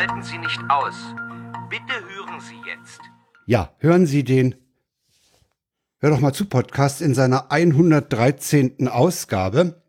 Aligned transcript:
schalten 0.00 0.22
Sie 0.22 0.38
nicht 0.38 0.60
aus. 0.70 0.94
Bitte 1.68 1.92
hören 1.92 2.40
Sie 2.40 2.56
jetzt. 2.66 3.00
Ja, 3.44 3.74
hören 3.80 4.06
Sie 4.06 4.24
den 4.24 4.54
Hör 5.98 6.08
doch 6.08 6.20
mal 6.20 6.32
zu 6.32 6.46
Podcast 6.46 7.02
in 7.02 7.12
seiner 7.12 7.52
113. 7.52 8.88
Ausgabe 8.88 9.82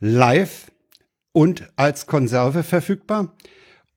live 0.00 0.72
und 1.30 1.68
als 1.76 2.08
Konserve 2.08 2.64
verfügbar. 2.64 3.36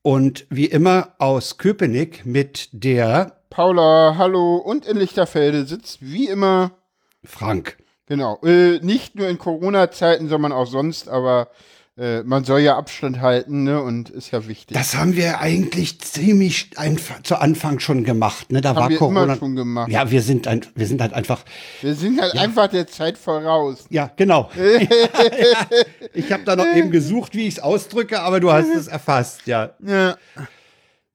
Und 0.02 0.46
wie 0.50 0.66
immer 0.66 1.16
aus 1.18 1.58
Köpenick 1.58 2.24
mit 2.24 2.68
der 2.70 3.42
Paula, 3.50 4.14
hallo 4.16 4.54
und 4.54 4.86
in 4.86 4.98
Lichterfelde 4.98 5.66
sitzt 5.66 6.00
wie 6.00 6.28
immer 6.28 6.78
Frank. 7.24 7.76
Genau, 8.06 8.38
äh, 8.44 8.78
nicht 8.82 9.16
nur 9.16 9.28
in 9.28 9.38
Corona-Zeiten, 9.38 10.28
sondern 10.28 10.52
auch 10.52 10.68
sonst, 10.68 11.08
aber 11.08 11.50
äh, 11.98 12.22
man 12.22 12.44
soll 12.44 12.60
ja 12.60 12.76
Abstand 12.78 13.20
halten, 13.20 13.64
ne? 13.64 13.82
Und 13.82 14.08
ist 14.10 14.30
ja 14.30 14.46
wichtig. 14.46 14.74
Das 14.76 14.96
haben 14.96 15.16
wir 15.16 15.40
eigentlich 15.40 16.00
ziemlich 16.00 16.70
einfach 16.78 17.22
zu 17.22 17.36
Anfang 17.40 17.78
schon 17.80 18.04
gemacht, 18.04 18.50
ne? 18.52 18.60
Da 18.60 18.70
Haben 18.70 18.76
war 18.76 18.88
wir 18.90 18.98
Corona. 18.98 19.24
immer 19.24 19.36
schon 19.36 19.56
gemacht. 19.56 19.90
Ja, 19.90 20.10
wir 20.10 20.22
sind 20.22 20.46
ein, 20.46 20.62
wir 20.74 20.86
sind 20.86 21.00
halt 21.02 21.12
einfach. 21.12 21.44
Wir 21.82 21.94
sind 21.94 22.20
halt 22.20 22.36
einfach 22.38 22.68
der 22.68 22.86
Zeit 22.86 23.18
voraus. 23.18 23.84
Ja, 23.90 24.10
genau. 24.16 24.50
ich 26.14 26.32
habe 26.32 26.44
da 26.44 26.56
noch 26.56 26.66
eben 26.74 26.90
gesucht, 26.90 27.34
wie 27.34 27.46
ich 27.46 27.54
es 27.56 27.60
ausdrücke, 27.60 28.20
aber 28.20 28.40
du 28.40 28.50
hast 28.52 28.68
es 28.68 28.86
erfasst, 28.86 29.46
ja. 29.46 29.70
Ja, 29.84 30.16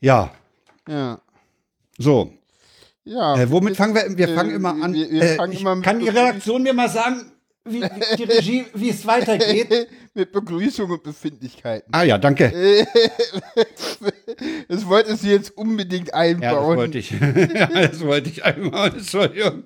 Ja, 0.02 0.31
ja. 0.88 1.20
so. 1.98 2.31
Ja. 3.06 3.38
Äh, 3.40 3.50
womit 3.52 3.78
fangen 3.78 3.94
wir? 3.96 4.18
Wir 4.18 4.30
Äh, 4.30 4.36
fangen 4.36 4.52
immer 4.56 4.70
an. 4.84 4.94
wir- 4.94 5.09
wir 5.12 5.22
äh, 5.22 5.36
fangen 5.36 5.53
ich, 5.53 5.62
immer 5.62 5.80
kann 5.81 6.00
die 6.00 6.09
Redaktion 6.09 6.64
mir 6.64 6.73
mal 6.73 6.90
sagen, 6.90 7.31
wie, 7.64 7.81
wie 7.81 8.16
die 8.18 8.23
Regie, 8.23 8.66
wie 8.73 8.90
es 8.90 9.06
weitergeht? 9.06 9.88
Mit 10.18 10.32
Begrüßung 10.32 10.90
und 10.90 11.04
Befindlichkeiten. 11.04 11.90
Ah 11.94 12.04
ja, 12.04 12.18
danke. 12.18 12.52
Das 14.68 14.86
wolltest 14.88 15.24
du 15.24 15.28
jetzt 15.28 15.56
unbedingt 15.58 16.08
Ja, 16.08 16.14
das 16.14 16.42
einbauen. 16.42 16.78
wollte 16.78 16.98
ich. 16.98 17.12
ja, 17.54 17.68
das 17.68 18.02
wollte 18.02 18.30
ich 18.30 18.44
einmal. 18.44 18.90
Entschuldigung. 18.90 19.64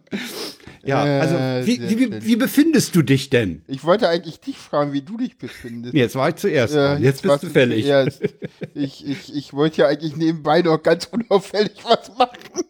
Ja, 0.83 1.03
also 1.03 1.35
wie, 1.67 1.79
wie, 1.89 2.25
wie, 2.25 2.35
befindest 2.35 2.95
du 2.95 3.01
dich 3.01 3.29
denn? 3.29 3.63
Ich 3.67 3.83
wollte 3.83 4.07
eigentlich 4.09 4.39
dich 4.39 4.57
fragen, 4.57 4.93
wie 4.93 5.01
du 5.01 5.17
dich 5.17 5.37
befindest. 5.37 5.93
Jetzt 5.93 6.15
war 6.15 6.29
ich 6.29 6.35
zuerst. 6.35 6.73
Ja, 6.75 6.93
dran. 6.93 7.03
jetzt 7.03 7.21
bist 7.21 7.29
warst 7.31 7.43
du 7.43 7.49
fällig. 7.49 7.85
zuerst. 7.85 8.21
Ich, 8.73 9.07
ich, 9.07 9.35
ich 9.35 9.53
wollte 9.53 9.81
ja 9.81 9.87
eigentlich 9.87 10.15
nebenbei 10.15 10.61
noch 10.61 10.81
ganz 10.81 11.05
unauffällig 11.05 11.77
was 11.83 12.15
machen. 12.17 12.63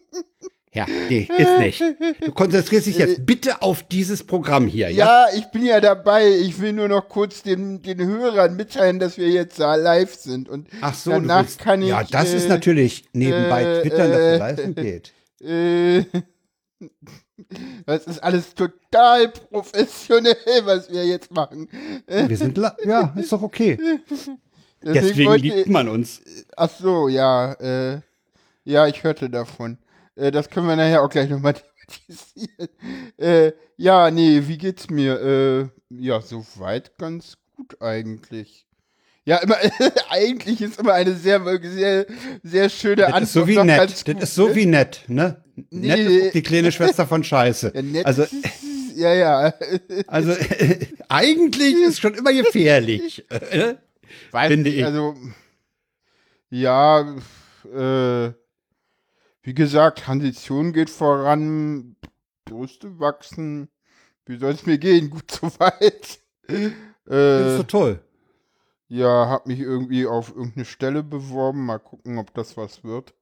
Ja, 0.72 0.86
nee, 1.08 1.28
ist 1.36 1.58
nicht. 1.58 1.82
Du 2.20 2.30
konzentrierst 2.30 2.86
dich 2.86 2.96
jetzt 2.98 3.26
bitte 3.26 3.60
auf 3.60 3.82
dieses 3.82 4.22
Programm 4.22 4.68
hier, 4.68 4.88
ja? 4.90 5.26
Ja, 5.28 5.36
ich 5.36 5.46
bin 5.50 5.64
ja 5.64 5.80
dabei. 5.80 6.28
Ich 6.28 6.60
will 6.60 6.72
nur 6.72 6.86
noch 6.86 7.08
kurz 7.08 7.42
den, 7.42 7.82
den 7.82 7.98
Hörern 8.06 8.54
mitteilen, 8.54 9.00
dass 9.00 9.18
wir 9.18 9.28
jetzt 9.28 9.58
da 9.58 9.74
live 9.74 10.14
sind. 10.14 10.48
Und 10.48 10.68
Ach 10.80 10.94
so, 10.94 11.10
danach 11.10 11.42
willst, 11.42 11.58
kann 11.58 11.82
ich. 11.82 11.88
ja, 11.88 12.04
das 12.04 12.32
äh, 12.32 12.36
ist 12.36 12.48
natürlich 12.48 13.04
nebenbei 13.12 13.64
äh, 13.64 13.82
twittern, 13.82 14.10
dass 14.12 14.20
äh, 14.20 14.32
es 14.34 14.38
live 14.38 14.74
geht. 14.76 15.12
Äh, 15.42 16.04
das 17.86 18.04
ist 18.06 18.22
alles 18.22 18.54
total 18.54 19.28
professionell, 19.28 20.36
was 20.64 20.88
wir 20.88 21.04
jetzt 21.04 21.32
machen. 21.32 21.68
Wir 22.06 22.36
sind, 22.36 22.56
ja, 22.84 23.12
ist 23.16 23.32
doch 23.32 23.42
okay. 23.42 23.76
Deswegen 24.82 24.94
Deswegen 24.94 25.30
wollte- 25.30 25.42
liebt 25.42 25.68
man 25.68 25.88
uns. 25.88 26.22
Ach 26.56 26.70
so, 26.70 27.08
ja, 27.08 27.54
äh, 27.54 28.00
ja, 28.64 28.86
ich 28.86 29.02
hörte 29.02 29.28
davon. 29.28 29.78
Äh, 30.16 30.30
das 30.30 30.50
können 30.50 30.66
wir 30.66 30.76
nachher 30.76 31.02
auch 31.02 31.08
gleich 31.08 31.28
nochmal 31.30 31.54
thematisieren. 32.08 32.68
Äh, 33.18 33.52
ja, 33.76 34.10
nee, 34.10 34.42
wie 34.46 34.58
geht's 34.58 34.90
mir? 34.90 35.20
Äh, 35.20 35.68
ja, 35.90 36.20
soweit 36.20 36.96
ganz 36.98 37.36
gut 37.56 37.80
eigentlich. 37.80 38.66
Ja, 39.24 39.36
immer, 39.38 39.56
eigentlich 40.10 40.60
ist 40.60 40.80
immer 40.80 40.94
eine 40.94 41.14
sehr, 41.14 41.40
sehr, 41.62 42.06
sehr 42.42 42.68
schöne 42.68 42.96
Das 42.96 43.22
ist 43.22 43.32
so 43.32 43.46
wie 43.46 43.62
nett. 43.62 44.06
Das 44.06 44.22
ist 44.22 44.34
so 44.34 44.48
ne? 44.48 44.54
wie 44.56 44.66
nett, 44.66 45.04
ne? 45.08 45.44
Nee. 45.70 45.88
Nett 45.88 45.98
ist 46.00 46.34
die 46.34 46.42
kleine 46.42 46.72
Schwester 46.72 47.06
von 47.06 47.22
Scheiße. 47.24 47.72
Ja, 47.92 48.04
Also, 48.04 48.22
ist, 48.22 48.34
ja, 48.96 49.14
ja. 49.14 49.54
also 50.08 50.34
eigentlich 51.08 51.74
ist 51.74 52.00
schon 52.00 52.14
immer 52.14 52.32
gefährlich. 52.32 53.24
äh? 53.28 53.74
Weiß 54.30 54.48
Finde 54.48 54.70
ich. 54.70 54.84
Also, 54.84 55.14
ja, 56.50 57.16
äh, 57.72 58.32
wie 59.50 59.54
gesagt, 59.54 59.98
Transition 59.98 60.72
geht 60.72 60.90
voran, 60.90 61.96
Brüste 62.44 63.00
wachsen. 63.00 63.68
Wie 64.24 64.36
soll 64.38 64.52
es 64.52 64.64
mir 64.64 64.78
gehen? 64.78 65.10
Gut 65.10 65.28
soweit. 65.28 66.20
Das 66.46 66.56
ist 66.56 67.12
Äh, 67.12 67.56
so 67.56 67.62
toll. 67.64 67.98
ja, 68.86 69.28
hab 69.28 69.46
mich 69.48 69.58
irgendwie 69.58 70.06
auf 70.06 70.28
irgendeine 70.28 70.66
Stelle 70.66 71.02
beworben. 71.02 71.66
Mal 71.66 71.78
gucken, 71.80 72.18
ob 72.18 72.32
das 72.32 72.56
was 72.56 72.84
wird. 72.84 73.12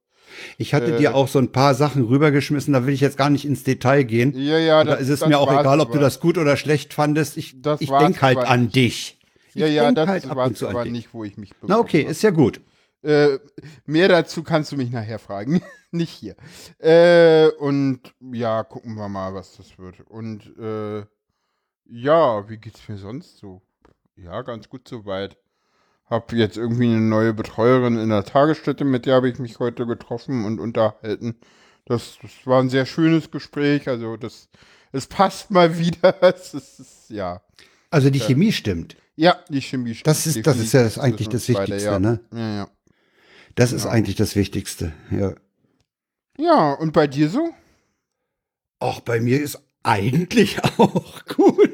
Ich 0.59 0.75
hatte 0.75 0.93
äh, 0.93 0.97
dir 0.99 1.15
auch 1.15 1.27
so 1.27 1.39
ein 1.39 1.51
paar 1.51 1.73
Sachen 1.73 2.03
rübergeschmissen, 2.03 2.73
da 2.73 2.85
will 2.85 2.93
ich 2.93 3.01
jetzt 3.01 3.17
gar 3.17 3.31
nicht 3.31 3.45
ins 3.45 3.63
Detail 3.63 4.03
gehen. 4.03 4.31
Ja, 4.35 4.59
ja, 4.59 4.83
da 4.83 4.93
ist 4.93 5.09
es 5.09 5.25
mir 5.25 5.39
auch 5.39 5.51
egal, 5.51 5.79
ob 5.79 5.91
du 5.91 5.97
das 5.97 6.19
gut 6.19 6.37
oder 6.37 6.57
schlecht 6.57 6.93
fandest. 6.93 7.37
Ich, 7.37 7.59
Das 7.59 7.81
ich 7.81 7.89
denke 7.89 8.21
halt 8.21 8.37
an 8.37 8.69
dich. 8.69 9.17
Ja, 9.55 9.65
Ich 9.65 9.73
ja, 9.73 9.85
denk 9.85 9.95
das 9.95 10.07
halt 10.07 10.29
war 10.29 10.51
aber 10.69 10.85
nicht, 10.85 11.11
wo 11.11 11.23
ich 11.23 11.37
mich 11.37 11.53
Na 11.65 11.79
okay, 11.79 12.01
beworben 12.01 12.11
ist 12.11 12.21
ja 12.21 12.29
gut. 12.29 12.61
Äh, 13.01 13.39
mehr 13.85 14.07
dazu 14.09 14.43
kannst 14.43 14.71
du 14.71 14.75
mich 14.77 14.91
nachher 14.91 15.19
fragen. 15.19 15.61
Nicht 15.91 16.11
hier. 16.11 16.35
Äh, 16.79 17.47
und 17.59 18.01
ja, 18.31 18.63
gucken 18.63 18.95
wir 18.95 19.09
mal, 19.09 19.33
was 19.33 19.55
das 19.57 19.77
wird. 19.77 20.01
Und 20.01 20.55
äh, 20.59 21.05
ja, 21.85 22.47
wie 22.49 22.57
geht's 22.57 22.87
mir 22.87 22.97
sonst 22.97 23.37
so? 23.37 23.61
Ja, 24.15 24.41
ganz 24.41 24.69
gut 24.69 24.87
soweit. 24.87 25.37
Hab 26.05 26.33
jetzt 26.33 26.57
irgendwie 26.57 26.87
eine 26.87 26.99
neue 27.01 27.33
Betreuerin 27.33 27.97
in 27.97 28.09
der 28.09 28.23
Tagesstätte, 28.25 28.83
mit 28.83 29.05
der 29.05 29.15
habe 29.15 29.29
ich 29.29 29.39
mich 29.39 29.59
heute 29.59 29.85
getroffen 29.85 30.43
und 30.45 30.59
unterhalten. 30.59 31.35
Das, 31.85 32.17
das 32.21 32.31
war 32.45 32.61
ein 32.61 32.69
sehr 32.69 32.85
schönes 32.85 33.31
Gespräch. 33.31 33.87
Also 33.87 34.17
das, 34.17 34.49
es 34.91 35.07
passt 35.07 35.51
mal 35.51 35.77
wieder. 35.79 36.21
Es 36.21 36.53
ist, 36.53 36.79
es- 36.79 37.05
ja. 37.09 37.41
Also 37.91 38.09
die 38.11 38.19
Chemie 38.19 38.51
stimmt. 38.51 38.95
Ja, 39.15 39.37
die 39.49 39.61
Chemie 39.61 39.93
stimmt 39.95 40.07
Das 40.07 40.27
ist, 40.27 40.45
das 40.45 40.57
ist 40.59 40.73
ja 40.73 40.83
das 40.83 40.97
eigentlich 40.99 41.27
das 41.29 41.47
Wichtigste, 41.49 41.83
ja. 41.83 41.99
ne? 41.99 42.19
Ja, 42.31 42.55
ja. 42.55 42.69
Das 43.59 43.73
ist 43.73 43.85
eigentlich 43.85 44.15
das 44.15 44.37
Wichtigste, 44.37 44.93
ja. 45.11 45.35
Ja, 46.37 46.71
und 46.71 46.93
bei 46.93 47.07
dir 47.07 47.27
so? 47.27 47.53
Auch 48.79 49.01
bei 49.01 49.19
mir 49.19 49.41
ist 49.41 49.61
eigentlich 49.83 50.57
auch 50.77 51.25
gut. 51.35 51.69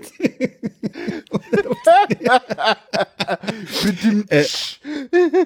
Äh, 4.30 4.44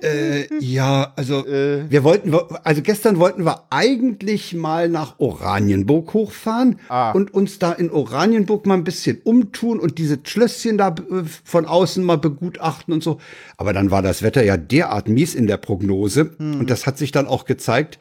äh, 0.02 0.48
ja, 0.60 1.14
also 1.16 1.46
Äh. 1.46 1.90
wir 1.90 2.04
wollten, 2.04 2.34
also 2.64 2.82
gestern 2.82 3.18
wollten 3.20 3.46
wir 3.46 3.64
eigentlich 3.70 4.54
mal 4.54 4.90
nach 4.90 5.20
Oranienburg 5.20 6.14
hochfahren 6.14 6.80
Ah. 6.90 7.12
und 7.12 7.34
uns 7.34 7.60
da 7.60 7.72
in 7.72 7.90
Oranienburg 7.92 8.66
mal 8.66 8.76
ein 8.76 8.84
bisschen 8.84 9.22
umtun 9.24 9.80
und 9.80 9.98
diese 9.98 10.20
Schlösschen 10.24 10.78
da 10.78 10.90
äh, 10.90 11.24
von 11.44 11.66
außen 11.66 12.04
mal 12.04 12.18
begutachten 12.18 12.94
und 12.94 13.04
so. 13.04 13.20
Aber 13.58 13.74
dann 13.74 13.92
war 13.92 14.02
das 14.02 14.22
Wetter 14.22 14.44
ja 14.44 14.58
derart 14.58 15.08
mies 15.08 15.36
in 15.36 15.48
der 15.48 15.58
Prognose 15.58 16.32
Hm. 16.38 16.60
und 16.60 16.70
das 16.70 16.86
hat 16.86 16.98
sich 16.98 17.12
dann 17.12 17.28
auch 17.28 17.46
gezeigt, 17.46 18.00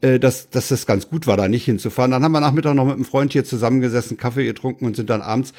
äh, 0.00 0.18
dass, 0.18 0.50
dass 0.50 0.70
es 0.70 0.86
ganz 0.86 1.08
gut 1.08 1.26
war, 1.26 1.36
da 1.36 1.48
nicht 1.48 1.64
hinzufahren. 1.64 2.10
Dann 2.10 2.22
haben 2.22 2.32
wir 2.32 2.40
Nachmittag 2.40 2.74
noch 2.74 2.84
mit 2.84 2.94
einem 2.94 3.04
Freund 3.04 3.32
hier 3.32 3.44
zusammengesessen, 3.44 4.16
Kaffee 4.16 4.44
getrunken 4.44 4.86
und 4.86 4.96
sind 4.96 5.10
dann 5.10 5.22
abends 5.22 5.52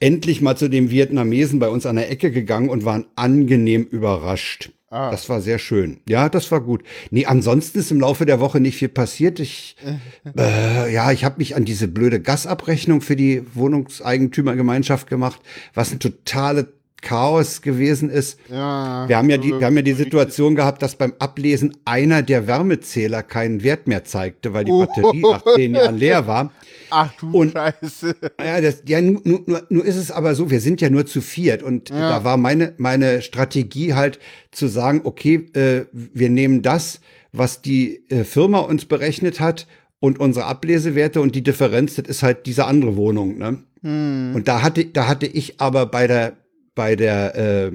endlich 0.00 0.40
mal 0.40 0.56
zu 0.56 0.68
dem 0.68 0.90
Vietnamesen 0.90 1.58
bei 1.58 1.68
uns 1.68 1.86
an 1.86 1.96
der 1.96 2.10
Ecke 2.10 2.30
gegangen 2.30 2.68
und 2.68 2.84
waren 2.84 3.06
angenehm 3.16 3.84
überrascht. 3.84 4.70
Ah. 4.88 5.10
Das 5.10 5.28
war 5.28 5.40
sehr 5.40 5.58
schön. 5.58 6.00
Ja, 6.08 6.28
das 6.28 6.50
war 6.52 6.60
gut. 6.60 6.84
Nee, 7.10 7.26
ansonsten 7.26 7.80
ist 7.80 7.90
im 7.90 8.00
Laufe 8.00 8.24
der 8.24 8.38
Woche 8.38 8.60
nicht 8.60 8.76
viel 8.76 8.88
passiert. 8.88 9.40
Ich, 9.40 9.76
äh, 10.38 10.92
ja, 10.92 11.10
ich 11.10 11.24
habe 11.24 11.38
mich 11.38 11.56
an 11.56 11.64
diese 11.64 11.88
blöde 11.88 12.20
Gasabrechnung 12.20 13.00
für 13.00 13.16
die 13.16 13.42
Wohnungseigentümergemeinschaft 13.54 15.08
gemacht, 15.08 15.40
was 15.74 15.92
ein 15.92 15.98
totale 15.98 16.72
Chaos 17.06 17.62
gewesen 17.62 18.10
ist. 18.10 18.36
Ja, 18.50 19.08
Wir 19.08 19.16
haben 19.16 19.30
ja 19.30 19.36
die, 19.38 19.50
wir 19.56 19.64
haben 19.64 19.76
ja 19.76 19.82
die 19.82 19.92
Situation 19.92 20.56
gehabt, 20.56 20.82
dass 20.82 20.96
beim 20.96 21.14
Ablesen 21.20 21.76
einer 21.84 22.22
der 22.22 22.48
Wärmezähler 22.48 23.22
keinen 23.22 23.62
Wert 23.62 23.86
mehr 23.86 24.02
zeigte, 24.04 24.52
weil 24.52 24.64
die 24.64 24.72
Oh. 24.72 24.84
Batterie 24.86 25.20
nach 25.22 25.44
zehn 25.54 25.74
Jahren 25.76 25.96
leer 25.98 26.26
war. 26.26 26.50
Ach 26.90 27.12
du 27.20 27.30
Und- 27.30 27.52
Scheiße. 27.52 28.16
Ja, 28.44 28.60
das, 28.60 28.82
ja 28.88 29.00
nur, 29.00 29.20
nur, 29.24 29.62
nur 29.68 29.84
ist 29.84 29.96
es 29.96 30.10
aber 30.10 30.34
so, 30.34 30.50
wir 30.50 30.60
sind 30.60 30.80
ja 30.80 30.90
nur 30.90 31.06
zu 31.06 31.20
viert 31.20 31.62
und 31.62 31.90
Ja. 31.90 32.10
da 32.10 32.24
war 32.24 32.36
meine, 32.36 32.74
meine 32.78 33.22
Strategie 33.22 33.94
halt 33.94 34.18
zu 34.50 34.66
sagen, 34.66 35.02
okay, 35.04 35.46
äh, 35.54 35.84
wir 35.92 36.28
nehmen 36.28 36.62
das, 36.62 37.00
was 37.32 37.62
die 37.62 38.02
äh, 38.10 38.24
Firma 38.24 38.58
uns 38.58 38.84
berechnet 38.84 39.38
hat 39.38 39.68
und 40.00 40.18
unsere 40.18 40.46
Ablesewerte 40.46 41.20
und 41.20 41.34
die 41.36 41.42
Differenz, 41.42 41.94
das 41.94 42.06
ist 42.08 42.22
halt 42.24 42.46
diese 42.46 42.66
andere 42.66 42.96
Wohnung. 42.96 43.38
Ne? 43.38 43.58
Und 43.82 44.42
da 44.46 44.62
hatte, 44.62 44.84
da 44.86 45.06
hatte 45.06 45.26
ich 45.26 45.60
aber 45.60 45.86
bei 45.86 46.08
der, 46.08 46.32
bei 46.76 46.94
der 46.94 47.34
äh, 47.34 47.72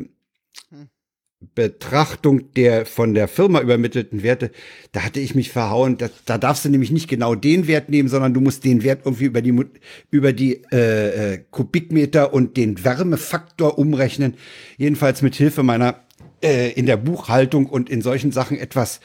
Betrachtung 1.55 2.53
der 2.53 2.85
von 2.85 3.15
der 3.15 3.27
Firma 3.27 3.61
übermittelten 3.61 4.21
Werte, 4.21 4.51
da 4.91 5.03
hatte 5.03 5.19
ich 5.19 5.33
mich 5.33 5.49
verhauen. 5.49 5.97
Da, 5.97 6.09
da 6.25 6.37
darfst 6.37 6.63
du 6.63 6.69
nämlich 6.69 6.91
nicht 6.91 7.09
genau 7.09 7.33
den 7.33 7.67
Wert 7.67 7.89
nehmen, 7.89 8.09
sondern 8.09 8.33
du 8.33 8.41
musst 8.41 8.63
den 8.63 8.83
Wert 8.83 9.01
irgendwie 9.05 9.25
über 9.25 9.41
die 9.41 9.65
über 10.11 10.33
die 10.33 10.61
äh, 10.71 11.33
äh, 11.33 11.43
Kubikmeter 11.49 12.33
und 12.33 12.57
den 12.57 12.85
Wärmefaktor 12.85 13.79
umrechnen. 13.79 14.35
Jedenfalls 14.77 15.23
mit 15.23 15.35
Hilfe 15.35 15.63
meiner 15.63 16.01
äh, 16.43 16.71
in 16.73 16.85
der 16.85 16.97
Buchhaltung 16.97 17.65
und 17.65 17.89
in 17.89 18.01
solchen 18.01 18.31
Sachen 18.31 18.57
etwas 18.57 18.99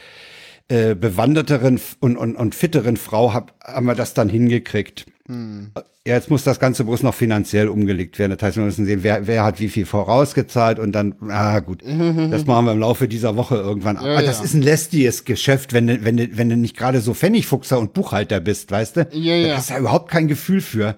äh, 0.69 0.94
bewanderteren 0.94 1.81
und, 2.00 2.16
und, 2.19 2.37
und 2.37 2.54
fitteren 2.54 2.98
Frau 2.98 3.32
hab, 3.32 3.54
haben 3.64 3.87
wir 3.87 3.94
das 3.94 4.12
dann 4.12 4.28
hingekriegt. 4.28 5.06
Hm. 5.26 5.73
Ja, 6.06 6.14
jetzt 6.14 6.31
muss 6.31 6.44
das 6.44 6.61
Ganze 6.61 6.84
bloß 6.84 7.02
noch 7.02 7.14
finanziell 7.14 7.69
umgelegt 7.69 8.19
werden. 8.19 8.37
Das 8.37 8.43
heißt, 8.46 8.56
wir 8.56 8.64
müssen 8.64 8.87
sehen, 8.87 9.02
wer, 9.02 9.26
wer 9.26 9.43
hat 9.43 9.58
wie 9.58 9.69
viel 9.69 9.87
vorausgezahlt 9.87 10.78
und 10.78 10.93
dann, 10.93 11.17
ah 11.28 11.58
gut, 11.58 11.82
das 12.31 12.46
machen 12.46 12.67
wir 12.67 12.73
im 12.73 12.78
Laufe 12.78 13.08
dieser 13.08 13.37
Woche 13.37 13.56
irgendwann. 13.56 13.96
Ja, 13.96 14.23
das 14.23 14.38
ja. 14.38 14.44
ist 14.44 14.55
ein 14.55 14.62
lästiges 14.62 15.25
Geschäft, 15.25 15.73
wenn 15.73 15.88
du, 15.88 16.05
wenn 16.05 16.17
du, 16.17 16.28
wenn 16.37 16.49
du 16.49 16.56
nicht 16.56 16.76
gerade 16.76 17.00
so 17.00 17.12
Pfennigfuchser 17.12 17.78
und 17.78 17.93
Buchhalter 17.93 18.40
bist, 18.40 18.70
weißt 18.70 18.96
du? 18.96 19.08
Ja, 19.12 19.34
ja. 19.34 19.49
Da 19.49 19.56
hast 19.56 19.70
du 19.70 19.75
ja 19.75 19.81
überhaupt 19.81 20.11
kein 20.11 20.28
Gefühl 20.28 20.61
für. 20.61 20.96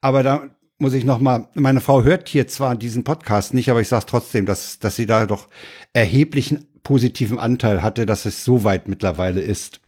Aber 0.00 0.22
da 0.22 0.42
muss 0.78 0.94
ich 0.94 1.04
noch 1.04 1.18
mal, 1.18 1.48
meine 1.54 1.80
Frau 1.80 2.02
hört 2.04 2.28
hier 2.28 2.46
zwar 2.46 2.76
diesen 2.76 3.04
Podcast 3.04 3.54
nicht, 3.54 3.70
aber 3.70 3.80
ich 3.80 3.88
sage 3.88 4.06
trotzdem, 4.06 4.46
dass, 4.46 4.78
dass 4.78 4.96
sie 4.96 5.06
da 5.06 5.26
doch 5.26 5.48
erheblichen 5.92 6.66
positiven 6.82 7.38
Anteil 7.38 7.82
hatte, 7.82 8.06
dass 8.06 8.26
es 8.26 8.44
so 8.44 8.62
weit 8.62 8.86
mittlerweile 8.86 9.40
ist. 9.40 9.80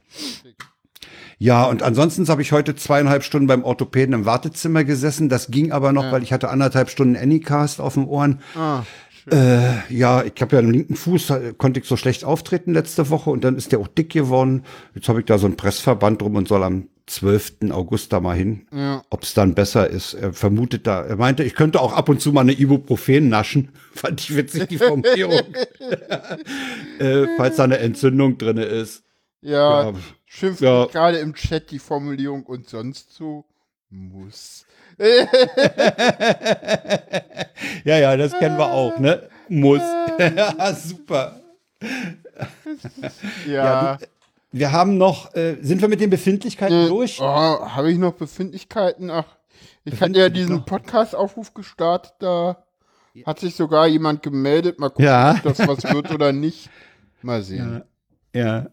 Ja, 1.38 1.64
und 1.64 1.82
ansonsten 1.82 2.26
habe 2.28 2.40
ich 2.40 2.52
heute 2.52 2.74
zweieinhalb 2.76 3.22
Stunden 3.22 3.46
beim 3.46 3.62
Orthopäden 3.62 4.14
im 4.14 4.24
Wartezimmer 4.24 4.84
gesessen. 4.84 5.28
Das 5.28 5.50
ging 5.50 5.70
aber 5.70 5.92
noch, 5.92 6.04
ja. 6.04 6.12
weil 6.12 6.22
ich 6.22 6.32
hatte 6.32 6.48
anderthalb 6.48 6.88
Stunden 6.88 7.16
Anycast 7.16 7.80
auf 7.80 7.94
den 7.94 8.06
Ohren. 8.06 8.40
Ah, 8.54 8.84
äh, 9.30 9.92
ja, 9.92 10.22
ich 10.22 10.40
habe 10.40 10.54
ja 10.54 10.60
einen 10.60 10.72
linken 10.72 10.94
Fuß, 10.94 11.32
konnte 11.58 11.80
ich 11.80 11.86
so 11.86 11.96
schlecht 11.96 12.24
auftreten 12.24 12.72
letzte 12.72 13.10
Woche 13.10 13.30
und 13.30 13.42
dann 13.42 13.56
ist 13.56 13.72
der 13.72 13.80
auch 13.80 13.88
dick 13.88 14.12
geworden. 14.12 14.62
Jetzt 14.94 15.08
habe 15.08 15.20
ich 15.20 15.26
da 15.26 15.36
so 15.36 15.46
einen 15.46 15.56
Pressverband 15.56 16.22
drum 16.22 16.36
und 16.36 16.46
soll 16.46 16.62
am 16.62 16.88
12. 17.06 17.70
August 17.70 18.12
da 18.12 18.20
mal 18.20 18.36
hin, 18.36 18.66
ja. 18.72 19.02
ob 19.10 19.24
es 19.24 19.34
dann 19.34 19.54
besser 19.54 19.88
ist. 19.88 20.14
Er 20.14 20.32
vermutet 20.32 20.86
da, 20.86 21.02
er 21.02 21.16
meinte, 21.16 21.42
ich 21.42 21.54
könnte 21.54 21.80
auch 21.80 21.92
ab 21.92 22.08
und 22.08 22.20
zu 22.20 22.32
mal 22.32 22.42
eine 22.42 22.52
Ibuprofen 22.52 23.28
naschen. 23.28 23.70
Fand 23.94 24.20
ich 24.20 24.36
witzig, 24.36 24.68
die 24.68 24.78
Formulierung. 24.78 25.40
äh, 26.98 27.26
falls 27.36 27.56
da 27.56 27.64
eine 27.64 27.78
Entzündung 27.78 28.38
drin 28.38 28.58
ist. 28.58 29.02
Ja, 29.40 29.90
ja. 29.90 29.94
Schimpft 30.26 30.60
ja. 30.60 30.84
gerade 30.86 31.18
im 31.18 31.34
Chat 31.34 31.70
die 31.70 31.78
Formulierung 31.78 32.44
und 32.44 32.68
sonst 32.68 33.14
so 33.14 33.46
muss. 33.88 34.66
ja, 37.84 37.98
ja, 37.98 38.16
das 38.16 38.38
kennen 38.38 38.58
wir 38.58 38.70
auch, 38.72 38.98
ne? 38.98 39.28
Muss. 39.48 39.82
Super. 40.82 41.40
ja. 43.46 43.52
ja 43.52 43.96
du, 43.96 44.06
wir 44.52 44.72
haben 44.72 44.96
noch, 44.96 45.34
äh, 45.34 45.56
sind 45.60 45.80
wir 45.80 45.88
mit 45.88 46.00
den 46.00 46.10
Befindlichkeiten 46.10 46.86
äh, 46.86 46.88
durch? 46.88 47.20
Oh, 47.20 47.24
habe 47.24 47.90
ich 47.90 47.98
noch 47.98 48.14
Befindlichkeiten? 48.14 49.10
Ach, 49.10 49.36
ich 49.84 50.00
hatte 50.00 50.18
ja 50.18 50.28
diesen 50.28 50.64
Podcast-Aufruf 50.64 51.54
gestartet, 51.54 52.14
da 52.18 52.64
hat 53.24 53.38
sich 53.38 53.54
sogar 53.54 53.86
jemand 53.86 54.22
gemeldet. 54.22 54.78
Mal 54.78 54.88
gucken, 54.88 55.04
ja. 55.04 55.34
ob 55.36 55.42
das 55.42 55.68
was 55.68 55.84
wird 55.92 56.10
oder 56.10 56.32
nicht. 56.32 56.70
Mal 57.22 57.42
sehen. 57.42 57.82
Ja. 58.34 58.40
ja. 58.40 58.66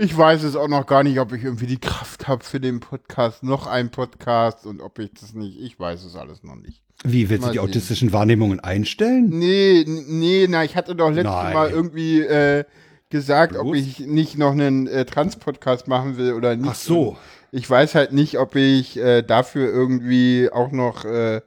Ich 0.00 0.16
weiß 0.16 0.44
es 0.44 0.54
auch 0.54 0.68
noch 0.68 0.86
gar 0.86 1.02
nicht, 1.02 1.18
ob 1.18 1.32
ich 1.32 1.42
irgendwie 1.42 1.66
die 1.66 1.80
Kraft 1.80 2.28
habe 2.28 2.44
für 2.44 2.60
den 2.60 2.78
Podcast, 2.78 3.42
noch 3.42 3.66
einen 3.66 3.90
Podcast 3.90 4.64
und 4.64 4.80
ob 4.80 5.00
ich 5.00 5.12
das 5.12 5.34
nicht, 5.34 5.60
ich 5.60 5.80
weiß 5.80 6.04
es 6.04 6.14
alles 6.14 6.44
noch 6.44 6.54
nicht. 6.54 6.82
Wie, 7.02 7.28
willst 7.28 7.42
Mal 7.42 7.48
du 7.48 7.52
die 7.54 7.58
sehen. 7.58 7.68
autistischen 7.68 8.12
Wahrnehmungen 8.12 8.60
einstellen? 8.60 9.28
Nee, 9.28 9.84
nee, 9.86 10.46
na, 10.48 10.62
ich 10.62 10.76
hatte 10.76 10.94
doch 10.94 11.10
letztes 11.10 11.34
Nein. 11.34 11.52
Mal 11.52 11.70
irgendwie 11.70 12.20
äh, 12.20 12.62
gesagt, 13.10 13.54
Los? 13.54 13.62
ob 13.62 13.74
ich 13.74 13.98
nicht 13.98 14.38
noch 14.38 14.52
einen 14.52 14.86
äh, 14.86 15.04
Trans-Podcast 15.04 15.88
machen 15.88 16.16
will 16.16 16.32
oder 16.32 16.54
nicht. 16.54 16.70
Ach 16.70 16.74
so. 16.76 17.16
ich 17.50 17.68
weiß 17.68 17.96
halt 17.96 18.12
nicht, 18.12 18.38
ob 18.38 18.54
ich 18.54 18.98
äh, 18.98 19.22
dafür 19.22 19.68
irgendwie 19.68 20.48
auch 20.52 20.70
noch 20.70 21.04
äh, 21.06 21.40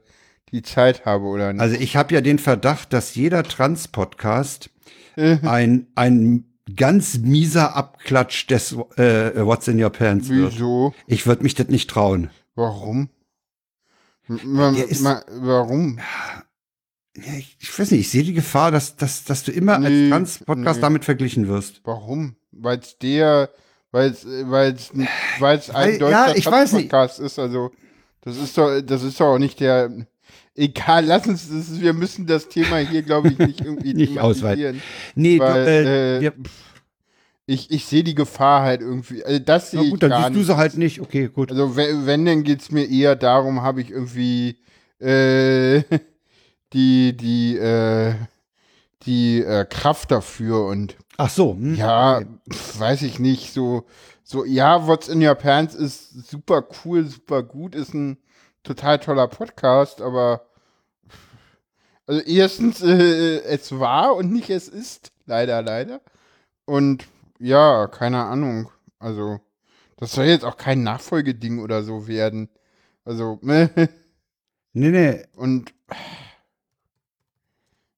die 0.51 0.61
Zeit 0.61 1.05
habe 1.05 1.23
oder 1.23 1.53
nicht. 1.53 1.61
Also 1.61 1.77
ich 1.77 1.95
habe 1.95 2.13
ja 2.13 2.19
den 2.19 2.37
Verdacht, 2.37 2.91
dass 2.91 3.15
jeder 3.15 3.43
Trans-Podcast 3.43 4.69
ein, 5.15 5.87
ein 5.95 6.50
ganz 6.75 7.17
mieser 7.17 7.75
Abklatsch 7.75 8.47
des 8.47 8.73
äh, 8.97 9.45
What's 9.45 9.67
in 9.67 9.81
Your 9.81 9.89
Pants 9.89 10.29
wird. 10.29 10.53
Wieso? 10.53 10.93
Ich 11.07 11.27
würde 11.27 11.43
mich 11.43 11.55
das 11.55 11.67
nicht 11.67 11.89
trauen. 11.89 12.29
Warum? 12.55 13.09
Ma, 14.27 14.71
ma, 14.71 15.23
warum? 15.29 15.99
Ja, 17.17 17.33
ich, 17.37 17.57
ich, 17.59 17.77
weiß 17.77 17.91
nicht, 17.91 18.01
ich 18.01 18.09
sehe 18.09 18.23
die 18.23 18.33
Gefahr, 18.33 18.71
dass, 18.71 18.95
dass, 18.95 19.25
dass 19.25 19.43
du 19.43 19.51
immer 19.51 19.77
nee, 19.77 19.87
als 19.87 20.09
Trans-Podcast 20.09 20.77
nee. 20.77 20.81
damit 20.81 21.05
verglichen 21.05 21.47
wirst. 21.47 21.81
Warum? 21.83 22.35
Weil 22.51 22.79
es 22.79 22.97
der, 22.97 23.49
weil 23.91 24.11
es 24.11 24.25
weil's, 24.25 24.91
weil's 25.39 25.69
ein 25.69 25.99
deutscher 25.99 26.37
ja, 26.37 26.69
Podcast 26.71 27.19
ist, 27.19 27.37
also 27.37 27.71
das 28.21 28.37
ist 28.37 28.57
doch, 28.57 28.81
das 28.81 29.03
ist 29.03 29.19
doch 29.19 29.33
auch 29.33 29.39
nicht 29.39 29.59
der, 29.59 30.07
Egal, 30.55 31.05
lass 31.05 31.27
uns, 31.27 31.49
das, 31.49 31.79
wir 31.79 31.93
müssen 31.93 32.27
das 32.27 32.49
Thema 32.49 32.77
hier, 32.77 33.01
glaube 33.03 33.29
ich, 33.29 33.37
nicht 33.37 33.61
irgendwie 33.61 33.93
nicht 33.95 34.19
ausweiten. 34.19 34.81
Nee, 35.15 35.39
weil, 35.39 35.67
äh, 35.67 36.25
äh, 36.25 36.31
ich, 37.45 37.71
ich 37.71 37.85
sehe 37.85 38.03
die 38.03 38.15
Gefahr 38.15 38.61
halt 38.61 38.81
irgendwie. 38.81 39.23
Also 39.23 39.39
das 39.39 39.71
sehe 39.71 39.83
ich 39.83 39.91
gut, 39.91 40.03
dann 40.03 40.23
siehst 40.23 40.35
du 40.35 40.43
sie 40.43 40.57
halt 40.57 40.77
nicht. 40.77 41.01
Okay, 41.01 41.27
gut. 41.27 41.51
Also 41.51 41.75
wenn, 41.75 42.05
wenn 42.05 42.25
dann 42.25 42.43
geht 42.43 42.61
es 42.61 42.71
mir 42.71 42.89
eher 42.89 43.15
darum, 43.15 43.61
habe 43.61 43.81
ich 43.81 43.91
irgendwie 43.91 44.57
äh, 44.99 45.83
die, 46.73 47.15
die, 47.15 47.57
äh, 47.57 48.13
die 49.03 49.41
äh, 49.41 49.65
Kraft 49.65 50.11
dafür 50.11 50.65
und 50.65 50.95
Ach 51.17 51.29
so. 51.29 51.53
Hm, 51.53 51.75
ja, 51.75 52.17
okay. 52.17 52.27
weiß 52.77 53.01
ich 53.03 53.19
nicht. 53.19 53.53
So, 53.53 53.85
so, 54.23 54.45
ja, 54.45 54.87
What's 54.87 55.07
in 55.07 55.25
Your 55.25 55.35
Pants 55.35 55.75
ist 55.75 56.29
super 56.29 56.65
cool, 56.83 57.05
super 57.05 57.43
gut, 57.43 57.75
ist 57.75 57.93
ein 57.93 58.17
total 58.63 58.99
toller 58.99 59.27
Podcast, 59.27 60.01
aber 60.01 60.45
also 62.11 62.21
erstens, 62.23 62.81
äh, 62.81 63.39
es 63.43 63.79
war 63.79 64.15
und 64.15 64.33
nicht 64.33 64.49
es 64.49 64.67
ist. 64.67 65.13
Leider, 65.25 65.61
leider. 65.61 66.01
Und 66.65 67.07
ja, 67.39 67.87
keine 67.87 68.25
Ahnung. 68.25 68.69
Also, 68.99 69.39
das 69.95 70.11
soll 70.11 70.25
jetzt 70.25 70.43
auch 70.43 70.57
kein 70.57 70.83
Nachfolgeding 70.83 71.59
oder 71.59 71.83
so 71.83 72.09
werden. 72.09 72.49
Also, 73.05 73.39
nee, 73.41 73.69
nee. 74.73 75.23
Und 75.37 75.73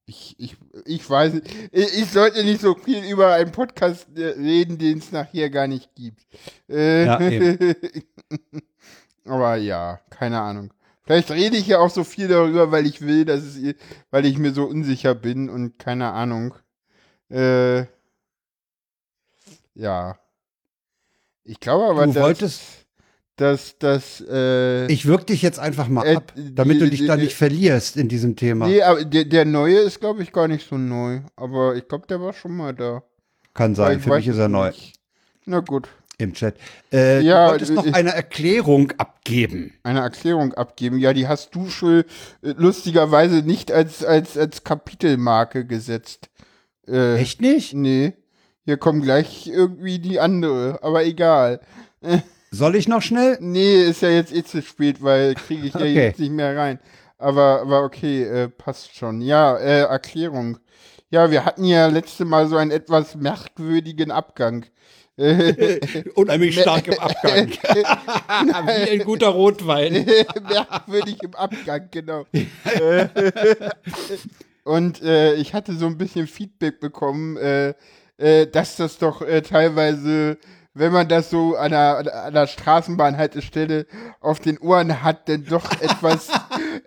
ich, 0.05 0.35
ich, 0.37 0.57
ich 0.85 1.09
weiß 1.09 1.33
nicht, 1.33 1.47
ich, 1.71 2.01
ich 2.01 2.11
sollte 2.11 2.43
nicht 2.43 2.61
so 2.61 2.75
viel 2.75 3.03
über 3.05 3.33
einen 3.33 3.51
Podcast 3.51 4.07
äh, 4.15 4.25
reden, 4.27 4.77
den 4.77 4.99
es 4.99 5.11
nachher 5.11 5.49
gar 5.49 5.65
nicht 5.65 5.95
gibt. 5.95 6.21
Äh, 6.69 7.05
ja, 7.05 7.19
Aber 9.25 9.55
ja, 9.55 9.99
keine 10.09 10.41
Ahnung. 10.41 10.73
Vielleicht 11.05 11.31
rede 11.31 11.57
ich 11.57 11.67
ja 11.67 11.79
auch 11.79 11.89
so 11.89 12.03
viel 12.03 12.27
darüber, 12.27 12.71
weil 12.71 12.85
ich 12.85 13.01
will, 13.01 13.25
dass 13.25 13.43
es, 13.43 13.75
weil 14.09 14.25
ich 14.25 14.37
mir 14.37 14.53
so 14.53 14.65
unsicher 14.65 15.15
bin 15.15 15.49
und 15.49 15.77
keine 15.77 16.11
Ahnung. 16.11 16.53
Äh, 17.29 17.85
ja. 19.75 20.17
Ich 21.43 21.59
glaube 21.59 21.85
aber, 21.85 22.05
du 22.05 22.13
dass, 22.13 22.23
wolltest, 22.23 22.61
dass, 23.35 23.77
dass 23.79 24.23
äh, 24.29 24.85
Ich 24.87 25.05
wirke 25.05 25.25
dich 25.25 25.41
jetzt 25.41 25.59
einfach 25.59 25.89
mal 25.89 26.05
äh, 26.05 26.15
ab, 26.15 26.33
damit 26.35 26.77
die, 26.77 26.79
du 26.79 26.89
dich 26.89 27.01
die, 27.01 27.07
da 27.07 27.17
nicht 27.17 27.35
verlierst 27.35 27.97
in 27.97 28.07
diesem 28.07 28.37
Thema. 28.37 28.67
Nee, 28.67 28.81
aber 28.81 29.03
der, 29.03 29.25
der 29.25 29.43
neue 29.43 29.79
ist, 29.79 29.99
glaube 29.99 30.23
ich, 30.23 30.31
gar 30.31 30.47
nicht 30.47 30.69
so 30.69 30.77
neu. 30.77 31.19
Aber 31.35 31.75
ich 31.75 31.85
glaube, 31.89 32.07
der 32.07 32.21
war 32.21 32.31
schon 32.31 32.55
mal 32.55 32.73
da. 32.73 33.03
Kann 33.53 33.75
sein, 33.75 33.99
für 33.99 34.15
mich 34.15 34.27
ist 34.27 34.37
er 34.37 34.47
neu. 34.47 34.71
Na 35.45 35.59
gut 35.59 35.89
im 36.17 36.33
Chat. 36.33 36.55
Äh, 36.91 37.21
ja, 37.21 37.45
du 37.45 37.51
wolltest 37.51 37.73
noch 37.73 37.93
eine 37.93 38.13
Erklärung 38.13 38.91
abgeben. 38.97 39.73
Eine 39.83 40.01
Erklärung 40.01 40.53
abgeben. 40.53 40.97
Ja, 40.97 41.13
die 41.13 41.27
hast 41.27 41.55
du 41.55 41.69
schon 41.69 41.99
äh, 42.41 42.53
lustigerweise 42.55 43.37
nicht 43.37 43.71
als, 43.71 44.03
als, 44.03 44.37
als 44.37 44.63
Kapitelmarke 44.63 45.65
gesetzt. 45.65 46.29
Äh, 46.87 47.17
Echt 47.17 47.41
nicht? 47.41 47.73
Nee. 47.73 48.13
Hier 48.65 48.77
kommt 48.77 49.03
gleich 49.03 49.47
irgendwie 49.47 49.99
die 49.99 50.19
andere, 50.19 50.79
aber 50.83 51.03
egal. 51.03 51.59
Soll 52.51 52.75
ich 52.75 52.87
noch 52.87 53.01
schnell? 53.01 53.37
Nee, 53.41 53.81
ist 53.81 54.01
ja 54.01 54.09
jetzt 54.09 54.33
eh 54.33 54.43
zu 54.43 54.61
spät, 54.61 55.03
weil 55.03 55.33
kriege 55.33 55.67
ich 55.67 55.73
ja 55.73 55.81
okay. 55.81 55.93
jetzt 55.93 56.19
nicht 56.19 56.31
mehr 56.31 56.55
rein. 56.55 56.79
Aber, 57.17 57.61
aber 57.61 57.83
okay, 57.83 58.23
äh, 58.23 58.47
passt 58.47 58.95
schon. 58.95 59.21
Ja, 59.21 59.57
äh, 59.57 59.81
Erklärung. 59.81 60.59
Ja, 61.09 61.31
wir 61.31 61.45
hatten 61.45 61.63
ja 61.63 61.87
letzte 61.87 62.25
Mal 62.25 62.47
so 62.47 62.57
einen 62.57 62.71
etwas 62.71 63.15
merkwürdigen 63.15 64.11
Abgang. 64.11 64.65
Unheimlich 66.15 66.59
stark 66.59 66.87
im 66.87 66.99
Abgang. 66.99 67.49
Wie 68.67 68.89
ein 68.89 69.03
guter 69.03 69.27
Rotwein. 69.27 69.93
Merkwürdig 70.49 71.21
im 71.21 71.35
Abgang, 71.35 71.87
genau. 71.91 72.25
Und 74.63 75.01
äh, 75.03 75.35
ich 75.35 75.53
hatte 75.53 75.73
so 75.73 75.85
ein 75.85 75.97
bisschen 75.97 76.25
Feedback 76.25 76.79
bekommen, 76.79 77.37
äh, 77.37 77.73
äh, 78.17 78.47
dass 78.47 78.77
das 78.77 78.97
doch 78.97 79.21
äh, 79.21 79.41
teilweise 79.41 80.37
wenn 80.73 80.91
man 80.91 81.07
das 81.07 81.29
so 81.29 81.55
an 81.55 81.71
der, 81.71 82.25
an 82.25 82.33
der 82.33 82.47
Straßenbahnhaltestelle 82.47 83.85
auf 84.21 84.39
den 84.39 84.57
Ohren 84.57 85.03
hat, 85.03 85.27
denn 85.27 85.45
doch 85.45 85.71
etwas 85.81 86.29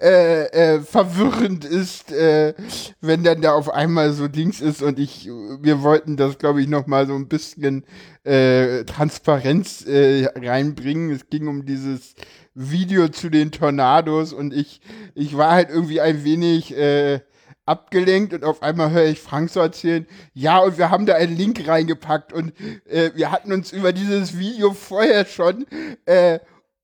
äh, 0.01 0.47
äh, 0.77 0.81
verwirrend 0.81 1.65
ist, 1.65 2.13
äh, 2.13 2.55
wenn 3.01 3.25
dann 3.25 3.41
da 3.41 3.53
auf 3.53 3.71
einmal 3.71 4.13
so 4.13 4.29
Dings 4.29 4.61
ist 4.61 4.83
und 4.83 4.99
ich, 4.99 5.27
wir 5.27 5.83
wollten 5.83 6.17
das, 6.17 6.39
glaube 6.39 6.61
ich, 6.61 6.69
noch 6.69 6.87
mal 6.87 7.07
so 7.07 7.15
ein 7.15 7.29
bisschen 7.29 7.85
äh, 8.25 8.85
Transparenz 8.85 9.87
äh, 9.87 10.27
reinbringen. 10.35 11.11
Es 11.11 11.29
ging 11.31 11.49
um 11.49 11.65
dieses 11.65 12.15
Video 12.55 13.09
zu 13.09 13.31
den 13.31 13.53
Tornados 13.53 14.33
und 14.33 14.53
ich, 14.53 14.81
ich 15.15 15.37
war 15.37 15.53
halt 15.53 15.71
irgendwie 15.71 16.01
ein 16.01 16.25
wenig 16.25 16.77
äh, 16.77 17.21
abgelenkt 17.67 18.33
und 18.33 18.45
auf 18.45 18.63
einmal 18.63 18.91
höre 18.91 19.07
ich 19.07 19.21
Frank 19.21 19.51
so 19.51 19.61
erzählen, 19.61 20.07
ja, 20.33 20.59
und 20.59 20.79
wir 20.79 20.91
haben 20.91 21.05
da 21.05 21.15
einen 21.15 21.37
Link 21.37 21.67
reingepackt 21.67 22.33
und 22.33 22.53
äh, 22.87 23.11
wir 23.15 23.33
hatten 23.33 23.53
uns 23.53 23.73
über 23.73 23.93
dieses 23.93 24.39
Video 24.39 24.73
vorher 24.73 25.27
schon 25.27 25.67
äh, 26.07 26.39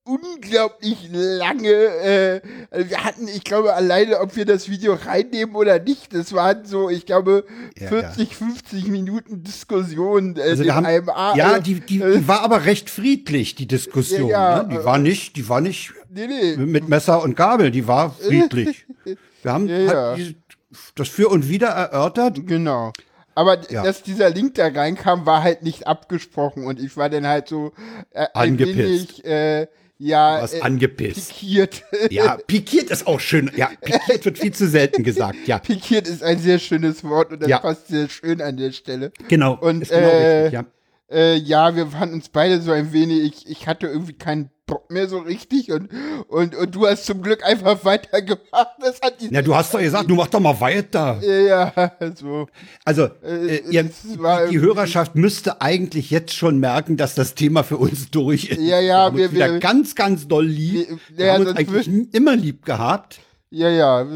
unglaublich 0.05 1.09
lange, 1.13 1.69
äh, 1.71 2.41
also 2.71 2.91
wir 2.91 3.05
hatten, 3.05 3.29
ich 3.29 3.45
glaube, 3.45 3.75
alleine, 3.75 4.21
ob 4.21 4.35
wir 4.37 4.45
das 4.45 4.69
Video 4.69 4.95
reinnehmen 4.95 5.55
oder 5.55 5.79
nicht, 5.79 6.13
das 6.13 6.33
waren 6.33 6.65
so, 6.65 6.91
ich 6.91 7.07
glaube, 7.07 7.45
Ja, 7.79 7.89
40, 7.89 8.37
50 8.37 8.89
Minuten 8.89 9.43
Diskussion 9.45 10.37
äh, 10.37 10.43
Also 10.43 10.65
wir 10.65 10.75
haben, 10.75 10.85
in 10.85 10.91
einem 10.91 11.09
A 11.09 11.37
ja, 11.37 11.57
äh, 11.57 11.63
die, 11.63 11.81
die, 11.81 12.01
äh, 12.03 12.19
die 12.19 12.29
war 12.29 12.41
aber 12.41 12.65
recht 12.65 12.91
friedlich, 12.91 13.55
die 13.55 13.69
Diskussion. 13.69 14.29
Ja, 14.29 14.57
ja, 14.59 14.63
ne? 14.65 14.69
Die 14.71 14.77
äh, 14.77 14.85
war 14.85 14.99
nicht, 14.99 15.37
die 15.37 15.49
war 15.49 15.61
nicht 15.61 15.93
nee, 16.11 16.27
nee. 16.27 16.57
mit 16.57 16.89
Messer 16.89 17.23
und 17.23 17.37
Gabel, 17.37 17.71
die 17.71 17.87
war 17.87 18.11
friedlich. 18.15 18.87
Wir 19.43 19.53
haben 19.53 19.69
Ja, 19.69 19.79
ja. 19.79 19.93
halt 19.93 20.19
die, 20.19 20.37
das 20.95 21.09
für 21.09 21.29
und 21.29 21.49
wieder 21.49 21.69
erörtert. 21.69 22.47
Genau. 22.47 22.93
Aber 23.35 23.59
Ja. 23.71 23.83
dass 23.83 24.03
dieser 24.03 24.31
Link 24.31 24.55
da 24.57 24.67
reinkam, 24.69 25.27
war 25.27 25.43
halt 25.43 25.63
nicht 25.63 25.87
abgesprochen 25.87 26.65
und 26.67 26.79
ich 26.81 26.97
war 26.97 27.09
dann 27.09 27.27
halt 27.27 27.49
so 27.49 27.73
äh, 28.11 28.27
ein 28.35 28.51
Angepisst. 28.53 28.79
wenig, 28.79 29.25
äh, 29.25 29.67
ja, 30.05 30.43
Was 30.43 30.55
äh, 30.55 30.61
angepisst. 30.61 31.29
pikiert. 31.39 31.83
Ja, 32.11 32.37
pikiert 32.47 32.91
ist 32.91 33.07
auch 33.07 33.21
schön. 33.21 33.51
Ja, 33.57 33.71
pikiert 33.81 34.25
wird 34.25 34.39
viel 34.39 34.53
zu 34.53 34.69
selten 34.69 35.05
gesagt. 35.05 35.37
Ja, 35.47 35.59
pikiert 35.59 36.09
ist 36.09 36.23
ein 36.23 36.39
sehr 36.39 36.59
schönes 36.59 37.05
Wort 37.05 37.33
und 37.33 37.41
das 37.43 37.49
Ja. 37.49 37.59
passt 37.59 37.89
sehr 37.89 38.09
schön 38.09 38.41
an 38.41 38.57
der 38.57 38.73
Stelle. 38.73 39.13
genau. 39.29 39.55
Und, 39.61 39.89
genau 39.89 40.01
äh, 40.01 40.43
richtig, 40.45 40.53
ja. 40.53 40.65
Äh, 41.11 41.37
ja, 41.37 41.77
wir 41.77 41.87
fanden 41.89 42.15
uns 42.17 42.29
beide 42.31 42.61
so 42.63 42.73
ein 42.73 42.93
wenig, 42.93 43.23
ich, 43.45 43.51
ich 43.51 43.67
hatte 43.67 43.87
irgendwie 43.87 44.15
keinen 44.15 44.51
Bock 44.73 44.91
mehr 44.91 45.09
so 45.09 45.19
richtig 45.19 45.71
und, 45.73 45.89
und, 46.29 46.55
und 46.55 46.75
du 46.75 46.87
hast 46.87 47.07
zum 47.07 47.23
Glück 47.23 47.45
einfach 47.45 47.85
weitergemacht. 47.85 48.69
Das 48.81 49.01
hat 49.03 49.21
die, 49.21 49.33
Ja, 49.33 49.43
du 49.43 49.55
hast 49.55 49.73
doch 49.75 49.81
gesagt, 49.81 50.11
du 50.11 50.15
mach 50.15 50.29
doch 50.29 50.41
mal 50.41 50.59
weiter. 50.61 51.21
ja, 51.23 51.73
so. 52.15 52.47
Also, 52.85 53.09
Äh, 53.23 53.57
äh, 53.57 53.63
ihr, 53.71 53.85
es 53.87 54.19
war 54.19 54.47
die, 54.47 54.59
Hörerschaft 54.61 55.15
müsste 55.15 55.61
eigentlich 55.61 56.11
jetzt 56.11 56.35
schon 56.35 56.59
merken, 56.59 56.97
dass 56.97 57.15
das 57.15 57.35
Thema 57.35 57.63
für 57.65 57.77
uns 57.77 58.11
durch 58.11 58.47
ist. 58.47 58.61
Ja, 58.61 58.81
ja, 58.81 58.99
haben 59.05 59.17
wir- 59.17 59.27
uns 59.27 59.35
wieder 59.35 59.53
wir- 59.53 59.59
ganz, 59.61 59.95
ganz 59.95 60.27
doll 60.29 60.47
lieb. 60.47 60.89
Wir- 60.89 60.99
Wir, 61.17 61.27
ja, 61.27 61.33
haben 61.35 61.47
uns 61.47 61.57
eigentlich 61.57 62.15
immer 62.15 62.37
lieb 62.37 62.65
gehabt. 62.65 63.21
Ja, 63.51 63.69
ja. 63.69 64.07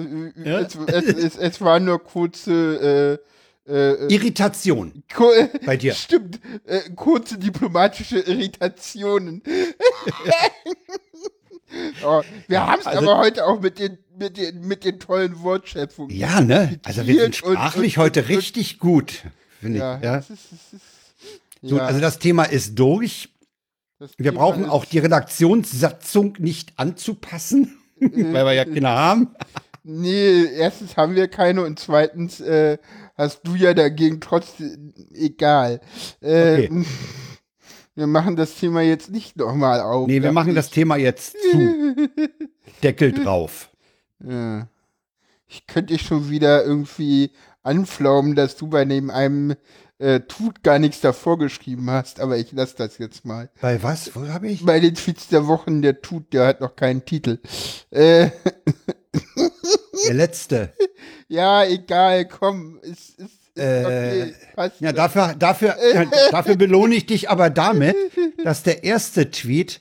Ja? 0.44 0.60
Es, 0.60 0.74
es, 0.86 1.04
es, 1.14 1.36
es 1.36 1.60
war 1.60 1.78
nur 1.80 2.02
kurze, 2.02 3.18
äh, 3.22 3.26
äh, 3.68 4.06
Irritation 4.14 5.02
Ko 5.14 5.30
bei 5.64 5.76
dir. 5.76 5.94
Stimmt, 5.94 6.40
äh, 6.66 6.80
kurze 6.94 7.38
diplomatische 7.38 8.18
Irritationen. 8.20 9.42
oh, 12.04 12.22
wir 12.48 12.66
haben 12.66 12.80
es 12.80 12.86
also- 12.86 12.98
aber 13.10 13.18
heute 13.18 13.46
auch 13.46 13.60
mit 13.60 13.78
den, 13.78 13.98
mit 14.18 14.36
den, 14.36 14.66
mit 14.66 14.84
den 14.84 14.98
tollen 15.00 15.40
Wortschöpfungen. 15.42 16.14
Ja, 16.16 16.40
ne? 16.40 16.78
Also 16.84 17.06
wir 17.06 17.20
sind 17.20 17.42
Und- 17.42 17.50
und- 17.50 17.56
sprachlich 17.56 17.98
und- 17.98 18.04
heute 18.04 18.20
und- 18.22 18.28
richtig 18.28 18.78
gut, 18.78 19.22
finde 19.60 19.78
ja, 19.80 19.96
ich. 19.96 20.02
Ja. 20.04 20.16
das 20.16 20.30
ist, 20.30 20.52
das 20.52 20.72
ist, 20.72 20.82
So, 21.62 21.76
ja, 21.78 21.86
Also 21.86 22.00
das 22.00 22.18
Thema 22.18 22.44
ist 22.44 22.78
durch. 22.78 23.30
das 23.98 24.12
Wir 24.18 24.26
Thema 24.30 24.40
brauchen 24.40 24.66
auch 24.66 24.84
die 24.84 24.98
Redaktionssatzung 24.98 26.34
nicht 26.38 26.72
anzupassen, 26.76 27.76
weil 28.00 28.44
wir 28.44 28.52
ja 28.52 28.64
keine 28.64 28.88
haben. 28.88 29.34
Nee, 29.88 30.44
erstens 30.46 30.96
haben 30.96 31.14
wir 31.14 31.28
keine 31.28 31.62
und 31.64 31.78
zweitens 31.78 32.40
äh, 32.40 32.78
hast 33.16 33.42
du 33.44 33.54
ja 33.54 33.74
dagegen 33.74 34.20
trotzdem, 34.20 34.92
egal. 35.12 35.80
Äh, 36.20 36.68
Okay. 36.68 36.84
Wir 37.98 38.06
machen 38.06 38.36
das 38.36 38.56
Thema 38.56 38.82
jetzt 38.82 39.10
nicht 39.10 39.38
nochmal 39.38 39.80
auf. 39.80 40.06
Nee, 40.06 40.22
wir 40.22 40.30
machen 40.32 40.54
das 40.54 40.66
ich. 40.66 40.72
Thema 40.72 40.96
jetzt 40.96 41.34
zu. 41.50 42.08
Deckel 42.82 43.12
drauf. 43.12 43.70
Ja. 44.22 44.68
Ich 45.48 45.66
könnte 45.66 45.94
dich 45.94 46.02
schon 46.02 46.28
wieder 46.28 46.62
irgendwie 46.62 47.30
anflaumen, 47.62 48.34
dass 48.34 48.56
du 48.56 48.66
bei 48.66 48.84
dem 48.84 49.08
einem 49.08 49.54
äh, 49.98 50.20
Tut 50.20 50.62
gar 50.62 50.78
nichts 50.78 51.00
davor 51.00 51.38
geschrieben 51.38 51.88
hast, 51.90 52.20
aber 52.20 52.36
ich 52.36 52.52
lasse 52.52 52.74
das 52.76 52.98
jetzt 52.98 53.24
mal. 53.24 53.48
Bei 53.62 53.82
was? 53.82 54.14
Wo 54.14 54.28
habe 54.28 54.48
ich? 54.48 54.66
Bei 54.66 54.78
den 54.78 54.94
Tweets 54.94 55.28
der 55.28 55.46
Wochen, 55.46 55.80
der 55.80 56.02
Tut, 56.02 56.34
der 56.34 56.48
hat 56.48 56.60
noch 56.60 56.76
keinen 56.76 57.06
Titel. 57.06 57.38
Äh, 57.90 58.28
Der 60.06 60.14
letzte. 60.14 60.74
ja, 61.28 61.64
egal, 61.64 62.26
komm, 62.26 62.78
ist, 62.82 63.18
ist, 63.18 63.20
ist 63.54 63.58
Äh, 63.58 63.84
okay, 63.84 64.34
passt. 64.54 64.80
Ja, 64.80 64.92
dafür, 64.92 65.34
dafür, 65.38 65.76
dafür 66.30 66.56
belohne 66.56 66.94
ich 66.94 67.06
dich 67.06 67.30
aber 67.30 67.50
damit, 67.50 67.96
dass 68.44 68.62
der 68.62 68.84
erste 68.84 69.30
Tweet 69.30 69.80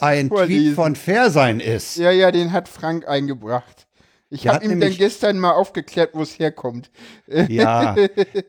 ein 0.00 0.28
vorlesen. 0.28 0.28
Tweet 0.46 0.74
von 0.74 0.96
Fairsein 0.96 1.60
ist. 1.60 1.96
Ja, 1.96 2.10
ja, 2.10 2.30
den 2.30 2.52
hat 2.52 2.68
Frank 2.68 3.08
eingebracht. 3.08 3.86
Ich 4.30 4.48
habe 4.48 4.64
ihm 4.64 4.80
dann 4.80 4.96
gestern 4.96 5.38
mal 5.38 5.52
aufgeklärt, 5.52 6.10
wo 6.14 6.22
es 6.22 6.38
herkommt. 6.38 6.90
Ja, 7.48 7.94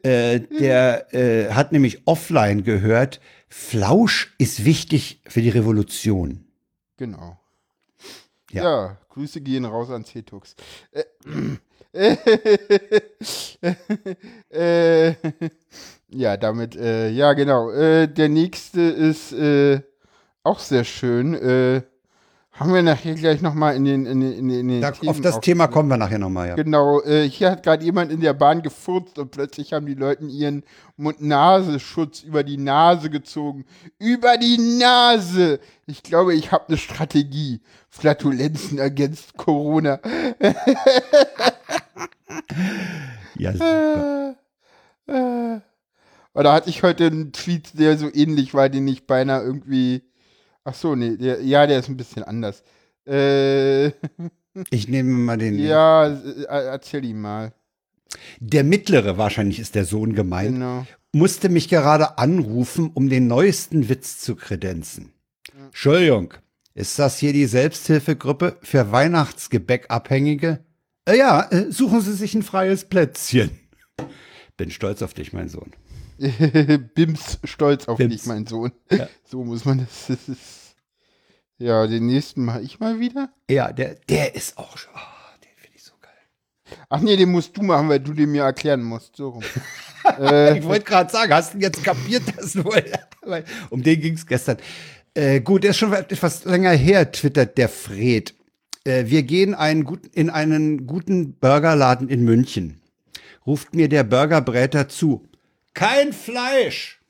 äh, 0.03 0.39
der 0.39 1.13
äh, 1.13 1.53
hat 1.53 1.71
nämlich 1.71 2.07
offline 2.07 2.63
gehört, 2.63 3.19
Flausch 3.49 4.33
ist 4.37 4.65
wichtig 4.65 5.21
für 5.27 5.41
die 5.41 5.49
Revolution. 5.49 6.45
Genau. 6.97 7.39
Ja. 8.51 8.63
Ja, 8.63 8.97
Grüße 9.09 9.41
gehen 9.41 9.65
raus 9.65 9.89
an 9.89 10.05
Cetux. 10.05 10.55
Äh, 10.91 11.03
äh, 14.49 15.13
ja, 16.09 16.37
damit, 16.37 16.75
äh, 16.75 17.09
ja, 17.09 17.33
genau. 17.33 17.71
Äh, 17.71 18.07
der 18.07 18.29
nächste 18.29 18.81
ist 18.81 19.31
äh, 19.33 19.81
auch 20.43 20.59
sehr 20.59 20.83
schön. 20.83 21.33
Äh, 21.33 21.81
haben 22.55 22.73
wir 22.73 22.81
nachher 22.83 23.15
gleich 23.15 23.41
nochmal 23.41 23.75
in 23.75 23.83
den, 23.83 24.05
in 24.05 24.21
den, 24.21 24.31
in 24.31 24.47
den, 24.47 24.59
in 24.59 24.67
den 24.69 24.81
Da, 24.81 24.93
auf 25.07 25.19
das 25.19 25.41
Thema 25.41 25.67
kommen 25.67 25.89
wir 25.89 25.97
nachher 25.97 26.19
nochmal, 26.19 26.47
ja. 26.47 26.55
Genau, 26.55 27.01
äh, 27.01 27.27
hier 27.27 27.51
hat 27.51 27.63
gerade 27.63 27.83
jemand 27.83 28.13
in 28.13 28.21
der 28.21 28.33
Bahn 28.33 28.61
gefurzt 28.61 29.19
und 29.19 29.29
plötzlich 29.31 29.73
haben 29.73 29.85
die 29.85 29.93
Leute 29.93 30.23
ihren 30.23 30.63
Mund-Nasenschutz 30.95 32.23
über 32.23 32.43
die 32.43 32.55
Nase 32.55 33.09
gezogen. 33.09 33.65
Über 33.99 34.37
die 34.37 34.57
Nase! 34.57 35.59
Ich 35.85 36.01
glaube, 36.01 36.33
ich 36.33 36.53
habe 36.53 36.69
eine 36.69 36.77
Strategie. 36.77 37.59
Flatulenzen 37.89 38.77
ergänzt 38.77 39.35
Corona. 39.35 39.99
Ja, 43.37 43.51
super. 43.53 44.35
Äh, 45.07 45.11
äh. 45.13 45.59
Oder 46.33 46.53
hatte 46.53 46.69
ich 46.69 46.83
heute 46.83 47.05
einen 47.07 47.31
Tweet, 47.31 47.79
der 47.79 47.97
so 47.97 48.09
ähnlich 48.13 48.53
war, 48.53 48.69
den 48.69 48.87
ich 48.87 49.07
beinahe 49.07 49.41
irgendwie. 49.43 50.03
Ach 50.63 50.73
so, 50.73 50.95
nee, 50.95 51.15
der, 51.17 51.41
ja, 51.41 51.67
der 51.67 51.79
ist 51.79 51.89
ein 51.89 51.97
bisschen 51.97 52.23
anders. 52.23 52.63
Äh, 53.07 53.87
Ich 54.69 54.87
nehme 54.87 55.11
mal 55.11 55.37
den. 55.37 55.59
ja, 55.59 56.07
äh, 56.07 56.43
erzähl 56.47 57.05
ihm 57.05 57.21
mal. 57.21 57.53
Der 58.39 58.63
mittlere, 58.63 59.17
wahrscheinlich 59.17 59.59
ist 59.59 59.75
der 59.75 59.85
Sohn 59.85 60.13
gemeint, 60.15 60.53
Genau. 60.55 60.85
musste 61.13 61.49
mich 61.49 61.67
gerade 61.69 62.17
anrufen, 62.17 62.89
um 62.93 63.09
den 63.09 63.27
neuesten 63.27 63.89
Witz 63.89 64.19
zu 64.19 64.35
kredenzen. 64.35 65.11
Entschuldigung, 65.65 66.33
ist 66.73 66.97
das 66.99 67.17
hier 67.17 67.33
die 67.33 67.45
Selbsthilfegruppe 67.47 68.57
für 68.61 68.91
Weihnachtsgebäckabhängige? 68.91 70.59
Äh, 71.07 71.17
ja, 71.17 71.49
äh, 71.51 71.71
suchen 71.71 72.01
Sie 72.01 72.13
sich 72.13 72.33
ein 72.33 72.43
freies 72.43 72.85
Plätzchen. 72.85 73.51
Bin 74.57 74.71
stolz 74.71 75.01
auf 75.01 75.13
dich, 75.13 75.33
mein 75.33 75.49
Sohn. 75.49 75.71
Bims 76.95 77.39
stolz 77.43 77.87
auf 77.87 77.97
Bims. 77.97 78.13
dich, 78.13 78.25
mein 78.25 78.45
Sohn. 78.47 78.71
Ja. 78.91 79.07
So 79.27 79.43
muss 79.43 79.65
man 79.65 79.79
das. 79.79 80.05
das 80.07 80.29
ist, 80.29 80.75
ja, 81.57 81.87
den 81.87 82.05
nächsten 82.05 82.45
mache 82.45 82.61
ich 82.61 82.79
mal 82.79 82.99
wieder. 82.99 83.29
Ja, 83.49 83.71
der, 83.73 83.95
der 84.07 84.35
ist 84.35 84.57
auch 84.57 84.77
schon. 84.77 84.93
Oh, 84.95 85.39
den 85.43 85.51
finde 85.57 85.75
ich 85.75 85.83
so 85.83 85.93
geil. 85.99 86.77
Ach 86.89 87.01
nee, 87.01 87.17
den 87.17 87.31
musst 87.31 87.57
du 87.57 87.63
machen, 87.63 87.89
weil 87.89 87.99
du 87.99 88.13
den 88.13 88.31
mir 88.31 88.43
erklären 88.43 88.83
musst. 88.83 89.15
So 89.17 89.29
rum. 89.29 89.43
äh, 90.19 90.59
Ich 90.59 90.63
wollte 90.63 90.85
gerade 90.85 91.11
sagen, 91.11 91.33
hast 91.33 91.55
du 91.55 91.57
jetzt 91.57 91.83
kapiert, 91.83 92.23
dass 92.37 92.55
wohl? 92.63 92.83
Um 93.71 93.81
den 93.81 93.99
ging 93.99 94.13
es 94.13 94.25
gestern. 94.25 94.57
Äh, 95.15 95.41
gut, 95.41 95.63
der 95.63 95.71
ist 95.71 95.77
schon 95.77 95.91
etwas 95.91 96.45
länger 96.45 96.71
her, 96.71 97.11
twittert 97.11 97.57
der 97.57 97.67
Fred. 97.69 98.34
Äh, 98.85 99.05
wir 99.07 99.23
gehen 99.23 99.53
einen 99.53 99.83
guten, 99.83 100.07
in 100.13 100.29
einen 100.29 100.87
guten 100.87 101.33
Burgerladen 101.33 102.07
in 102.07 102.23
München. 102.23 102.81
Ruft 103.45 103.75
mir 103.75 103.89
der 103.89 104.03
Burgerbräter 104.03 104.87
zu. 104.87 105.27
Kein 105.73 106.13
Fleisch! 106.13 107.01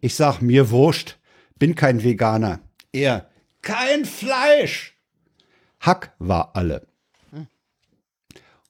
Ich 0.00 0.14
sag, 0.14 0.40
mir 0.40 0.70
wurscht, 0.70 1.18
bin 1.58 1.74
kein 1.74 2.02
Veganer. 2.02 2.60
Er, 2.92 3.28
kein 3.60 4.04
Fleisch! 4.04 4.96
Hack 5.80 6.14
war 6.18 6.52
alle. 6.54 6.86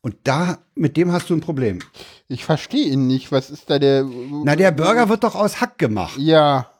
Und 0.00 0.16
da, 0.24 0.58
mit 0.74 0.96
dem 0.96 1.12
hast 1.12 1.28
du 1.28 1.34
ein 1.34 1.40
Problem. 1.40 1.80
ich 2.28 2.44
verstehe 2.44 2.86
ihn 2.86 3.06
nicht. 3.06 3.32
Was 3.32 3.50
ist 3.50 3.68
da 3.68 3.78
der. 3.78 4.04
Na, 4.04 4.54
der 4.56 4.70
Burger 4.70 5.08
wird 5.08 5.24
doch 5.24 5.34
aus 5.34 5.60
Hack 5.60 5.76
gemacht. 5.76 6.16
Ja. 6.18 6.70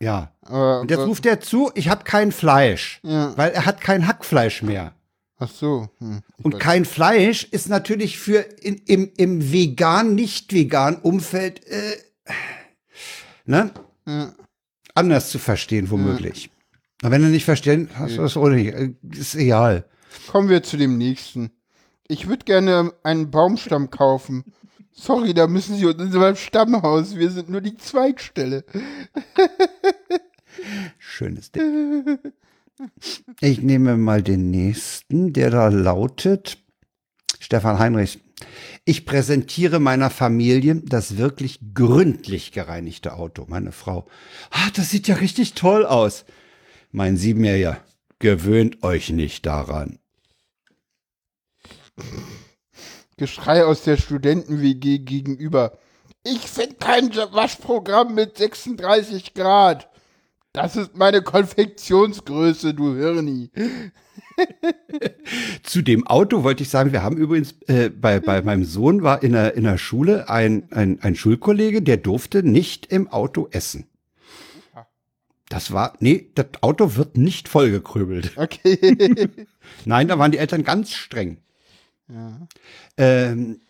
Ja. 0.00 0.32
Aber, 0.42 0.80
Und 0.80 0.90
jetzt 0.90 1.00
aber- 1.00 1.08
ruft 1.08 1.26
er 1.26 1.40
zu, 1.40 1.70
ich 1.74 1.88
habe 1.88 2.04
kein 2.04 2.32
Fleisch, 2.32 3.00
Ja. 3.02 3.36
weil 3.36 3.50
er 3.50 3.66
hat 3.66 3.80
kein 3.80 4.06
Hackfleisch 4.06 4.62
mehr. 4.62 4.92
Ach 5.40 5.48
so. 5.50 5.88
Hm, 5.98 6.22
Und 6.42 6.58
kein 6.58 6.84
Fleisch 6.84 7.44
ist 7.44 7.68
natürlich 7.68 8.18
für 8.18 8.38
in, 8.60 8.76
im, 8.86 9.12
im 9.16 9.52
vegan, 9.52 10.14
nicht 10.14 10.52
vegan 10.52 10.96
Umfeld 10.96 11.64
äh, 11.66 11.96
ne? 13.44 13.70
Ja. 14.06 14.32
anders 14.94 15.30
zu 15.30 15.38
verstehen, 15.38 15.90
womöglich. 15.90 16.50
Aber 17.02 17.12
wenn 17.12 17.22
du 17.22 17.28
nicht 17.28 17.44
verstehen, 17.44 17.88
hast 17.94 18.16
du 18.16 18.22
das 18.22 18.34
nicht. 18.34 18.74
Äh, 18.74 18.94
Ist 19.12 19.36
egal. 19.36 19.84
Kommen 20.32 20.48
wir 20.48 20.62
zu 20.64 20.76
dem 20.76 20.98
nächsten. 20.98 21.50
Ich 22.08 22.26
würde 22.26 22.44
gerne 22.44 22.92
einen 23.04 23.30
Baumstamm 23.30 23.90
kaufen. 23.90 24.44
Sorry, 25.00 25.32
da 25.32 25.46
müssen 25.46 25.76
Sie 25.76 25.84
in 25.84 26.00
unserem 26.00 26.34
Stammhaus. 26.34 27.16
Wir 27.16 27.30
sind 27.30 27.48
nur 27.48 27.60
die 27.60 27.76
Zweigstelle. 27.76 28.64
Schönes 30.98 31.52
Ding. 31.52 32.18
Ich 33.40 33.62
nehme 33.62 33.96
mal 33.96 34.22
den 34.22 34.50
nächsten, 34.50 35.32
der 35.32 35.50
da 35.50 35.68
lautet 35.68 36.58
Stefan 37.38 37.78
Heinrich. 37.78 38.20
Ich 38.84 39.06
präsentiere 39.06 39.78
meiner 39.78 40.10
Familie 40.10 40.76
das 40.76 41.16
wirklich 41.16 41.60
gründlich 41.74 42.50
gereinigte 42.52 43.14
Auto. 43.14 43.46
Meine 43.48 43.72
Frau. 43.72 44.08
Ah, 44.50 44.68
das 44.74 44.90
sieht 44.90 45.06
ja 45.06 45.16
richtig 45.16 45.54
toll 45.54 45.86
aus. 45.86 46.24
Mein 46.90 47.16
Siebenjähriger. 47.16 47.80
Gewöhnt 48.18 48.82
euch 48.82 49.10
nicht 49.10 49.46
daran. 49.46 50.00
Geschrei 53.18 53.64
aus 53.64 53.82
der 53.82 53.96
Studenten-WG 53.96 55.00
gegenüber. 55.00 55.76
Ich 56.24 56.40
finde 56.40 56.76
kein 56.76 57.14
Waschprogramm 57.14 58.14
mit 58.14 58.38
36 58.38 59.34
Grad. 59.34 59.88
Das 60.52 60.76
ist 60.76 60.96
meine 60.96 61.22
Konfektionsgröße, 61.22 62.74
du 62.74 62.94
Hirni. 62.94 63.50
Zu 65.62 65.82
dem 65.82 66.06
Auto 66.06 66.42
wollte 66.42 66.62
ich 66.62 66.70
sagen, 66.70 66.92
wir 66.92 67.02
haben 67.02 67.16
übrigens 67.16 67.54
äh, 67.66 67.90
bei, 67.90 68.20
bei 68.20 68.40
meinem 68.42 68.64
Sohn 68.64 69.02
war 69.02 69.22
in 69.22 69.32
der, 69.32 69.54
in 69.54 69.64
der 69.64 69.78
Schule 69.78 70.28
ein, 70.30 70.68
ein, 70.70 71.00
ein 71.02 71.16
Schulkollege, 71.16 71.82
der 71.82 71.96
durfte 71.96 72.42
nicht 72.42 72.86
im 72.86 73.08
Auto 73.08 73.48
essen. 73.50 73.86
Das 75.48 75.72
war, 75.72 75.94
nee, 76.00 76.30
das 76.34 76.46
Auto 76.60 76.96
wird 76.96 77.16
nicht 77.16 77.48
vollgekrübelt. 77.48 78.32
Okay. 78.36 79.28
Nein, 79.84 80.08
da 80.08 80.18
waren 80.18 80.30
die 80.30 80.38
Eltern 80.38 80.62
ganz 80.62 80.92
streng. 80.92 81.38
Ja. 82.08 82.48
Ähm, 82.96 83.60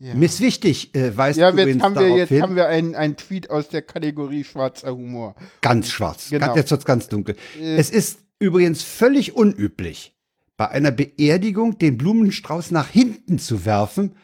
Ja. 0.00 0.14
Miss 0.14 0.40
Wichtig 0.40 0.94
äh, 0.94 1.16
weist 1.16 1.38
Ja, 1.40 1.50
übrigens 1.50 1.74
jetzt 1.74 1.82
haben 1.82 1.94
wir, 1.96 2.08
jetzt 2.16 2.28
hin, 2.28 2.42
haben 2.42 2.54
wir 2.54 2.68
einen, 2.68 2.94
einen 2.94 3.16
Tweet 3.16 3.50
aus 3.50 3.68
der 3.68 3.82
Kategorie 3.82 4.44
schwarzer 4.44 4.92
Humor. 4.92 5.34
ganz 5.60 5.90
schwarz. 5.90 6.30
Genau. 6.30 6.46
Ganz, 6.46 6.56
jetzt 6.56 6.70
wird's 6.70 6.84
ganz 6.84 7.08
dunkel. 7.08 7.34
Äh. 7.58 7.76
Es 7.76 7.90
ist 7.90 8.20
übrigens 8.38 8.84
völlig 8.84 9.34
unüblich, 9.34 10.14
bei 10.56 10.68
einer 10.68 10.92
Beerdigung 10.92 11.78
den 11.78 11.98
Blumenstrauß 11.98 12.70
nach 12.70 12.88
hinten 12.88 13.40
zu 13.40 13.64
werfen, 13.64 14.14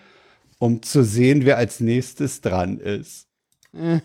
um 0.58 0.80
zu 0.82 1.02
sehen, 1.02 1.44
wer 1.44 1.58
als 1.58 1.80
nächstes 1.80 2.40
dran 2.40 2.78
ist. 2.78 3.26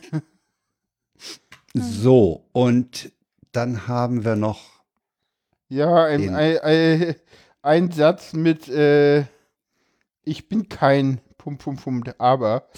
so, 1.75 2.47
und 2.51 3.11
dann 3.51 3.87
haben 3.87 4.25
wir 4.25 4.35
noch 4.35 4.81
Ja, 5.67 6.05
ein, 6.05 6.33
ein, 6.33 6.57
ein, 6.57 7.15
ein 7.61 7.91
Satz 7.91 8.33
mit 8.33 8.67
äh, 8.69 9.25
Ich 10.29 10.47
bin 10.47 10.69
kein 10.69 11.21
Pump, 11.39 11.63
Pump, 11.63 11.83
Pump, 11.83 12.15
aber. 12.19 12.69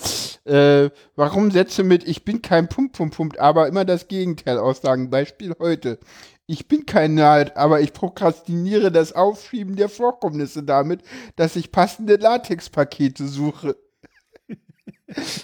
Äh, 0.46 0.90
warum 1.18 1.52
Sätze 1.52 1.84
mit 1.84 2.08
Ich 2.08 2.24
bin 2.24 2.42
kein 2.42 2.70
Pump, 2.70 2.94
Pump, 2.94 3.14
Pump, 3.14 3.40
aber 3.42 3.68
immer 3.68 3.84
das 3.84 4.08
Gegenteil 4.08 4.58
aussagen? 4.58 5.10
Beispiel 5.10 5.54
heute. 5.60 6.00
Ich 6.48 6.70
bin 6.70 6.86
kein 6.86 7.16
Nerd, 7.16 7.58
aber 7.58 7.82
ich 7.82 7.92
prokrastiniere 7.92 8.90
das 8.90 9.12
Aufschieben 9.12 9.76
der 9.76 9.90
Vorkommnisse 9.90 10.64
damit, 10.64 11.02
dass 11.36 11.58
ich 11.58 11.74
passende 11.74 12.16
Latexpakete 12.16 13.28
suche. 13.28 13.76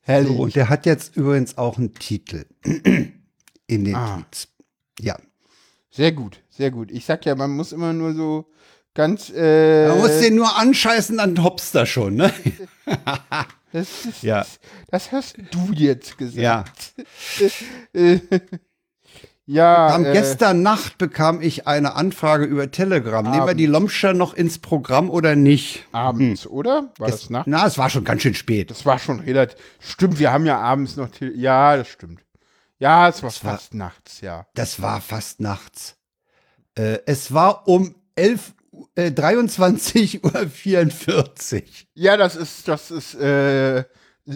Herrlich. 0.00 0.36
So, 0.36 0.42
und 0.42 0.56
der 0.56 0.70
hat 0.70 0.86
jetzt 0.86 1.16
übrigens 1.18 1.58
auch 1.58 1.76
einen 1.76 1.92
Titel 1.92 2.46
in 3.66 3.84
den 3.84 3.94
Ah. 3.94 4.16
Tweets. 4.22 4.48
Ja. 5.00 5.18
Sehr 5.90 6.12
gut, 6.12 6.40
sehr 6.48 6.70
gut. 6.70 6.90
Ich 6.90 7.04
sag 7.04 7.26
ja, 7.26 7.34
man 7.34 7.50
muss 7.50 7.72
immer 7.72 7.92
nur 7.92 8.14
so 8.14 8.46
ganz. 8.94 9.30
Äh, 9.34 9.88
Man 9.88 9.98
muss 9.98 10.20
den 10.20 10.34
nur 10.36 10.56
anscheißen, 10.58 11.16
dann 11.18 11.42
hops 11.42 11.72
da 11.72 11.86
schon, 11.86 12.14
ne? 12.16 12.32
das, 13.72 14.04
ist, 14.06 14.22
Ja. 14.22 14.44
das 14.90 15.12
hast 15.12 15.36
du 15.50 15.72
jetzt 15.72 16.18
gesagt. 16.18 16.94
Ja. 17.94 18.18
Ja. 19.44 19.88
Am 19.88 20.04
äh, 20.04 20.12
gestern 20.12 20.62
Nacht 20.62 20.98
bekam 20.98 21.40
ich 21.42 21.66
eine 21.66 21.94
Anfrage 21.96 22.44
über 22.44 22.70
Telegram. 22.70 23.24
Nehmen 23.24 23.34
wir 23.38 23.42
Abends. 23.42 23.56
die 23.58 23.66
Lomscher 23.66 24.14
noch 24.14 24.34
ins 24.34 24.60
Programm 24.60 25.10
oder 25.10 25.34
nicht? 25.34 25.84
abends, 25.90 26.46
oder? 26.46 26.92
War 26.98 27.10
das 27.10 27.24
Es, 27.24 27.30
nachts? 27.30 27.48
na, 27.48 27.66
es 27.66 27.76
war 27.76 27.90
schon 27.90 28.04
ganz 28.04 28.22
schön 28.22 28.34
spät. 28.34 28.70
Das 28.70 28.86
war 28.86 29.00
schon 29.00 29.18
relativ. 29.20 29.58
Stimmt, 29.80 30.20
wir 30.20 30.32
haben 30.32 30.46
ja 30.46 30.58
abends 30.60 30.96
noch. 30.96 31.08
Tele 31.10 31.34
ja, 31.34 31.76
das 31.76 31.88
stimmt. 31.88 32.20
Ja, 32.78 33.08
es 33.08 33.22
war 33.24 33.30
Das 33.30 33.44
war- 33.44 33.52
fast 33.58 33.74
nachts, 33.74 34.20
ja. 34.20 34.46
Das 34.54 34.80
war 34.80 35.00
fast 35.00 35.40
nachts. 35.40 35.96
Äh, 36.76 36.98
es 37.06 37.34
war 37.34 37.66
um 37.66 37.96
11, 38.14 38.54
äh, 38.94 39.10
23.44 39.10 40.22
Uhr. 41.62 41.62
Ja, 41.94 42.16
das 42.16 42.36
ist, 42.36 42.68
das 42.68 42.90
ist, 42.90 43.14
äh, 43.14 43.84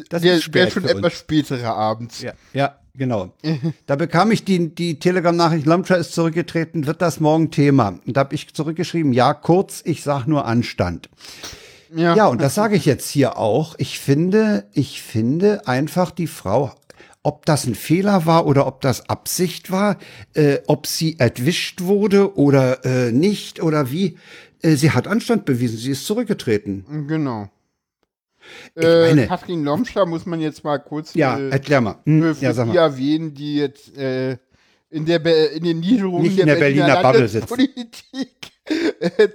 Das 0.09 0.23
der, 0.23 0.37
ist 0.37 0.45
spät 0.45 0.67
der 0.67 0.71
schon 0.71 0.85
etwas 0.85 1.13
spätere 1.15 1.69
abends. 1.75 2.23
Ja, 2.23 2.33
ja, 2.53 2.79
genau. 2.95 3.33
da 3.87 3.97
bekam 3.97 4.31
ich 4.31 4.45
die, 4.45 4.75
die 4.75 4.99
Telegram-Nachricht, 4.99 5.67
Lomscher 5.67 5.99
ist 5.99 6.13
zurückgetreten, 6.15 6.87
wird 6.87 7.03
das 7.03 7.21
morgen 7.21 7.51
Thema? 7.51 7.99
Und 8.07 8.17
da 8.17 8.21
habe 8.21 8.35
ich 8.35 8.53
zurückgeschrieben, 8.53 9.13
ja, 9.13 9.35
kurz, 9.35 9.83
ich 9.85 10.03
sag 10.03 10.27
nur 10.27 10.45
Anstand. 10.47 11.09
Ja, 11.95 12.27
und 12.27 12.43
das 12.43 12.55
sage 12.55 12.77
ich 12.77 12.85
jetzt 12.85 13.09
hier 13.09 13.39
auch. 13.39 13.77
Ich 13.79 14.01
finde, 14.01 14.69
ich 14.73 15.01
finde 15.03 15.67
einfach 15.69 16.11
die 16.11 16.27
Frau, 16.27 16.75
ob 17.27 17.45
das 17.45 17.67
ein 17.67 17.75
Fehler 17.75 18.25
war 18.25 18.47
oder 18.47 18.67
ob 18.67 18.81
das 18.81 19.09
Absicht 19.11 19.71
war, 19.73 19.99
äh, 20.35 20.59
ob 20.69 20.87
sie 20.87 21.19
erwischt 21.19 21.81
wurde 21.83 22.37
oder 22.37 22.85
äh, 22.85 23.11
nicht 23.13 23.61
oder 23.63 23.91
wie, 23.91 24.17
äh, 24.63 24.77
sie 24.77 24.93
hat 24.93 25.09
Anstand 25.09 25.45
bewiesen, 25.45 25.77
sie 25.77 25.91
ist 25.91 26.07
zurückgetreten. 26.07 26.85
Genau. 27.09 27.49
Ich 28.77 28.85
Äh, 28.85 29.09
meine- 29.09 29.27
Katrin 29.27 29.65
Lomscher 29.65 30.07
muss 30.07 30.25
man 30.25 30.41
jetzt 30.41 30.63
mal 30.63 30.79
kurz 30.79 31.15
Ja, 31.15 31.37
äh, 31.37 31.49
erklär 31.49 31.81
mal. 31.81 31.97
Hm, 32.05 32.23
für, 32.23 32.35
für 32.37 32.45
ja, 32.45 32.53
sag 32.53 32.67
die 32.67 32.75
mal. 32.75 32.81
erwähnen, 32.83 33.35
die 33.35 33.57
jetzt 33.57 33.97
äh, 33.99 34.37
in, 34.91 35.05
der 35.05 35.19
Be 35.19 35.31
in 35.33 35.65
den 35.65 35.81
Niederungen 35.81 36.23
Nicht 36.23 36.39
in 36.39 36.47
der 36.47 36.55
Berliner 36.55 37.03
Bubble 37.03 37.27
sitzen. 37.29 37.49
Landespolitik 37.49 38.53
äh, 39.01 39.29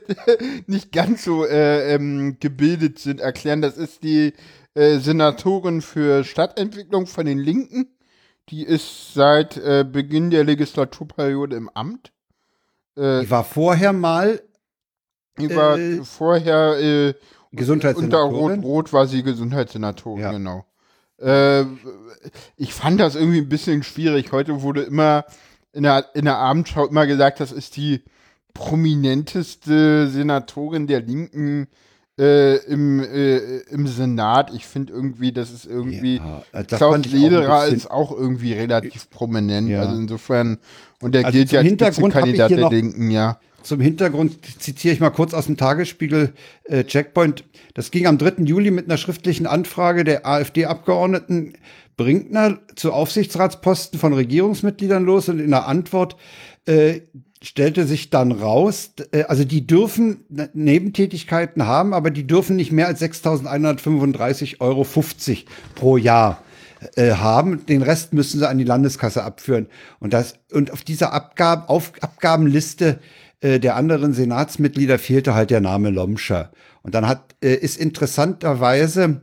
nicht 0.68 0.94
ganz 0.94 1.26
so 1.26 1.46
äh, 1.46 1.94
ähm, 1.96 2.38
gebildet 2.40 3.00
sind, 3.00 3.20
erklären. 3.20 3.62
Das 3.62 3.78
ist 3.78 4.02
die 4.04 4.32
äh, 4.74 4.98
Senatorin 5.00 5.82
für 5.82 6.24
Stadtentwicklung 6.24 7.08
von 7.08 7.26
den 7.26 7.40
Linken. 7.40 7.88
Die 8.50 8.64
ist 8.64 9.14
seit 9.14 9.58
äh, 9.58 9.86
Beginn 9.90 10.30
der 10.30 10.44
Legislaturperiode 10.44 11.56
im 11.56 11.70
Amt. 11.70 12.12
Äh, 12.98 13.22
Die 13.22 13.30
war 13.30 13.44
vorher 13.44 13.94
mal 13.94 14.42
die 15.40 15.56
war 15.56 15.78
äh, 15.78 16.04
vorher 16.04 16.78
äh, 16.80 17.08
unter 17.08 17.18
Gesundheitssenatorin. 17.54 18.60
Rot-Rot 18.60 18.94
war 18.94 19.08
sie 19.08 19.24
Gesundheitssenatorin, 19.24 20.22
Ja. 20.22 20.32
genau. 20.32 20.66
Ich 22.56 22.74
fand 22.74 23.00
das 23.00 23.14
irgendwie 23.14 23.38
ein 23.42 23.48
bisschen 23.50 23.84
schwierig. 23.84 24.32
Heute 24.32 24.64
wurde 24.64 24.82
immer 24.82 25.26
in 25.72 25.84
der, 25.84 26.08
in 26.16 26.26
der 26.26 26.38
Abendschau 26.38 26.88
immer 26.88 27.06
gesagt, 27.06 27.40
das 27.40 27.52
ist 27.52 27.78
die 27.78 28.04
prominenteste 28.56 30.08
Senatorin 30.10 30.88
der 30.88 31.02
Linken 31.02 31.68
äh, 32.22 32.58
im, 32.66 33.00
äh, 33.00 33.38
im 33.72 33.88
Senat. 33.88 34.54
Ich 34.54 34.68
finde 34.68 34.94
irgendwie, 34.94 35.32
das 35.32 35.52
ist 35.52 35.66
irgendwie. 35.66 36.18
Ja, 36.18 36.44
äh, 36.52 36.64
das 36.64 36.78
Klaus 36.78 37.06
Lederer 37.06 37.66
ist 37.68 37.90
auch 37.90 38.12
irgendwie 38.12 38.54
relativ 38.54 39.10
prominent. 39.10 39.68
Ja. 39.70 39.82
Also 39.82 39.96
insofern, 39.96 40.60
und 41.02 41.16
der 41.16 41.26
Also 41.26 41.38
gilt 41.38 41.52
ja 41.52 41.62
als 41.62 41.68
hier 42.48 42.58
der 42.58 42.70
Linken, 42.70 43.10
ja. 43.10 43.40
Zum 43.64 43.80
Hintergrund 43.80 44.40
zitiere 44.60 44.94
ich 44.94 45.00
mal 45.00 45.12
kurz 45.12 45.34
aus 45.34 45.46
dem 45.46 45.58
Tagesspiegel 45.58 46.34
äh, 46.64 46.84
Checkpoint. 46.84 47.44
Das 47.74 47.92
ging 47.92 48.08
am 48.08 48.18
3. 48.18 48.44
Juli 48.44 48.72
mit 48.72 48.86
einer 48.86 48.98
schriftlichen 48.98 49.46
Anfrage 49.46 50.04
der 50.04 50.26
AfD-Abgeordneten 50.26 51.54
Brinkner 51.98 52.60
zu 52.76 52.94
Aufsichtsratsposten 52.94 54.00
von 54.00 54.14
Regierungsmitgliedern 54.14 55.04
los 55.04 55.30
und 55.30 55.40
in 55.40 55.52
der 55.52 55.68
Antwort 55.68 56.16
äh, 56.66 57.02
stellte 57.44 57.86
sich 57.86 58.10
dann 58.10 58.32
raus, 58.32 58.92
äh, 59.12 59.24
also 59.24 59.44
die 59.44 59.66
dürfen 59.66 60.26
ne- 60.30 60.50
Nebentätigkeiten 60.54 61.66
haben, 61.66 61.94
aber 61.94 62.12
die 62.12 62.28
dürfen 62.28 62.56
nicht 62.56 62.72
mehr 62.72 62.88
als 62.88 63.02
6.135,50 63.02 64.60
Euro 64.60 64.86
pro 65.76 65.98
Jahr 65.98 66.44
äh, 66.96 67.14
haben. 67.14 67.66
Den 67.66 67.82
Rest 67.82 68.14
müssen 68.14 68.40
sie 68.40 68.48
an 68.48 68.58
die 68.58 68.64
Landeskasse 68.64 69.24
abführen. 69.24 69.68
Und 70.00 70.14
das 70.14 70.36
und 70.52 70.72
auf 70.72 70.84
dieser 70.84 71.14
Abgaben, 71.14 71.64
auf 71.68 71.94
Abgabenliste 72.02 73.00
der 73.44 73.76
anderen 73.76 74.14
Senatsmitglieder 74.14 75.00
fehlte 75.00 75.34
halt 75.34 75.50
der 75.50 75.62
Name 75.62 75.90
Lomscher. 75.90 76.52
Und 76.84 76.94
dann 76.94 77.08
hat 77.08 77.34
ist 77.42 77.76
interessanterweise 77.76 79.22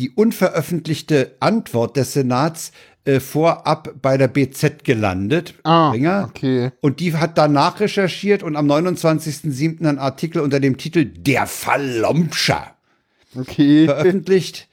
die 0.00 0.08
unveröffentlichte 0.08 1.36
Antwort 1.40 1.98
des 1.98 2.14
Senats 2.14 2.72
äh, 3.04 3.20
vorab 3.20 3.94
bei 4.02 4.16
der 4.16 4.28
BZ 4.28 4.84
gelandet. 4.84 5.54
Ah, 5.64 5.88
Springer. 5.90 6.26
okay. 6.28 6.70
Und 6.80 7.00
die 7.00 7.14
hat 7.16 7.38
danach 7.38 7.80
recherchiert 7.80 8.42
und 8.42 8.56
am 8.56 8.70
29.07. 8.70 9.86
einen 9.88 9.98
Artikel 9.98 10.40
unter 10.42 10.60
dem 10.60 10.76
Titel 10.76 11.04
Der 11.06 11.46
Fall 11.46 11.98
Lomscher 11.98 12.74
Okay. 13.36 13.86
veröffentlicht. 13.86 14.68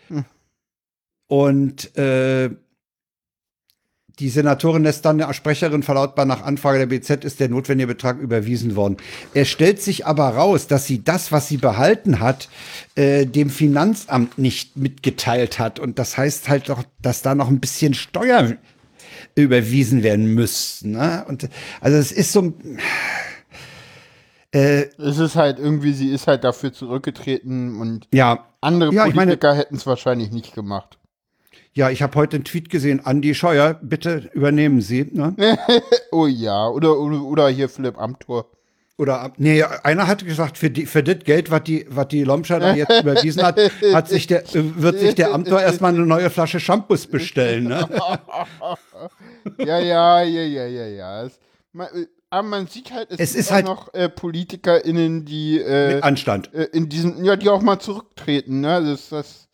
Und 1.27 1.95
äh, 1.97 2.49
die 4.19 4.29
Senatorin 4.29 4.83
lässt 4.83 5.05
dann 5.05 5.19
der 5.19 5.31
Sprecherin 5.33 5.83
verlautbaren, 5.83 6.27
nach 6.27 6.41
Anfrage 6.41 6.79
der 6.79 6.87
BZ 6.87 7.23
ist 7.23 7.39
der 7.39 7.49
notwendige 7.49 7.87
Betrag 7.87 8.17
überwiesen 8.19 8.75
worden. 8.75 8.97
Es 9.33 9.47
stellt 9.47 9.81
sich 9.81 10.07
aber 10.07 10.29
raus, 10.29 10.67
dass 10.67 10.87
sie 10.87 11.03
das, 11.03 11.31
was 11.31 11.47
sie 11.47 11.57
behalten 11.57 12.19
hat, 12.19 12.49
äh, 12.95 13.25
dem 13.25 13.49
Finanzamt 13.49 14.39
nicht 14.39 14.75
mitgeteilt 14.75 15.59
hat. 15.59 15.79
Und 15.79 15.99
das 15.99 16.17
heißt 16.17 16.49
halt 16.49 16.69
doch, 16.69 16.83
dass 17.01 17.21
da 17.21 17.35
noch 17.35 17.49
ein 17.49 17.59
bisschen 17.59 17.93
Steuer 17.93 18.57
überwiesen 19.35 20.01
werden 20.01 20.33
müssten. 20.33 20.91
Ne? 20.91 21.23
Und 21.27 21.47
also 21.79 21.97
es 21.97 22.11
ist 22.11 22.33
so. 22.33 22.53
Äh, 24.51 24.87
es 24.97 25.19
ist 25.19 25.35
halt 25.35 25.59
irgendwie, 25.59 25.93
sie 25.93 26.09
ist 26.09 26.25
halt 26.25 26.43
dafür 26.43 26.73
zurückgetreten 26.73 27.79
und 27.79 28.07
ja, 28.13 28.47
andere 28.61 28.93
ja, 28.93 29.03
Politiker 29.03 29.53
hätten 29.53 29.75
es 29.75 29.85
wahrscheinlich 29.85 30.31
nicht 30.31 30.55
gemacht. 30.55 30.97
Ja, 31.77 31.91
ich 31.91 32.01
habe 32.01 32.17
heute 32.17 32.37
einen 32.37 32.43
Tweet 32.43 32.71
gesehen, 32.71 33.05
Andi 33.05 33.35
Scheuer, 33.35 33.75
bitte 33.75 34.31
übernehmen 34.33 34.81
Sie. 34.81 35.07
Ne? 35.13 35.35
oh 36.11 36.25
ja, 36.25 36.67
oder, 36.69 36.99
oder, 36.99 37.21
oder 37.21 37.49
hier 37.49 37.69
Philipp 37.69 37.99
Amthor. 37.99 38.47
Oder, 38.97 39.31
nee, 39.37 39.61
einer 39.61 40.07
hat 40.07 40.25
gesagt, 40.25 40.57
für, 40.57 40.71
die, 40.71 40.87
für 40.87 41.03
das 41.03 41.23
Geld, 41.23 41.51
was 41.51 41.61
die, 41.65 41.85
was 41.87 42.07
die 42.07 42.23
Lomscher 42.23 42.59
da 42.59 42.73
jetzt 42.73 43.03
überwiesen 43.03 43.43
hat, 43.43 43.59
hat 43.93 44.07
sich 44.07 44.25
der, 44.25 44.43
wird 44.53 44.97
sich 44.97 45.13
der 45.13 45.35
Amtor 45.35 45.61
erstmal 45.61 45.93
eine 45.93 46.03
neue 46.07 46.31
Flasche 46.31 46.59
Shampoos 46.59 47.05
bestellen. 47.05 47.65
Ne? 47.65 47.87
ja, 49.59 49.77
ja, 49.77 50.23
ja, 50.23 50.41
ja, 50.41 50.65
ja, 50.65 50.87
ja. 50.87 51.29
Man, 51.73 51.89
aber 52.31 52.47
man 52.47 52.67
sieht 52.67 52.91
halt, 52.91 53.11
es, 53.11 53.19
es 53.19 53.35
ist 53.35 53.51
halt 53.51 53.65
noch 53.65 53.93
äh, 53.93 54.09
PolitikerInnen, 54.09 55.25
die 55.25 55.59
äh, 55.59 55.95
mit 55.95 56.03
Anstand. 56.03 56.53
Äh, 56.53 56.63
in 56.73 56.89
diesem, 56.89 57.23
ja, 57.23 57.35
die 57.35 57.49
auch 57.49 57.61
mal 57.61 57.79
zurücktreten, 57.79 58.61
ne? 58.61 58.83
Das, 58.83 59.09
das, 59.09 59.46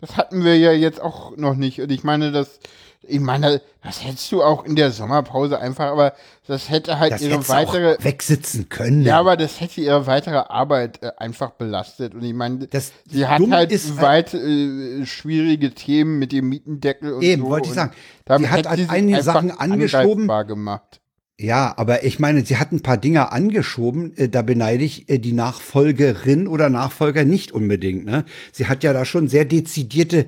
das 0.00 0.16
hatten 0.16 0.44
wir 0.44 0.56
ja 0.56 0.72
jetzt 0.72 1.00
auch 1.00 1.36
noch 1.36 1.54
nicht. 1.54 1.80
Und 1.80 1.90
ich 1.90 2.04
meine, 2.04 2.30
das, 2.30 2.60
ich 3.02 3.20
meine, 3.20 3.60
das 3.82 4.04
hättest 4.04 4.30
du 4.30 4.42
auch 4.42 4.64
in 4.64 4.76
der 4.76 4.92
Sommerpause 4.92 5.58
einfach, 5.58 5.86
aber 5.86 6.14
das 6.46 6.70
hätte 6.70 7.00
halt 7.00 7.12
das 7.12 7.22
ihre 7.22 7.48
weitere. 7.48 7.96
Auch 7.96 8.04
wegsitzen 8.04 8.68
können. 8.68 9.02
Ja, 9.02 9.18
aber 9.18 9.36
das 9.36 9.60
hätte 9.60 9.80
ihre 9.80 10.06
weitere 10.06 10.36
Arbeit 10.36 11.02
äh, 11.02 11.10
einfach 11.16 11.50
belastet. 11.50 12.14
Und 12.14 12.22
ich 12.22 12.34
meine, 12.34 12.68
das 12.68 12.92
sie 13.10 13.26
hat 13.26 13.40
halt 13.50 14.00
weit 14.00 14.34
äh, 14.34 15.04
schwierige 15.04 15.74
Themen 15.74 16.18
mit 16.20 16.30
dem 16.30 16.48
Mietendeckel 16.48 17.14
und 17.14 17.22
Eben, 17.22 17.42
so. 17.42 17.48
wollte 17.48 17.68
ich 17.68 17.74
sagen. 17.74 17.92
Sie 18.38 18.48
hat 18.48 18.68
halt 18.68 18.90
einige 18.90 19.22
Sachen 19.22 19.50
angeschoben. 19.50 20.28
gemacht. 20.46 21.00
Ja, 21.40 21.72
aber 21.76 22.02
ich 22.02 22.18
meine, 22.18 22.44
sie 22.44 22.56
hat 22.56 22.72
ein 22.72 22.82
paar 22.82 22.96
Dinge 22.96 23.30
angeschoben, 23.30 24.16
äh, 24.16 24.28
da 24.28 24.42
beneide 24.42 24.82
ich 24.82 25.08
äh, 25.08 25.18
die 25.18 25.32
Nachfolgerin 25.32 26.48
oder 26.48 26.68
Nachfolger 26.68 27.24
nicht 27.24 27.52
unbedingt. 27.52 28.04
Ne? 28.04 28.24
Sie 28.50 28.66
hat 28.66 28.82
ja 28.82 28.92
da 28.92 29.04
schon 29.04 29.28
sehr 29.28 29.44
dezidierte 29.44 30.26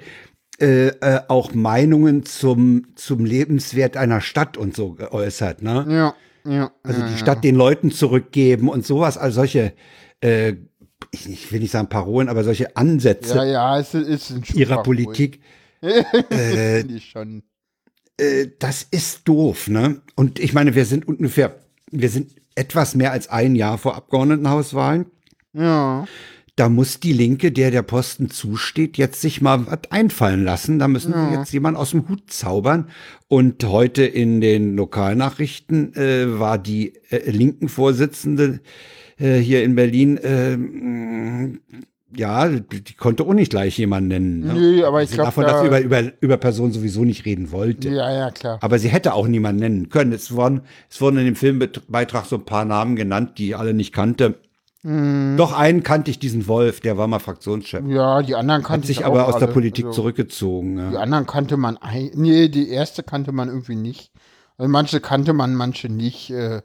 äh, 0.61 0.89
äh, 0.89 1.21
auch 1.27 1.53
Meinungen 1.53 2.25
zum, 2.25 2.87
zum 2.95 3.25
Lebenswert 3.25 3.97
einer 3.97 4.21
Stadt 4.21 4.57
und 4.57 4.77
so 4.77 4.93
geäußert. 4.93 5.63
Ne? 5.63 5.87
Ja, 5.89 6.53
ja. 6.53 6.71
Also 6.85 7.03
die 7.03 7.19
Stadt 7.19 7.43
den 7.43 7.57
Leuten 7.57 7.91
zurückgeben 7.91 8.69
und 8.69 8.87
sowas, 8.87 9.19
also 9.19 9.37
solche, 9.37 9.73
äh, 10.21 10.55
ich, 11.11 11.29
ich 11.29 11.51
will 11.51 11.59
nicht 11.59 11.73
sagen 11.73 11.89
Parolen, 11.89 12.29
aber 12.29 12.45
solche 12.45 12.77
Ansätze 12.77 13.35
ja, 13.35 13.45
ja, 13.45 13.81
es 13.81 13.95
ist 13.95 14.31
ein 14.31 14.45
ihrer 14.55 14.83
Politik. 14.85 15.41
äh, 15.83 16.81
ich 16.83 17.11
schon 17.11 17.43
äh, 18.21 18.51
das 18.59 18.87
ist 18.91 19.23
doof, 19.27 19.69
ne? 19.69 20.01
Und 20.15 20.39
ich 20.39 20.53
meine, 20.53 20.75
wir 20.75 20.85
sind 20.85 21.09
ungefähr, 21.09 21.57
wir 21.91 22.09
sind 22.09 22.33
etwas 22.55 22.95
mehr 22.95 23.13
als 23.13 23.29
ein 23.29 23.55
Jahr 23.57 23.79
vor 23.79 23.97
Abgeordnetenhauswahlen. 23.97 25.07
Ja. 25.53 26.07
Da 26.57 26.69
muss 26.69 27.01
die 27.01 27.15
Linke, 27.15 27.53
der 27.53 27.71
der 27.71 27.83
Posten 27.83 28.29
zusteht, 28.29 28.99
jetzt 28.99 29.21
sich 29.21 29.41
mal 29.41 29.67
was 29.67 29.91
einfallen 29.91 30.45
lassen. 30.45 30.79
Da 30.79 30.89
müssen 30.89 31.13
ja. 31.13 31.39
jetzt 31.39 31.53
jemand 31.53 31.77
aus 31.79 31.93
dem 31.93 32.09
Hut 32.09 32.31
zaubern. 32.31 32.89
Und 33.29 33.65
heute 33.65 34.05
in 34.05 34.41
den 34.41 34.77
Lokalnachrichten 34.77 35.95
äh, 35.95 36.39
war 36.39 36.59
die 36.59 36.95
äh, 37.09 37.31
linken 37.31 37.69
Vorsitzende 37.69 38.61
äh, 39.19 39.39
hier 39.39 39.63
in 39.65 39.75
Berlin 39.75 40.19
äh, 40.19 40.59
ja, 42.17 42.49
die, 42.49 42.83
die, 42.83 42.95
konnte 42.95 43.25
auch 43.25 43.33
nicht 43.33 43.51
gleich 43.51 43.79
jemanden 43.79 44.09
nennen. 44.09 44.41
Ne? 44.41 44.55
Nee, 44.55 44.83
aber 44.83 45.03
ich 45.03 45.11
glaube. 45.11 45.29
Davon, 45.29 45.45
da, 45.45 45.53
dass 45.53 45.61
sie 45.61 45.67
über, 45.69 45.81
über, 45.81 46.13
über 46.21 46.37
Personen 46.37 46.73
sowieso 46.73 47.05
nicht 47.05 47.25
reden 47.25 47.53
wollte. 47.53 47.89
Ja, 47.89 48.13
ja, 48.13 48.31
klar. 48.31 48.59
Aber 48.61 48.79
sie 48.79 48.89
hätte 48.89 49.15
auch 49.15 49.29
niemanden 49.29 49.61
nennen 49.61 49.89
können. 49.89 50.13
Es 50.13 50.33
wurden, 50.35 50.63
es 50.89 51.01
wurden 51.01 51.19
in 51.19 51.27
dem 51.27 51.37
Filmbeitrag 51.37 52.27
so 52.27 52.37
ein 52.37 52.45
paar 52.45 52.65
Namen 52.65 52.97
genannt, 52.97 53.39
die 53.39 53.49
ich 53.49 53.57
alle 53.57 53.75
nicht 53.75 53.93
kannte. 53.93 54.37
Mhm. 54.83 55.37
Doch 55.37 55.53
einen 55.53 55.83
kannte 55.83 56.11
ich, 56.11 56.19
diesen 56.19 56.49
Wolf, 56.49 56.81
der 56.81 56.97
war 56.97 57.07
mal 57.07 57.19
Fraktionschef. 57.19 57.85
Ja, 57.87 58.23
die 58.23 58.35
anderen 58.35 58.63
kannte 58.63 58.83
Hat 58.83 58.87
sich 58.87 59.01
ich 59.01 59.07
aber 59.07 59.27
aus 59.27 59.35
alle. 59.35 59.47
der 59.47 59.53
Politik 59.53 59.87
also, 59.87 59.97
zurückgezogen. 59.97 60.79
Ja. 60.79 60.91
Die 60.91 60.97
anderen 60.97 61.27
kannte 61.27 61.57
man, 61.57 61.77
ein, 61.77 62.11
nee, 62.15 62.49
die 62.49 62.71
erste 62.71 63.03
kannte 63.03 63.33
man 63.33 63.49
irgendwie 63.49 63.77
nicht. 63.77 64.11
Also 64.57 64.71
manche 64.71 65.01
kannte 65.01 65.33
man, 65.33 65.55
manche 65.55 65.89
nicht. 65.89 66.31
Äh, 66.31 66.63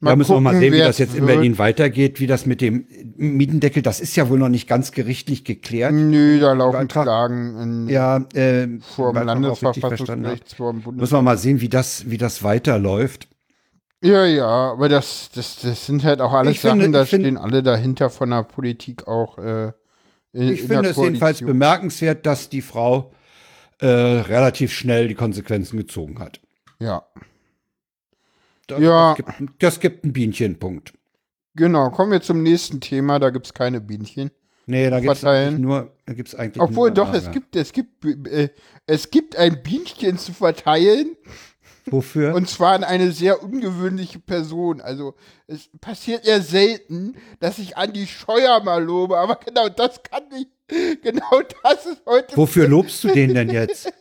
Mal 0.00 0.10
ja, 0.10 0.16
müssen 0.16 0.34
wir 0.36 0.40
mal 0.40 0.56
sehen, 0.58 0.74
wie 0.74 0.78
das 0.78 0.98
jetzt 0.98 1.14
in 1.14 1.24
Berlin 1.24 1.58
weitergeht, 1.58 2.20
wie 2.20 2.26
das 2.26 2.44
mit 2.44 2.60
dem 2.60 2.86
Mietendeckel, 3.16 3.82
das 3.82 4.00
ist 4.00 4.14
ja 4.16 4.28
wohl 4.28 4.38
noch 4.38 4.50
nicht 4.50 4.68
ganz 4.68 4.92
gerichtlich 4.92 5.44
geklärt. 5.44 5.92
Nö, 5.94 6.38
da 6.38 6.52
laufen 6.52 6.80
Beitrag, 6.80 7.04
Klagen 7.04 7.58
in, 7.60 7.88
ja, 7.88 8.18
äh, 8.34 8.68
vor 8.94 9.14
dem 9.14 9.24
Landesverfassungsgericht, 9.24 10.54
vor 10.54 10.72
dem 10.72 10.82
Bundes 10.82 11.00
Müssen 11.00 11.14
wir 11.14 11.22
mal 11.22 11.38
sehen, 11.38 11.60
wie 11.62 11.70
das, 11.70 12.10
wie 12.10 12.18
das 12.18 12.42
weiterläuft. 12.42 13.28
Ja, 14.02 14.26
ja, 14.26 14.46
aber 14.46 14.90
das, 14.90 15.30
das, 15.34 15.60
das 15.62 15.86
sind 15.86 16.04
halt 16.04 16.20
auch 16.20 16.32
alles 16.32 16.52
Ich 16.52 16.60
Sachen, 16.60 16.82
finde- 16.82 16.98
da 16.98 17.06
stehen 17.06 17.38
alle 17.38 17.62
dahinter 17.62 18.10
von 18.10 18.30
der 18.30 18.42
Politik 18.42 19.08
auch. 19.08 19.38
Äh, 19.38 19.72
in, 20.32 20.52
Ich 20.52 20.60
in 20.62 20.68
finde 20.68 20.90
es 20.90 20.96
jedenfalls 20.98 21.40
bemerkenswert, 21.40 22.26
dass 22.26 22.50
die 22.50 22.60
Frau 22.60 23.12
äh, 23.80 23.86
relativ 23.86 24.72
schnell 24.72 25.08
die 25.08 25.14
Konsequenzen 25.14 25.78
gezogen 25.78 26.18
hat. 26.18 26.40
Ja, 26.78 27.04
Das, 28.66 28.80
Ja. 28.80 29.14
das, 29.14 29.36
gibt, 29.36 29.62
das 29.62 29.80
gibt 29.80 30.04
einen 30.04 30.12
Bienchenpunkt. 30.12 30.92
genau. 31.54 31.90
Kommen 31.90 32.12
wir 32.12 32.20
zum 32.20 32.42
nächsten 32.42 32.80
Thema, 32.80 33.18
da 33.18 33.30
gibt 33.30 33.46
es 33.46 33.54
keine 33.54 33.80
Bienchen. 33.80 34.30
Nee, 34.68 34.90
da 34.90 34.98
gibt 34.98 35.22
es 35.22 35.58
nur, 35.58 35.92
da 36.06 36.12
gibt's 36.12 36.34
eigentlich 36.34 36.60
Obwohl, 36.60 36.88
nur 36.88 36.96
doch, 36.96 37.14
es 37.14 37.30
gibt, 37.30 37.54
es 37.54 37.72
gibt, 37.72 38.04
äh, 38.04 38.48
es 38.86 39.10
gibt 39.10 39.36
ein 39.36 39.62
Bienchen 39.62 40.18
zu 40.18 40.32
verteilen. 40.32 41.16
Wofür? 41.88 42.34
Und 42.34 42.48
zwar 42.48 42.72
an 42.72 42.82
eine 42.82 43.12
sehr 43.12 43.44
ungewöhnliche 43.44 44.18
Person. 44.18 44.80
Also 44.80 45.14
es 45.46 45.70
passiert 45.80 46.26
ja 46.26 46.40
selten, 46.40 47.14
dass 47.38 47.58
ich 47.58 47.76
Andi 47.76 48.08
Scheuer 48.08 48.60
mal 48.64 48.82
lobe, 48.82 49.18
aber 49.18 49.36
genau 49.36 49.68
das 49.68 50.02
kann 50.02 50.24
ich. 50.36 50.48
Genau 51.00 51.42
das 51.62 51.86
ist 51.86 52.02
heute. 52.04 52.36
Wofür 52.36 52.66
lobst 52.68 53.04
du 53.04 53.08
den 53.08 53.34
denn 53.34 53.50
jetzt? 53.50 53.86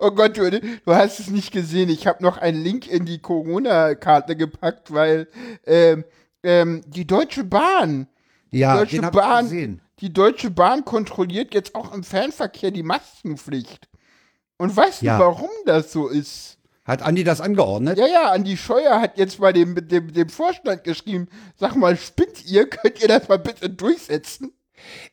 Oh 0.00 0.10
Gott, 0.10 0.36
du, 0.36 0.50
du 0.50 0.94
hast 0.94 1.20
es 1.20 1.28
nicht 1.30 1.52
gesehen. 1.52 1.88
Ich 1.88 2.06
habe 2.06 2.22
noch 2.22 2.38
einen 2.38 2.62
Link 2.62 2.86
in 2.86 3.04
die 3.04 3.18
Corona-Karte 3.18 4.36
gepackt, 4.36 4.92
weil 4.92 5.28
ähm, 5.66 6.04
ähm, 6.42 6.82
die 6.86 7.06
Deutsche 7.06 7.44
Bahn, 7.44 8.06
Ja, 8.50 8.76
Deutsche 8.76 8.96
den 8.96 9.04
hab 9.06 9.12
Bahn- 9.12 9.80
die 10.00 10.12
Deutsche 10.12 10.50
Bahn 10.50 10.84
kontrolliert 10.84 11.54
jetzt 11.54 11.74
auch 11.74 11.92
im 11.94 12.04
Fernverkehr 12.04 12.70
die 12.70 12.82
Maskenpflicht. 12.82 13.88
Und 14.58 14.74
weißt 14.76 15.02
Ja. 15.02 15.18
du, 15.18 15.24
warum 15.24 15.50
das 15.66 15.92
so 15.92 16.08
ist? 16.08 16.58
Hat 16.84 17.02
Andi 17.02 17.24
das 17.24 17.40
angeordnet? 17.40 17.98
Ja, 17.98 18.06
ja, 18.06 18.30
Andi 18.30 18.56
Scheuer 18.56 19.00
hat 19.00 19.18
jetzt 19.18 19.40
bei 19.40 19.52
dem, 19.52 19.74
dem, 19.88 20.12
dem 20.12 20.28
Vorstand 20.28 20.84
geschrieben, 20.84 21.28
sag 21.56 21.74
mal, 21.74 21.96
spinnt 21.96 22.44
ihr, 22.46 22.68
könnt 22.70 23.00
ihr 23.02 23.08
das 23.08 23.28
mal 23.28 23.38
bitte 23.38 23.68
durchsetzen? 23.68 24.52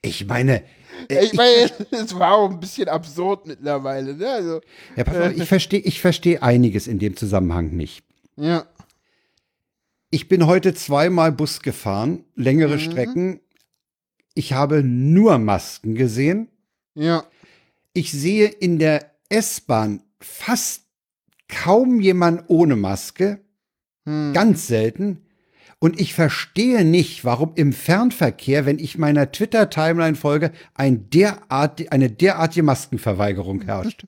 Ich 0.02 0.28
meine, 0.28 0.64
Ich 1.10 1.34
meine, 1.34 1.72
es 1.92 2.18
war 2.18 2.34
auch 2.36 2.50
ein 2.52 2.60
bisschen 2.60 2.88
absurd 2.90 3.46
mittlerweile, 3.48 4.16
ne? 4.16 4.28
Also, 4.30 4.62
ja, 4.96 5.04
pass 5.04 5.18
auf, 5.18 5.36
ich 5.38 5.48
verstehe 5.48 5.80
ich 5.80 6.00
versteh 6.02 6.40
einiges 6.40 6.88
in 6.88 7.00
dem 7.00 7.16
Zusammenhang 7.18 7.72
nicht. 7.76 8.04
ja. 8.36 8.66
Ich 10.10 10.28
bin 10.28 10.46
heute 10.46 10.76
zweimal 10.76 11.32
Bus 11.32 11.62
gefahren, 11.64 12.24
längere 12.36 12.76
Mhm. 12.76 12.80
Strecken. 12.80 13.40
Ich 14.36 14.54
habe 14.54 14.84
nur 14.84 15.40
Masken 15.40 15.96
gesehen. 15.96 16.50
Ja. 16.94 17.24
Ich 17.94 18.12
sehe 18.12 18.46
in 18.48 18.78
der 18.78 19.10
S-Bahn 19.30 20.04
fast 20.20 20.84
kaum 21.48 22.00
jemand 22.00 22.44
ohne 22.48 22.76
Maske, 22.76 23.40
Hm. 24.06 24.34
ganz 24.34 24.68
selten. 24.68 25.26
Und 25.84 26.00
ich 26.00 26.14
verstehe 26.14 26.86
nicht, 26.86 27.26
warum 27.26 27.52
im 27.56 27.74
Fernverkehr, 27.74 28.66
wenn 28.66 28.80
ich 28.80 28.98
meiner 28.98 29.34
Twitter-Timeline 29.34 30.16
folge, 30.16 30.54
ein 30.76 31.10
derart, 31.10 31.92
eine 31.92 32.10
derartige 32.10 32.64
Maskenverweigerung 32.64 33.64
herrscht. 33.64 34.06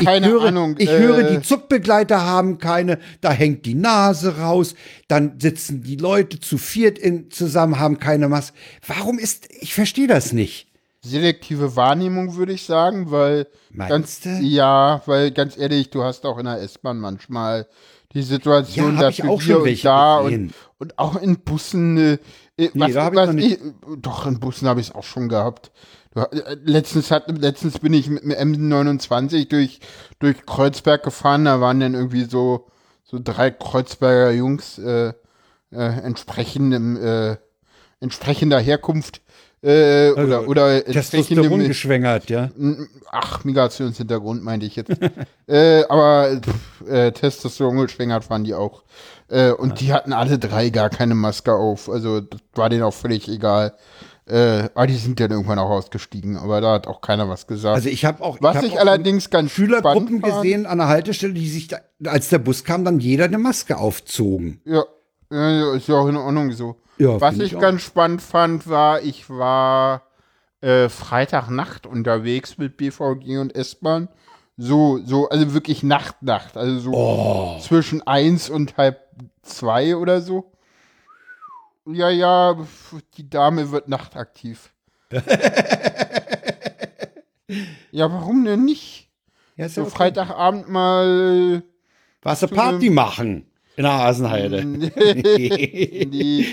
Ich 0.00 0.04
Keine 0.04 0.26
höre, 0.26 0.46
Ahnung, 0.46 0.74
Ich 0.78 0.88
äh, 0.88 0.98
höre, 0.98 1.22
die 1.30 1.42
Zugbegleiter 1.42 2.24
haben 2.24 2.58
keine, 2.58 2.98
da 3.20 3.30
hängt 3.30 3.66
die 3.66 3.76
Nase 3.76 4.38
raus, 4.38 4.74
dann 5.06 5.38
sitzen 5.38 5.80
die 5.84 5.94
Leute 5.94 6.40
zu 6.40 6.58
viert 6.58 6.98
in, 6.98 7.30
zusammen, 7.30 7.78
haben 7.78 8.00
keine 8.00 8.28
Maske. 8.28 8.58
Warum 8.84 9.20
ist, 9.20 9.48
ich 9.60 9.74
verstehe 9.74 10.08
das 10.08 10.32
nicht. 10.32 10.66
Selektive 11.02 11.76
Wahrnehmung, 11.76 12.34
würde 12.34 12.52
ich 12.52 12.64
sagen, 12.64 13.12
weil 13.12 13.46
Meinst 13.70 13.90
ganz, 13.90 14.20
du? 14.22 14.44
ja, 14.44 15.02
weil 15.06 15.30
ganz 15.30 15.56
ehrlich, 15.56 15.88
du 15.90 16.02
hast 16.02 16.26
auch 16.26 16.38
in 16.38 16.46
der 16.46 16.60
S-Bahn 16.62 16.98
manchmal 16.98 17.68
die 18.12 18.22
Situation, 18.22 18.94
Ja, 18.94 19.02
dass 19.02 19.18
ich 19.18 19.24
auch 19.24 19.40
hier 19.42 19.60
und 19.60 19.84
da 19.84 20.18
und, 20.18 20.54
und 20.78 20.98
auch 20.98 21.16
in 21.16 21.40
Bussen, 21.40 21.96
äh, 21.96 22.18
äh, 22.56 22.70
was, 22.74 22.92
da 22.92 23.08
ich 23.08 23.14
was 23.14 23.26
noch 23.28 23.34
nicht. 23.34 23.60
ich, 23.60 23.72
doch, 23.98 24.26
in 24.26 24.40
Bussen 24.40 24.68
habe 24.68 24.80
ich 24.80 24.88
es 24.88 24.94
auch 24.94 25.04
schon 25.04 25.28
gehabt. 25.28 25.70
Äh, 26.14 26.56
Letztens, 26.64 27.10
hat, 27.10 27.24
letztens 27.38 27.78
bin 27.78 27.92
ich 27.92 28.08
mit 28.08 28.22
dem 28.22 28.32
M29 28.32 29.48
durch, 29.48 29.80
durch 30.18 30.46
Kreuzberg 30.46 31.02
gefahren, 31.02 31.44
da 31.44 31.60
waren 31.60 31.80
dann 31.80 31.94
irgendwie 31.94 32.24
so, 32.24 32.66
so 33.04 33.18
drei 33.22 33.50
Kreuzberger 33.50 34.32
Jungs 34.32 34.78
äh, 34.78 35.12
äh, 35.72 36.00
entsprechendem, 36.00 36.96
äh, 36.96 37.36
entsprechender 38.00 38.58
Herkunft 38.60 39.20
äh, 39.62 40.08
Also, 40.08 40.20
oder, 40.20 40.48
oder 40.48 40.84
Testosteron 40.84 41.20
entsprechendem 41.20 41.68
geschwängert, 41.68 42.30
ja. 42.30 42.50
Ach, 43.10 43.44
Migrationshintergrund 43.44 44.42
meinte 44.44 44.66
ich 44.66 44.76
jetzt. 44.76 44.90
äh, 45.46 45.84
aber 45.88 46.40
pff, 46.40 46.88
äh, 46.88 47.12
Testosteron 47.12 47.76
geschwängert 47.78 48.28
waren 48.30 48.44
die 48.44 48.54
auch. 48.54 48.82
Äh, 49.28 49.50
und 49.50 49.80
die 49.80 49.92
hatten 49.92 50.12
alle 50.12 50.38
drei 50.38 50.70
gar 50.70 50.90
keine 50.90 51.14
Maske 51.14 51.52
auf. 51.54 51.88
Also 51.88 52.20
das 52.20 52.40
war 52.54 52.68
denen 52.68 52.82
auch 52.82 52.94
völlig 52.94 53.28
egal. 53.28 53.74
Äh, 54.28 54.68
aber 54.74 54.88
die 54.88 54.96
sind 54.96 55.20
dann 55.20 55.30
irgendwann 55.30 55.58
auch 55.58 55.70
ausgestiegen. 55.70 56.36
Aber 56.36 56.60
da 56.60 56.74
hat 56.74 56.86
auch 56.86 57.00
keiner 57.00 57.28
was 57.28 57.46
gesagt. 57.46 57.76
Also 57.76 57.88
ich 57.88 58.04
habe 58.04 58.22
auch, 58.22 58.38
was 58.40 58.56
hab 58.56 58.64
ich 58.64 58.74
auch 58.74 58.80
allerdings 58.80 59.30
ganz 59.30 59.52
Schülergruppen 59.52 60.20
gesehen 60.20 60.66
an 60.66 60.78
der 60.78 60.88
Haltestelle, 60.88 61.32
die 61.32 61.48
sich, 61.48 61.68
da, 61.68 61.78
als 62.04 62.28
der 62.28 62.38
Bus 62.38 62.64
kam, 62.64 62.84
dann 62.84 62.98
jeder 62.98 63.24
eine 63.26 63.38
Maske 63.38 63.76
aufzogen. 63.78 64.60
Ja, 64.64 64.84
ja, 65.30 65.50
ja, 65.50 65.74
ist 65.74 65.88
ja 65.88 65.94
auch 65.96 66.08
in 66.08 66.16
Ordnung 66.16 66.52
so. 66.52 66.76
Ja, 66.98 67.20
Was 67.20 67.36
ich 67.38 67.52
ich 67.52 67.58
ganz 67.58 67.82
spannend 67.82 68.22
fand, 68.22 68.68
war, 68.68 69.02
ich 69.02 69.28
war 69.28 70.02
äh, 70.60 70.88
Freitagnacht 70.88 71.86
unterwegs 71.86 72.56
mit 72.58 72.76
BVG 72.76 73.38
und 73.38 73.54
S-Bahn. 73.54 74.08
So, 74.56 74.98
so, 75.04 75.28
also 75.28 75.52
wirklich 75.52 75.82
Nacht, 75.82 76.22
Nacht. 76.22 76.56
Also 76.56 76.78
so 76.78 76.92
Oh. 76.94 77.58
zwischen 77.60 78.06
eins 78.06 78.48
und 78.48 78.76
halb 78.78 79.00
zwei 79.42 79.96
oder 79.96 80.22
so. 80.22 80.52
Ja, 81.86 82.08
ja, 82.08 82.56
die 83.16 83.28
Dame 83.28 83.70
wird 83.70 83.88
nachtaktiv. 83.88 84.72
ja, 87.90 88.10
warum 88.12 88.44
denn 88.44 88.64
nicht? 88.64 89.08
Ja, 89.56 89.68
So 89.68 89.82
okay. 89.82 89.90
Freitagabend 89.90 90.68
mal. 90.68 91.62
Warst 92.22 92.42
du 92.42 92.48
Party 92.48 92.90
machen 92.90 93.46
in 93.76 93.84
der 93.84 93.92
Hasenheide? 93.92 94.64
nee, 94.64 96.06
nee, 96.10 96.46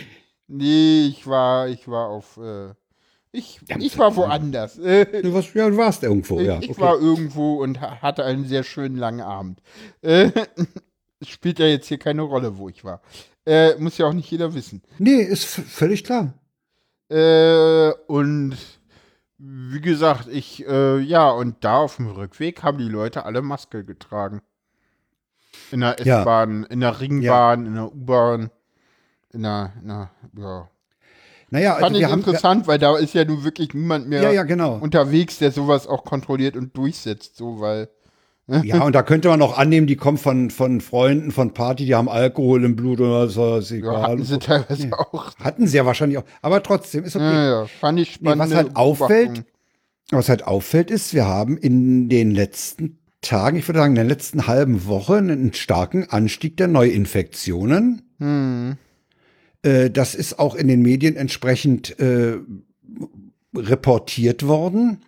ich 0.59 1.25
war, 1.27 1.67
ich 1.67 1.87
war 1.87 2.09
auf, 2.09 2.37
äh, 2.37 2.73
ich, 3.31 3.59
ich 3.79 3.97
war 3.97 4.15
woanders. 4.15 4.77
Äh, 4.77 5.21
Du 5.23 5.33
warst, 5.33 5.53
ja, 5.55 5.69
du 5.69 5.77
warst 5.77 6.03
irgendwo, 6.03 6.39
ja. 6.39 6.59
ich 6.59 6.69
okay. 6.69 6.81
war 6.81 6.99
irgendwo 6.99 7.61
und 7.63 7.81
ha- 7.81 8.01
hatte 8.01 8.23
einen 8.25 8.45
sehr 8.45 8.63
schönen 8.63 8.95
langen 8.97 9.21
Abend. 9.21 9.61
Äh, 10.01 10.31
spielt 11.23 11.59
ja 11.59 11.65
jetzt 11.65 11.87
hier 11.87 11.97
keine 11.97 12.21
Rolle, 12.23 12.57
wo 12.57 12.69
ich 12.69 12.83
war. 12.83 13.01
Äh, 13.45 13.75
muss 13.77 13.97
ja 13.97 14.05
auch 14.07 14.13
nicht 14.13 14.29
jeder 14.29 14.53
wissen. 14.53 14.81
nee, 14.99 15.21
ist 15.21 15.45
völlig 15.45 16.03
klar. 16.03 16.33
Äh, 17.09 17.91
und 18.07 18.55
wie 19.37 19.81
gesagt, 19.81 20.27
ich, 20.31 20.65
äh, 20.67 20.99
ja, 20.99 21.29
und 21.31 21.63
da 21.65 21.77
auf 21.79 21.97
dem 21.97 22.07
Rückweg 22.07 22.63
haben 22.63 22.77
die 22.77 22.87
Leute 22.87 23.25
alle 23.25 23.41
Maske 23.41 23.83
getragen. 23.83 24.41
In 25.71 25.81
der 25.81 25.97
Ja. 26.03 26.19
S-Bahn, 26.19 26.63
in 26.65 26.79
der 26.79 26.99
Ringbahn, 27.01 27.65
in 27.65 27.75
der 27.75 27.91
U-Bahn, 27.93 28.51
in 29.33 29.43
der, 29.43 29.71
ja. 30.37 30.69
Naja, 31.49 31.73
Fand 31.73 31.83
also 31.83 31.97
ich 31.99 32.05
haben. 32.05 32.19
interessant, 32.19 32.67
weil 32.67 32.79
da 32.79 32.97
ist 32.97 33.13
ja 33.13 33.25
nun 33.25 33.43
wirklich 33.43 33.73
niemand 33.73 34.07
mehr 34.07 34.23
Ja, 34.23 34.31
ja, 34.31 34.43
genau. 34.43 34.77
unterwegs, 34.77 35.37
der 35.37 35.51
sowas 35.51 35.85
auch 35.87 36.03
kontrolliert 36.03 36.55
und 36.55 36.75
durchsetzt, 36.75 37.35
so, 37.37 37.59
weil, 37.59 37.89
Ja, 38.47 38.83
und 38.83 38.93
da 38.93 39.03
könnte 39.03 39.27
man 39.29 39.41
auch 39.41 39.57
annehmen, 39.57 39.85
die 39.87 39.95
kommen 39.95 40.17
von, 40.17 40.49
von 40.49 40.81
Freunden, 40.81 41.31
von 41.31 41.53
Party, 41.53 41.85
die 41.85 41.95
haben 41.95 42.09
Alkohol 42.09 42.65
im 42.65 42.75
Blut 42.75 42.99
oder 42.99 43.27
so. 43.29 43.57
Ist 43.57 43.69
ja, 43.69 43.77
egal. 43.77 44.01
hatten 44.01 44.23
sie 44.23 44.39
teilweise 44.39 44.91
auch. 44.97 45.35
Hatten 45.37 45.67
sie 45.67 45.77
ja 45.77 45.85
wahrscheinlich 45.85 46.17
auch. 46.17 46.25
Aber 46.41 46.61
trotzdem 46.63 47.03
ist 47.03 47.15
okay. 47.15 47.23
Ja, 47.23 47.61
ja, 47.61 47.65
fand 47.67 47.99
ich 47.99 48.19
Nee, 48.19 48.29
spannend. 48.31 48.39
was 48.51 48.55
halt 48.55 48.75
auffällt, 48.75 49.45
was 50.11 50.29
halt 50.29 50.45
auffällt, 50.45 50.91
ist, 50.91 51.13
wir 51.13 51.25
haben 51.25 51.57
in 51.57 52.09
den 52.09 52.31
letzten 52.31 52.97
Tagen, 53.21 53.57
ich 53.57 53.67
würde 53.67 53.79
sagen, 53.79 53.91
in 53.93 53.95
der 53.95 54.03
letzten 54.05 54.47
halben 54.47 54.85
Woche 54.87 55.17
einen 55.17 55.53
starken 55.53 56.09
Anstieg 56.09 56.57
der 56.57 56.67
Neuinfektionen. 56.67 58.01
Hm. 58.19 58.77
Äh, 59.63 59.89
das 59.89 60.15
ist 60.15 60.39
auch 60.39 60.55
in 60.55 60.67
den 60.67 60.81
Medien 60.81 61.15
entsprechend 61.15 61.99
äh, 61.99 62.37
reportiert 63.55 64.47
worden. 64.47 64.99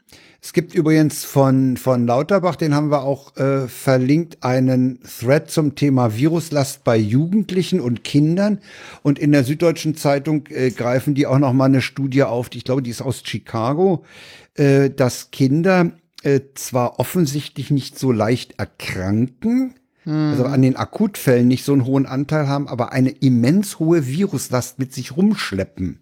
Es 0.45 0.53
gibt 0.53 0.75
übrigens 0.75 1.23
von, 1.23 1.75
von 1.75 2.05
Lauterbach, 2.05 2.55
den 2.55 2.75
haben 2.75 2.91
wir 2.91 3.01
auch 3.01 3.35
äh, 3.35 3.67
verlinkt, 3.67 4.43
einen 4.43 4.99
Thread 5.01 5.49
zum 5.49 5.73
Thema 5.73 6.15
Viruslast 6.15 6.83
bei 6.83 6.97
Jugendlichen 6.97 7.79
und 7.79 8.03
Kindern. 8.03 8.59
Und 9.01 9.17
in 9.17 9.31
der 9.31 9.43
Süddeutschen 9.43 9.95
Zeitung 9.95 10.45
äh, 10.51 10.69
greifen 10.69 11.15
die 11.15 11.25
auch 11.25 11.39
noch 11.39 11.51
mal 11.51 11.65
eine 11.65 11.81
Studie 11.81 12.21
auf, 12.21 12.49
die, 12.49 12.59
ich 12.59 12.63
glaube, 12.63 12.83
die 12.83 12.91
ist 12.91 13.01
aus 13.01 13.23
Chicago, 13.25 14.05
äh, 14.53 14.91
dass 14.91 15.31
Kinder 15.31 15.93
äh, 16.21 16.41
zwar 16.53 16.99
offensichtlich 16.99 17.71
nicht 17.71 17.97
so 17.97 18.11
leicht 18.11 18.59
erkranken, 18.59 19.73
also 20.05 20.45
an 20.45 20.61
den 20.61 20.75
Akutfällen 20.75 21.47
nicht 21.47 21.65
so 21.65 21.73
einen 21.73 21.85
hohen 21.85 22.05
Anteil 22.05 22.47
haben, 22.47 22.67
aber 22.67 22.91
eine 22.91 23.09
immens 23.09 23.79
hohe 23.79 24.07
Viruslast 24.07 24.77
mit 24.79 24.93
sich 24.93 25.17
rumschleppen. 25.17 26.01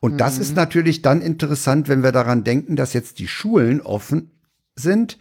Und 0.00 0.18
das 0.18 0.38
ist 0.38 0.54
natürlich 0.54 1.02
dann 1.02 1.22
interessant, 1.22 1.88
wenn 1.88 2.02
wir 2.02 2.12
daran 2.12 2.44
denken, 2.44 2.76
dass 2.76 2.92
jetzt 2.92 3.18
die 3.18 3.26
Schulen 3.26 3.80
offen 3.80 4.30
sind 4.76 5.18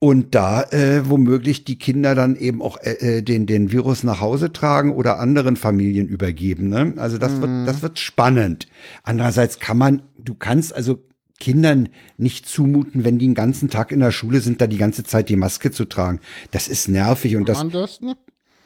und 0.00 0.34
da 0.34 0.64
äh, 0.64 1.08
womöglich 1.08 1.64
die 1.64 1.78
Kinder 1.78 2.16
dann 2.16 2.34
eben 2.34 2.60
auch 2.60 2.76
äh, 2.78 3.18
äh, 3.18 3.22
den, 3.22 3.46
den 3.46 3.70
Virus 3.70 4.02
nach 4.02 4.20
Hause 4.20 4.52
tragen 4.52 4.92
oder 4.92 5.20
anderen 5.20 5.54
Familien 5.54 6.08
übergeben. 6.08 6.68
Ne? 6.68 6.94
Also 6.96 7.18
das 7.18 7.40
wird, 7.40 7.68
das 7.68 7.82
wird 7.82 8.00
spannend. 8.00 8.66
Andererseits 9.04 9.60
kann 9.60 9.78
man, 9.78 10.02
du 10.18 10.34
kannst 10.34 10.74
also 10.74 10.98
Kindern 11.42 11.88
nicht 12.18 12.46
zumuten, 12.46 13.02
wenn 13.04 13.18
die 13.18 13.26
den 13.26 13.34
ganzen 13.34 13.68
Tag 13.68 13.90
in 13.90 13.98
der 13.98 14.12
Schule 14.12 14.40
sind, 14.40 14.60
da 14.60 14.68
die 14.68 14.78
ganze 14.78 15.02
Zeit 15.02 15.28
die 15.28 15.34
Maske 15.36 15.72
zu 15.72 15.84
tragen. 15.86 16.20
Das 16.52 16.68
ist 16.68 16.88
nervig 16.88 17.34
und 17.34 17.48
das, 17.48 17.58
man 17.58 17.70
das 17.70 18.00
nicht? 18.00 18.16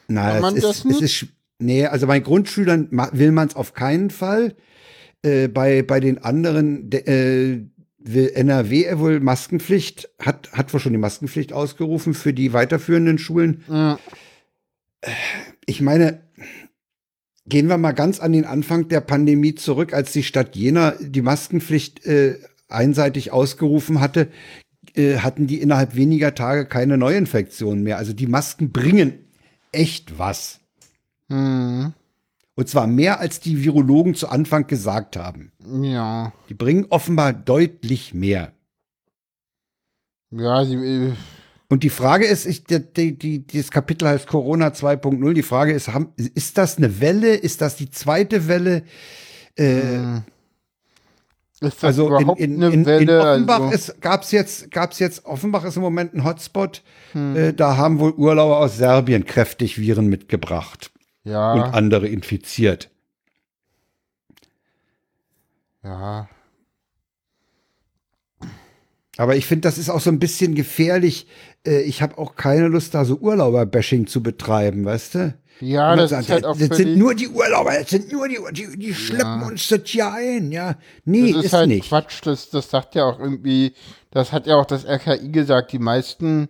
na, 0.09 0.33
Kann 0.33 0.43
man 0.43 0.57
es 0.57 0.62
das 0.62 0.71
ist, 0.73 0.79
es 0.81 0.85
nicht? 0.85 1.01
ist, 1.03 1.12
sch- 1.15 1.29
nee, 1.59 1.87
also 1.87 2.07
bei 2.07 2.21
Grundschülern 2.21 2.89
will 3.12 3.33
man 3.33 3.49
es 3.49 3.57
auf 3.57 3.73
keinen 3.73 4.11
Fall. 4.11 4.55
Äh, 5.23 5.49
bei, 5.49 5.83
bei 5.83 6.01
den 6.01 6.19
anderen, 6.19 6.91
de, 6.91 7.01
äh, 7.07 7.62
will 7.99 8.31
NRW 8.35 8.99
wohl 8.99 9.21
Maskenpflicht, 9.21 10.11
hat, 10.21 10.53
hat 10.53 10.73
wohl 10.75 10.79
schon 10.81 10.93
die 10.93 10.99
Maskenpflicht 10.99 11.55
ausgerufen 11.55 12.12
für 12.12 12.35
die 12.35 12.53
weiterführenden 12.53 13.17
Schulen. 13.19 13.65
Ja. 13.69 13.99
Ich 15.65 15.81
meine, 15.81 16.21
gehen 17.47 17.69
wir 17.69 17.79
mal 17.79 17.93
ganz 17.93 18.21
an 18.21 18.33
den 18.33 18.45
Anfang 18.45 18.89
der 18.89 19.01
Pandemie 19.01 19.55
zurück, 19.55 19.95
als 19.95 20.12
die 20.12 20.23
Stadt 20.25 20.57
Jena 20.57 20.95
die 21.01 21.23
Maskenpflicht 21.23 22.05
äh, 22.07 22.39
einseitig 22.68 23.33
ausgerufen 23.33 24.00
hatte, 24.00 24.29
äh, 24.94 25.18
hatten 25.18 25.46
die 25.46 25.61
innerhalb 25.61 25.94
weniger 25.94 26.35
Tage 26.35 26.66
keine 26.66 26.96
Neuinfektionen 26.96 27.83
mehr. 27.83 27.98
Also 27.98 28.12
die 28.12 28.26
Masken 28.26 28.72
bringen 28.72 29.26
echt 29.72 30.18
was. 30.18 30.61
Hm. 31.29 31.92
Und 32.55 32.68
zwar 32.68 32.87
mehr, 32.87 33.20
als 33.20 33.40
die 33.40 33.62
Virologen 33.62 34.14
zu 34.14 34.29
Anfang 34.29 34.66
gesagt 34.66 35.16
haben. 35.16 35.52
Ja. 35.83 36.33
Die 36.48 36.55
bringen 36.55 36.87
offenbar 36.88 37.35
deutlich 37.35 38.14
mehr. 38.14 38.52
Ja, 40.31 40.64
sie, 40.64 40.74
äh, 40.74 41.12
Und 41.68 41.83
die 41.83 41.90
Frage 41.90 42.26
ist, 42.26 42.46
ich, 42.46 42.64
die, 42.64 42.81
die, 42.81 43.18
die, 43.18 43.46
dieses 43.46 43.70
Kapitel 43.70 44.09
heißt 44.09 44.26
Corona 44.26 44.68
2.0. 44.68 45.35
Die 45.35 45.42
Frage 45.42 45.72
ist, 45.72 45.88
haben, 45.88 46.12
ist 46.16 46.57
das 46.57 46.79
eine 46.79 47.00
Welle? 47.00 47.35
Ist 47.35 47.61
das 47.61 47.76
die 47.76 47.90
zweite 47.90 48.48
Welle? 48.48 48.85
Äh, 49.57 50.20
ist 51.61 51.83
das 51.83 51.85
also 51.85 52.07
in, 52.07 52.23
überhaupt 52.23 52.40
in, 52.40 52.55
eine 52.57 52.66
in, 52.66 52.81
in 52.81 52.87
Welle? 52.87 53.21
Offenbach 53.21 53.61
also, 53.61 53.75
ist, 53.75 54.01
gab's 54.01 54.31
jetzt, 54.31 54.71
gab's 54.71 54.99
jetzt, 54.99 55.25
Offenbach 55.25 55.64
ist 55.64 55.77
im 55.77 55.83
Moment 55.83 56.14
ein 56.14 56.25
Hotspot. 56.25 56.83
Hm. 57.12 57.37
Äh, 57.37 57.53
da 57.55 57.77
haben 57.77 57.99
wohl 57.99 58.12
Urlauber 58.12 58.59
aus 58.59 58.77
Serbien 58.77 59.25
kräftig 59.25 59.79
Viren 59.79 60.09
mitgebracht 60.09 60.90
ja, 61.25 61.55
und 61.55 61.62
andere 61.62 62.09
infiziert. 62.09 62.90
ja. 65.83 66.29
Aber 69.16 69.37
ich 69.37 69.47
finde, 69.47 69.62
das 69.62 69.79
ist 69.79 69.88
auch 69.88 70.01
so 70.01 70.11
ein 70.11 70.19
bisschen 70.19 70.55
gefährlich. 70.55 71.27
Äh, 71.66 71.83
ich 71.83 72.03
habe 72.03 72.19
auch 72.19 72.37
keine 72.37 72.69
Lust, 72.69 72.95
da 72.95 73.05
so 73.05 73.16
Urlauber-Bashing 73.16 74.07
zu 74.07 74.23
betreiben, 74.23 74.85
weißt 74.85 75.14
du? 75.14 75.38
Ja, 75.61 75.97
das 75.97 76.11
sagt, 76.11 76.23
ist 76.25 76.31
halt 76.31 76.45
auch 76.45 76.57
das 76.59 76.77
sind 76.77 76.97
nur 76.99 77.14
die 77.14 77.29
Urlauber, 77.29 77.73
das 77.79 77.90
sind 77.90 78.12
nur 78.12 78.29
die, 78.29 78.38
die, 78.53 78.77
die 78.79 78.95
schleppen 78.95 79.40
Ja. 79.40 79.47
uns 79.47 79.66
das 79.69 79.81
hier 79.87 80.12
ein, 80.12 80.53
ja. 80.53 80.77
Nee, 81.05 81.33
das 81.33 81.38
ist, 81.40 81.45
ist, 81.47 81.53
halt 81.55 81.69
nicht. 81.69 81.88
Quatsch, 81.88 82.21
das, 82.25 82.51
das 82.51 82.69
sagt 82.71 82.95
ja 82.95 83.05
auch 83.05 83.19
irgendwie, 83.19 83.73
das 84.11 84.33
hat 84.33 84.47
ja 84.47 84.57
auch 84.57 84.66
das 84.66 84.85
RKI 84.87 85.31
gesagt, 85.31 85.73
die 85.73 85.79
meisten 85.79 86.49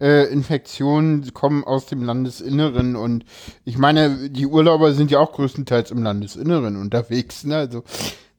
äh, 0.00 0.24
Infektionen 0.32 1.32
kommen 1.34 1.64
aus 1.64 1.86
dem 1.86 2.02
Landesinneren 2.02 2.96
und 2.96 3.24
ich 3.64 3.76
meine, 3.78 4.30
die 4.30 4.46
Urlauber 4.46 4.92
sind 4.94 5.10
ja 5.10 5.18
auch 5.20 5.32
größtenteils 5.32 5.90
im 5.90 6.02
Landesinneren 6.02 6.76
unterwegs, 6.76 7.44
ne, 7.44 7.56
also, 7.56 7.82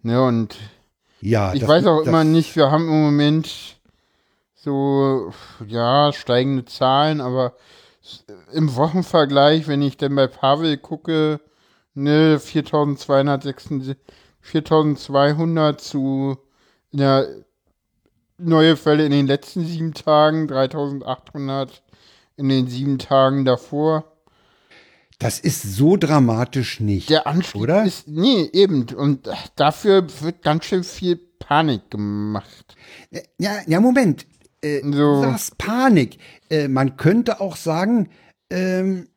ne, 0.03 0.21
und 0.23 0.55
Ja, 1.21 1.53
ich 1.53 1.59
das- 1.61 1.69
weiß 1.69 1.85
auch 1.85 1.99
das- 1.99 2.07
immer 2.07 2.23
nicht, 2.23 2.55
wir 2.55 2.69
haben 2.71 2.87
im 2.87 3.01
Moment 3.03 3.49
so, 4.55 5.31
ja, 5.67 6.11
steigende 6.13 6.65
Zahlen, 6.65 7.21
aber 7.21 7.53
im 8.53 8.75
Wochenvergleich, 8.75 9.67
wenn 9.67 9.81
ich 9.81 9.97
denn 9.97 10.15
bei 10.15 10.27
Pavel 10.27 10.77
gucke, 10.77 11.39
ne, 11.93 12.39
4276, 12.39 13.97
4200 14.41 15.81
zu 15.81 16.37
in 16.91 16.99
der 16.99 17.27
neue 18.37 18.77
Fälle 18.77 19.05
in 19.05 19.11
den 19.11 19.27
letzten 19.27 19.65
sieben 19.65 19.93
Tagen, 19.93 20.47
3800 20.47 21.83
in 22.37 22.49
den 22.49 22.67
sieben 22.67 22.99
Tagen 22.99 23.45
davor. 23.45 24.05
Das 25.19 25.39
ist 25.39 25.63
so 25.63 25.97
dramatisch 25.97 26.79
nicht. 26.79 27.09
Der 27.09 27.25
Anstieg 27.25 27.61
oder? 27.61 27.83
ist, 27.83 28.07
nee, 28.07 28.47
eben. 28.53 28.85
Und 28.95 29.27
dafür 29.55 30.05
wird 30.21 30.43
ganz 30.43 30.65
schön 30.65 30.83
viel 30.83 31.15
Panik 31.15 31.89
gemacht. 31.89 32.75
Ja, 33.39 33.57
ja, 33.65 33.79
Moment. 33.79 34.27
Äh, 34.61 34.81
So. 34.83 35.21
Sagst 35.21 35.57
Panik. 35.57 36.17
Äh, 36.49 36.67
man 36.67 36.97
könnte 36.97 37.39
auch 37.41 37.55
sagen, 37.55 38.09
ähm, 38.49 39.07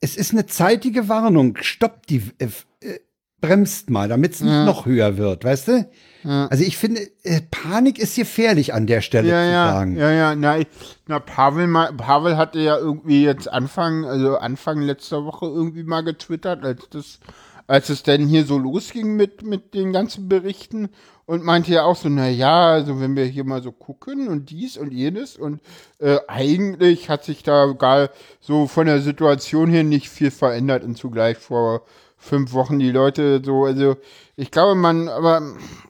es 0.00 0.16
ist 0.16 0.32
eine 0.32 0.46
zeitige 0.46 1.08
Warnung. 1.08 1.56
Stoppt 1.60 2.10
die, 2.10 2.22
äh, 2.38 2.48
äh, 2.80 2.98
bremst 3.40 3.90
mal, 3.90 4.08
damit 4.08 4.32
es 4.34 4.40
nicht 4.40 4.52
Ja. 4.52 4.64
noch 4.64 4.86
höher 4.86 5.16
wird, 5.18 5.44
weißt 5.44 5.68
du? 5.68 5.88
Ja. 6.22 6.46
Also 6.46 6.64
ich 6.64 6.78
finde, 6.78 7.02
äh, 7.24 7.40
Panik 7.50 7.98
ist 7.98 8.16
gefährlich 8.16 8.72
an 8.72 8.86
der 8.86 9.02
Stelle 9.02 9.28
Ja, 9.28 9.44
zu 9.44 9.50
ja, 9.50 9.72
sagen. 9.72 9.96
ja, 9.96 10.10
ja, 10.10 10.34
na, 10.34 10.58
ich- 10.58 10.66
na 11.06 11.18
Pavel, 11.18 11.66
mal, 11.66 11.92
Pavel 11.92 12.36
hatte 12.38 12.58
ja 12.60 12.78
irgendwie 12.78 13.22
jetzt 13.24 13.46
Anfang, 13.48 14.04
also 14.06 14.38
Anfang 14.38 14.80
letzter 14.80 15.24
Woche 15.26 15.44
irgendwie 15.46 15.82
mal 15.82 16.00
getwittert, 16.02 16.64
als 16.64 16.88
das, 16.88 17.18
als 17.66 17.90
es 17.90 18.02
denn 18.02 18.26
hier 18.26 18.46
so 18.46 18.56
losging 18.56 19.16
mit, 19.16 19.42
mit 19.42 19.74
den 19.74 19.92
ganzen 19.92 20.28
Berichten 20.28 20.88
und 21.26 21.44
meinte 21.44 21.72
ja 21.72 21.84
auch 21.84 21.96
so, 21.96 22.08
na 22.08 22.28
ja, 22.28 22.72
also 22.72 23.00
wenn 23.00 23.16
wir 23.16 23.24
hier 23.24 23.44
mal 23.44 23.62
so 23.62 23.72
gucken 23.72 24.28
und 24.28 24.50
dies 24.50 24.76
und 24.76 24.92
jenes 24.92 25.36
und 25.36 25.60
äh, 25.98 26.18
eigentlich 26.28 27.08
hat 27.08 27.24
sich 27.24 27.42
da 27.42 27.72
gar 27.72 28.10
so 28.40 28.66
von 28.66 28.86
der 28.86 29.00
Situation 29.00 29.68
her 29.70 29.84
nicht 29.84 30.10
viel 30.10 30.30
verändert 30.30 30.84
und 30.84 30.96
zugleich 30.98 31.38
vor 31.38 31.82
fünf 32.16 32.52
Wochen 32.52 32.78
die 32.78 32.90
Leute 32.90 33.42
so, 33.44 33.64
also 33.64 33.96
ich 34.36 34.50
glaube 34.50 34.74
man, 34.74 35.08
aber 35.08 35.42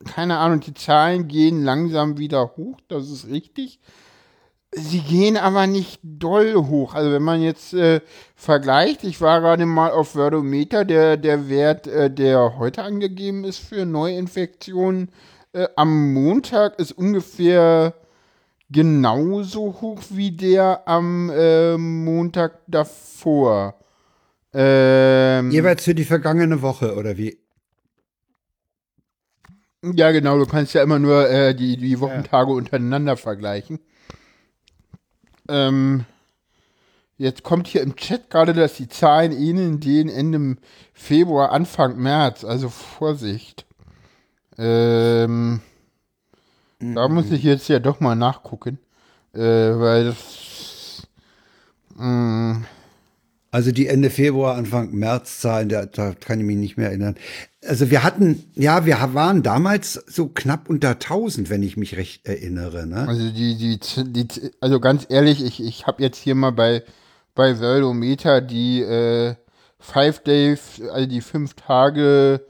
keine 0.05 0.39
Ahnung, 0.39 0.61
die 0.61 0.75
Zahlen 0.75 1.29
gehen 1.29 1.63
langsam 1.65 2.19
wieder 2.19 2.57
hoch, 2.57 2.81
das 2.89 3.11
ist 3.11 3.29
richtig. 3.29 3.81
Sie 4.77 5.01
gehen 5.01 5.37
aber 5.37 5.67
nicht 5.67 6.01
doll 6.03 6.55
hoch. 6.55 6.95
Also 6.95 7.13
wenn 7.13 7.23
man 7.23 7.41
jetzt 7.41 7.75
äh, 7.75 8.01
vergleicht, 8.35 9.05
ich 9.05 9.21
war 9.21 9.41
gerade 9.41 9.67
mal 9.67 9.91
auf 9.91 10.17
Wordometer, 10.17 10.85
der, 10.85 11.17
der 11.17 11.49
Wert, 11.49 11.87
äh, 11.87 12.11
der 12.11 12.59
heute 12.59 12.83
angegeben 12.83 13.45
ist 13.45 13.59
für 13.59 13.87
Neuinfektionen, 13.87 15.11
äh, 15.53 15.69
am 15.77 16.13
Montag 16.13 16.79
ist 16.81 16.93
ungefähr 16.93 17.95
genauso 18.71 19.81
hoch 19.81 20.03
wie 20.11 20.33
der 20.33 20.89
am 20.89 21.31
äh, 21.31 21.77
Montag 21.79 22.59
davor. 22.67 23.77
Ähm, 24.53 25.51
Jeweils 25.51 25.85
für 25.85 25.95
die 25.95 26.05
vergangene 26.05 26.63
Woche, 26.63 26.97
oder 26.97 27.17
wie? 27.17 27.39
Ja, 29.83 30.11
genau, 30.13 30.39
du 30.39 30.47
kannst 30.47 30.75
ja 30.75 30.83
immer 30.83 30.99
nur 30.99 31.29
äh, 31.29 31.55
die, 31.55 31.77
die 31.77 32.01
Wochentage 32.01 32.53
untereinander 32.53 33.17
vergleichen. 33.17 33.79
Ähm, 35.49 36.05
jetzt 37.17 37.43
kommt 37.43 37.67
hier 37.69 37.83
im 37.83 37.97
Chat 37.97 38.31
gerade, 38.31 38.53
dass 38.55 38.75
die 38.77 38.89
Zahlen 38.89 39.33
ähneln 39.33 39.81
denen 39.81 40.09
Ende 40.11 40.57
Februar, 40.93 41.53
Anfang 41.53 41.97
März, 41.99 42.45
also 42.45 42.69
Vorsicht. 42.69 43.67
Ähm, 44.59 45.61
Da 46.81 47.09
muss 47.09 47.31
ich 47.31 47.43
jetzt 47.43 47.69
ja 47.69 47.79
doch 47.79 48.01
mal 48.01 48.15
nachgucken, 48.15 48.79
äh, 49.33 49.39
weil 49.41 50.07
das. 50.07 51.07
Mh, 51.97 52.63
Also 53.51 53.73
die 53.73 53.87
Ende 53.89 54.11
Februar, 54.11 54.57
Anfang 54.57 54.93
März 54.93 55.41
Zahlen, 55.41 55.69
da, 55.69 55.87
da 55.87 56.15
kann 56.15 56.41
ich 56.41 56.47
mich 56.47 56.57
nicht 56.57 56.77
mehr 56.77 56.89
erinnern. 56.89 57.17
Also 57.67 57.91
wir 57.91 58.03
hatten, 58.03 58.45
ja, 58.55 58.85
wir 58.87 58.97
waren 59.15 59.43
damals 59.43 59.95
so 60.07 60.29
knapp 60.29 60.69
unter 60.69 60.91
1000, 60.91 61.51
wenn 61.51 61.63
ich 61.63 61.77
mich 61.77 61.97
recht 61.97 62.27
erinnere. 62.27 62.87
Ne? 62.87 63.09
Also 63.09 63.31
die, 63.31 63.57
die, 63.57 63.79
die, 63.79 64.29
also 64.61 64.81
ganz 64.81 65.07
ehrlich, 65.09 65.45
ich, 65.45 65.63
ich 65.63 65.87
habe 65.87 66.03
jetzt 66.03 66.19
hier 66.19 66.35
mal 66.35 66.53
bei, 66.53 66.83
bei 67.35 67.57
Verdometer 67.57 68.41
die 68.41 68.83
äh, 68.83 69.35
Five 69.79 70.21
Days, 70.21 70.81
also 70.93 71.07
die 71.07 71.21
fünf 71.21 71.55
Tage 71.55 72.47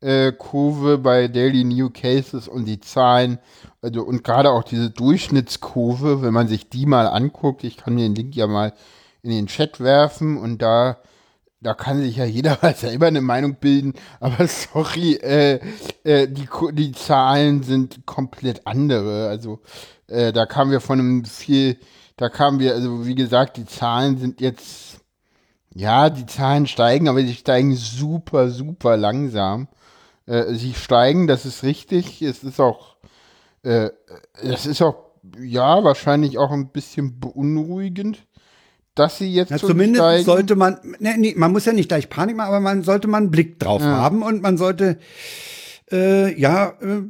äh, 0.00 0.32
Kurve 0.32 0.98
bei 0.98 1.28
Daily 1.28 1.64
New 1.64 1.90
Cases 1.90 2.46
und 2.48 2.66
die 2.66 2.80
Zahlen, 2.80 3.38
also 3.82 4.02
und 4.02 4.24
gerade 4.24 4.50
auch 4.50 4.62
diese 4.62 4.90
Durchschnittskurve, 4.90 6.22
wenn 6.22 6.32
man 6.32 6.48
sich 6.48 6.68
die 6.68 6.86
mal 6.86 7.08
anguckt, 7.08 7.64
ich 7.64 7.76
kann 7.76 7.96
den 7.96 8.14
Link 8.14 8.36
ja 8.36 8.46
mal 8.46 8.72
in 9.22 9.30
den 9.30 9.46
Chat 9.48 9.80
werfen 9.80 10.38
und 10.38 10.62
da 10.62 10.98
da 11.66 11.74
kann 11.74 12.00
sich 12.00 12.16
ja 12.16 12.24
jeder 12.24 12.58
selber 12.76 13.08
eine 13.08 13.20
Meinung 13.20 13.56
bilden, 13.56 13.94
aber 14.20 14.46
sorry, 14.46 15.14
äh, 15.14 15.58
äh, 16.04 16.28
die, 16.28 16.48
die 16.72 16.92
Zahlen 16.92 17.64
sind 17.64 18.06
komplett 18.06 18.64
andere. 18.66 19.28
Also 19.28 19.60
äh, 20.06 20.32
da 20.32 20.46
kamen 20.46 20.70
wir 20.70 20.80
von 20.80 21.00
einem 21.00 21.24
viel, 21.24 21.76
da 22.16 22.28
kamen 22.28 22.60
wir, 22.60 22.74
also 22.74 23.04
wie 23.04 23.16
gesagt, 23.16 23.56
die 23.56 23.66
Zahlen 23.66 24.16
sind 24.16 24.40
jetzt, 24.40 25.00
ja, 25.74 26.08
die 26.08 26.26
Zahlen 26.26 26.68
steigen, 26.68 27.08
aber 27.08 27.20
sie 27.20 27.34
steigen 27.34 27.74
super, 27.74 28.50
super 28.50 28.96
langsam. 28.96 29.66
Äh, 30.26 30.54
sie 30.54 30.72
steigen, 30.72 31.26
das 31.26 31.46
ist 31.46 31.64
richtig. 31.64 32.22
Es 32.22 32.44
ist 32.44 32.60
auch, 32.60 32.96
äh, 33.64 33.90
es 34.40 34.66
ist 34.66 34.82
auch, 34.82 34.94
ja, 35.40 35.82
wahrscheinlich 35.82 36.38
auch 36.38 36.52
ein 36.52 36.68
bisschen 36.68 37.18
beunruhigend, 37.18 38.24
dass 38.96 39.18
sie 39.18 39.32
jetzt 39.32 39.50
Ja, 39.50 39.58
zumindest 39.58 40.02
steigen. 40.02 40.24
sollte 40.24 40.56
man, 40.56 40.78
ne, 40.98 41.14
nee, 41.16 41.34
man 41.36 41.52
muss 41.52 41.64
ja 41.66 41.72
nicht 41.72 41.88
gleich 41.88 42.08
Panik 42.10 42.34
machen, 42.36 42.48
aber 42.48 42.60
man 42.60 42.82
sollte 42.82 43.06
mal 43.06 43.18
einen 43.18 43.30
Blick 43.30 43.60
drauf 43.60 43.82
haben 43.82 44.22
und 44.24 44.42
man 44.42 44.58
sollte, 44.58 44.98
äh, 45.92 46.38
ja, 46.40 46.70
äh, 46.80 47.02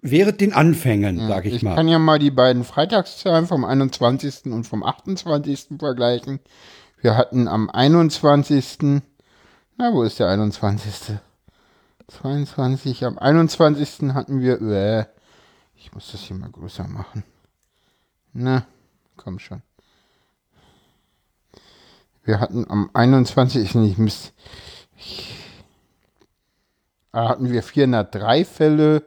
während 0.00 0.40
den 0.40 0.52
Anfängen, 0.52 1.26
sag 1.28 1.44
ich, 1.46 1.54
Ich 1.54 1.62
mal. 1.62 1.74
kann 1.74 1.88
ja 1.88 1.98
mal 1.98 2.18
die 2.18 2.30
beiden 2.30 2.64
Freitagszahlen 2.64 3.46
vom 3.46 3.64
21. 3.64 4.52
und 4.52 4.64
vom 4.64 4.82
28. 4.84 5.78
vergleichen. 5.80 6.38
Wir 7.00 7.16
hatten 7.16 7.48
am 7.48 7.68
21. 7.70 9.02
Na, 9.76 9.92
wo 9.92 10.02
ist 10.04 10.18
der 10.20 10.28
21.? 10.28 11.16
22. 12.08 13.04
Am 13.06 13.18
21. 13.18 14.12
hatten 14.14 14.40
wir. 14.40 14.60
Äh, 14.60 15.04
ich 15.76 15.92
muss 15.94 16.12
das 16.12 16.20
hier 16.20 16.36
mal 16.36 16.50
größer 16.50 16.86
machen. 16.86 17.24
Na, 18.32 18.66
komm 19.16 19.38
schon. 19.38 19.62
Wir 22.24 22.40
hatten 22.40 22.66
am 22.68 22.90
21. 22.92 23.74
Ich 23.74 23.98
muss. 23.98 24.32
Da 27.12 27.28
hatten 27.28 27.50
wir 27.50 27.62
403 27.62 28.44
Fälle. 28.44 29.02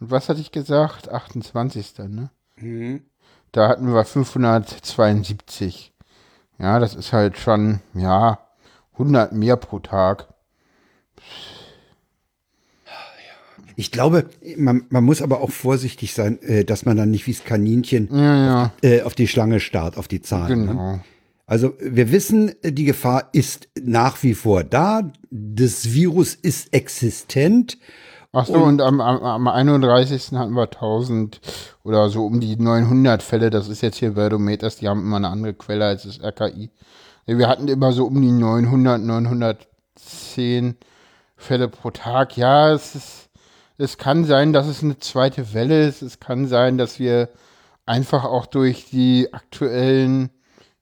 Und 0.00 0.10
was 0.10 0.28
hatte 0.28 0.40
ich 0.40 0.52
gesagt? 0.52 1.08
28. 1.10 1.94
Ne? 2.08 2.30
Da 3.52 3.68
hatten 3.68 3.92
wir 3.92 4.04
572. 4.04 5.92
Ja, 6.58 6.78
das 6.78 6.94
ist 6.94 7.12
halt 7.12 7.38
schon, 7.38 7.80
ja, 7.94 8.38
100 8.92 9.32
mehr 9.32 9.56
pro 9.56 9.78
Tag. 9.78 10.28
Ich 13.74 13.90
glaube, 13.90 14.28
man, 14.56 14.84
man 14.90 15.02
muss 15.02 15.22
aber 15.22 15.40
auch 15.40 15.50
vorsichtig 15.50 16.14
sein, 16.14 16.40
äh, 16.42 16.64
dass 16.64 16.84
man 16.84 16.96
dann 16.96 17.10
nicht 17.10 17.26
wie 17.26 17.32
das 17.32 17.44
Kaninchen 17.44 18.08
Ja, 18.12 18.36
ja, 18.36 18.72
äh, 18.82 19.02
auf 19.02 19.14
die 19.14 19.26
Schlange 19.26 19.60
starrt, 19.60 19.96
auf 19.96 20.08
die 20.08 20.20
Zahlen. 20.20 20.66
Ne? 20.66 21.04
Also 21.52 21.74
wir 21.78 22.10
wissen, 22.10 22.54
die 22.64 22.86
Gefahr 22.86 23.28
ist 23.32 23.68
nach 23.78 24.22
wie 24.22 24.32
vor 24.32 24.64
da. 24.64 25.12
Das 25.30 25.92
Virus 25.92 26.34
ist 26.34 26.72
existent. 26.72 27.76
Ach 28.32 28.46
so, 28.46 28.54
und, 28.54 28.80
am, 28.80 29.02
am, 29.02 29.22
am 29.22 29.46
31. 29.46 30.32
hatten 30.32 30.54
wir 30.54 30.62
1000 30.62 31.42
oder 31.84 32.08
so 32.08 32.24
um 32.24 32.40
die 32.40 32.56
900 32.56 33.22
Fälle. 33.22 33.50
Das 33.50 33.68
ist 33.68 33.82
jetzt 33.82 33.98
hier 33.98 34.14
Verdometers, 34.14 34.76
die 34.76 34.88
haben 34.88 35.02
immer 35.02 35.18
eine 35.18 35.28
andere 35.28 35.52
Quelle 35.52 35.84
als 35.84 36.04
das 36.04 36.20
RKI. 36.22 36.70
Wir 37.26 37.48
hatten 37.48 37.68
immer 37.68 37.92
so 37.92 38.06
um 38.06 38.22
die 38.22 38.32
900, 38.32 39.02
910 39.02 40.78
Fälle 41.36 41.68
pro 41.68 41.90
Tag. 41.90 42.34
Ja, 42.38 42.72
es 42.72 42.94
ist, 42.94 43.28
es 43.76 43.98
kann 43.98 44.24
sein, 44.24 44.54
dass 44.54 44.68
es 44.68 44.82
eine 44.82 44.98
zweite 45.00 45.52
Welle 45.52 45.86
ist. 45.86 46.00
Es 46.00 46.18
kann 46.18 46.46
sein, 46.46 46.78
dass 46.78 46.98
wir 46.98 47.28
einfach 47.84 48.24
auch 48.24 48.46
durch 48.46 48.86
die 48.88 49.34
aktuellen, 49.34 50.30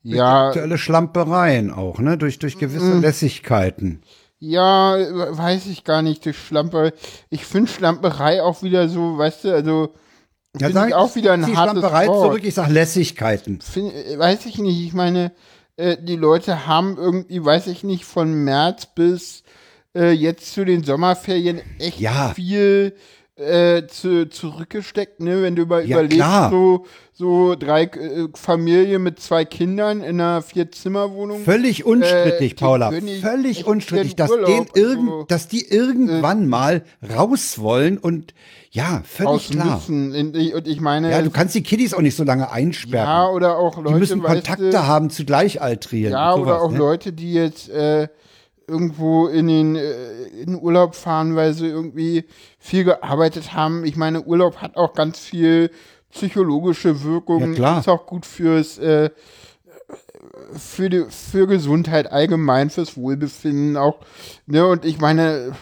ja, 0.02 0.48
Aktuelle 0.48 0.78
Schlampereien 0.78 1.70
auch, 1.70 1.98
ne? 1.98 2.16
Durch, 2.18 2.38
durch 2.38 2.58
gewisse 2.58 2.94
Mhm. 2.94 3.02
Lässigkeiten. 3.02 4.02
Ja, 4.38 4.96
weiß 4.96 5.66
ich 5.66 5.84
gar 5.84 6.00
nicht, 6.02 6.24
durch 6.24 6.38
Schlampe. 6.38 6.94
Ich 7.28 7.44
finde 7.44 7.70
Schlamperei 7.70 8.42
auch 8.42 8.62
wieder 8.62 8.88
so, 8.88 9.18
weißt 9.18 9.44
du, 9.44 9.52
also 9.52 9.94
Ja, 10.58 10.68
finde 10.68 10.88
ich 10.88 10.94
auch 10.94 11.14
wieder 11.14 11.32
ein 11.34 11.42
hartes 11.44 11.72
Schlamperei 11.80 12.06
Wort. 12.06 12.22
zurück, 12.26 12.40
ich 12.44 12.54
sag 12.54 12.68
Lässigkeiten. 12.70 13.60
Find, 13.60 13.92
weiß 14.16 14.46
ich 14.46 14.58
nicht, 14.58 14.80
ich 14.86 14.94
meine, 14.94 15.32
äh, 15.76 15.96
die 16.00 16.16
Leute 16.16 16.66
haben 16.66 16.96
irgendwie, 16.96 17.44
weiß 17.44 17.66
ich 17.66 17.84
nicht, 17.84 18.04
von 18.06 18.32
März 18.32 18.86
bis 18.86 19.42
äh, 19.94 20.10
jetzt 20.12 20.54
zu 20.54 20.64
den 20.64 20.84
Sommerferien 20.84 21.60
echt 21.78 22.00
Ja. 22.00 22.32
viel 22.34 22.94
äh, 23.40 23.86
zu, 23.86 24.28
zurückgesteckt, 24.28 25.20
ne? 25.20 25.42
Wenn 25.42 25.56
du 25.56 25.62
über, 25.62 25.82
Ja, 25.82 25.96
überlegst, 25.98 26.16
klar. 26.18 26.50
so, 26.50 26.86
so 27.12 27.54
drei 27.54 27.84
äh, 27.84 28.28
Familien 28.34 29.02
mit 29.02 29.20
zwei 29.20 29.44
Kindern 29.44 30.00
in 30.02 30.20
einer 30.20 30.42
Vierzimmerwohnung. 30.42 31.40
Völlig 31.42 31.84
unstrittig, 31.86 32.52
Äh, 32.52 32.56
Paula. 32.56 32.92
Völlig 33.22 33.66
unstrittig, 33.66 34.16
dass, 34.16 34.30
Urlaub 34.30 34.46
den 34.46 34.58
und 34.60 34.68
so. 34.74 34.80
irgend, 34.82 35.30
dass 35.30 35.48
die 35.48 35.66
irgendwann 35.66 36.48
mal 36.48 36.82
raus 37.16 37.58
wollen 37.58 37.98
und 37.98 38.34
ja, 38.72 39.02
völlig 39.04 39.50
klar. 39.50 39.76
müssen. 39.76 40.14
Und 40.14 40.36
ich, 40.36 40.54
und 40.54 40.68
ich 40.68 40.80
meine, 40.80 41.10
Ja, 41.10 41.22
du 41.22 41.30
kannst 41.30 41.54
die 41.54 41.62
Kiddies 41.62 41.92
auch 41.92 42.02
nicht 42.02 42.16
so 42.16 42.22
lange 42.24 42.50
einsperren. 42.52 43.06
ja, 43.08 43.28
oder 43.28 43.58
auch 43.58 43.76
Leute, 43.78 43.94
die 43.94 43.98
müssen 43.98 44.22
weißt 44.22 44.34
Kontakte 44.34 44.70
du, 44.70 44.86
haben 44.86 45.10
zu 45.10 45.24
Gleichaltrigen. 45.24 46.12
Ja, 46.12 46.34
sowas, 46.34 46.42
oder 46.46 46.62
auch 46.62 46.70
ne? 46.70 46.78
Leute, 46.78 47.12
die 47.12 47.32
jetzt 47.32 47.68
äh, 47.70 48.06
irgendwo 48.70 49.26
in 49.26 49.48
den 49.48 49.76
äh, 49.76 50.26
in 50.42 50.54
Urlaub 50.54 50.94
fahren, 50.94 51.36
weil 51.36 51.52
sie 51.52 51.66
irgendwie 51.66 52.24
viel 52.58 52.84
gearbeitet 52.84 53.52
haben. 53.52 53.84
Ich 53.84 53.96
meine, 53.96 54.22
Urlaub 54.22 54.56
hat 54.58 54.76
auch 54.76 54.94
ganz 54.94 55.18
viel 55.18 55.70
psychologische 56.10 57.02
Wirkung. 57.02 57.50
Ja, 57.50 57.54
klar. 57.54 57.80
Ist 57.80 57.88
auch 57.88 58.06
gut 58.06 58.24
fürs 58.24 58.78
äh, 58.78 59.10
für 60.52 60.90
die, 60.90 61.04
für 61.08 61.46
Gesundheit 61.46 62.10
allgemein, 62.10 62.70
fürs 62.70 62.96
Wohlbefinden 62.96 63.76
auch. 63.76 63.98
Ne, 64.46 64.66
und 64.66 64.84
ich 64.84 65.00
meine, 65.00 65.52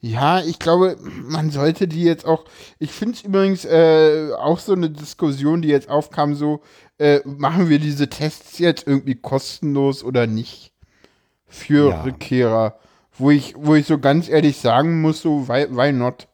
ja, 0.00 0.40
ich 0.40 0.58
glaube, 0.58 0.96
man 1.00 1.50
sollte 1.50 1.88
die 1.88 2.02
jetzt 2.02 2.26
auch. 2.26 2.44
Ich 2.78 2.92
finde 2.92 3.14
es 3.14 3.22
übrigens 3.22 3.64
äh, 3.64 4.30
auch 4.38 4.58
so 4.58 4.72
eine 4.72 4.90
Diskussion, 4.90 5.62
die 5.62 5.68
jetzt 5.68 5.88
aufkam, 5.88 6.34
so 6.34 6.60
äh, 6.98 7.20
machen 7.24 7.68
wir 7.68 7.78
diese 7.78 8.08
Tests 8.08 8.58
jetzt 8.58 8.86
irgendwie 8.86 9.16
kostenlos 9.16 10.04
oder 10.04 10.26
nicht 10.26 10.75
für 11.46 11.90
Ja. 11.90 12.02
Rückkehrer, 12.02 12.78
wo 13.18 13.30
ich, 13.30 13.54
wo 13.56 13.74
ich 13.74 13.86
so 13.86 13.98
ganz 13.98 14.28
ehrlich 14.28 14.58
sagen 14.58 15.00
muss, 15.00 15.22
so 15.22 15.48
why, 15.48 15.66
why 15.70 15.92
not? 15.92 16.28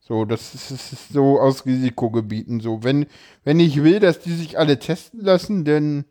So, 0.00 0.24
das 0.24 0.54
ist, 0.54 0.70
das 0.70 0.92
ist 0.92 1.12
so 1.12 1.40
aus 1.40 1.64
Risikogebieten 1.64 2.60
so. 2.60 2.82
Wenn, 2.82 3.06
wenn 3.44 3.60
ich 3.60 3.82
will, 3.82 4.00
dass 4.00 4.20
die 4.20 4.32
sich 4.32 4.58
alle 4.58 4.78
testen 4.78 5.20
lassen, 5.20 5.64
dann 5.64 6.04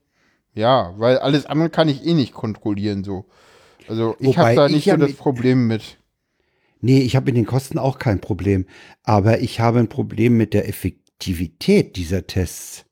ja, 0.54 0.94
weil 0.98 1.18
alles 1.18 1.46
andere 1.46 1.70
kann 1.70 1.90
ich 1.90 2.06
eh 2.06 2.14
nicht 2.14 2.34
kontrollieren 2.34 3.04
so. 3.04 3.26
Also 3.88 4.16
ich 4.20 4.38
habe 4.38 4.56
da 4.56 4.68
ich 4.68 4.74
nicht 4.74 4.86
so 4.86 4.98
das 4.98 5.14
Problem 5.14 5.68
mit. 5.68 5.98
Nee, 6.82 7.02
ich 7.02 7.16
habe 7.16 7.28
mit 7.28 7.36
den 7.36 7.46
Kosten 7.46 7.78
auch 7.78 8.00
kein 8.00 8.20
Problem. 8.20 8.66
Aber 9.04 9.40
ich 9.40 9.60
habe 9.60 9.80
ein 9.80 9.90
Problem 9.90 10.38
mit 10.38 10.54
der 10.54 10.68
Effektivität 10.68 11.96
dieser 11.96 12.28
Tests. 12.28 12.86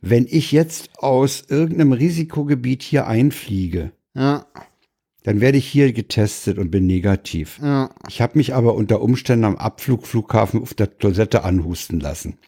Wenn 0.00 0.26
ich 0.28 0.52
jetzt 0.52 0.90
aus 0.98 1.44
irgendeinem 1.48 1.92
Risikogebiet 1.92 2.82
hier 2.82 3.06
einfliege, 3.06 3.92
Ja, 4.18 4.46
dann 5.24 5.40
werde 5.40 5.58
ich 5.58 5.68
hier 5.68 5.92
getestet 5.92 6.58
und 6.58 6.70
bin 6.70 6.86
negativ. 6.86 7.58
ja. 7.62 7.90
Ich 8.08 8.20
habe 8.20 8.38
mich 8.38 8.54
aber 8.54 8.74
unter 8.74 9.02
Umständen 9.02 9.44
am 9.44 9.56
Abflugflughafen 9.56 10.62
auf 10.62 10.74
der 10.74 10.98
Toilette 10.98 11.44
anhusten 11.44 12.00
lassen. 12.00 12.38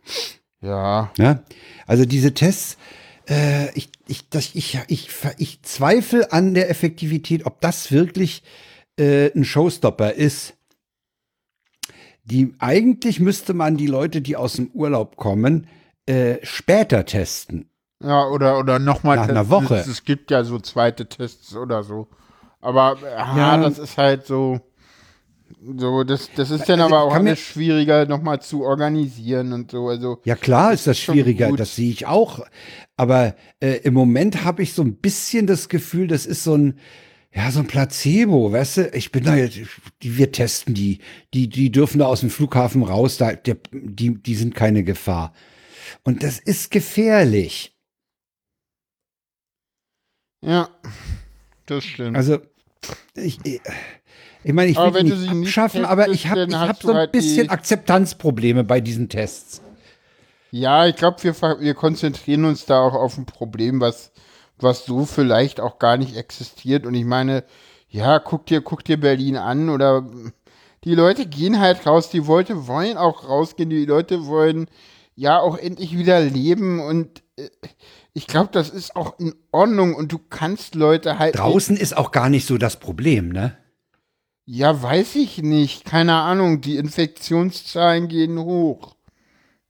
Ja, 0.62 1.12
Ja? 1.16 1.42
Also 1.86 2.04
diese 2.04 2.34
Tests, 2.34 2.76
äh, 3.28 3.70
ich, 3.74 3.90
ich, 4.06 4.28
das, 4.28 4.54
ich, 4.54 4.78
ich, 4.88 5.08
ich 5.38 5.62
zweifle 5.62 6.32
an 6.32 6.54
der 6.54 6.70
Effektivität, 6.70 7.46
ob 7.46 7.60
das 7.60 7.92
wirklich 7.92 8.42
äh, 8.98 9.30
ein 9.34 9.44
Showstopper 9.44 10.14
ist. 10.14 10.54
Die, 12.24 12.54
eigentlich 12.58 13.20
müsste 13.20 13.54
man 13.54 13.76
die 13.76 13.86
Leute, 13.86 14.20
die 14.20 14.36
aus 14.36 14.54
dem 14.54 14.68
Urlaub 14.72 15.16
kommen, 15.16 15.66
äh, 16.06 16.36
später 16.42 17.04
testen. 17.04 17.69
Ja, 18.02 18.26
oder, 18.28 18.58
oder 18.58 18.78
nochmal 18.78 19.16
Nach 19.16 19.28
einer 19.28 19.48
Woche. 19.48 19.76
Es, 19.76 19.86
es 19.86 20.04
gibt 20.04 20.30
ja 20.30 20.44
so 20.44 20.58
zweite 20.58 21.06
Tests 21.06 21.54
oder 21.54 21.82
so. 21.82 22.08
Aber 22.60 22.96
ja, 23.02 23.36
Ja. 23.36 23.56
das 23.56 23.78
ist 23.78 23.96
halt 23.96 24.26
so. 24.26 24.60
So, 25.76 26.04
das, 26.04 26.30
das 26.36 26.50
ist 26.50 26.68
dann 26.68 26.80
Also, 26.80 26.94
aber 26.94 27.04
auch 27.04 27.14
alles 27.14 27.40
schwieriger 27.40 28.06
nochmal 28.06 28.40
zu 28.40 28.62
organisieren 28.62 29.52
und 29.52 29.72
so. 29.72 29.88
Also, 29.88 30.20
Ja 30.24 30.36
klar 30.36 30.72
ist 30.72 30.86
das 30.86 30.98
schwieriger, 30.98 31.50
das 31.52 31.74
sehe 31.74 31.90
ich 31.90 32.06
auch. 32.06 32.46
Aber 32.96 33.34
äh, 33.58 33.78
im 33.82 33.94
Moment 33.94 34.44
habe 34.44 34.62
ich 34.62 34.72
so 34.74 34.82
ein 34.82 34.94
bisschen 34.94 35.46
das 35.48 35.68
Gefühl, 35.68 36.06
das 36.06 36.24
ist 36.24 36.44
so 36.44 36.54
ein, 36.56 36.78
ja, 37.34 37.50
so 37.50 37.60
ein 37.60 37.66
Placebo, 37.66 38.52
weißt 38.52 38.76
du? 38.76 38.88
Ich 38.94 39.10
bin 39.10 39.24
da 39.24 39.34
jetzt, 39.34 39.58
die, 40.02 40.16
wir 40.16 40.30
testen 40.30 40.72
die, 40.72 41.00
die, 41.34 41.48
die 41.48 41.70
dürfen 41.72 41.98
da 41.98 42.06
aus 42.06 42.20
dem 42.20 42.30
Flughafen 42.30 42.82
raus, 42.84 43.16
da, 43.18 43.32
der, 43.32 43.56
die, 43.72 44.14
die 44.22 44.34
sind 44.36 44.54
keine 44.54 44.84
Gefahr. 44.84 45.32
Und 46.04 46.22
das 46.22 46.38
ist 46.38 46.70
gefährlich. 46.70 47.76
Ja, 50.42 50.68
das 51.66 51.84
stimmt. 51.84 52.16
Also 52.16 52.38
ich, 53.14 53.38
ich, 53.44 54.52
meine, 54.52 54.70
ich 54.70 54.78
Aber 54.78 54.94
will 54.94 55.04
nicht 55.04 55.32
nicht 55.32 55.48
abschaffen, 55.48 55.84
aber 55.84 56.08
ich 56.08 56.28
habe 56.28 56.46
hab 56.58 56.82
so 56.82 56.90
ein 56.90 56.96
halt 56.96 57.12
bisschen 57.12 57.44
die- 57.44 57.50
Akzeptanzprobleme 57.50 58.64
bei 58.64 58.80
diesen 58.80 59.08
Tests. 59.08 59.60
Ja, 60.50 60.86
ich 60.86 60.96
glaube, 60.96 61.22
wir, 61.22 61.34
wir 61.60 61.74
konzentrieren 61.74 62.44
uns 62.44 62.66
da 62.66 62.80
auch 62.80 62.94
auf 62.94 63.16
ein 63.18 63.26
Problem, 63.26 63.80
was, 63.80 64.10
was 64.58 64.84
so 64.84 65.04
vielleicht 65.04 65.60
auch 65.60 65.78
gar 65.78 65.96
nicht 65.96 66.16
existiert. 66.16 66.86
Und 66.86 66.94
ich 66.94 67.04
meine, 67.04 67.44
ja, 67.88 68.18
guck 68.18 68.46
dir, 68.46 68.60
guck 68.60 68.84
dir 68.84 68.98
Berlin 68.98 69.36
an 69.36 69.68
oder 69.68 70.04
die 70.84 70.94
Leute 70.94 71.26
gehen 71.26 71.60
halt 71.60 71.86
raus, 71.86 72.10
die 72.10 72.20
Leute 72.20 72.66
wollen 72.66 72.96
auch 72.96 73.28
rausgehen, 73.28 73.70
die 73.70 73.84
Leute 73.84 74.26
wollen 74.26 74.66
ja 75.14 75.38
auch 75.38 75.56
endlich 75.58 75.96
wieder 75.96 76.20
leben 76.20 76.80
und 76.80 77.22
ich 78.12 78.26
glaube, 78.26 78.50
das 78.52 78.70
ist 78.70 78.96
auch 78.96 79.18
in 79.18 79.34
Ordnung 79.52 79.94
und 79.94 80.12
du 80.12 80.18
kannst 80.18 80.74
Leute 80.74 81.18
halt 81.18 81.38
Draußen 81.38 81.76
ist 81.76 81.96
auch 81.96 82.10
gar 82.10 82.28
nicht 82.28 82.46
so 82.46 82.58
das 82.58 82.78
Problem, 82.78 83.30
ne? 83.30 83.56
Ja, 84.52 84.82
weiß 84.82 85.14
ich 85.14 85.38
nicht. 85.42 85.84
Keine 85.84 86.14
Ahnung. 86.14 86.60
Die 86.60 86.76
Infektionszahlen 86.76 88.08
gehen 88.08 88.38
hoch. 88.38 88.96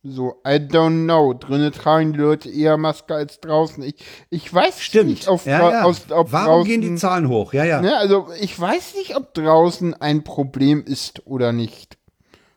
So, 0.02 0.40
I 0.46 0.52
don't 0.52 1.04
know. 1.04 1.34
Drinnen 1.34 1.72
tragen 1.72 2.14
die 2.14 2.18
Leute 2.18 2.48
eher 2.48 2.78
Maske 2.78 3.14
als 3.14 3.40
draußen. 3.40 3.82
Ich, 3.82 3.96
ich 4.30 4.52
weiß 4.52 4.94
nicht, 5.04 5.28
auf, 5.28 5.44
ja, 5.44 5.70
ja. 5.70 5.82
Aus, 5.82 6.10
ob 6.10 6.32
Warum 6.32 6.46
draußen, 6.46 6.64
gehen 6.64 6.80
die 6.80 6.94
Zahlen 6.94 7.28
hoch? 7.28 7.52
Ja, 7.52 7.64
ja. 7.64 7.82
Ne, 7.82 7.94
also, 7.94 8.28
ich 8.40 8.58
weiß 8.58 8.94
nicht, 8.94 9.16
ob 9.16 9.34
draußen 9.34 9.92
ein 10.00 10.24
Problem 10.24 10.82
ist 10.82 11.26
oder 11.26 11.52
nicht. 11.52 11.98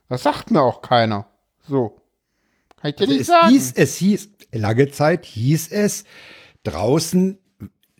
Das 0.08 0.24
sagt 0.24 0.52
mir 0.52 0.62
auch 0.62 0.82
keiner. 0.82 1.26
So. 1.68 1.98
Ich 2.84 3.00
nicht 3.00 3.22
es 3.22 3.28
sagen. 3.28 3.50
hieß, 3.50 3.74
es 3.76 3.96
hieß, 3.98 4.30
lange 4.52 4.90
Zeit 4.92 5.26
hieß 5.26 5.72
es, 5.72 6.04
draußen 6.64 7.38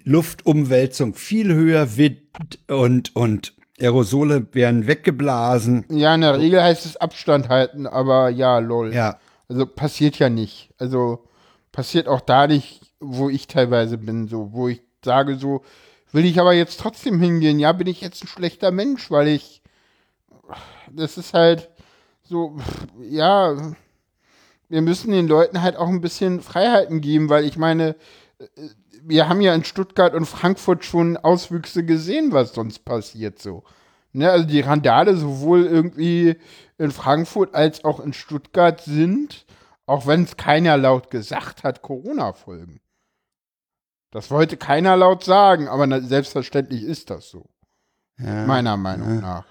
Luftumwälzung 0.04 1.14
viel 1.16 1.54
höher, 1.54 1.98
Wind 1.98 2.22
und, 2.68 3.16
und 3.16 3.54
Aerosole 3.80 4.48
werden 4.54 4.88
weggeblasen. 4.88 5.86
ja, 5.90 6.14
in 6.14 6.22
der 6.22 6.38
Regel 6.38 6.62
heißt 6.62 6.86
es 6.86 6.98
Abstand 6.98 7.50
halten, 7.50 7.88
aber 7.88 8.30
ja, 8.30 8.60
lol. 8.60 8.94
Ja, 8.94 9.20
Also 9.48 9.66
passiert 9.66 10.20
ja 10.20 10.30
nicht. 10.30 10.70
Also 10.78 11.28
passiert 11.72 12.08
auch 12.08 12.22
da 12.22 12.48
nicht, 12.48 12.82
wo 13.00 13.30
ich 13.30 13.48
teilweise 13.48 13.98
bin, 13.98 14.28
so, 14.28 14.54
wo 14.54 14.68
ich 14.68 14.82
sage, 15.04 15.36
so, 15.38 15.64
will 16.12 16.26
ich 16.26 16.40
aber 16.40 16.54
jetzt 16.54 16.80
trotzdem 16.80 17.20
hingehen. 17.20 17.60
Ja, 17.60 17.72
bin 17.72 17.88
ich 17.88 18.02
jetzt 18.02 18.24
ein 18.24 18.28
schlechter 18.28 18.72
Mensch, 18.72 19.10
weil 19.10 19.28
ich. 19.28 19.62
Das 20.92 21.18
ist 21.18 21.34
halt 21.34 21.70
so, 22.22 22.58
ja, 23.02 23.74
wir 24.74 24.82
müssen 24.82 25.12
den 25.12 25.28
Leuten 25.28 25.62
halt 25.62 25.76
auch 25.76 25.88
ein 25.88 26.02
bisschen 26.02 26.42
Freiheiten 26.42 27.00
geben, 27.00 27.30
weil 27.30 27.46
ich 27.46 27.58
meine, 27.58 27.96
äh, 28.40 28.46
wir 29.04 29.30
haben 29.30 29.42
ja 29.42 29.54
in 29.54 29.64
Stuttgart 29.64 30.16
und 30.16 30.26
Frankfurt 30.26 30.84
schon 30.84 31.16
Auswüchse 31.16 31.86
gesehen, 31.86 32.32
was 32.32 32.56
sonst 32.56 32.80
passiert 32.80 33.38
so. 33.40 33.64
Ne, 34.14 34.32
also 34.32 34.46
die 34.46 34.62
Randale 34.62 35.16
sowohl 35.16 35.66
irgendwie 35.66 36.38
in 36.80 36.92
Frankfurt 36.92 37.54
als 37.54 37.84
auch 37.86 38.00
in 38.00 38.14
Stuttgart 38.14 38.82
sind, 38.82 39.46
auch 39.86 40.08
wenn 40.08 40.24
es 40.24 40.38
keiner 40.38 40.78
laut 40.78 41.12
gesagt 41.12 41.64
hat, 41.64 41.84
Corona-Folgen. 41.84 42.80
Das 44.12 44.32
wollte 44.32 44.58
keiner 44.58 44.98
laut 44.98 45.24
sagen, 45.24 45.68
aber 45.68 46.02
selbstverständlich 46.02 46.84
ist 46.84 47.12
das 47.12 47.30
so. 47.30 47.46
ja. 48.18 48.46
Meiner 48.48 48.78
Meinung 48.78 49.22
nach. 49.22 49.46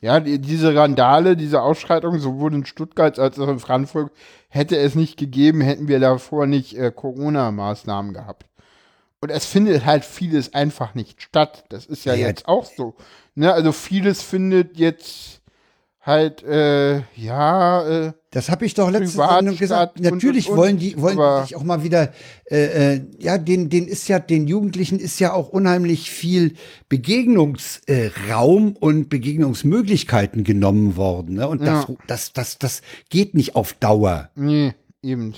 Ja, 0.00 0.20
die, 0.20 0.38
diese 0.38 0.74
Randale, 0.74 1.36
diese 1.36 1.62
Ausschreitungen, 1.62 2.20
sowohl 2.20 2.54
in 2.54 2.66
Stuttgart 2.66 3.18
als 3.18 3.38
auch 3.38 3.48
in 3.48 3.58
Frankfurt, 3.58 4.12
hätte 4.48 4.76
es 4.76 4.94
nicht 4.94 5.16
gegeben, 5.16 5.60
hätten 5.60 5.88
wir 5.88 6.00
davor 6.00 6.46
nicht 6.46 6.76
äh, 6.76 6.92
Corona-Maßnahmen 6.94 8.12
gehabt. 8.12 8.46
Und 9.20 9.30
es 9.30 9.46
findet 9.46 9.86
halt 9.86 10.04
vieles 10.04 10.52
einfach 10.52 10.94
nicht 10.94 11.22
statt. 11.22 11.64
Das 11.70 11.86
ist 11.86 12.04
ja 12.04 12.14
Ja, 12.14 12.26
jetzt 12.26 12.46
auch 12.46 12.66
so. 12.66 12.94
Ne? 13.34 13.52
Also 13.52 13.72
vieles 13.72 14.22
findet 14.22 14.76
jetzt 14.76 15.40
halt, 16.04 16.42
äh, 16.42 17.02
ja, 17.16 18.06
äh, 18.08 18.12
Das 18.30 18.50
habe 18.50 18.66
ich 18.66 18.74
doch 18.74 18.90
letzte 18.90 19.16
Privat 19.18 19.38
Sendung 19.38 19.56
gesagt. 19.56 20.00
Natürlich 20.00 20.46
und, 20.46 20.52
und, 20.52 20.58
wollen 20.58 20.78
die 20.78 21.00
wollen 21.00 21.44
sich 21.44 21.56
auch 21.56 21.62
mal 21.62 21.82
wieder 21.82 22.12
äh, 22.50 22.94
äh, 22.96 23.00
ja, 23.18 23.38
den 23.38 23.70
den 23.70 23.88
ist 23.88 24.08
ja 24.08 24.18
den 24.18 24.46
Jugendlichen 24.46 24.98
ist 24.98 25.18
ja 25.18 25.32
auch 25.32 25.48
unheimlich 25.48 26.10
viel 26.10 26.54
Begegnungsraum 26.88 28.76
und 28.76 29.08
Begegnungsmöglichkeiten 29.08 30.44
genommen 30.44 30.96
worden, 30.96 31.36
ne? 31.36 31.48
Und 31.48 31.62
das 31.62 31.88
Ja. 31.88 31.94
das 32.06 32.32
das 32.32 32.58
das 32.58 32.82
geht 33.08 33.34
nicht 33.34 33.56
auf 33.56 33.72
Dauer, 33.72 34.30
nee, 34.34 34.74
eben. 35.02 35.34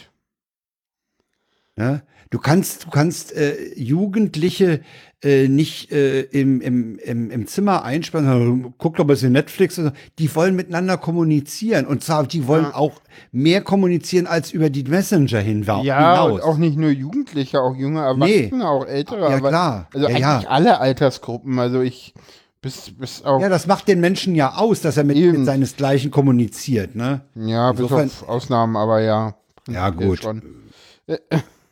ne? 1.77 2.03
Du 2.31 2.41
kannst, 2.41 2.87
du 2.87 2.91
kannst 2.91 3.33
äh, 3.37 3.73
Jugendliche 3.77 4.81
äh, 5.25 5.49
nicht 5.49 5.91
äh, 5.93 6.21
im, 6.23 6.61
im, 6.61 6.99
im, 6.99 7.31
im 7.31 7.47
Zimmer 7.47 7.83
einspannen, 7.85 8.75
guck 8.79 8.97
doch 8.97 9.07
mal 9.07 9.17
in 9.17 9.33
Netflix. 9.33 9.77
So. 9.77 9.91
Die 10.19 10.35
wollen 10.35 10.55
miteinander 10.57 10.99
kommunizieren. 10.99 11.87
Und 11.87 12.05
zwar, 12.05 12.27
die 12.27 12.47
wollen 12.47 12.65
Ja. 12.65 12.75
auch 12.75 13.01
mehr 13.33 13.63
kommunizieren 13.63 14.27
als 14.27 14.53
über 14.53 14.69
die 14.71 14.85
Messenger 14.85 15.41
hinwa- 15.41 15.83
Ja, 15.83 16.23
und 16.23 16.43
auch 16.43 16.59
nicht 16.59 16.77
nur 16.77 16.91
Jugendliche, 16.91 17.61
auch 17.61 17.75
junge 17.75 18.01
Erwachsene, 18.03 18.69
auch 18.69 18.87
ältere. 18.87 19.31
Ja, 19.31 19.41
klar. 19.41 19.89
Also 19.95 20.07
Ja, 20.09 20.15
eigentlich 20.15 20.21
ja. 20.45 20.51
alle 20.51 20.81
Altersgruppen. 20.81 21.59
Also 21.59 21.81
ich 21.81 22.13
bis, 22.61 22.91
bis 22.99 23.23
ja, 23.25 23.49
das 23.49 23.67
macht 23.67 23.87
den 23.89 24.01
Menschen 24.01 24.35
ja 24.35 24.55
aus, 24.57 24.81
dass 24.81 24.97
er 24.97 25.05
mit, 25.05 25.17
mit 25.17 25.45
seinesgleichen 25.47 26.11
kommuniziert. 26.11 26.95
Ne? 26.97 27.23
Ja, 27.37 27.71
bis 27.73 27.83
Insofern- 27.83 28.07
auf 28.09 28.29
Ausnahmen, 28.29 28.77
aber 28.77 29.01
ja. 29.01 29.35
Ja, 29.69 29.91
gut. 29.91 30.21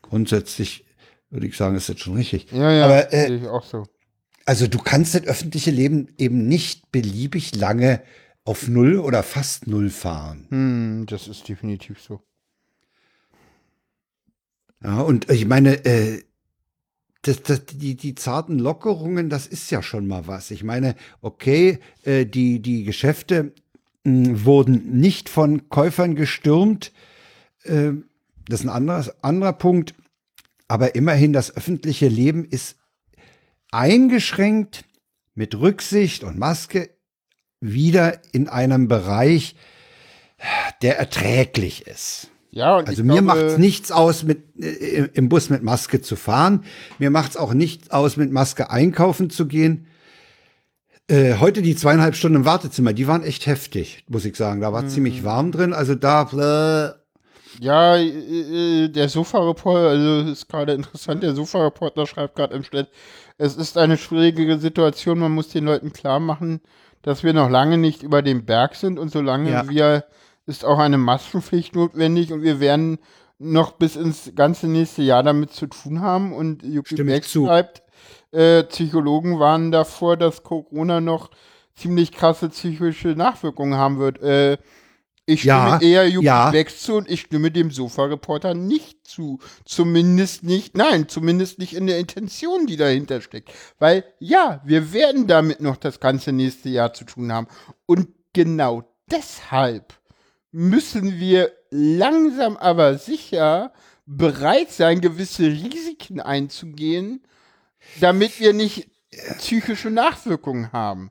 Grundsätzlich 0.02 0.83
würde 1.34 1.46
ich 1.46 1.56
sagen, 1.56 1.76
ist 1.76 1.88
das 1.88 1.98
schon 1.98 2.14
richtig. 2.14 2.50
Ja, 2.52 2.72
ja, 2.72 2.84
Aber 2.84 3.12
äh, 3.12 3.26
sehe 3.26 3.36
ich 3.38 3.46
auch 3.48 3.64
so. 3.64 3.84
Also 4.46 4.66
du 4.66 4.78
kannst 4.78 5.14
das 5.14 5.24
öffentliche 5.24 5.70
Leben 5.70 6.08
eben 6.16 6.46
nicht 6.46 6.92
beliebig 6.92 7.54
lange 7.56 8.02
auf 8.44 8.68
Null 8.68 8.98
oder 8.98 9.22
fast 9.22 9.66
Null 9.66 9.90
fahren. 9.90 10.46
Hm, 10.50 11.06
das 11.06 11.28
ist 11.28 11.48
definitiv 11.48 12.00
so. 12.00 12.20
Ja, 14.82 15.00
und 15.00 15.30
ich 15.30 15.46
meine, 15.46 15.84
äh, 15.86 16.22
das, 17.22 17.42
das, 17.42 17.64
die, 17.64 17.96
die 17.96 18.14
zarten 18.14 18.58
Lockerungen, 18.58 19.30
das 19.30 19.46
ist 19.46 19.70
ja 19.70 19.82
schon 19.82 20.06
mal 20.06 20.26
was. 20.26 20.50
Ich 20.50 20.62
meine, 20.62 20.94
okay, 21.22 21.78
äh, 22.04 22.26
die, 22.26 22.60
die 22.60 22.84
Geschäfte 22.84 23.54
mh, 24.04 24.44
wurden 24.44 25.00
nicht 25.00 25.30
von 25.30 25.70
Käufern 25.70 26.14
gestürmt. 26.14 26.92
Äh, 27.62 27.92
das 28.46 28.60
ist 28.60 28.66
ein 28.66 28.70
anderes, 28.70 29.24
anderer 29.24 29.54
Punkt. 29.54 29.94
Aber 30.68 30.94
immerhin, 30.94 31.32
das 31.32 31.56
öffentliche 31.56 32.08
Leben 32.08 32.44
ist 32.44 32.76
eingeschränkt 33.70 34.84
mit 35.34 35.58
Rücksicht 35.58 36.24
und 36.24 36.38
Maske 36.38 36.90
wieder 37.60 38.20
in 38.32 38.48
einem 38.48 38.88
Bereich, 38.88 39.56
der 40.82 40.98
erträglich 40.98 41.86
ist. 41.86 42.28
Ja, 42.50 42.76
Also 42.76 43.02
mir 43.02 43.20
glaube, 43.20 43.22
macht's 43.22 43.58
nichts 43.58 43.90
aus, 43.90 44.22
mit, 44.22 44.56
äh, 44.62 45.08
im 45.14 45.28
Bus 45.28 45.50
mit 45.50 45.62
Maske 45.64 46.00
zu 46.00 46.14
fahren. 46.14 46.64
Mir 47.00 47.10
macht's 47.10 47.36
auch 47.36 47.52
nichts 47.52 47.90
aus, 47.90 48.16
mit 48.16 48.30
Maske 48.30 48.70
einkaufen 48.70 49.28
zu 49.28 49.46
gehen. 49.46 49.86
Äh, 51.08 51.34
heute 51.40 51.62
die 51.62 51.74
zweieinhalb 51.74 52.14
Stunden 52.14 52.36
im 52.36 52.44
Wartezimmer, 52.44 52.92
die 52.92 53.08
waren 53.08 53.24
echt 53.24 53.46
heftig, 53.46 54.04
muss 54.08 54.24
ich 54.24 54.36
sagen. 54.36 54.60
Da 54.60 54.72
war 54.72 54.82
Mhm. 54.82 54.88
ziemlich 54.88 55.24
warm 55.24 55.50
drin. 55.50 55.72
Also 55.72 55.94
da, 55.96 56.94
Ja, 57.60 57.96
äh, 57.96 58.84
äh, 58.84 58.88
der 58.88 59.08
Sofa-Reporter, 59.08 59.88
also 59.88 60.30
ist 60.30 60.48
gerade 60.48 60.72
interessant, 60.72 61.22
der 61.22 61.34
Sofa-Reporter 61.34 62.06
schreibt 62.06 62.36
gerade 62.36 62.54
im 62.54 62.62
Chat, 62.62 62.88
es 63.38 63.56
ist 63.56 63.78
eine 63.78 63.96
schwierige 63.96 64.58
Situation, 64.58 65.18
man 65.18 65.32
muss 65.32 65.48
den 65.48 65.64
Leuten 65.64 65.92
klar 65.92 66.20
machen, 66.20 66.60
dass 67.02 67.22
wir 67.22 67.32
noch 67.32 67.50
lange 67.50 67.78
nicht 67.78 68.02
über 68.02 68.22
dem 68.22 68.44
Berg 68.44 68.74
sind 68.76 68.98
und 68.98 69.10
solange 69.10 69.50
Ja. 69.50 69.68
wir, 69.68 70.04
ist 70.46 70.64
auch 70.64 70.78
eine 70.78 70.98
Maskenpflicht 70.98 71.74
notwendig 71.74 72.32
und 72.32 72.42
wir 72.42 72.60
werden 72.60 72.98
noch 73.38 73.72
bis 73.72 73.96
ins 73.96 74.32
ganze 74.34 74.68
nächste 74.68 75.02
Jahr 75.02 75.22
damit 75.22 75.52
zu 75.52 75.66
tun 75.66 76.00
haben 76.00 76.32
und 76.32 76.62
Yuki 76.62 76.96
zu. 77.22 77.46
schreibt, 77.46 77.82
äh, 78.30 78.62
Psychologen 78.64 79.38
warnen 79.38 79.70
davor, 79.70 80.16
dass 80.16 80.42
Corona 80.42 81.00
noch 81.00 81.30
ziemlich 81.74 82.12
krasse 82.12 82.48
psychische 82.48 83.08
Nachwirkungen 83.08 83.78
haben 83.78 83.98
wird. 83.98 84.20
Äh, 84.22 84.58
ich 85.26 85.40
stimme 85.40 85.54
Ja, 85.54 85.80
eher 85.80 86.08
Yuki 86.08 86.26
ja. 86.26 86.50
Beck 86.50 86.70
zu 86.70 86.96
und 86.96 87.10
ich 87.10 87.22
stimme 87.22 87.50
dem 87.50 87.70
Sofa-Reporter 87.70 88.54
nicht 88.54 89.06
zu. 89.06 89.38
Zumindest 89.64 90.42
nicht, 90.42 90.76
nein, 90.76 91.08
zumindest 91.08 91.58
nicht 91.58 91.74
in 91.74 91.86
der 91.86 91.98
Intention, 91.98 92.66
die 92.66 92.76
dahinter 92.76 93.20
steckt. 93.20 93.50
Weil, 93.78 94.04
ja, 94.18 94.60
wir 94.64 94.92
werden 94.92 95.26
damit 95.26 95.60
noch 95.60 95.76
das 95.76 96.00
ganze 96.00 96.32
nächste 96.32 96.68
Jahr 96.68 96.92
zu 96.92 97.04
tun 97.04 97.32
haben. 97.32 97.46
Und 97.86 98.08
genau 98.32 98.84
deshalb 99.10 99.94
müssen 100.52 101.18
wir 101.18 101.52
langsam 101.70 102.56
aber 102.56 102.98
sicher 102.98 103.72
bereit 104.06 104.70
sein, 104.70 105.00
gewisse 105.00 105.44
Risiken 105.44 106.20
einzugehen, 106.20 107.24
damit 108.00 108.38
wir 108.40 108.52
nicht 108.52 108.88
psychische 109.38 109.90
Nachwirkungen 109.90 110.72
haben. 110.72 111.10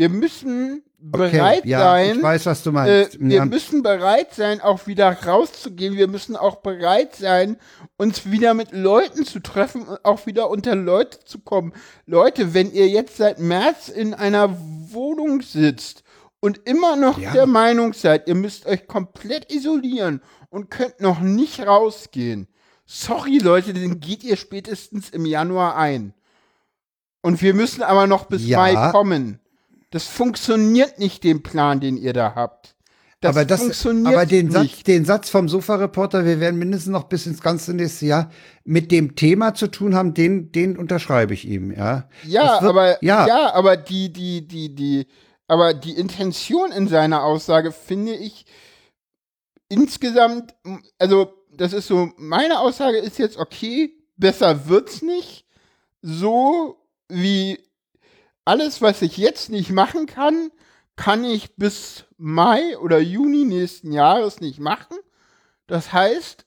Wir 0.00 0.08
müssen 0.08 0.82
bereit 0.98 1.66
ja, 1.66 1.78
sein, 1.80 2.16
ich 2.16 2.22
weiß, 2.22 2.46
was 2.46 2.62
du 2.62 2.70
äh, 2.70 2.72
meinst. 2.72 3.20
wir 3.20 3.36
ja, 3.36 3.44
müssen 3.44 3.82
bereit 3.82 4.32
sein, 4.32 4.62
auch 4.62 4.86
wieder 4.86 5.12
rauszugehen. 5.12 5.94
Wir 5.94 6.08
müssen 6.08 6.36
auch 6.36 6.56
bereit 6.62 7.16
sein, 7.16 7.58
uns 7.98 8.30
wieder 8.30 8.54
mit 8.54 8.72
Leuten 8.72 9.26
zu 9.26 9.40
treffen 9.40 9.82
und 9.82 10.02
auch 10.02 10.24
wieder 10.24 10.48
unter 10.48 10.74
Leute 10.74 11.22
zu 11.26 11.40
kommen. 11.40 11.74
Leute, 12.06 12.54
wenn 12.54 12.72
ihr 12.72 12.88
jetzt 12.88 13.18
seit 13.18 13.40
März 13.40 13.90
in 13.90 14.14
einer 14.14 14.56
Wohnung 14.90 15.42
sitzt 15.42 16.02
und 16.40 16.66
immer 16.66 16.96
noch 16.96 17.18
Ja. 17.18 17.34
der 17.34 17.46
Meinung 17.46 17.92
seid, 17.92 18.26
ihr 18.26 18.36
müsst 18.36 18.64
euch 18.64 18.86
komplett 18.86 19.52
isolieren 19.52 20.22
und 20.48 20.70
könnt 20.70 20.98
noch 21.02 21.20
nicht 21.20 21.60
rausgehen. 21.60 22.48
Sorry, 22.86 23.36
Leute, 23.36 23.74
den 23.74 24.00
geht 24.00 24.24
ihr 24.24 24.36
spätestens 24.36 25.10
im 25.10 25.26
Januar 25.26 25.76
ein. 25.76 26.14
Und 27.20 27.42
wir 27.42 27.52
müssen 27.52 27.82
aber 27.82 28.06
noch 28.06 28.24
bis. 28.24 28.48
Mai 28.48 28.90
kommen. 28.92 29.40
Das 29.90 30.06
funktioniert 30.06 30.98
nicht, 30.98 31.24
den 31.24 31.42
Plan, 31.42 31.80
den 31.80 31.96
ihr 31.96 32.12
da 32.12 32.34
habt. 32.34 32.74
Das 33.20 33.36
aber 33.36 33.44
das, 33.44 33.60
funktioniert 33.60 34.06
aber 34.14 34.24
den 34.24 34.50
Satz, 34.50 34.62
nicht. 34.62 34.86
den 34.86 35.04
Satz 35.04 35.28
vom 35.28 35.46
Sofa-Reporter, 35.48 36.24
wir 36.24 36.40
werden 36.40 36.58
mindestens 36.58 36.90
noch 36.90 37.04
bis 37.04 37.26
ins 37.26 37.42
ganze 37.42 37.74
nächste 37.74 38.06
Jahr 38.06 38.30
mit 38.64 38.90
dem 38.90 39.14
Thema 39.14 39.52
zu 39.52 39.66
tun 39.66 39.94
haben, 39.94 40.14
den, 40.14 40.52
den 40.52 40.78
unterschreibe 40.78 41.34
ich 41.34 41.46
ihm, 41.46 41.70
ja. 41.70 42.08
Ja, 42.24 42.62
wird- 42.62 42.70
aber 42.70 43.04
ja, 43.04 43.26
ja. 43.26 43.52
aber 43.52 43.76
die, 43.76 44.10
die, 44.10 44.48
die, 44.48 44.74
die, 44.74 45.06
aber 45.48 45.74
die 45.74 45.92
Intention 45.98 46.72
in 46.72 46.88
seiner 46.88 47.22
Aussage 47.22 47.72
finde 47.72 48.14
ich 48.14 48.46
insgesamt, 49.68 50.54
also 50.98 51.34
das 51.52 51.72
ist 51.72 51.88
so, 51.88 52.10
meine 52.16 52.60
Aussage 52.60 52.98
ist 52.98 53.18
jetzt 53.18 53.36
okay, 53.36 53.92
besser 54.16 54.68
wird's 54.68 55.02
nicht. 55.02 55.44
So 56.02 56.76
wie 57.08 57.58
alles, 58.50 58.82
was 58.82 59.00
ich 59.00 59.16
jetzt 59.16 59.48
nicht 59.48 59.70
machen 59.70 60.06
kann, 60.06 60.50
kann 60.96 61.24
ich 61.24 61.54
bis 61.54 62.04
Mai 62.18 62.76
oder 62.78 62.98
Juni 62.98 63.44
nächsten 63.44 63.92
Jahres 63.92 64.40
nicht 64.40 64.58
machen. 64.58 64.96
Das 65.68 65.92
heißt, 65.92 66.44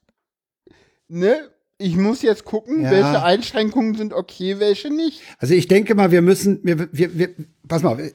ne, 1.08 1.50
ich 1.78 1.96
muss 1.96 2.22
jetzt 2.22 2.44
gucken, 2.44 2.84
Ja. 2.84 2.92
welche 2.92 3.24
Einschränkungen 3.24 3.96
sind 3.96 4.14
okay, 4.14 4.60
welche 4.60 4.90
nicht. 4.94 5.22
Also 5.38 5.54
ich 5.54 5.70
denke 5.70 5.96
mal, 5.96 6.12
wir 6.12 6.22
müssen, 6.22 6.60
wir, 6.64 6.90
wir, 6.92 7.18
wir 7.18 7.30
pass 7.70 7.84
mal, 7.84 8.12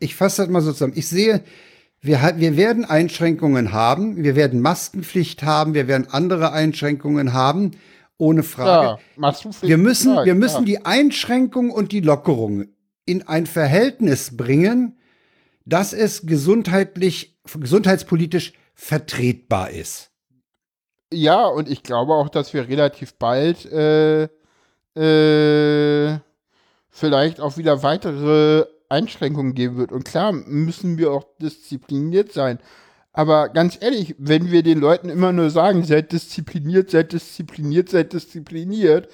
ich 0.00 0.16
fasse 0.16 0.42
das 0.42 0.50
mal 0.50 0.60
so 0.60 0.72
zusammen. 0.72 0.94
Ich 0.96 1.06
sehe, 1.08 1.42
wir, 2.00 2.34
wir 2.36 2.56
werden 2.56 2.84
Einschränkungen 2.84 3.72
haben, 3.72 4.24
wir 4.24 4.34
werden 4.34 4.60
Maskenpflicht 4.60 5.44
haben, 5.44 5.74
wir 5.74 5.86
werden 5.86 6.08
andere 6.10 6.52
Einschränkungen 6.52 7.32
haben, 7.32 7.70
ohne 8.18 8.42
Frage. 8.42 8.86
Ja, 8.86 8.98
Maskenpflicht, 9.16 9.70
Wir 9.70 9.78
müssen, 9.78 10.12
ja, 10.12 10.24
wir 10.24 10.34
müssen 10.34 10.66
ja. 10.66 10.78
die 10.80 10.84
Einschränkung 10.84 11.70
und 11.70 11.92
die 11.92 12.00
Lockerung 12.00 12.66
in 13.06 13.26
ein 13.26 13.46
Verhältnis 13.46 14.36
bringen, 14.36 14.98
dass 15.64 15.92
es 15.92 16.26
gesundheitlich, 16.26 17.38
gesundheitspolitisch 17.58 18.52
vertretbar 18.74 19.70
ist. 19.70 20.10
Ja, 21.12 21.46
und 21.46 21.70
ich 21.70 21.82
glaube 21.82 22.14
auch, 22.14 22.28
dass 22.28 22.52
wir 22.52 22.68
relativ 22.68 23.14
bald 23.14 23.64
äh, 23.66 24.24
äh, 24.96 26.18
vielleicht 26.90 27.40
auch 27.40 27.56
wieder 27.56 27.82
weitere 27.82 28.66
Einschränkungen 28.88 29.54
geben 29.54 29.76
wird. 29.76 29.92
Und 29.92 30.04
klar 30.04 30.32
müssen 30.32 30.98
wir 30.98 31.12
auch 31.12 31.24
diszipliniert 31.40 32.32
sein. 32.32 32.58
Aber 33.12 33.48
ganz 33.48 33.78
ehrlich, 33.80 34.14
wenn 34.18 34.50
wir 34.50 34.62
den 34.62 34.78
Leuten 34.78 35.08
immer 35.08 35.32
nur 35.32 35.50
sagen, 35.50 35.84
seid 35.84 36.12
diszipliniert, 36.12 36.90
seid 36.90 37.12
diszipliniert, 37.12 37.88
seid 37.88 38.12
diszipliniert, 38.12 39.08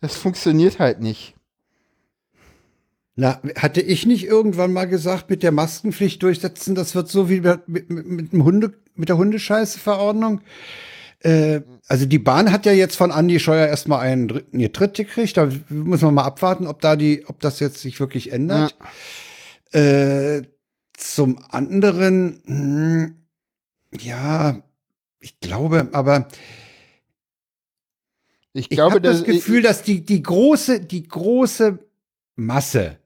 das 0.00 0.16
funktioniert 0.16 0.78
halt 0.78 1.00
nicht. 1.00 1.34
Na, 3.20 3.40
hatte 3.56 3.80
ich 3.80 4.06
nicht 4.06 4.26
irgendwann 4.26 4.72
mal 4.72 4.84
gesagt, 4.84 5.28
mit 5.28 5.42
der 5.42 5.50
Maskenpflicht 5.50 6.22
durchsetzen, 6.22 6.76
das 6.76 6.94
wird 6.94 7.08
so 7.08 7.28
wie 7.28 7.40
mit, 7.40 7.66
mit, 7.66 7.90
mit, 7.90 8.32
dem 8.32 8.44
Hunde, 8.44 8.74
mit 8.94 9.08
der 9.08 9.16
Hundescheiße-Verordnung? 9.16 10.40
Äh, 11.18 11.62
also 11.88 12.06
die 12.06 12.20
Bahn 12.20 12.52
hat 12.52 12.64
ja 12.64 12.70
jetzt 12.70 12.94
von 12.94 13.10
Andi 13.10 13.40
Scheuer 13.40 13.66
erstmal 13.66 14.06
einen 14.06 14.28
dritten 14.28 14.58
nee, 14.58 14.68
Tritt 14.68 14.94
gekriegt. 14.94 15.36
Da 15.36 15.48
muss 15.68 16.00
man 16.00 16.14
mal 16.14 16.22
abwarten, 16.22 16.68
ob 16.68 16.80
da 16.80 16.94
die, 16.94 17.24
ob 17.26 17.40
das 17.40 17.58
jetzt 17.58 17.80
sich 17.80 17.98
wirklich 17.98 18.30
ändert. 18.30 18.76
Äh, 19.72 20.42
zum 20.92 21.40
anderen, 21.50 22.40
hm, 22.46 23.16
ja, 24.00 24.62
ich 25.18 25.40
glaube, 25.40 25.88
aber 25.90 26.28
Ich 28.52 28.66
ich 28.66 28.76
glaube, 28.76 28.92
habe 28.92 29.00
das 29.00 29.24
Gefühl, 29.24 29.62
dass 29.62 29.82
die, 29.82 30.04
die 30.04 30.22
große, 30.22 30.78
die 30.78 31.02
große 31.02 31.80
Masse 32.36 32.97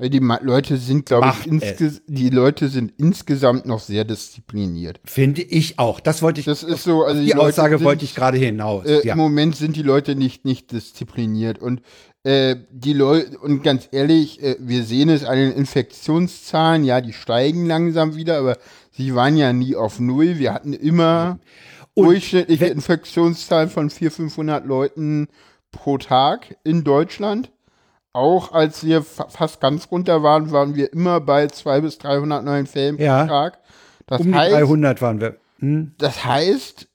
die 0.00 0.20
Ma- 0.20 0.38
Leute 0.42 0.76
sind, 0.76 1.06
glaube 1.06 1.32
ich, 1.44 2.00
die 2.06 2.30
Leute 2.30 2.68
sind 2.68 2.92
insgesamt 2.98 3.66
noch 3.66 3.80
sehr 3.80 4.04
diszipliniert. 4.04 5.00
Finde 5.04 5.42
ich 5.42 5.80
auch. 5.80 5.98
Das 5.98 6.22
wollte 6.22 6.38
ich. 6.38 6.46
Das 6.46 6.62
ist 6.62 6.84
so, 6.84 7.02
also 7.04 7.20
die 7.20 7.26
die 7.26 7.34
Aussage 7.34 7.78
sind- 7.78 7.84
wollte 7.84 8.04
ich 8.04 8.14
gerade 8.14 8.38
hinaus. 8.38 8.86
Äh, 8.86 9.04
ja. 9.04 9.14
Im 9.14 9.18
Moment 9.18 9.56
sind 9.56 9.74
die 9.74 9.82
Leute 9.82 10.14
nicht, 10.14 10.44
nicht 10.44 10.70
diszipliniert. 10.70 11.58
Und 11.58 11.82
äh, 12.22 12.54
die 12.70 12.92
Leute, 12.92 13.38
und 13.38 13.64
ganz 13.64 13.88
ehrlich, 13.90 14.40
äh, 14.40 14.54
wir 14.60 14.84
sehen 14.84 15.08
es 15.08 15.24
an 15.24 15.36
den 15.36 15.50
Infektionszahlen, 15.52 16.84
ja, 16.84 17.00
die 17.00 17.12
steigen 17.12 17.66
langsam 17.66 18.14
wieder, 18.14 18.38
aber 18.38 18.56
sie 18.92 19.16
waren 19.16 19.36
ja 19.36 19.52
nie 19.52 19.74
auf 19.74 19.98
Null. 19.98 20.38
Wir 20.38 20.54
hatten 20.54 20.74
immer 20.74 21.40
Und 21.94 22.06
durchschnittliche 22.06 22.66
wenn- 22.66 22.72
Infektionszahlen 22.74 23.68
von 23.68 23.90
400, 23.90 24.14
500 24.14 24.64
Leuten 24.66 25.26
pro 25.72 25.98
Tag 25.98 26.56
in 26.62 26.84
Deutschland. 26.84 27.50
Auch 28.18 28.50
als 28.52 28.84
wir 28.84 29.02
fa 29.02 29.28
fast 29.28 29.60
ganz 29.60 29.88
runter 29.92 30.24
waren, 30.24 30.50
waren 30.50 30.74
wir 30.74 30.92
immer 30.92 31.20
bei 31.20 31.46
200 31.46 31.82
bis 31.84 31.98
300 31.98 32.44
neuen 32.44 32.66
Fällen 32.66 32.98
Ja. 32.98 33.22
pro 33.22 33.28
Tag. 33.28 33.58
Das 34.06 34.20
um 34.22 34.26
die 34.32 34.34
heißt, 34.34 34.54
300 34.56 35.00
waren 35.00 35.20
wir. 35.20 35.36
Hm? 35.60 35.92
das 35.98 36.24
heißt, 36.24 36.88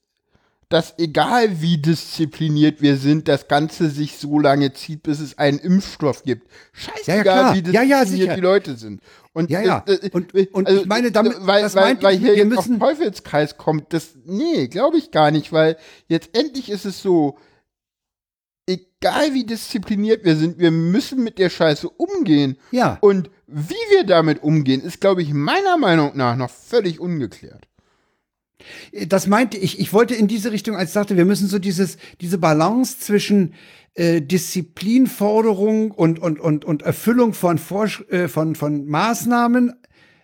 dass 0.69 0.95
egal 0.97 1.61
wie 1.61 1.77
diszipliniert 1.77 2.81
wir 2.81 2.97
sind, 2.97 3.27
das 3.27 3.47
Ganze 3.47 3.89
sich 3.89 4.17
so 4.17 4.39
lange 4.39 4.73
zieht, 4.73 5.03
bis 5.03 5.19
es 5.19 5.37
einen 5.37 5.59
Impfstoff 5.59 6.23
gibt. 6.23 6.49
Scheißegal, 6.73 7.53
wie 7.55 7.71
Ja, 7.71 7.81
diszipliniert 7.83 8.27
ja, 8.29 8.35
die 8.35 8.41
Leute 8.41 8.75
sind. 8.75 9.01
Und, 9.33 9.49
Ja, 9.49 9.61
ja. 9.61 9.83
äh, 9.87 9.93
äh, 9.93 10.09
Und- 10.11 10.33
äh, 10.35 10.47
und 10.51 10.69
ich 10.69 10.85
meine, 10.85 11.11
damit- 11.11 11.37
weil, 11.41 11.61
das 11.63 11.75
weil, 11.75 12.01
weil 12.01 12.17
hier 12.17 12.35
wir 12.35 12.43
jetzt 12.45 12.57
auf 12.57 12.67
Teufelskreis 12.79 13.57
kommt, 13.57 13.93
das, 13.93 14.09
nee, 14.25 14.67
glaube 14.67 14.97
ich 14.97 15.11
gar 15.11 15.31
nicht, 15.31 15.51
weil 15.53 15.77
jetzt 16.07 16.35
endlich 16.37 16.69
ist 16.69 16.85
es 16.85 17.01
so, 17.01 17.37
egal 18.67 19.33
wie 19.33 19.45
diszipliniert 19.45 20.23
wir 20.23 20.35
sind, 20.35 20.59
wir 20.59 20.71
müssen 20.71 21.23
mit 21.23 21.37
der 21.37 21.49
Scheiße 21.49 21.89
umgehen. 21.89 22.57
Ja. 22.71 22.97
Und 23.01 23.29
wie 23.47 23.73
wir 23.91 24.05
damit 24.05 24.43
umgehen, 24.43 24.81
ist, 24.81 25.01
glaube 25.01 25.21
ich, 25.21 25.33
meiner 25.33 25.77
Meinung 25.77 26.15
nach 26.15 26.35
noch 26.35 26.49
völlig 26.49 26.99
ungeklärt. 26.99 27.67
Das 29.07 29.27
meinte 29.27 29.57
ich. 29.57 29.79
Ich 29.79 29.91
wollte 29.91 30.15
in 30.15 30.27
diese 30.27 30.51
Richtung, 30.51 30.77
als 30.77 30.91
ich 30.91 30.93
sagte, 30.93 31.17
wir 31.17 31.25
müssen 31.25 31.47
so 31.47 31.59
dieses, 31.59 31.97
diese 32.21 32.37
Balance 32.37 32.99
zwischen 32.99 33.55
äh, 33.95 34.21
Disziplinforderung 34.21 35.91
und, 35.91 36.19
und, 36.19 36.39
und, 36.39 36.63
und 36.63 36.81
Erfüllung 36.81 37.33
von, 37.33 37.57
Vorsch 37.57 38.05
äh, 38.09 38.27
von, 38.27 38.55
von 38.55 38.85
Maßnahmen 38.85 39.73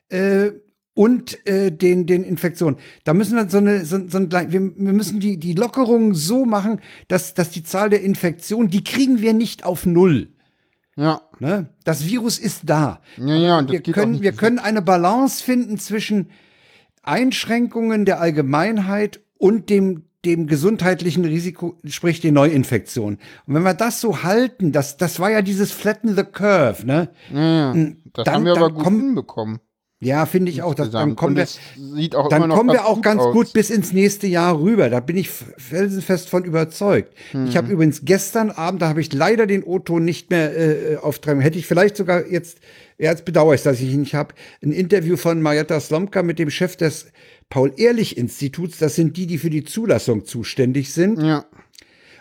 äh, 0.10 0.52
und 1.00 1.48
äh, 1.48 1.72
den, 1.72 2.06
den 2.08 2.26
Infektionen. 2.26 2.76
Da 3.06 3.14
müssen 3.14 3.38
wir 3.38 3.48
so 3.48 3.60
eine, 3.60 3.86
so, 3.86 4.06
so 4.10 4.18
ein, 4.18 4.30
wir, 4.30 4.52
wir 4.52 4.94
müssen 4.94 5.22
die, 5.22 5.38
die 5.40 5.54
Lockerung 5.54 6.14
so 6.14 6.44
machen, 6.46 6.82
dass, 7.08 7.34
dass 7.34 7.52
die 7.52 7.64
Zahl 7.64 7.90
der 7.90 8.02
Infektionen, 8.02 8.70
die 8.70 8.84
kriegen 8.84 9.22
wir 9.22 9.32
nicht 9.34 9.64
auf 9.64 9.86
Null. 9.86 10.28
Ja. 10.98 11.22
Ne? 11.40 11.70
Das 11.86 12.06
Virus 12.06 12.38
ist 12.38 12.64
da. 12.66 13.00
Ja, 13.16 13.36
ja, 13.36 13.60
und 13.60 13.72
wir 13.72 13.80
können, 13.82 14.22
wir 14.22 14.34
können 14.34 14.60
eine 14.60 14.82
Balance 14.82 15.42
finden 15.42 15.78
zwischen 15.78 16.32
Einschränkungen 17.02 18.04
der 18.04 18.20
Allgemeinheit 18.20 19.22
und 19.38 19.70
dem, 19.70 20.04
dem 20.26 20.48
gesundheitlichen 20.48 21.24
Risiko, 21.24 21.80
sprich 21.86 22.20
die 22.20 22.32
Neuinfektion. 22.32 23.20
Und 23.48 23.54
wenn 23.54 23.64
wir 23.64 23.74
das 23.74 24.02
so 24.02 24.24
halten, 24.24 24.74
das, 24.74 24.98
das 24.98 25.22
war 25.22 25.32
ja 25.32 25.42
dieses 25.42 25.72
Flatten 25.72 26.14
the 26.18 26.24
Curve, 26.24 26.86
ne? 26.86 27.08
Ja, 27.34 27.74
ja. 27.74 27.86
Das 28.12 28.26
Dann- 28.26 28.34
haben 28.36 28.46
wir 28.46 28.58
aber 28.58 28.72
gut 28.72 28.84
kommen- 28.84 29.00
hinbekommen. 29.00 29.60
Ja, 30.02 30.26
finde 30.26 30.50
ich 30.50 30.62
auch. 30.62 30.76
Das, 30.76 30.92
dann 30.92 31.18
kommen 31.18 31.36
wir, 31.36 31.44
auch 32.18 32.30
dann 32.30 32.48
kommen 32.50 32.70
wir 32.70 32.76
ganz 32.76 32.86
auch 32.88 32.96
gut 32.96 33.04
ganz 33.04 33.22
aus. 33.22 33.34
gut 33.34 33.52
bis 33.54 33.70
ins 33.70 33.92
nächste 33.92 34.28
Jahr 34.28 34.58
rüber. 34.58 34.90
Da 34.90 35.02
bin 35.02 35.18
ich 35.18 35.30
felsenfest 35.30 36.30
von 36.30 36.46
überzeugt. 36.46 37.14
Ich 37.32 37.34
Mhm. 37.34 37.54
habe 37.56 37.72
übrigens 37.74 38.02
gestern 38.06 38.50
Abend, 38.50 38.82
da 38.82 38.88
habe 38.88 39.02
ich 39.02 39.12
leider 39.12 39.46
den 39.46 39.62
O-Ton 39.62 40.06
nicht 40.06 40.30
mehr 40.30 40.58
äh, 40.58 40.96
auftreiben. 40.96 41.42
Hätte 41.42 41.60
ich 41.60 41.68
vielleicht 41.68 41.98
sogar 41.98 42.26
jetzt, 42.28 42.60
ja, 42.98 43.12
jetzt 43.12 43.26
bedauere 43.26 43.56
ich, 43.56 43.64
dass 43.64 43.82
ich 43.82 43.92
ihn 43.92 44.00
nicht 44.00 44.16
habe, 44.16 44.36
ein 44.64 44.72
Interview 44.72 45.18
von 45.18 45.42
Marietta 45.42 45.78
Slomka 45.82 46.24
mit 46.24 46.40
dem 46.40 46.50
Chef 46.50 46.78
des 46.78 47.08
Paul-Ehrlich-Instituts. 47.50 48.78
Das 48.78 48.96
sind 48.96 49.18
die, 49.18 49.28
die 49.28 49.38
für 49.38 49.50
die 49.50 49.66
Zulassung 49.66 50.24
zuständig 50.26 50.94
sind. 50.94 51.22
Ja. 51.22 51.46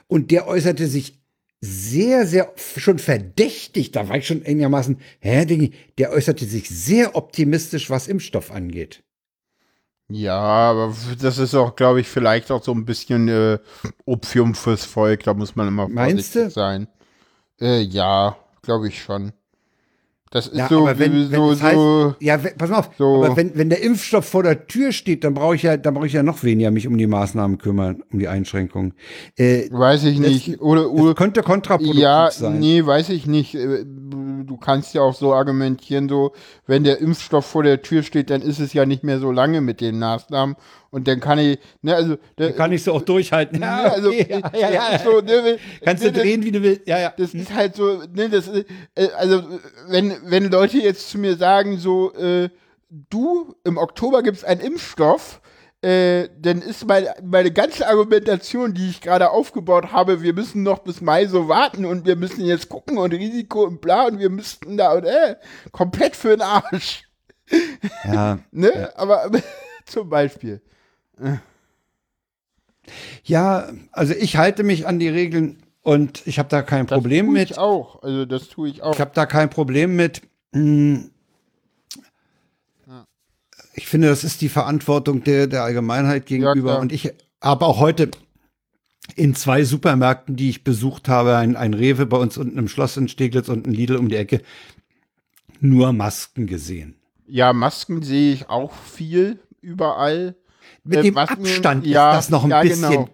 Und 0.09 0.31
der 0.31 0.49
äußerte 0.49 0.87
sich 0.89 1.19
sehr, 1.61 2.27
sehr 2.27 2.53
schon 2.57 2.99
verdächtig, 2.99 3.93
da 3.93 4.09
war 4.09 4.17
ich 4.17 4.27
schon 4.27 4.45
einigermaßen, 4.45 4.99
hä, 5.21 5.45
Dingi, 5.45 5.73
der 5.99 6.13
äußerte 6.13 6.45
sich 6.45 6.69
sehr 6.69 7.17
optimistisch, 7.17 7.91
was 7.91 8.09
Impfstoff 8.09 8.51
angeht. 8.53 9.03
Ja, 10.11 10.39
aber 10.39 10.95
das 11.21 11.37
ist 11.39 11.55
auch, 11.55 11.77
glaube 11.77 12.01
ich, 12.01 12.09
vielleicht 12.09 12.51
auch 12.51 12.63
so 12.65 12.73
ein 12.73 12.87
bisschen 12.87 13.29
äh, 13.29 13.59
Opium 14.07 14.55
fürs 14.55 14.85
Volk. 14.87 15.25
Da 15.25 15.35
muss 15.35 15.55
man 15.55 15.69
immer 15.69 15.89
Meinst 15.89 16.33
vorsichtig 16.33 16.33
du? 16.33 16.51
sein. 16.51 16.89
Äh, 17.61 17.81
ja, 17.83 18.37
glaube 18.63 18.89
ich 18.89 19.03
schon. 19.03 19.33
Das 20.31 20.47
ist 20.47 20.57
Ja, 20.59 20.69
so, 20.69 20.81
aber 20.87 20.99
wenn, 20.99 21.13
wie- 21.15 21.31
wenn 21.31 21.39
so, 21.41 21.51
es 21.53 21.63
heißt, 21.63 21.75
so 21.75 22.15
ja, 22.21 22.43
wenn, 22.45 22.57
pass 22.57 22.71
mal 22.71 22.79
auf, 22.79 22.91
so- 22.99 23.25
aber 23.25 23.37
wenn, 23.37 23.57
wenn 23.57 23.71
der 23.71 23.83
Impfstoff 23.83 24.27
vor 24.27 24.43
der 24.43 24.67
Tür 24.67 24.93
steht, 24.93 25.25
dann 25.25 25.35
brauche 25.35 25.55
ich 25.55 25.63
ja, 25.63 25.77
dann 25.77 25.95
brauche 25.95 26.07
ich 26.07 26.13
ja 26.13 26.23
noch 26.23 26.43
weniger 26.43 26.71
mich 26.71 26.87
um 26.87 26.99
die 26.99 27.07
Maßnahmen 27.07 27.59
kümmern, 27.59 28.03
um 28.13 28.19
die 28.19 28.29
Einschränkungen. 28.29 28.93
Äh, 29.37 29.69
weiß 29.71 30.05
ich 30.05 30.19
nicht. 30.19 30.61
Oder, 30.61 30.83
das 30.83 30.91
oder 30.91 31.15
könnte 31.15 31.43
kontraproduktiv 31.43 32.03
ja, 32.03 32.31
sein. 32.31 32.59
nee, 32.59 32.85
weiß 32.85 33.09
ich 33.11 33.27
nicht. 33.27 33.55
Äh, 33.55 33.85
Du 34.49 34.57
kannst 34.57 34.95
ja 34.95 35.03
auch 35.03 35.13
so 35.15 35.35
argumentieren, 35.35 36.09
so, 36.09 36.33
wenn 36.67 36.83
der 36.83 37.01
Impfstoff 37.01 37.45
vor 37.45 37.63
der 37.65 37.83
Tür 37.83 38.03
steht, 38.03 38.31
dann 38.31 38.41
ist 38.41 38.61
es 38.61 38.73
ja 38.73 38.87
nicht 38.87 39.05
mehr 39.05 39.19
so 39.19 39.31
lange 39.31 39.61
mit 39.61 39.83
den 39.83 39.99
Maßnahmen. 39.99 40.57
Und 40.91 41.07
dann 41.07 41.21
kann 41.21 41.39
ich, 41.39 41.59
ne, 41.83 41.95
also, 41.95 42.17
der, 42.39 42.53
Kann 42.55 42.73
ich 42.73 42.83
so 42.83 42.95
auch 42.95 43.03
durchhalten. 43.03 43.61
ja, 43.63 43.91
also, 43.93 44.09
okay, 44.09 44.41
ja, 44.55 44.71
ja, 44.71 44.93
ja, 44.93 44.99
so, 44.99 45.21
ne, 45.21 45.59
Kannst 45.85 46.03
du 46.03 46.11
ne, 46.11 46.19
drehen, 46.19 46.43
wie 46.45 46.53
du 46.53 46.63
willst. 46.63 46.87
Ja, 46.87 46.99
ja. 46.99 47.13
Das 47.17 47.35
ist 47.35 47.53
halt 47.53 47.77
so, 47.77 48.03
ne, 48.15 48.31
das 48.31 48.49
ist, 48.49 48.67
äh, 48.95 49.09
also 49.17 49.43
wenn, 49.89 50.17
wenn 50.25 50.51
Leute 50.51 50.79
jetzt 50.79 51.11
zu 51.11 51.19
mir 51.19 51.37
sagen, 51.37 51.79
so, 51.79 52.15
äh, 52.15 52.49
du, 52.89 53.55
im 53.65 53.77
Oktober 53.77 54.23
gibt 54.23 54.39
es 54.39 54.45
einen 54.45 54.61
Impfstoff, 54.61 55.41
äh, 55.81 56.29
dann 56.41 56.61
ist 56.61 56.87
meine, 56.87 57.15
meine 57.23 57.53
ganze 57.53 57.87
Argumentation, 57.87 58.75
die 58.75 58.89
ich 58.89 59.01
gerade 59.01 59.31
aufgebaut 59.31 59.93
habe, 59.93 60.23
wir 60.23 60.33
müssen 60.33 60.65
noch 60.65 60.81
bis 60.81 61.01
Mai 61.01 61.27
so 61.27 61.49
warten 61.49 61.85
und 61.85 62.05
wir 62.05 62.17
müssen 62.17 62.45
jetzt 62.45 62.69
gucken 62.69 62.99
und 62.99 63.13
Risiko 63.13 63.63
und 63.65 63.81
bla 63.81 64.07
und 64.07 64.19
wir 64.19 64.31
müssten 64.31 64.77
da 64.77 64.95
und 64.95 65.05
äh, 65.05 65.37
komplett 65.71 66.17
für 66.17 66.31
den 66.31 66.43
Arsch. 66.43 67.05
ja. 68.05 68.39
Ne? 68.51 68.91
Aber 68.97 69.31
zum 69.87 70.09
Beispiel. 70.09 70.61
Ja, 73.25 73.69
also 73.93 74.15
ich 74.15 74.37
halte 74.37 74.65
mich 74.65 74.87
an 74.87 74.99
die 74.99 75.09
Regeln 75.09 75.63
und 75.83 76.27
ich 76.27 76.39
habe 76.39 76.49
da 76.49 76.63
kein 76.63 76.87
Das 76.87 76.97
Problem 76.97 77.27
tue 77.27 77.35
mit. 77.35 77.51
Ich 77.51 77.59
auch. 77.59 78.03
Also 78.03 78.25
das 78.25 78.49
tue 78.49 78.69
ich 78.69 78.83
auch. 78.83 78.95
Ich 78.95 79.01
habe 79.01 79.13
da 79.15 79.27
kein 79.27 79.51
Problem 79.51 79.97
mit. 79.97 80.23
Hm. 80.53 81.11
Ich 83.75 83.87
finde, 83.87 84.09
das 84.09 84.25
ist 84.25 84.41
die 84.41 84.49
Verantwortung 84.49 85.23
der, 85.23 85.47
der 85.47 85.63
Allgemeinheit 85.63 86.27
gegenüber. 86.27 86.71
klar. 86.71 86.81
und 86.81 86.93
ich 86.93 87.13
habe 87.41 87.65
auch 87.65 87.79
heute 87.79 88.11
in 89.15 89.35
zwei 89.35 89.65
Supermärkten, 89.65 90.37
die 90.37 90.51
ich 90.51 90.65
besucht 90.65 91.09
habe, 91.09 91.37
ein, 91.37 91.57
ein 91.57 91.75
Rewe 91.75 92.05
bei 92.05 92.17
uns 92.17 92.37
unten 92.37 92.59
im 92.59 92.69
Schloss 92.69 92.97
in 92.97 93.09
Steglitz 93.09 93.49
und 93.49 93.67
ein 93.67 93.73
Lidl 93.73 93.97
um 93.97 94.09
die 94.09 94.17
Ecke, 94.17 94.43
nur 95.61 95.93
Masken 95.93 96.47
gesehen. 96.47 96.97
ja, 97.27 97.53
Masken 97.53 98.03
sehe 98.03 98.33
ich 98.33 98.49
auch 98.49 98.73
viel 98.73 99.39
überall. 99.61 100.35
Mit 100.89 100.99
Äh, 101.01 101.03
dem 101.03 101.19
Abstand 101.19 101.87
ja, 101.87 102.11
ist 102.13 102.17
das 102.17 102.31
noch 102.31 102.45
ein 102.45 102.51
ja, 102.51 102.63
bisschen. 102.63 102.91
Genau. 102.91 103.09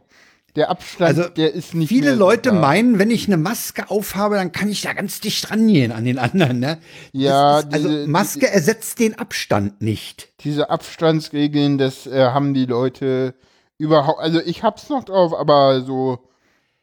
Der 0.56 0.70
Abstand, 0.70 1.08
Also, 1.18 1.28
der 1.28 1.52
ist 1.52 1.74
nicht 1.74 1.88
Viele 1.88 2.14
Leute 2.14 2.50
da. 2.50 2.54
meinen, 2.54 3.00
wenn 3.00 3.10
ich 3.10 3.26
eine 3.26 3.36
Maske 3.36 3.90
aufhabe, 3.90 4.36
dann 4.36 4.52
kann 4.52 4.68
ich 4.68 4.82
da 4.82 4.92
ganz 4.92 5.20
dicht 5.20 5.50
rangehen 5.50 5.90
an 5.90 6.04
den 6.04 6.16
anderen. 6.20 6.60
Ne? 6.60 6.78
Ja, 7.10 7.58
ist, 7.58 7.72
also 7.74 7.88
diese- 7.88 8.06
Maske 8.06 8.48
ersetzt 8.48 9.00
den 9.00 9.18
Abstand 9.18 9.82
nicht. 9.82 10.28
diese 10.44 10.70
Abstandsregeln, 10.70 11.76
das 11.78 12.06
äh, 12.06 12.26
haben 12.26 12.54
die 12.54 12.66
Leute 12.66 13.34
überhaupt, 13.78 14.20
also 14.20 14.40
ich 14.40 14.62
hab's 14.62 14.88
noch 14.90 15.02
drauf, 15.02 15.34
aber 15.34 15.80
so, 15.80 16.20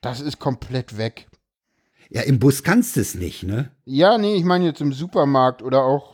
das 0.02 0.20
ist 0.20 0.40
komplett 0.40 0.98
weg. 0.98 1.28
Ja, 2.10 2.24
im 2.24 2.40
Bus 2.40 2.64
kannst 2.64 2.98
du 2.98 3.00
es 3.00 3.16
nicht, 3.16 3.44
ne? 3.44 3.72
Ja, 3.86 4.18
nee, 4.18 4.36
ich 4.36 4.44
meine 4.44 4.66
jetzt 4.66 4.82
im 4.82 4.92
Supermarkt 4.92 5.62
oder 5.64 5.86
auch 5.86 6.11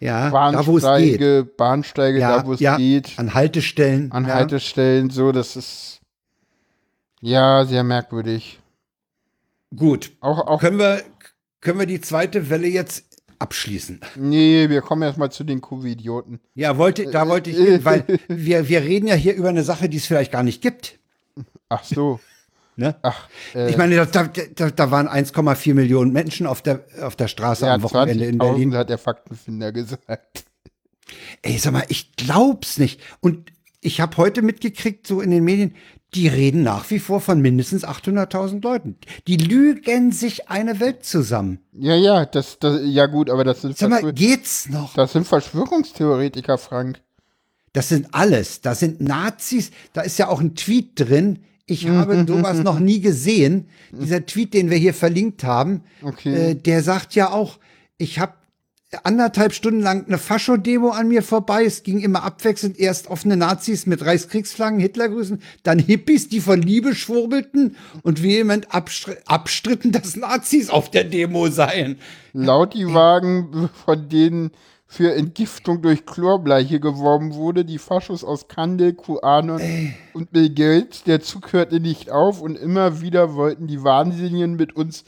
Ja, 0.00 0.30
da 0.30 0.66
wo 0.66 0.76
es 0.76 0.82
geht. 0.82 1.18
Bahnsteige, 1.18 1.48
Bahnsteige, 1.56 2.18
Ja, 2.18 2.38
da 2.38 2.46
wo 2.46 2.52
es 2.52 2.60
ja, 2.60 2.76
geht, 2.76 3.14
an 3.18 3.32
Haltestellen. 3.34 4.12
an 4.12 4.26
ja. 4.26 4.34
Haltestellen, 4.34 5.10
so, 5.10 5.32
das 5.32 5.56
ist 5.56 6.00
ja 7.20 7.64
sehr 7.64 7.82
merkwürdig. 7.84 8.60
Gut, 9.74 10.12
Auch, 10.20 10.46
auch, 10.46 10.60
können 10.60 10.78
wir, 10.78 11.02
können 11.60 11.78
wir 11.78 11.86
die 11.86 12.00
zweite 12.00 12.50
Welle 12.50 12.68
jetzt 12.68 13.04
abschließen? 13.38 14.00
nee, 14.16 14.68
wir 14.68 14.80
kommen 14.80 15.02
erstmal 15.02 15.30
zu 15.32 15.44
den 15.44 15.60
Covid-Idioten. 15.60 16.40
Ja, 16.54 16.78
wollte, 16.78 17.10
da 17.10 17.28
wollte 17.28 17.50
ich 17.50 17.56
hin, 17.56 17.84
weil 17.84 18.04
wir, 18.28 18.68
wir 18.68 18.82
reden 18.82 19.08
ja 19.08 19.14
hier 19.14 19.34
über 19.34 19.48
eine 19.48 19.62
Sache, 19.64 19.88
die 19.88 19.96
es 19.96 20.06
vielleicht 20.06 20.32
gar 20.32 20.42
nicht 20.42 20.62
gibt. 20.62 20.98
Ach 21.68 21.84
so. 21.84 22.20
Ne? 22.76 22.94
Ach, 23.02 23.28
äh, 23.54 23.70
Ich 23.70 23.76
meine, 23.76 23.96
da, 23.96 24.24
da, 24.54 24.70
da 24.70 24.90
waren 24.90 25.08
1,4 25.08 25.74
Millionen 25.74 26.12
Menschen 26.12 26.46
auf 26.46 26.60
der, 26.62 26.84
auf 27.00 27.16
der 27.16 27.28
Straße 27.28 27.66
ja, 27.66 27.74
am 27.74 27.82
Wochenende 27.82 28.26
in 28.26 28.38
20.000 28.38 28.38
Berlin. 28.38 28.74
hat 28.74 28.90
der 28.90 28.98
Faktenfinder 28.98 29.72
gesagt. 29.72 30.44
Ey, 31.42 31.56
sag 31.58 31.72
mal, 31.72 31.84
ich 31.88 32.16
glaub's 32.16 32.78
nicht. 32.78 33.00
Und 33.20 33.50
ich 33.80 34.00
habe 34.00 34.16
heute 34.18 34.42
mitgekriegt, 34.42 35.06
so 35.06 35.20
in 35.20 35.30
den 35.30 35.44
Medien, 35.44 35.74
die 36.14 36.28
reden 36.28 36.62
nach 36.62 36.90
wie 36.90 36.98
vor 36.98 37.20
von 37.20 37.40
mindestens 37.40 37.84
800.000 37.84 38.62
Leuten. 38.62 38.96
Die 39.26 39.36
lügen 39.36 40.12
sich 40.12 40.48
eine 40.48 40.80
Welt 40.80 41.04
zusammen. 41.04 41.60
Ja, 41.72 41.94
ja, 41.94 42.26
das, 42.26 42.58
das, 42.58 42.80
ja 42.84 43.06
gut, 43.06 43.30
aber 43.30 43.44
das 43.44 43.62
sind, 43.62 43.76
Sag 43.76 43.90
mal, 43.90 44.12
geht's 44.12 44.68
noch? 44.68 44.94
das 44.94 45.12
sind 45.12 45.26
Verschwörungstheoretiker, 45.26 46.58
Frank. 46.58 47.00
Das 47.72 47.88
sind 47.90 48.08
alles. 48.12 48.60
Das 48.62 48.80
sind 48.80 49.00
Nazis. 49.00 49.70
Da 49.92 50.00
ist 50.02 50.18
ja 50.18 50.28
auch 50.28 50.40
ein 50.40 50.54
Tweet 50.54 50.92
drin. 50.98 51.44
Ich 51.68 51.88
habe 51.88 52.24
sowas 52.26 52.62
noch 52.62 52.78
nie 52.78 53.00
gesehen. 53.00 53.68
Dieser 53.90 54.24
Tweet, 54.24 54.54
den 54.54 54.70
wir 54.70 54.76
hier 54.76 54.94
verlinkt 54.94 55.42
haben, 55.44 55.82
Okay. 56.02 56.50
äh, 56.50 56.54
der 56.54 56.82
sagt 56.82 57.14
ja 57.14 57.30
auch, 57.30 57.58
ich 57.98 58.20
habe 58.20 58.34
anderthalb 59.02 59.52
Stunden 59.52 59.80
lang 59.80 60.06
eine 60.06 60.16
Fascho-Demo 60.16 60.90
an 60.90 61.08
mir 61.08 61.22
vorbei. 61.22 61.64
Es 61.64 61.82
ging 61.82 61.98
immer 61.98 62.22
abwechselnd 62.22 62.78
erst 62.78 63.08
offene 63.08 63.36
Nazis 63.36 63.84
mit 63.84 64.04
Reichskriegsflaggen, 64.04 64.78
Hitlergrüßen, 64.78 65.42
dann 65.64 65.80
Hippies, 65.80 66.28
die 66.28 66.40
von 66.40 66.62
Liebe 66.62 66.94
schwurbelten 66.94 67.76
und 68.02 68.22
vehement 68.22 68.72
abstr 68.72 69.16
abstritten, 69.26 69.90
dass 69.90 70.14
Nazis 70.16 70.70
auf 70.70 70.90
der 70.90 71.02
Demo 71.02 71.48
seien. 71.48 71.98
Laut 72.32 72.74
die 72.74 72.86
Wagen, 72.86 73.68
von 73.84 74.08
denen 74.08 74.50
für 74.86 75.14
Entgiftung 75.14 75.82
durch 75.82 76.06
Chlorbleiche 76.06 76.80
geworben 76.80 77.34
wurde, 77.34 77.64
die 77.64 77.78
Faschos 77.78 78.22
aus 78.22 78.48
Kandel, 78.48 78.94
QAnon 78.94 79.94
und 80.14 80.30
Bill 80.30 80.50
Gates. 80.50 81.02
Der 81.02 81.20
Zug 81.20 81.52
hörte 81.52 81.80
nicht 81.80 82.10
auf 82.10 82.40
und 82.40 82.56
immer 82.56 83.00
wieder 83.00 83.34
wollten 83.34 83.66
die 83.66 83.82
Wahnsinnigen 83.82 84.54
mit 84.54 84.76
uns 84.76 85.04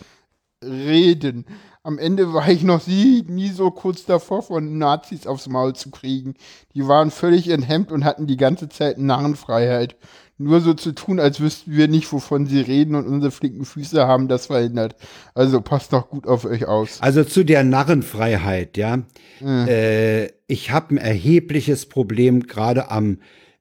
reden. 0.64 1.46
Am 1.84 1.98
Ende 1.98 2.32
war 2.34 2.48
ich 2.48 2.64
noch 2.64 2.86
nie, 2.86 3.22
nie 3.28 3.48
so 3.48 3.70
kurz 3.70 4.04
davor, 4.04 4.42
von 4.42 4.78
Nazis 4.78 5.26
aufs 5.26 5.48
Maul 5.48 5.74
zu 5.74 5.90
kriegen. 5.90 6.34
Die 6.74 6.86
waren 6.86 7.10
völlig 7.10 7.48
enthemmt 7.48 7.92
und 7.92 8.04
hatten 8.04 8.26
die 8.26 8.36
ganze 8.36 8.68
Zeit 8.68 8.98
Narrenfreiheit. 8.98 9.96
Nur 10.40 10.60
so 10.60 10.72
zu 10.72 10.92
tun, 10.92 11.18
als 11.18 11.40
wüssten 11.40 11.76
wir 11.76 11.88
nicht, 11.88 12.12
wovon 12.12 12.46
sie 12.46 12.60
reden 12.60 12.94
und 12.94 13.08
unsere 13.08 13.32
flinken 13.32 13.64
Füße 13.64 14.06
haben 14.06 14.28
das 14.28 14.46
verhindert. 14.46 14.94
Also 15.34 15.60
passt 15.60 15.92
doch 15.92 16.08
gut 16.08 16.28
auf 16.28 16.44
euch 16.44 16.66
aus. 16.66 16.98
Also 17.00 17.24
zu 17.24 17.44
der 17.44 17.64
Narrenfreiheit, 17.64 18.76
ja. 18.76 19.02
Äh, 19.40 20.28
ich 20.46 20.70
habe 20.70 20.94
ein 20.94 20.98
erhebliches 20.98 21.86
Problem 21.86 22.46
gerade 22.46 22.90
am 22.90 23.18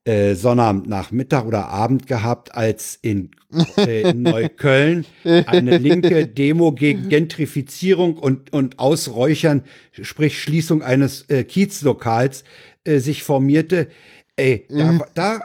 äh, 0.08 0.36
Sonnabend 0.36 0.88
Nachmittag 0.88 1.46
oder 1.46 1.68
Abend 1.68 2.06
gehabt, 2.06 2.56
als 2.56 2.98
in, 3.02 3.32
äh, 3.78 4.10
in 4.10 4.22
Neukölln 4.24 5.06
eine 5.24 5.78
linke 5.80 6.28
Demo 6.28 6.72
gegen 6.72 7.10
Gentrifizierung 7.10 8.18
und, 8.18 8.54
und 8.54 8.78
Ausräuchern, 8.78 9.64
sprich 9.92 10.42
Schließung 10.42 10.84
eines 10.84 11.24
äh, 11.30 11.44
Kiezlokals, 11.44 12.44
äh, 12.84 13.00
sich 13.00 13.24
formierte. 13.24 13.90
Ey, 14.38 14.68
da, 14.70 15.00
da 15.16 15.42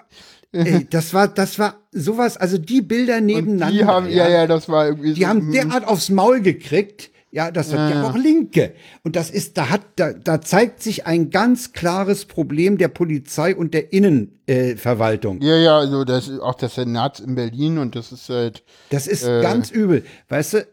ey, 0.53 0.87
das 0.91 1.13
war, 1.15 1.29
das 1.29 1.59
war 1.59 1.81
sowas, 1.91 2.37
also 2.37 2.59
die 2.59 2.83
Bilder 2.83 3.19
Und 3.19 3.27
nebeneinander. 3.27 3.73
die 3.73 3.85
haben, 3.85 4.11
ja, 4.11 4.29
ja, 4.29 4.47
das 4.47 4.69
war 4.69 4.87
irgendwie 4.87 5.15
Die 5.15 5.23
so, 5.23 5.27
haben 5.27 5.49
mm, 5.49 5.53
derart 5.53 5.87
aufs 5.87 6.11
Maul 6.11 6.41
gekriegt. 6.41 7.11
Ja, 7.35 7.51
das 7.51 7.73
hat 7.73 7.91
ja, 7.91 8.11
auch 8.11 8.15
Linke. 8.15 8.75
Und 9.05 9.17
das 9.17 9.31
ist, 9.31 9.57
da 9.57 9.71
hat, 9.71 9.81
da, 9.97 10.13
da 10.13 10.43
zeigt 10.43 10.83
sich 10.83 11.07
ein 11.07 11.31
ganz 11.31 11.73
klares 11.73 12.27
Problem 12.27 12.77
der 12.77 12.89
Polizei 12.89 13.57
und 13.57 13.73
der 13.73 13.91
Innenverwaltung. 13.91 15.41
Äh. 15.41 15.47
Ja, 15.47 15.57
ja, 15.57 15.79
also 15.79 16.05
das 16.05 16.29
ist 16.29 16.41
auch 16.41 16.57
das 16.57 16.75
Senats 16.75 17.21
in 17.21 17.35
Berlin 17.35 17.79
und 17.79 17.97
das 17.97 18.13
ist 18.13 18.29
halt. 18.29 18.65
Das 18.91 19.07
ist 19.07 19.25
ganz 19.25 19.71
übel. 19.71 20.05
Weißt 20.29 20.53
du, 20.53 20.67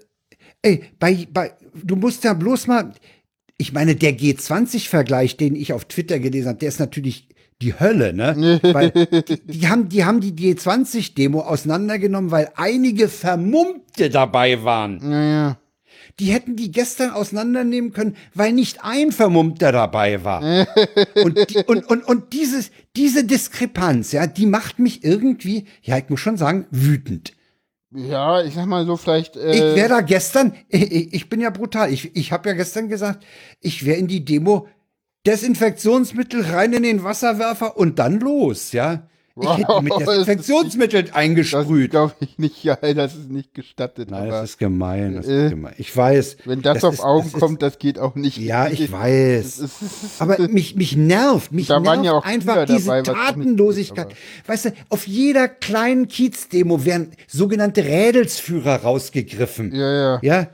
ey, 0.61 0.83
bei, 0.99 1.27
bei, 1.31 1.53
du 1.81 1.95
musst 1.95 2.25
ja 2.25 2.33
bloß 2.33 2.67
mal, 2.67 2.91
ich 3.57 3.71
meine, 3.71 3.95
der 3.95 4.17
G20-Vergleich, 4.17 5.37
den 5.37 5.55
ich 5.55 5.71
auf 5.71 5.85
Twitter 5.85 6.19
gelesen 6.19 6.49
habe, 6.49 6.59
der 6.59 6.67
ist 6.69 6.79
natürlich 6.79 7.29
die 7.61 7.79
Hölle, 7.79 8.13
ne? 8.13 8.59
weil 8.73 8.91
die, 8.91 9.41
die 9.45 9.67
haben, 9.67 9.89
die 9.89 10.05
haben 10.05 10.21
die 10.21 10.33
G20-Demo 10.33 11.41
auseinandergenommen, 11.41 12.31
weil 12.31 12.51
einige 12.55 13.09
Vermummte 13.09 14.09
dabei 14.09 14.63
waren. 14.63 14.99
Ja, 15.11 15.23
ja. 15.23 15.57
Die 16.19 16.33
hätten 16.33 16.57
die 16.57 16.71
gestern 16.71 17.11
auseinandernehmen 17.11 17.93
können, 17.93 18.15
weil 18.33 18.51
nicht 18.51 18.83
ein 18.83 19.11
Vermummter 19.11 19.71
dabei 19.71 20.23
war. 20.23 20.41
und, 21.23 21.49
die, 21.49 21.63
und, 21.65 21.85
und, 21.89 22.03
und 22.05 22.33
dieses, 22.33 22.71
diese 22.95 23.23
Diskrepanz, 23.23 24.11
ja, 24.11 24.27
die 24.27 24.45
macht 24.45 24.79
mich 24.79 25.03
irgendwie, 25.03 25.65
ja, 25.81 25.97
ich 25.97 26.09
muss 26.09 26.19
schon 26.19 26.37
sagen, 26.37 26.65
wütend. 26.71 27.33
Ja, 27.91 28.43
ich 28.43 28.53
sag 28.53 28.67
mal 28.67 28.85
so, 28.85 28.97
vielleicht. 28.97 29.35
Äh, 29.35 29.53
Ich 29.53 29.75
wäre 29.75 29.89
da 29.89 30.01
gestern, 30.01 30.53
ich, 30.69 31.13
ich 31.13 31.29
bin 31.29 31.41
ja 31.41 31.49
brutal, 31.49 31.91
ich, 31.91 32.15
ich 32.15 32.31
habe 32.31 32.49
ja 32.49 32.55
gestern 32.55 32.89
gesagt, 32.89 33.25
ich 33.61 33.85
wäre 33.85 33.97
in 33.97 34.07
die 34.07 34.25
Demo 34.25 34.67
Desinfektionsmittel 35.27 36.41
rein 36.45 36.73
in 36.73 36.83
den 36.83 37.03
Wasserwerfer 37.03 37.77
und 37.77 37.99
dann 37.99 38.19
los, 38.19 38.71
ja. 38.71 39.03
Ich 39.41 39.47
hätte 39.49 39.81
mit 39.81 39.93
Wow, 39.93 39.99
das 39.99 39.99
ist 40.01 40.07
Desinfektionsmittel 40.27 41.03
das 41.03 41.13
eingesprüht. 41.15 41.91
glaube 41.91 42.13
ich 42.19 42.37
nicht, 42.39 42.61
ja, 42.61 42.75
das 42.75 43.15
ist 43.15 43.29
nicht 43.29 43.53
gestattet. 43.53 44.11
Nein, 44.11 44.23
aber 44.23 44.41
das 44.41 44.49
ist 44.51 44.57
gemein, 44.57 45.15
das 45.15 45.27
äh, 45.27 45.45
ist 45.45 45.49
gemein. 45.51 45.73
Ich 45.77 45.95
weiß. 45.95 46.37
wenn 46.43 46.61
das, 46.61 46.75
das 46.79 46.83
auf 46.83 46.93
ist- 46.95 46.99
Augen 47.03 47.23
das 47.25 47.33
ist- 47.35 47.39
kommt, 47.39 47.61
das 47.61 47.79
geht 47.79 47.99
auch 47.99 48.15
nicht. 48.15 48.37
Ja, 48.37 48.67
ich 48.67 48.79
Das 48.91 48.91
weiß. 48.91 49.59
ist- 49.59 49.81
ist- 49.81 50.21
Aber 50.21 50.37
mich, 50.49 50.75
mich 50.75 50.97
nervt, 50.97 51.53
mich 51.53 51.69
nervt 51.69 52.03
ja 52.03 52.19
einfach 52.19 52.65
diese 52.65 52.87
dabei, 52.87 53.01
Tatenlosigkeit. 53.03 54.07
weißt 54.45 54.65
du, 54.65 54.69
auf 54.89 55.07
jeder 55.07 55.47
kleinen 55.47 56.09
Kiezdemo 56.09 56.83
werden 56.83 57.11
sogenannte 57.27 57.85
Rädelsführer 57.85 58.81
rausgegriffen. 58.81 59.73
Ja, 59.73 59.91
ja. 59.93 60.19
Ja. 60.21 60.47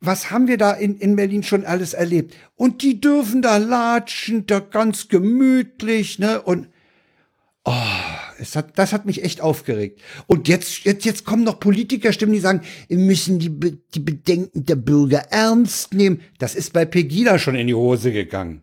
Was 0.00 0.30
haben 0.30 0.46
wir 0.46 0.58
da 0.58 0.72
in, 0.72 0.96
in 0.96 1.16
Berlin 1.16 1.42
schon 1.42 1.64
alles 1.64 1.92
erlebt? 1.92 2.34
Und 2.54 2.82
die 2.82 3.00
dürfen 3.00 3.42
da 3.42 3.56
latschen, 3.56 4.46
da 4.46 4.60
ganz 4.60 5.08
gemütlich, 5.08 6.18
ne? 6.18 6.40
Und 6.40 6.68
oh, 7.64 7.72
es 8.38 8.54
hat, 8.54 8.78
das 8.78 8.92
hat 8.92 9.06
mich 9.06 9.24
echt 9.24 9.40
aufgeregt. 9.40 10.00
Und 10.26 10.46
jetzt, 10.46 10.84
jetzt, 10.84 11.04
jetzt 11.04 11.24
kommen 11.24 11.42
noch 11.42 11.58
Politikerstimmen, 11.58 12.32
die 12.32 12.40
sagen, 12.40 12.62
wir 12.86 12.98
müssen 12.98 13.40
die, 13.40 13.50
die 13.94 14.00
Bedenken 14.00 14.64
der 14.64 14.76
Bürger 14.76 15.26
ernst 15.30 15.94
nehmen. 15.94 16.20
Das 16.38 16.54
ist 16.54 16.72
bei 16.72 16.84
Pegida 16.84 17.38
schon 17.38 17.56
in 17.56 17.66
die 17.66 17.74
Hose 17.74 18.12
gegangen. 18.12 18.62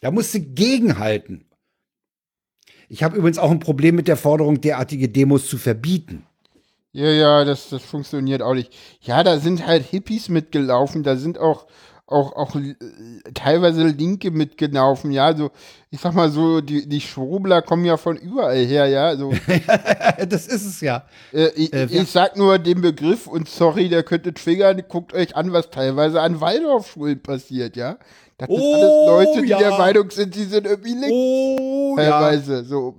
Da 0.00 0.12
musste 0.12 0.40
gegenhalten. 0.40 1.44
Ich 2.88 3.02
habe 3.02 3.16
übrigens 3.16 3.38
auch 3.38 3.50
ein 3.50 3.58
Problem 3.58 3.96
mit 3.96 4.08
der 4.08 4.16
Forderung, 4.16 4.60
derartige 4.60 5.08
Demos 5.08 5.48
zu 5.48 5.58
verbieten. 5.58 6.24
Ja, 6.98 7.10
ja, 7.10 7.44
das, 7.44 7.68
das 7.68 7.82
funktioniert 7.82 8.42
auch 8.42 8.54
nicht. 8.54 8.74
Ja, 9.02 9.22
da 9.22 9.38
sind 9.38 9.64
halt 9.64 9.84
Hippies 9.84 10.28
mitgelaufen, 10.28 11.04
da 11.04 11.14
sind 11.14 11.38
auch, 11.38 11.66
auch, 12.08 12.32
auch 12.32 12.56
äh, 12.56 12.74
teilweise 13.34 13.84
Linke 13.86 14.32
mitgelaufen, 14.32 15.12
ja, 15.12 15.36
so, 15.36 15.52
ich 15.90 16.00
sag 16.00 16.14
mal 16.14 16.28
so, 16.28 16.60
die, 16.60 16.88
die 16.88 17.00
Schwurbler 17.00 17.62
kommen 17.62 17.84
ja 17.84 17.98
von 17.98 18.16
überall 18.16 18.56
her, 18.64 18.86
ja, 18.86 19.16
so, 19.16 19.32
das 20.28 20.48
ist 20.48 20.66
es 20.66 20.80
ja. 20.80 21.04
äh, 21.32 21.50
ich, 21.54 21.72
Äh, 21.72 21.84
ich 21.84 22.10
sag 22.10 22.36
nur 22.36 22.58
den 22.58 22.80
Begriff 22.80 23.28
und 23.28 23.48
sorry, 23.48 23.88
der 23.88 24.02
könnte 24.02 24.34
triggern, 24.34 24.82
guckt 24.88 25.14
euch 25.14 25.36
an, 25.36 25.52
was 25.52 25.70
teilweise 25.70 26.20
an 26.20 26.40
Waldorfschulen 26.40 27.22
passiert, 27.22 27.76
ja. 27.76 27.96
Das 28.38 28.48
sind 28.48 28.56
Oh, 28.58 28.74
alles 28.74 29.26
Leute, 29.34 29.42
die 29.42 29.48
ja. 29.50 29.58
der 29.58 29.70
Meinung 29.70 30.10
sind, 30.10 30.34
die 30.34 30.44
sind 30.44 30.66
irgendwie 30.66 30.94
links, 30.94 31.10
Oh, 31.12 31.96
ja. 31.96 32.04
teilweise, 32.10 32.64
so. 32.64 32.96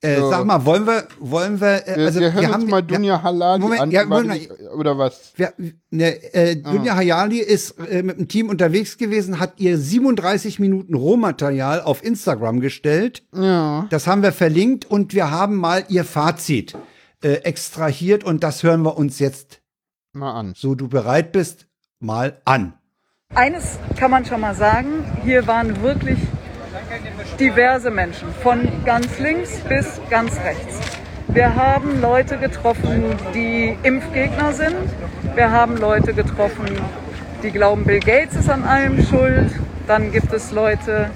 Äh, 0.00 0.20
So. 0.20 0.30
Sag 0.30 0.44
mal, 0.44 0.64
wollen 0.64 0.86
wir, 0.86 1.08
wollen 1.18 1.60
wir, 1.60 1.86
äh, 1.88 1.96
Wir, 1.96 2.06
also 2.06 2.20
wir 2.20 2.32
hören 2.32 2.44
uns 2.44 2.54
haben, 2.54 2.66
mal 2.68 2.82
Dunja 2.82 3.20
Halali 3.22 3.60
Moment, 3.60 3.80
an, 3.82 3.90
ja, 3.90 4.04
Moment, 4.04 4.28
nicht- 4.30 4.50
oder 4.76 4.96
was? 4.96 5.32
Wir, 5.36 5.52
ne, 5.90 6.34
äh, 6.34 6.54
Dunja 6.56 6.94
Hayali 6.94 7.38
ist 7.38 7.72
äh, 7.90 8.04
mit 8.04 8.16
dem 8.18 8.28
Team 8.28 8.48
unterwegs 8.48 8.96
gewesen, 8.96 9.40
hat 9.40 9.54
ihr 9.58 9.76
37 9.76 10.60
Minuten 10.60 10.94
Rohmaterial 10.94 11.80
auf 11.82 12.04
Instagram 12.04 12.60
gestellt. 12.60 13.24
Ja. 13.34 13.86
Das 13.90 14.06
haben 14.06 14.22
wir 14.22 14.32
verlinkt 14.32 14.84
und 14.88 15.14
wir 15.14 15.32
haben 15.32 15.56
mal 15.56 15.84
ihr 15.88 16.04
Fazit 16.04 16.76
äh, 17.24 17.32
extrahiert 17.42 18.22
und 18.22 18.44
das 18.44 18.62
hören 18.62 18.82
wir 18.82 18.96
uns 18.96 19.18
jetzt, 19.18 19.60
Mal 20.12 20.30
an. 20.32 20.52
so 20.56 20.76
du 20.76 20.86
bereit 20.86 21.32
bist, 21.32 21.66
mal 21.98 22.40
an. 22.44 22.74
Eines 23.34 23.78
kann 23.96 24.10
man 24.12 24.24
schon 24.24 24.40
mal 24.40 24.54
sagen, 24.54 25.04
hier 25.24 25.46
waren 25.48 25.82
wirklich 25.82 26.18
diverse 27.38 27.90
Menschen, 27.90 28.28
von 28.42 28.68
ganz 28.84 29.18
links 29.18 29.60
bis 29.68 30.00
ganz 30.10 30.32
rechts. 30.44 30.80
Wir 31.28 31.54
haben 31.54 32.00
Leute 32.00 32.38
getroffen, 32.38 33.04
die 33.34 33.76
Impfgegner 33.82 34.52
sind. 34.52 34.76
Wir 35.34 35.50
haben 35.50 35.76
Leute 35.76 36.14
getroffen, 36.14 36.66
die 37.42 37.50
glauben, 37.50 37.84
Bill 37.84 38.00
Gates 38.00 38.34
ist 38.36 38.50
an 38.50 38.64
allem 38.64 39.04
schuld. 39.04 39.50
Dann 39.86 40.10
gibt 40.10 40.32
es 40.32 40.50
Leute, 40.52 41.10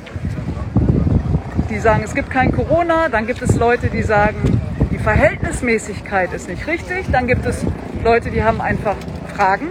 die 1.70 1.78
sagen, 1.78 2.02
es 2.04 2.14
gibt 2.14 2.30
kein 2.30 2.52
Corona. 2.52 3.08
Dann 3.08 3.26
gibt 3.26 3.42
es 3.42 3.56
Leute, 3.56 3.88
die 3.88 4.02
sagen, 4.02 4.60
die 4.90 4.98
Verhältnismäßigkeit 4.98 6.32
ist 6.32 6.48
nicht 6.48 6.66
richtig. 6.66 7.06
Dann 7.10 7.26
gibt 7.26 7.46
es 7.46 7.64
Leute, 8.04 8.30
die 8.30 8.44
haben 8.44 8.60
einfach 8.60 8.96
Fragen. 9.34 9.68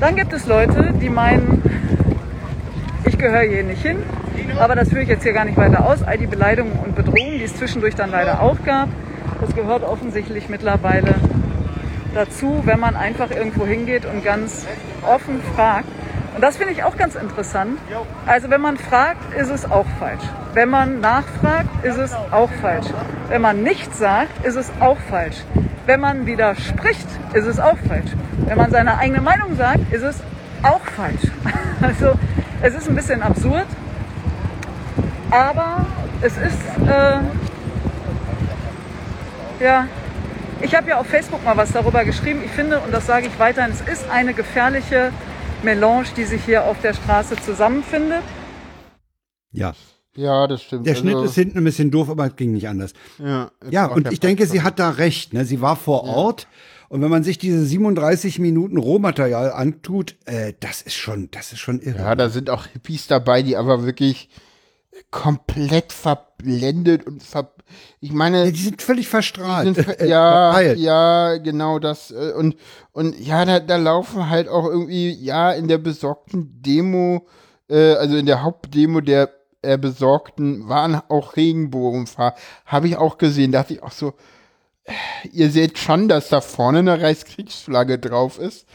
Dann 0.00 0.16
gibt 0.16 0.32
es 0.32 0.46
Leute, 0.46 0.92
die 1.00 1.08
meinen, 1.08 1.62
ich 3.16 3.22
gehöre 3.22 3.42
hier 3.42 3.62
nicht 3.62 3.82
hin. 3.82 4.02
Aber 4.58 4.74
das 4.74 4.90
führe 4.90 5.02
ich 5.02 5.08
jetzt 5.08 5.22
hier 5.22 5.32
gar 5.32 5.44
nicht 5.44 5.56
weiter 5.56 5.86
aus. 5.86 6.02
All 6.02 6.18
die 6.18 6.26
Beleidigungen 6.26 6.78
und 6.78 6.94
Bedrohungen, 6.94 7.38
die 7.38 7.44
es 7.44 7.56
zwischendurch 7.56 7.94
dann 7.94 8.10
leider 8.10 8.42
auch 8.42 8.56
gab, 8.64 8.88
das 9.40 9.54
gehört 9.54 9.82
offensichtlich 9.82 10.48
mittlerweile 10.48 11.14
dazu, 12.14 12.62
wenn 12.64 12.78
man 12.78 12.96
einfach 12.96 13.30
irgendwo 13.30 13.66
hingeht 13.66 14.04
und 14.04 14.24
ganz 14.24 14.66
offen 15.06 15.40
fragt. 15.54 15.88
Und 16.34 16.42
das 16.42 16.58
finde 16.58 16.74
ich 16.74 16.84
auch 16.84 16.96
ganz 16.96 17.14
interessant. 17.14 17.78
Also 18.26 18.50
wenn 18.50 18.60
man 18.60 18.76
fragt, 18.76 19.34
ist 19.34 19.50
es 19.50 19.70
auch 19.70 19.86
falsch. 19.98 20.24
Wenn 20.52 20.68
man 20.68 21.00
nachfragt, 21.00 21.84
ist 21.84 21.98
es 21.98 22.14
auch 22.30 22.50
falsch. 22.60 22.86
Wenn 23.28 23.40
man 23.40 23.62
nichts 23.62 23.98
sagt, 23.98 24.44
ist 24.44 24.56
es 24.56 24.70
auch 24.80 24.98
falsch. 25.10 25.36
Wenn 25.86 26.00
man 26.00 26.26
widerspricht, 26.26 27.06
ist 27.32 27.46
es 27.46 27.58
auch 27.58 27.78
falsch. 27.88 28.10
Wenn 28.46 28.58
man 28.58 28.70
seine 28.70 28.98
eigene 28.98 29.22
Meinung 29.22 29.56
sagt, 29.56 29.90
ist 29.92 30.02
es 30.02 30.20
auch 30.62 30.84
falsch. 30.84 31.30
Also 31.82 32.14
es 32.62 32.74
ist 32.74 32.88
ein 32.88 32.94
bisschen 32.94 33.22
absurd, 33.22 33.66
aber 35.30 35.86
es 36.20 36.36
ist, 36.36 36.88
äh, 36.88 37.20
ja, 39.62 39.88
ich 40.60 40.74
habe 40.74 40.88
ja 40.88 40.98
auf 40.98 41.06
Facebook 41.06 41.44
mal 41.44 41.56
was 41.56 41.72
darüber 41.72 42.04
geschrieben. 42.04 42.40
Ich 42.44 42.50
finde, 42.50 42.80
und 42.80 42.92
das 42.92 43.06
sage 43.06 43.26
ich 43.26 43.38
weiterhin, 43.38 43.72
es 43.72 43.80
ist 43.82 44.08
eine 44.10 44.32
gefährliche 44.34 45.12
Melange, 45.62 46.06
die 46.16 46.24
sich 46.24 46.44
hier 46.44 46.64
auf 46.64 46.80
der 46.80 46.94
Straße 46.94 47.36
zusammenfindet. 47.36 48.22
Ja. 49.52 49.74
Ja, 50.16 50.46
das 50.46 50.62
stimmt. 50.62 50.86
Der 50.86 50.94
Schnitt 50.94 51.14
Also, 51.14 51.26
ist 51.26 51.34
hinten 51.34 51.58
ein 51.58 51.64
bisschen 51.64 51.90
doof, 51.90 52.08
aber 52.08 52.26
es 52.26 52.36
ging 52.36 52.52
nicht 52.52 52.68
anders. 52.68 52.94
Ja, 53.18 53.50
Ja, 53.68 53.84
und 53.86 54.10
ich 54.10 54.18
denke, 54.20 54.46
sie 54.46 54.62
hat 54.62 54.78
da 54.78 54.90
recht. 54.90 55.34
Ne? 55.34 55.44
Sie 55.44 55.60
war 55.60 55.76
vor 55.76 56.04
Ort. 56.04 56.48
Und 56.88 57.02
wenn 57.02 57.10
man 57.10 57.24
sich 57.24 57.38
diese 57.38 57.64
37 57.64 58.38
Minuten 58.38 58.76
Rohmaterial 58.78 59.52
antut, 59.52 60.16
äh, 60.26 60.52
das 60.60 60.82
ist 60.82 60.94
schon, 60.94 61.30
das 61.32 61.52
ist 61.52 61.58
schon 61.60 61.80
irre. 61.80 61.98
Ja, 61.98 62.14
da 62.14 62.28
sind 62.28 62.48
auch 62.50 62.66
Hippies 62.66 63.06
dabei, 63.06 63.42
die 63.42 63.56
aber 63.56 63.84
wirklich 63.84 64.28
komplett 65.10 65.92
verblendet 65.92 67.06
und 67.06 67.22
ver 67.22 67.52
ich 68.00 68.12
meine, 68.12 68.44
Ja, 68.44 68.50
die 68.50 68.62
sind 68.62 68.80
völlig 68.82 69.08
verstrahlt. 69.08 69.74
sind, 69.74 69.88
äh, 70.00 70.06
ja, 70.08 70.60
ja, 70.60 71.36
genau 71.38 71.78
das. 71.78 72.10
äh, 72.12 72.32
Und, 72.36 72.56
und 72.92 73.18
ja, 73.18 73.44
da, 73.44 73.60
da 73.60 73.76
laufen 73.76 74.30
halt 74.30 74.48
auch 74.48 74.66
irgendwie, 74.66 75.10
ja, 75.12 75.52
in 75.52 75.68
der 75.68 75.78
besorgten 75.78 76.62
Demo, 76.62 77.26
äh, 77.68 77.94
also 77.94 78.16
in 78.16 78.26
der 78.26 78.42
Hauptdemo 78.42 79.00
der 79.00 79.30
äh, 79.62 79.76
Besorgten 79.76 80.68
waren 80.68 80.94
auch 81.08 81.36
Regenbogenfahr. 81.36 82.34
Habe 82.64 82.88
ich 82.88 82.96
auch 82.96 83.18
gesehen, 83.18 83.52
dachte 83.52 83.74
ich 83.74 83.82
auch 83.82 83.92
so, 83.92 84.14
ihr 85.32 85.50
seht 85.50 85.78
schon, 85.78 86.08
dass 86.08 86.28
da 86.28 86.40
vorne 86.40 86.80
eine 86.80 87.00
Reichskriegsflagge 87.00 87.98
drauf 87.98 88.38
ist. 88.38 88.66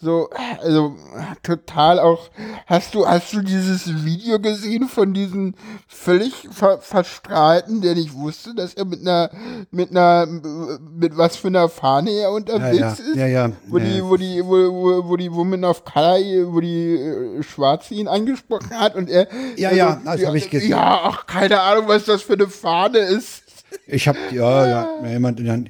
So, 0.00 0.30
also 0.62 0.94
total 1.42 1.98
auch. 1.98 2.30
Hast 2.66 2.94
du, 2.94 3.04
hast 3.04 3.32
du 3.32 3.40
dieses 3.42 4.04
Video 4.04 4.38
gesehen 4.38 4.88
von 4.88 5.12
diesem 5.12 5.54
völlig 5.88 6.32
ver 6.52 6.78
verstrahlten, 6.78 7.80
der 7.80 7.96
nicht 7.96 8.14
wusste, 8.14 8.54
dass 8.54 8.74
er 8.74 8.84
mit 8.84 9.00
einer, 9.00 9.28
mit 9.72 9.90
einer, 9.90 10.26
mit 10.26 11.16
was 11.16 11.34
für 11.34 11.48
einer 11.48 11.68
Fahne 11.68 12.10
er 12.10 12.20
Ja, 12.20 12.28
unterwegs 12.28 12.78
ja, 12.78 12.92
ist? 12.92 13.16
ja, 13.16 13.26
ja. 13.26 13.52
Wo 13.66 13.78
ja, 13.78 13.84
die, 13.86 14.04
wo 14.04 14.16
die, 14.16 14.44
wo, 14.44 14.72
wo, 14.72 15.08
wo 15.08 15.16
die 15.16 15.32
Woman 15.32 15.64
of 15.64 15.84
Color, 15.84 16.52
wo 16.54 16.60
die 16.60 16.94
äh, 16.94 17.42
Schwarze 17.42 17.94
ihn 17.94 18.06
angesprochen 18.06 18.78
hat 18.78 18.94
und 18.94 19.10
er. 19.10 19.26
Ja, 19.56 19.72
ja, 19.72 20.00
das 20.04 20.24
hab 20.24 20.34
ich 20.36 20.48
gesehen. 20.48 20.70
Ja, 20.70 21.00
ach, 21.02 21.26
keine 21.26 21.60
Ahnung, 21.60 21.88
was 21.88 22.04
das 22.04 22.22
für 22.22 22.34
eine 22.34 22.46
Fahne 22.48 22.98
ist. 22.98 23.42
Ich 23.86 24.06
habe 24.08 24.18
ja, 24.32 24.66
ja, 24.66 25.08
jemand. 25.08 25.40
Ja, 25.40 25.54
äh, 25.54 25.64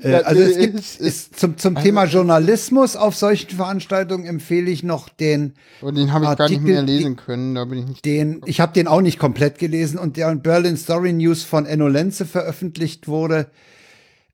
das 0.00 0.24
also 0.24 0.42
es 0.42 0.58
gibt 0.58 0.78
ist 0.78 1.38
zum 1.38 1.58
zum 1.58 1.74
Thema 1.76 2.04
Journalismus 2.04 2.96
auf 2.96 3.14
solchen 3.14 3.50
Veranstaltungen 3.50 4.24
empfehle 4.24 4.70
ich 4.70 4.82
noch 4.82 5.08
den 5.08 5.54
Und 5.80 5.96
den 5.96 6.12
habe 6.12 6.24
ich 6.24 6.36
gar 6.36 6.48
nicht 6.48 6.58
Artikel, 6.58 6.72
mehr 6.72 6.82
lesen 6.82 7.16
können, 7.16 7.54
da 7.54 7.64
bin 7.64 7.80
ich 7.80 7.86
nicht. 7.86 8.04
den 8.04 8.40
ich 8.46 8.60
habe 8.60 8.72
den 8.72 8.88
auch 8.88 9.00
nicht 9.00 9.18
komplett 9.18 9.58
gelesen 9.58 9.98
und 9.98 10.16
der 10.16 10.30
in 10.30 10.42
Berlin 10.42 10.76
Story 10.76 11.12
News 11.12 11.42
von 11.42 11.66
Enno 11.66 11.88
Lenze 11.88 12.26
veröffentlicht 12.26 13.08
wurde. 13.08 13.50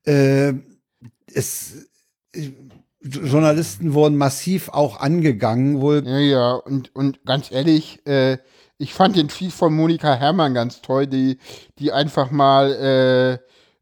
Äh, 0.05 0.53
es 1.33 1.87
äh, 2.33 2.51
Journalisten 3.01 3.93
wurden 3.93 4.17
massiv 4.17 4.69
auch 4.69 4.99
angegangen, 4.99 5.79
wohl 5.79 6.03
Ja, 6.05 6.19
ja, 6.19 6.53
und, 6.53 6.95
und 6.95 7.23
ganz 7.23 7.51
ehrlich, 7.51 8.05
äh, 8.07 8.37
ich 8.77 8.93
fand 8.93 9.15
den 9.15 9.27
Tweet 9.27 9.53
von 9.53 9.73
Monika 9.73 10.13
Herrmann 10.13 10.53
ganz 10.53 10.81
toll, 10.81 11.07
die, 11.07 11.37
die 11.79 11.91
einfach 11.91 12.31
mal 12.31 12.71
äh, 12.71 13.37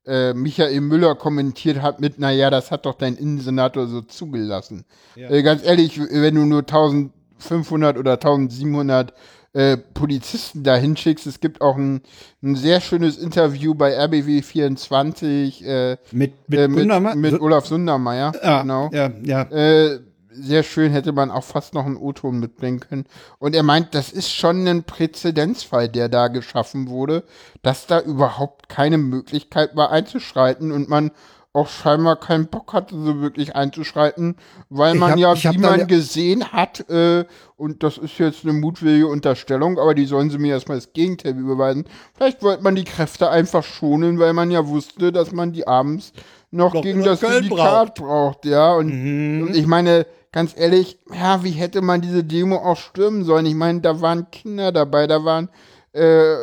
äh, 0.06 0.34
Michael 0.34 0.82
Müller 0.82 1.16
kommentiert 1.16 1.82
hat 1.82 2.00
mit, 2.02 2.20
naja, 2.20 2.50
das 2.50 2.72
hat 2.72 2.86
doch 2.86 2.96
dein 2.96 3.16
Innensenator 3.16 3.88
so 3.88 4.02
zugelassen. 4.02 4.86
Äh, 5.16 5.44
ganz 5.44 5.64
ehrlich, 5.66 6.00
wenn 6.00 6.36
du 6.36 6.46
nur 6.46 6.60
1500 6.60 7.98
oder 7.98 8.14
1700 8.14 9.14
äh, 9.54 9.78
Polizisten 9.78 10.64
da 10.64 10.76
hinschickst, 10.76 11.28
es 11.28 11.39
gibt 11.39 11.62
auch 11.62 11.78
ein, 11.78 12.02
ein 12.41 12.56
sehr 12.56 12.82
schönes 12.82 13.18
Interview 13.18 13.76
bei 13.76 13.98
RBW24 13.98 15.64
äh, 15.64 15.98
mit 16.12 16.34
mit, 16.48 16.60
äh, 16.60 16.68
mit, 16.68 17.16
mit 17.16 17.39
Olaf 17.41 17.68
Sundermeier. 17.68 18.34
ja, 18.44 18.62
genau. 18.62 18.89
ja, 18.91 19.12
ja. 19.24 20.00
Sehr 20.34 20.64
schön, 20.64 20.92
hätte 20.92 21.12
man 21.12 21.32
auch 21.32 21.44
fast 21.44 21.74
noch 21.74 21.86
einen 21.86 21.98
O-Ton 21.98 22.40
mitbringen 22.40 22.80
können. 22.80 23.06
Und 23.40 23.56
er 23.56 23.64
meint, 23.64 23.94
das 23.96 24.12
ist 24.12 24.32
schon 24.32 24.68
ein 24.68 24.84
Präzedenzfall, 24.84 25.90
der 25.90 26.10
da 26.10 26.28
geschaffen 26.28 26.90
wurde, 26.90 27.24
dass 27.62 27.88
da 27.88 28.00
überhaupt 28.02 28.70
keine 28.70 28.98
Möglichkeit 28.98 29.76
war 29.76 29.92
einzuschreiten 29.92 30.72
und 30.72 30.90
man 30.90 31.12
auch 31.56 31.68
scheinbar 31.68 32.16
keinen 32.20 32.48
Bock 32.48 32.74
hatte, 32.74 32.96
so 32.96 33.22
wirklich 33.22 33.56
einzuschreiten, 33.56 34.38
weil 34.72 34.96
man 34.96 35.12
hab- 35.12 35.20
ja, 35.20 35.36
wie 35.54 35.58
man 35.60 35.82
ne- 35.82 35.86
gesehen 35.86 36.52
hat, 36.52 36.90
äh, 36.90 37.26
und 37.58 37.84
das 37.84 38.00
ist 38.00 38.18
jetzt 38.18 38.44
eine 38.44 38.54
mutwillige 38.54 39.06
Unterstellung, 39.06 39.78
aber 39.78 39.94
die 39.94 40.06
sollen 40.08 40.32
sie 40.32 40.40
mir 40.40 40.54
erstmal 40.54 40.78
das 40.80 40.94
Gegenteil 40.94 41.36
beweisen. 41.36 41.86
Vielleicht 42.16 42.42
wollte 42.42 42.64
man 42.64 42.74
die 42.74 42.84
Kräfte 42.86 43.30
einfach 43.30 43.64
schonen, 43.64 44.18
weil 44.18 44.34
man 44.34 44.50
ja 44.50 44.68
wusste, 44.68 45.12
dass 45.12 45.32
man 45.32 45.52
die 45.54 45.68
abends 45.68 46.12
noch, 46.50 46.74
Noch 46.74 46.82
gegen 46.82 47.04
das 47.04 47.20
Syndikat 47.20 47.96
braucht, 47.96 48.46
ja. 48.46 48.74
Und, 48.74 48.88
Mhm. 48.88 49.44
und 49.48 49.56
ich 49.56 49.68
meine, 49.68 50.08
ganz 50.34 50.54
ehrlich, 50.58 51.00
ja, 51.14 51.44
wie 51.46 51.52
hätte 51.52 51.82
man 51.82 52.02
diese 52.02 52.24
Demo 52.26 52.58
auch 52.58 52.76
stürmen 52.78 53.24
sollen? 53.24 53.46
Ich 53.46 53.56
meine, 53.56 53.80
da 53.80 54.02
waren 54.02 54.30
Kinder 54.32 54.72
dabei, 54.74 55.08
da 55.08 55.24
waren, 55.24 55.48
äh, 55.94 56.36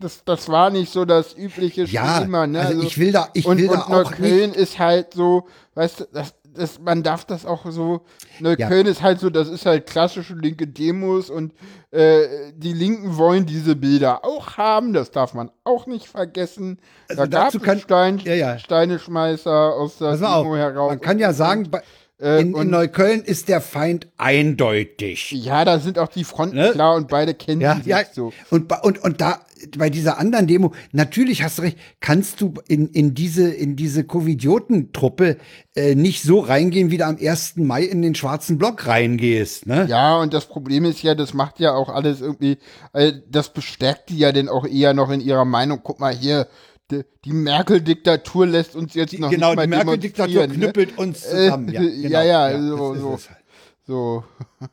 das, 0.00 0.24
das 0.24 0.48
war 0.48 0.70
nicht 0.70 0.92
so 0.92 1.04
das 1.04 1.36
übliche 1.36 1.84
Ja, 1.84 2.18
Schema, 2.22 2.46
ne? 2.48 2.60
also 2.60 2.82
ich 2.82 2.98
will 2.98 3.12
da- 3.12 3.28
ich 3.34 3.46
und, 3.46 3.58
will 3.58 3.68
da 3.68 3.74
und 3.74 3.80
auch 3.82 3.88
Neukölln 4.10 4.52
ist 4.54 4.78
halt 4.78 5.12
so, 5.14 5.46
weißt 5.74 6.00
du, 6.00 6.04
das, 6.12 6.34
das, 6.52 6.80
man 6.80 7.02
darf 7.04 7.24
das 7.26 7.46
auch 7.46 7.64
so, 7.70 8.00
Neukölln 8.40 8.86
ist 8.86 9.02
halt 9.02 9.20
so, 9.20 9.30
das 9.30 9.48
ist 9.48 9.66
halt 9.66 9.86
klassische 9.86 10.34
linke 10.34 10.66
Demos 10.66 11.30
und 11.30 11.52
äh, 11.92 12.52
die 12.56 12.72
Linken 12.72 13.16
wollen 13.18 13.46
diese 13.46 13.76
Bilder 13.76 14.24
auch 14.24 14.56
haben, 14.56 14.92
das 14.92 15.10
darf 15.12 15.32
man 15.34 15.50
auch 15.62 15.86
nicht 15.86 16.08
vergessen. 16.08 16.80
Also 17.08 17.22
da 17.22 17.28
gab 17.28 17.44
dazu 17.52 17.58
es 17.58 17.62
kann- 17.62 17.78
Stein, 17.80 18.18
Ja, 18.24 18.34
ja. 18.34 18.58
Steineschmeißer 18.58 19.74
aus 19.74 19.98
der 19.98 20.16
Demo 20.16 20.56
heraus. 20.56 20.88
man 20.90 21.00
kann 21.00 21.18
ja 21.20 21.32
sagen, 21.32 21.70
bei, 21.70 21.82
Äh, 22.20 22.40
in, 22.42 22.54
in 22.54 22.70
Neukölln 22.70 23.22
ist 23.22 23.48
der 23.48 23.60
Feind 23.60 24.08
eindeutig. 24.18 25.30
Ja, 25.32 25.64
da 25.64 25.78
sind 25.78 25.98
auch 25.98 26.08
die 26.08 26.24
Fronten 26.24 26.56
Ne? 26.56 26.70
klar 26.72 26.94
und 26.96 27.08
beide 27.08 27.34
kennen 27.34 27.60
Ja, 27.60 27.76
sich 27.76 27.86
ja. 27.86 28.00
so. 28.12 28.32
Und, 28.50 28.68
bei- 28.68 28.80
und, 28.80 28.98
und 29.02 29.20
da, 29.20 29.40
bei 29.78 29.88
dieser 29.90 30.18
anderen 30.18 30.46
Demo, 30.46 30.72
natürlich 30.92 31.42
hast 31.42 31.58
du 31.58 31.62
recht, 31.62 31.78
kannst 32.00 32.40
du 32.40 32.54
in, 32.68 32.88
in 32.88 33.14
diese, 33.14 33.48
in 33.50 33.76
diese 33.76 34.04
Covidiotentruppe 34.04 35.36
äh, 35.74 35.94
nicht 35.94 36.22
so 36.22 36.40
reingehen, 36.40 36.90
wie 36.90 36.98
du 36.98 37.06
am 37.06 37.16
1. 37.20 37.56
Mai 37.56 37.82
in 37.84 38.02
den 38.02 38.14
schwarzen 38.14 38.58
Block 38.58 38.86
reingehst, 38.86 39.66
ne? 39.66 39.86
Ja, 39.88 40.16
und 40.18 40.34
das 40.34 40.46
Problem 40.46 40.84
ist 40.84 41.02
ja, 41.02 41.14
das 41.14 41.34
macht 41.34 41.60
ja 41.60 41.72
auch 41.74 41.88
alles 41.88 42.20
irgendwie, 42.20 42.58
äh, 42.92 43.12
das 43.28 43.52
bestärkt 43.52 44.08
die 44.10 44.18
ja 44.18 44.32
dann 44.32 44.48
auch 44.48 44.66
eher 44.66 44.94
noch 44.94 45.10
in 45.10 45.20
ihrer 45.20 45.44
Meinung. 45.44 45.80
Guck 45.82 46.00
mal 46.00 46.14
hier, 46.14 46.48
die, 46.90 47.04
die 47.24 47.32
Merkel-Diktatur 47.32 48.46
lässt 48.46 48.74
uns 48.76 48.94
jetzt 48.94 49.18
noch 49.18 49.30
genau, 49.30 49.48
nicht 49.50 49.56
mal 49.56 49.64
die 49.66 49.70
Merkel-Diktatur 49.70 50.46
ne? 50.46 50.54
knüppelt 50.54 50.98
uns 50.98 51.20
zusammen. 51.28 51.68
Ja, 51.72 51.82
Äh, 51.82 52.02
genau, 52.02 52.20
ja, 52.20 52.50
ja, 52.50 52.62
so- 52.62 52.94
ist 52.94 53.00
so. 53.00 53.14
es 53.14 53.28
halt. 53.30 53.38
So, 53.86 54.24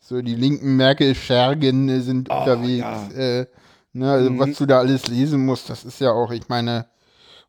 so 0.00 0.22
die 0.22 0.34
linken 0.34 0.76
Merkel-Schergen 0.76 2.00
sind 2.02 2.30
unterwegs. 2.30 2.86
Oh, 3.10 3.14
ja. 3.18 3.40
Äh, 3.40 3.46
ne, 3.92 4.10
also 4.10 4.30
Mhm. 4.30 4.38
was 4.38 4.56
du 4.56 4.66
da 4.66 4.78
alles 4.78 5.06
lesen 5.08 5.44
musst, 5.44 5.68
das 5.70 5.84
ist 5.84 6.00
ja 6.00 6.12
auch, 6.12 6.30
ich 6.30 6.48
meine, 6.48 6.86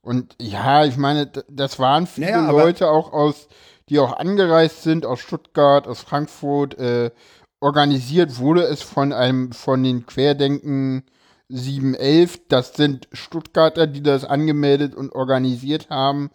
und 0.01 0.35
ja, 0.41 0.85
ich 0.85 0.97
meine, 0.97 1.27
das 1.49 1.77
waren 1.79 2.07
viele 2.07 2.31
Naja, 2.31 2.51
Leute 2.51 2.89
auch 2.89 3.11
aus, 3.13 3.47
die 3.89 3.99
auch 3.99 4.17
angereist 4.17 4.83
sind, 4.83 5.05
aus 5.05 5.19
Stuttgart, 5.19 5.87
aus 5.87 6.01
Frankfurt, 6.01 6.77
äh, 6.79 7.11
organisiert 7.59 8.37
wurde 8.37 8.63
es 8.63 8.81
von 8.81 9.11
einem, 9.11 9.51
von 9.51 9.83
den 9.83 10.05
Querdenken 10.05 11.03
711, 11.49 12.41
das 12.47 12.73
sind 12.73 13.07
Stuttgarter, 13.11 13.87
die 13.87 14.03
das 14.03 14.23
angemeldet 14.23 14.95
und 14.95 15.11
organisiert 15.11 15.89
haben. 15.89 16.29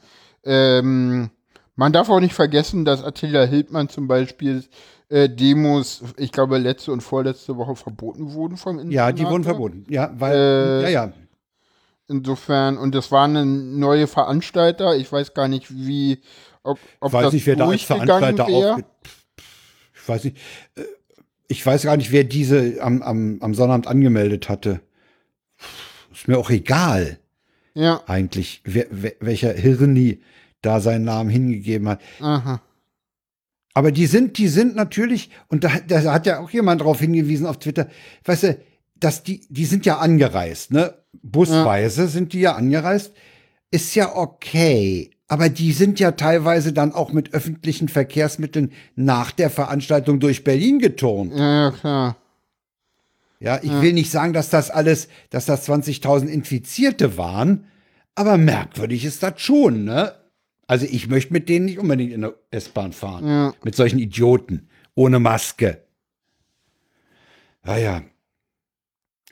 Ähm, 0.44 1.30
man 1.76 1.92
darf 1.92 2.08
auch 2.10 2.20
nicht 2.20 2.34
vergessen, 2.34 2.84
dass 2.84 3.02
Attila 3.02 3.44
Hildmann 3.44 3.88
zum 3.88 4.06
Beispiel 4.08 4.64
äh, 5.08 5.28
Demos, 5.28 6.02
ich 6.16 6.32
glaube, 6.32 6.58
letzte 6.58 6.92
und 6.92 7.00
vorletzte 7.00 7.56
Woche 7.56 7.76
verboten 7.76 8.32
wurden 8.32 8.56
vom 8.56 8.90
Ja, 8.90 9.12
die 9.12 9.24
wurden 9.24 9.44
verboten. 9.44 9.86
Ja, 9.88 10.12
weil, 10.18 10.36
Äh, 10.36 10.82
ja, 10.82 10.88
ja. 10.88 11.12
Insofern, 12.06 12.76
und 12.76 12.94
das 12.94 13.10
waren 13.12 13.36
eine 13.36 13.46
neue 13.46 14.06
Veranstalter. 14.06 14.96
Ich 14.96 15.10
weiß 15.10 15.32
gar 15.32 15.48
nicht, 15.48 15.74
wie, 15.74 16.20
ob, 16.62 16.78
ob 17.00 17.08
Ich 17.08 17.12
weiß 17.14 17.24
das 17.24 17.32
nicht, 17.32 17.46
wer 17.46 17.56
da 17.56 17.68
als 17.68 17.82
Veranstalter 17.82 18.44
aufge... 18.46 18.84
Ich 19.94 20.08
weiß 20.08 20.24
nicht. 20.24 20.36
äh, 20.76 20.82
Ich 21.48 21.64
weiß 21.64 21.84
gar 21.84 21.96
nicht, 21.96 22.12
wer 22.12 22.24
diese 22.24 22.76
am, 22.80 23.00
am, 23.00 23.38
am 23.40 23.54
Sonnabend 23.54 23.86
angemeldet 23.86 24.48
hatte. 24.48 24.80
Ist 26.14 26.28
mir 26.28 26.38
auch 26.38 26.50
egal, 26.50 27.18
Ja, 27.74 28.02
eigentlich, 28.06 28.62
wer, 28.64 28.86
welcher 29.20 29.52
Hirni 29.52 30.20
da 30.62 30.80
seinen 30.80 31.04
Namen 31.04 31.30
hingegeben 31.30 31.88
hat. 31.88 32.00
aha. 32.20 32.60
Aber 33.76 33.90
die 33.90 34.06
sind, 34.06 34.38
die 34.38 34.46
sind 34.46 34.76
natürlich, 34.76 35.30
und 35.48 35.64
da, 35.64 35.70
da 35.88 36.12
hat 36.12 36.26
ja 36.26 36.38
auch 36.38 36.50
jemand 36.50 36.80
darauf 36.80 37.00
hingewiesen 37.00 37.44
auf 37.44 37.58
Twitter, 37.58 37.88
weißt 38.24 38.42
du, 38.44 38.58
dass 38.94 39.24
die, 39.24 39.44
die 39.50 39.64
sind 39.64 39.84
ja 39.84 39.98
angereist, 39.98 40.70
ne? 40.70 40.94
Busweise 41.22 42.06
sind 42.06 42.32
die 42.32 42.40
ja 42.40 42.54
angereist. 42.54 43.12
Ist 43.72 43.94
ja 43.96 44.14
okay. 44.14 45.10
Aber 45.26 45.48
die 45.48 45.72
sind 45.72 45.98
ja 45.98 46.12
teilweise 46.12 46.72
dann 46.72 46.92
auch 46.92 47.12
mit 47.12 47.34
öffentlichen 47.34 47.88
Verkehrsmitteln 47.88 48.72
nach 48.94 49.32
der 49.32 49.50
Veranstaltung 49.50 50.20
durch 50.20 50.44
Berlin 50.44 50.78
geturnt. 50.78 51.32
Ja, 51.34 51.64
ja, 51.64 51.70
klar. 51.72 52.16
Ja, 53.40 53.60
ich 53.62 53.70
will 53.82 53.92
nicht 53.92 54.10
sagen, 54.10 54.32
dass 54.32 54.48
das 54.48 54.70
alles, 54.70 55.08
dass 55.30 55.46
das 55.46 55.68
20.000 55.68 56.26
Infizierte 56.26 57.18
waren, 57.18 57.66
aber 58.14 58.38
merkwürdig 58.38 59.04
ist 59.04 59.22
das 59.22 59.40
schon, 59.40 59.84
ne? 59.84 60.14
Also 60.66 60.86
ich 60.86 61.08
möchte 61.08 61.32
mit 61.32 61.48
denen 61.48 61.66
nicht 61.66 61.78
unbedingt 61.78 62.12
in 62.12 62.22
der 62.22 62.34
S-Bahn 62.50 62.92
fahren. 62.92 63.26
Ja. 63.26 63.54
Mit 63.64 63.74
solchen 63.74 63.98
Idioten. 63.98 64.68
Ohne 64.94 65.18
Maske. 65.20 65.84
Naja. 67.62 68.02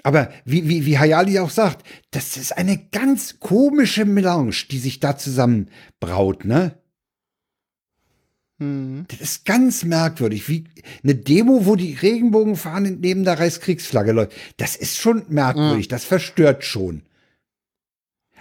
Aber 0.02 0.30
wie, 0.44 0.68
wie, 0.68 0.84
wie 0.84 0.98
Hayali 0.98 1.38
auch 1.38 1.50
sagt, 1.50 1.86
das 2.10 2.36
ist 2.36 2.56
eine 2.56 2.76
ganz 2.76 3.38
komische 3.38 4.04
Melange, 4.04 4.54
die 4.70 4.78
sich 4.78 5.00
da 5.00 5.16
zusammenbraut, 5.16 6.44
ne? 6.44 6.81
Hm. 8.62 9.06
Das 9.08 9.20
ist 9.20 9.44
ganz 9.44 9.84
merkwürdig. 9.84 10.48
Wie 10.48 10.64
eine 11.02 11.14
Demo, 11.14 11.66
wo 11.66 11.76
die 11.76 11.94
Regenbogenfahnen 11.94 13.00
neben 13.00 13.24
der 13.24 13.38
Reichskriegsflagge 13.38 14.12
läuft. 14.12 14.32
Das 14.56 14.76
ist 14.76 14.96
schon 14.98 15.24
merkwürdig. 15.28 15.88
Das 15.88 16.04
verstört 16.04 16.64
schon. 16.64 17.02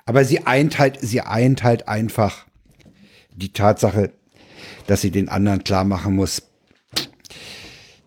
Aber 0.06 0.26
sie 0.26 0.46
eint 0.46 0.80
halt, 0.80 1.00
sie 1.02 1.22
eint 1.22 1.64
halt 1.64 1.88
einfach 1.88 2.46
die 3.36 3.54
Tatsache, 3.54 4.12
dass 4.88 5.02
sie 5.02 5.12
den 5.12 5.30
anderen 5.30 5.64
klar 5.64 5.86
machen 5.86 6.16
muss, 6.16 6.44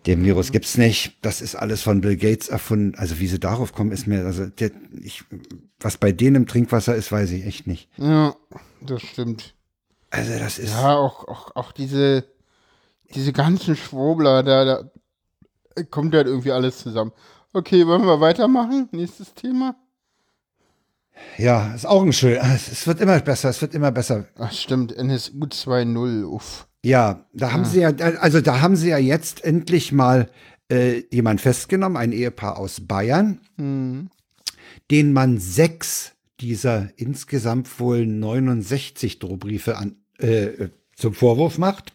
den 0.05 0.23
Virus 0.23 0.51
gibt's 0.51 0.77
nicht. 0.77 1.17
Das 1.21 1.41
ist 1.41 1.55
alles 1.55 1.81
von 1.81 2.01
Bill 2.01 2.15
Gates 2.15 2.47
erfunden. 2.47 2.93
Also 2.95 3.19
wie 3.19 3.27
sie 3.27 3.39
darauf 3.39 3.73
kommen, 3.73 3.91
ist 3.91 4.05
mir, 4.05 4.23
also 4.25 4.45
der, 4.45 4.71
ich, 5.01 5.23
was 5.79 5.97
bei 5.97 6.11
denen 6.11 6.35
im 6.35 6.47
Trinkwasser 6.47 6.95
ist, 6.95 7.11
weiß 7.11 7.31
ich 7.31 7.45
echt 7.45 7.65
nicht. 7.65 7.89
Ja, 7.97 8.35
das 8.81 9.01
stimmt. 9.01 9.54
Also 10.15 10.37
das 10.39 10.57
ist, 10.59 10.71
Ja, 10.71 10.95
auch, 10.95 11.27
auch, 11.27 11.55
auch 11.55 11.71
diese, 11.71 12.25
diese 13.13 13.33
ganzen 13.33 13.75
Schwurbler, 13.75 14.43
da, 14.43 14.65
da 14.65 15.83
kommt 15.91 16.13
halt 16.15 16.27
irgendwie 16.27 16.51
alles 16.51 16.79
zusammen. 16.79 17.11
Okay, 17.53 17.85
wollen 17.87 18.05
wir 18.05 18.19
weitermachen? 18.19 18.89
Nächstes 18.91 19.33
Thema? 19.33 19.75
ja, 21.37 21.73
ist 21.73 21.85
auch 21.85 22.01
ein 22.03 22.11
schön. 22.13 22.37
Es 22.37 22.85
wird 22.87 22.99
immer 23.01 23.19
besser, 23.21 23.49
es 23.49 23.61
wird 23.61 23.73
immer 23.73 23.91
besser. 23.91 24.25
Ach 24.37 24.51
stimmt, 24.51 24.91
NSU 24.95 25.45
2.0, 25.45 26.23
uff. 26.25 26.67
Ja, 26.83 27.25
da 27.33 27.51
haben 27.51 27.65
sie 27.65 27.79
ja, 27.79 27.89
also 28.19 28.41
da 28.41 28.61
haben 28.61 28.75
sie 28.75 28.89
ja 28.89 28.97
jetzt 28.97 29.43
endlich 29.43 29.91
mal 29.91 30.29
äh, 30.71 31.03
jemand 31.11 31.41
festgenommen, 31.41 31.97
ein 31.97 32.11
Ehepaar 32.11 32.57
aus 32.57 32.81
Bayern, 32.85 33.39
Hm. 33.57 34.09
den 34.91 35.13
man 35.13 35.39
sechs 35.39 36.11
dieser 36.41 36.89
insgesamt 36.97 37.79
wohl 37.79 38.05
69 38.05 39.19
Drohbriefe 39.19 39.77
an, 39.77 39.95
äh, 40.19 40.69
zum 40.95 41.13
Vorwurf 41.13 41.57
macht. 41.57 41.93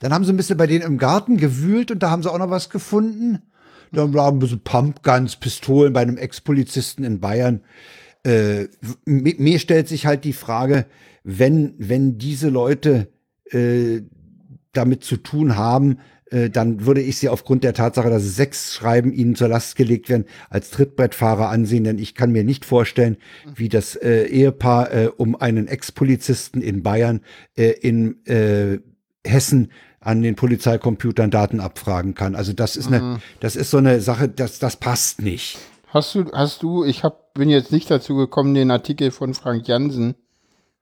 Dann 0.00 0.12
haben 0.12 0.24
sie 0.24 0.32
ein 0.32 0.36
bisschen 0.36 0.58
bei 0.58 0.66
denen 0.66 0.84
im 0.84 0.98
Garten 0.98 1.36
gewühlt 1.36 1.90
und 1.90 2.02
da 2.02 2.10
haben 2.10 2.22
sie 2.22 2.30
auch 2.30 2.38
noch 2.38 2.50
was 2.50 2.70
gefunden. 2.70 3.42
Dann 3.92 4.12
waren 4.12 4.36
ein 4.36 4.38
bisschen 4.40 4.60
Pumpguns, 4.60 5.36
Pistolen 5.36 5.92
bei 5.92 6.02
einem 6.02 6.16
Ex-Polizisten 6.18 7.04
in 7.04 7.20
Bayern. 7.20 7.62
Äh, 8.24 8.68
mi- 9.06 9.36
mir 9.38 9.58
stellt 9.58 9.88
sich 9.88 10.06
halt 10.06 10.24
die 10.24 10.32
Frage, 10.32 10.86
wenn, 11.22 11.74
wenn 11.78 12.18
diese 12.18 12.48
Leute 12.48 13.08
äh, 13.50 14.02
damit 14.72 15.04
zu 15.04 15.16
tun 15.16 15.56
haben, 15.56 15.98
äh, 16.34 16.50
dann 16.50 16.84
würde 16.84 17.00
ich 17.00 17.18
sie 17.18 17.28
aufgrund 17.28 17.62
der 17.62 17.74
Tatsache, 17.74 18.10
dass 18.10 18.24
es 18.24 18.34
sechs 18.34 18.74
Schreiben 18.74 19.12
ihnen 19.12 19.36
zur 19.36 19.48
Last 19.48 19.76
gelegt 19.76 20.08
werden, 20.08 20.24
als 20.50 20.70
Trittbrettfahrer 20.70 21.48
ansehen, 21.48 21.84
denn 21.84 21.98
ich 21.98 22.14
kann 22.14 22.32
mir 22.32 22.42
nicht 22.42 22.64
vorstellen, 22.64 23.16
wie 23.54 23.68
das 23.68 23.94
äh, 23.94 24.24
Ehepaar 24.24 24.92
äh, 24.92 25.10
um 25.16 25.36
einen 25.36 25.68
Ex-Polizisten 25.68 26.60
in 26.60 26.82
Bayern 26.82 27.20
äh, 27.56 27.70
in 27.70 28.24
äh, 28.26 28.80
Hessen 29.24 29.70
an 30.00 30.22
den 30.22 30.34
Polizeicomputern 30.34 31.30
Daten 31.30 31.60
abfragen 31.60 32.14
kann. 32.14 32.34
Also 32.34 32.52
das 32.52 32.76
ist 32.76 32.88
eine, 32.88 33.20
das 33.40 33.56
ist 33.56 33.70
so 33.70 33.78
eine 33.78 34.00
Sache, 34.00 34.28
das, 34.28 34.58
das 34.58 34.76
passt 34.76 35.22
nicht. 35.22 35.56
Hast 35.86 36.14
du, 36.14 36.24
hast 36.32 36.62
du, 36.62 36.84
ich 36.84 37.04
hab, 37.04 37.32
bin 37.34 37.48
jetzt 37.48 37.70
nicht 37.70 37.90
dazu 37.90 38.16
gekommen, 38.16 38.54
den 38.54 38.70
Artikel 38.70 39.12
von 39.12 39.32
Frank 39.32 39.68
Jansen 39.68 40.16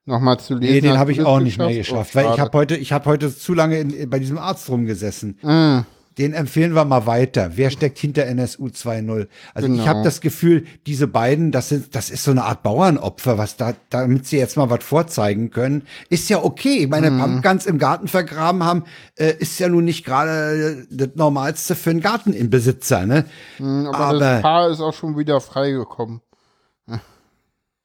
nochmal 0.05 0.39
zu 0.41 0.55
lesen. 0.55 0.75
Nee, 0.75 0.81
den 0.81 0.99
habe 0.99 1.13
ich 1.13 1.23
auch 1.23 1.41
nicht 1.41 1.59
mehr 1.59 1.73
geschafft, 1.73 2.11
Oh, 2.15 2.19
weil 2.19 2.33
ich 2.35 2.41
habe 2.41 2.57
heute, 2.59 2.77
ich 2.77 2.93
habe 2.93 3.05
heute 3.07 3.35
zu 3.37 3.55
lange 3.55 3.79
in, 3.79 4.11
bei 4.11 4.19
diesem 4.19 4.39
Arzt 4.39 4.69
rumgesessen. 4.69 5.39
Ah, 5.43 5.85
Den 6.19 6.35
empfehlen 6.35 6.75
wir 6.75 6.85
mal 6.85 7.07
weiter. 7.07 7.53
Wer 7.55 7.71
steckt 7.71 7.97
hinter 7.99 8.27
NSU 8.27 8.67
2.0? 8.67 9.29
Also 9.55 9.69
ich 9.69 9.75
Genau. 9.75 9.87
habe 9.87 10.03
das 10.03 10.21
Gefühl, 10.21 10.67
diese 10.87 11.07
beiden, 11.07 11.53
das 11.53 11.71
sind, 11.71 11.95
das 11.95 12.11
ist 12.11 12.25
so 12.25 12.33
eine 12.33 12.45
Art 12.45 12.63
Bauernopfer, 12.63 13.39
was 13.39 13.57
da, 13.57 13.73
damit 13.89 14.27
sie 14.27 14.37
jetzt 14.37 14.59
mal 14.59 14.69
was 14.69 14.85
vorzeigen 14.85 15.49
können, 15.51 15.85
ist 16.11 16.29
ja 16.29 16.45
okay. 16.45 16.81
Ich 16.83 16.89
meine, 16.91 17.11
Pumpguns 17.13 17.65
im 17.65 17.79
Garten 17.79 18.09
vergraben 18.09 18.63
haben, 18.63 18.85
äh, 19.17 19.33
ist 19.39 19.59
ja 19.59 19.71
nun 19.71 19.87
nicht 19.87 20.05
gerade 20.05 20.83
äh, 20.83 20.87
das 20.91 21.11
Normalste 21.15 21.75
für 21.75 21.89
einen 21.91 22.01
Garteninbesitzer, 22.01 23.07
ne? 23.07 23.25
aber, 23.59 23.97
Aber- 23.97 24.19
das 24.19 24.43
Paar 24.43 24.69
ist 24.69 24.81
auch 24.83 24.93
schon 24.95 25.17
wieder 25.17 25.41
freigekommen. 25.41 26.21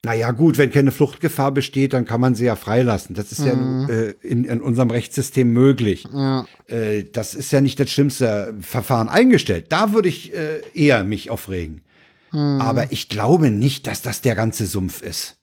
Naja, 0.08 0.32
gut, 0.32 0.58
wenn 0.58 0.72
keine 0.72 0.92
Fluchtgefahr 0.92 1.52
besteht, 1.52 1.94
dann 1.94 2.06
kann 2.06 2.22
man 2.22 2.34
sie 2.36 2.46
ja 2.46 2.56
freilassen. 2.56 3.16
Das 3.16 3.32
ist 3.32 3.46
ja 3.46 3.54
äh, 3.88 4.14
in, 4.22 4.44
in 4.46 4.62
unserem 4.62 4.90
Rechtssystem 4.90 5.52
möglich. 5.52 6.06
Ja. 6.14 6.46
Äh, 6.68 7.04
das 7.12 7.36
ist 7.36 7.52
ja 7.52 7.62
nicht 7.62 7.80
das 7.80 7.90
schlimmste 7.90 8.56
Verfahren 8.62 9.10
eingestellt. 9.10 9.68
Da 9.70 9.94
würde 9.94 10.10
ich 10.10 10.34
äh, 10.34 10.62
eher 10.74 11.04
mich 11.04 11.30
aufregen. 11.30 11.82
Aber 12.32 12.92
ich 12.92 13.08
glaube 13.08 13.50
nicht, 13.50 13.88
dass 13.88 14.02
das 14.02 14.20
der 14.22 14.36
ganze 14.36 14.66
Sumpf 14.66 15.02
ist. 15.02 15.38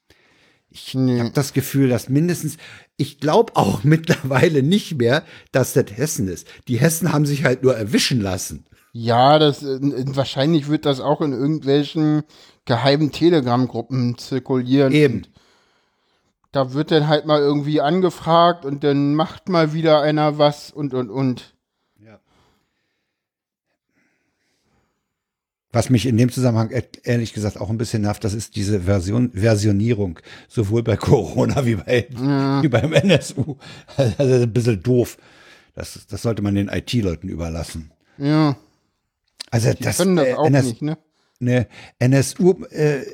Ich 0.71 0.95
Nee. 0.95 1.19
habe 1.21 1.31
das 1.33 1.53
Gefühl, 1.55 1.89
dass 1.89 2.09
mindestens, 2.09 2.59
ich 2.97 3.21
glaube 3.21 3.57
auch 3.57 3.85
mittlerweile 3.85 4.63
nicht 4.63 4.99
mehr, 4.99 5.25
dass 5.51 5.73
das 5.73 5.87
Hessen 5.95 6.29
ist. 6.29 6.47
Die 6.69 6.77
Hessen 6.79 7.13
haben 7.13 7.27
sich 7.27 7.45
halt 7.45 7.63
nur 7.63 7.75
erwischen 7.77 8.21
lassen. 8.21 8.67
Ja, 8.93 9.39
das 9.39 9.63
äh, 9.63 9.79
wahrscheinlich 10.15 10.69
wird 10.69 10.85
das 10.85 11.01
auch 11.01 11.21
in 11.21 11.33
irgendwelchen 11.33 12.23
geheimen 12.65 13.13
Telegram-Gruppen 13.13 14.17
zirkulieren. 14.19 14.93
Eben. 14.93 15.27
Da 16.53 16.73
wird 16.73 16.91
dann 16.91 17.09
halt 17.09 17.27
mal 17.27 17.41
irgendwie 17.41 17.81
angefragt 17.81 18.65
und 18.65 18.85
dann 18.85 19.15
macht 19.15 19.49
mal 19.49 19.73
wieder 19.73 20.01
einer 20.03 20.39
was 20.39 20.71
und 20.71 20.95
und 20.95 21.11
und. 21.11 21.55
Was 25.73 25.91
mich 25.91 26.07
in 26.07 26.17
dem 26.17 26.31
Zusammenhang 26.31 26.71
e- 26.71 26.85
ehrlich 27.03 27.33
gesagt 27.33 27.61
auch 27.61 27.69
ein 27.69 27.79
bisschen 27.79 28.03
nervt, 28.03 28.23
das 28.23 28.33
ist 28.33 28.55
diese 28.55 28.83
Version, 28.83 29.33
Versionierung, 29.33 30.21
sowohl 30.49 30.85
bei 30.85 30.97
Corona 30.97 31.67
wie, 31.67 31.75
bei, 31.75 32.07
wie 32.63 32.69
beim 32.69 32.93
NSU. 32.93 33.57
Also 33.97 34.35
ein 34.35 34.53
bisschen 34.53 34.81
doof. 34.85 35.19
Das, 35.75 36.07
das 36.09 36.23
sollte 36.23 36.43
man 36.43 36.55
den 36.55 36.69
IT-Leuten 36.69 37.29
überlassen. 37.29 37.91
Ja, 38.19 38.55
Also 39.51 39.73
die 39.73 39.83
das, 39.83 39.97
können 39.97 40.15
das 40.15 40.29
äh, 40.29 40.35
auch 40.35 40.47
NS, 40.47 40.65
nicht, 40.67 40.83
ne? 40.83 40.97
Ne, 41.41 41.69
NSU, 41.99 42.65
äh, 42.71 43.05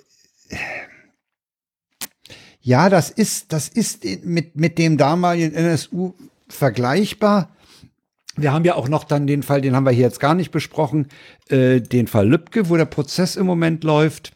ja, 2.61 2.89
das 2.89 3.11
ist, 3.11 3.53
das 3.53 3.69
ist 3.69 4.05
mit, 4.25 4.57
mit 4.57 4.79
dem 4.79 4.99
damaligen 4.99 5.55
NSU 5.55 6.13
vergleichbar. 6.49 7.49
Wir 8.37 8.53
haben 8.53 8.65
ja 8.65 8.75
auch 8.75 8.89
noch 8.89 9.05
dann 9.05 9.27
den 9.27 9.43
Fall, 9.43 9.61
den 9.61 9.75
haben 9.75 9.85
wir 9.85 9.93
hier 9.93 10.05
jetzt 10.05 10.21
gar 10.21 10.35
nicht 10.35 10.51
besprochen, 10.51 11.09
äh, 11.49 11.81
den 11.81 12.07
Fall 12.07 12.29
Lübcke, 12.29 12.69
wo 12.69 12.77
der 12.77 12.85
Prozess 12.85 13.37
im 13.37 13.47
Moment 13.47 13.83
läuft, 13.83 14.33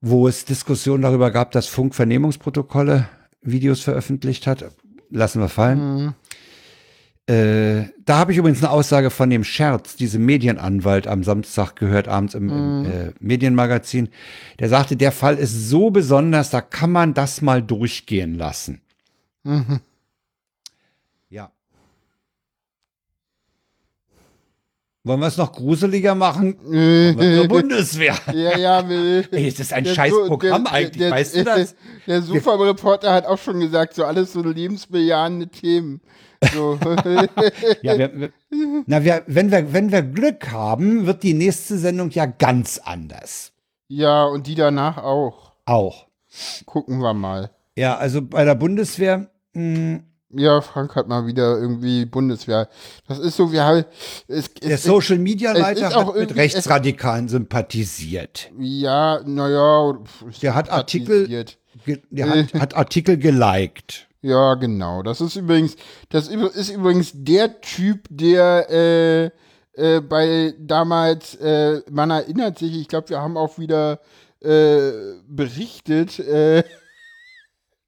wo 0.00 0.28
es 0.28 0.44
Diskussionen 0.44 1.02
darüber 1.02 1.30
gab, 1.30 1.52
dass 1.52 1.66
Funk 1.66 1.94
Vernehmungsprotokolle 1.94 3.08
Videos 3.42 3.80
veröffentlicht 3.80 4.46
hat. 4.46 4.64
Lassen 5.10 5.40
wir 5.40 5.48
fallen. 5.48 6.14
Äh, 7.30 7.90
da 8.04 8.18
habe 8.18 8.32
ich 8.32 8.38
übrigens 8.38 8.58
eine 8.58 8.70
Aussage 8.72 9.10
von 9.10 9.30
dem 9.30 9.44
Scherz, 9.44 9.94
diesem 9.94 10.24
Medienanwalt 10.24 11.06
am 11.06 11.22
Samstag 11.22 11.76
gehört, 11.76 12.08
abends 12.08 12.34
im, 12.34 12.48
im 12.48 12.84
äh, 12.90 13.12
Medienmagazin. 13.20 14.08
Der 14.58 14.68
sagte, 14.68 14.96
der 14.96 15.12
Fall 15.12 15.36
ist 15.36 15.68
so 15.68 15.90
besonders, 15.90 16.50
da 16.50 16.60
kann 16.60 16.90
man 16.90 17.14
das 17.14 17.40
mal 17.40 17.62
durchgehen 17.62 18.34
lassen. 18.34 18.80
Ja. 21.28 21.52
Wollen 25.04 25.20
wir 25.20 25.26
es 25.28 25.36
noch 25.36 25.52
gruseliger 25.52 26.14
machen? 26.16 26.58
Kommen 26.58 27.18
wir 27.18 27.36
zur 27.42 27.48
Bundeswehr. 27.48 28.18
Ja, 28.34 28.58
ja, 28.58 28.88
will. 28.88 29.28
Ey, 29.32 29.46
es 29.46 29.60
ist 29.60 29.72
ein 29.72 29.84
Der 29.84 29.94
scheiß 29.94 30.12
Programm 30.26 30.64
der- 30.64 30.72
eigentlich, 30.72 30.98
der- 30.98 31.10
weißt 31.12 31.36
du 31.36 31.44
das? 31.44 31.76
Der 32.08 32.22
Super-Reporter 32.22 33.12
hat 33.12 33.26
auch 33.26 33.38
schon 33.38 33.60
gesagt, 33.60 33.94
so 33.94 34.04
alles 34.04 34.32
so 34.32 34.42
lebensbejahende 34.42 35.46
Themen. 35.48 36.00
So. 36.52 36.78
Ja, 37.82 37.98
wir, 37.98 38.10
wir, 38.18 38.30
na, 38.86 39.04
wir, 39.04 39.22
wenn, 39.26 39.50
wir, 39.50 39.72
wenn 39.72 39.92
wir 39.92 40.02
Glück 40.02 40.50
haben, 40.50 41.06
wird 41.06 41.22
die 41.22 41.34
nächste 41.34 41.78
Sendung 41.78 42.10
ja 42.10 42.26
ganz 42.26 42.78
anders. 42.78 43.52
ja, 43.88 44.24
und 44.24 44.46
die 44.46 44.54
danach 44.54 44.98
auch. 44.98 45.52
Auch. 45.66 46.06
Gucken 46.66 46.98
wir 47.00 47.12
mal. 47.14 47.50
Ja, 47.76 47.96
also 47.96 48.22
bei 48.22 48.44
der 48.44 48.54
Bundeswehr, 48.54 49.30
mh, 49.54 50.00
Ja, 50.32 50.60
Frank 50.60 50.94
hat 50.96 51.08
mal 51.08 51.26
wieder 51.26 51.58
irgendwie 51.58 52.04
Bundeswehr. 52.06 52.68
Das 53.08 53.18
ist 53.18 53.36
so, 53.36 53.52
wir 53.52 53.64
haben. 53.64 53.84
Es, 54.28 54.52
Der 54.54 54.74
es, 54.76 54.82
Social 54.84 55.18
Media 55.18 55.52
es 55.52 55.58
Leiter 55.58 55.88
ist 55.88 55.94
auch 55.96 56.08
hat 56.14 56.20
mit 56.20 56.36
Rechtsradikalen 56.36 57.28
sympathisiert. 57.28 58.50
ja, 58.58 59.20
naja. 59.24 59.98
Der 60.42 60.54
hat 60.54 60.70
Artikel, 60.70 61.26
ge- 61.84 62.02
der 62.10 62.28
hat, 62.30 62.54
hat 62.54 62.74
Artikel 62.74 63.16
geliked. 63.18 64.06
Ja, 64.22 64.54
genau. 64.54 65.02
Das 65.02 65.20
ist 65.20 65.36
übrigens, 65.36 65.76
das 66.10 66.28
ist 66.28 66.70
übrigens 66.70 67.12
der 67.14 67.60
Typ, 67.60 68.06
der 68.10 68.70
äh, 68.70 69.30
äh, 69.74 70.00
bei 70.00 70.54
damals, 70.58 71.36
äh, 71.36 71.80
man 71.90 72.10
erinnert 72.10 72.58
sich, 72.58 72.78
ich 72.78 72.88
glaube, 72.88 73.08
wir 73.10 73.20
haben 73.20 73.36
auch 73.36 73.58
wieder 73.58 74.00
äh, 74.42 74.90
berichtet, 75.26 76.18
äh, 76.18 76.64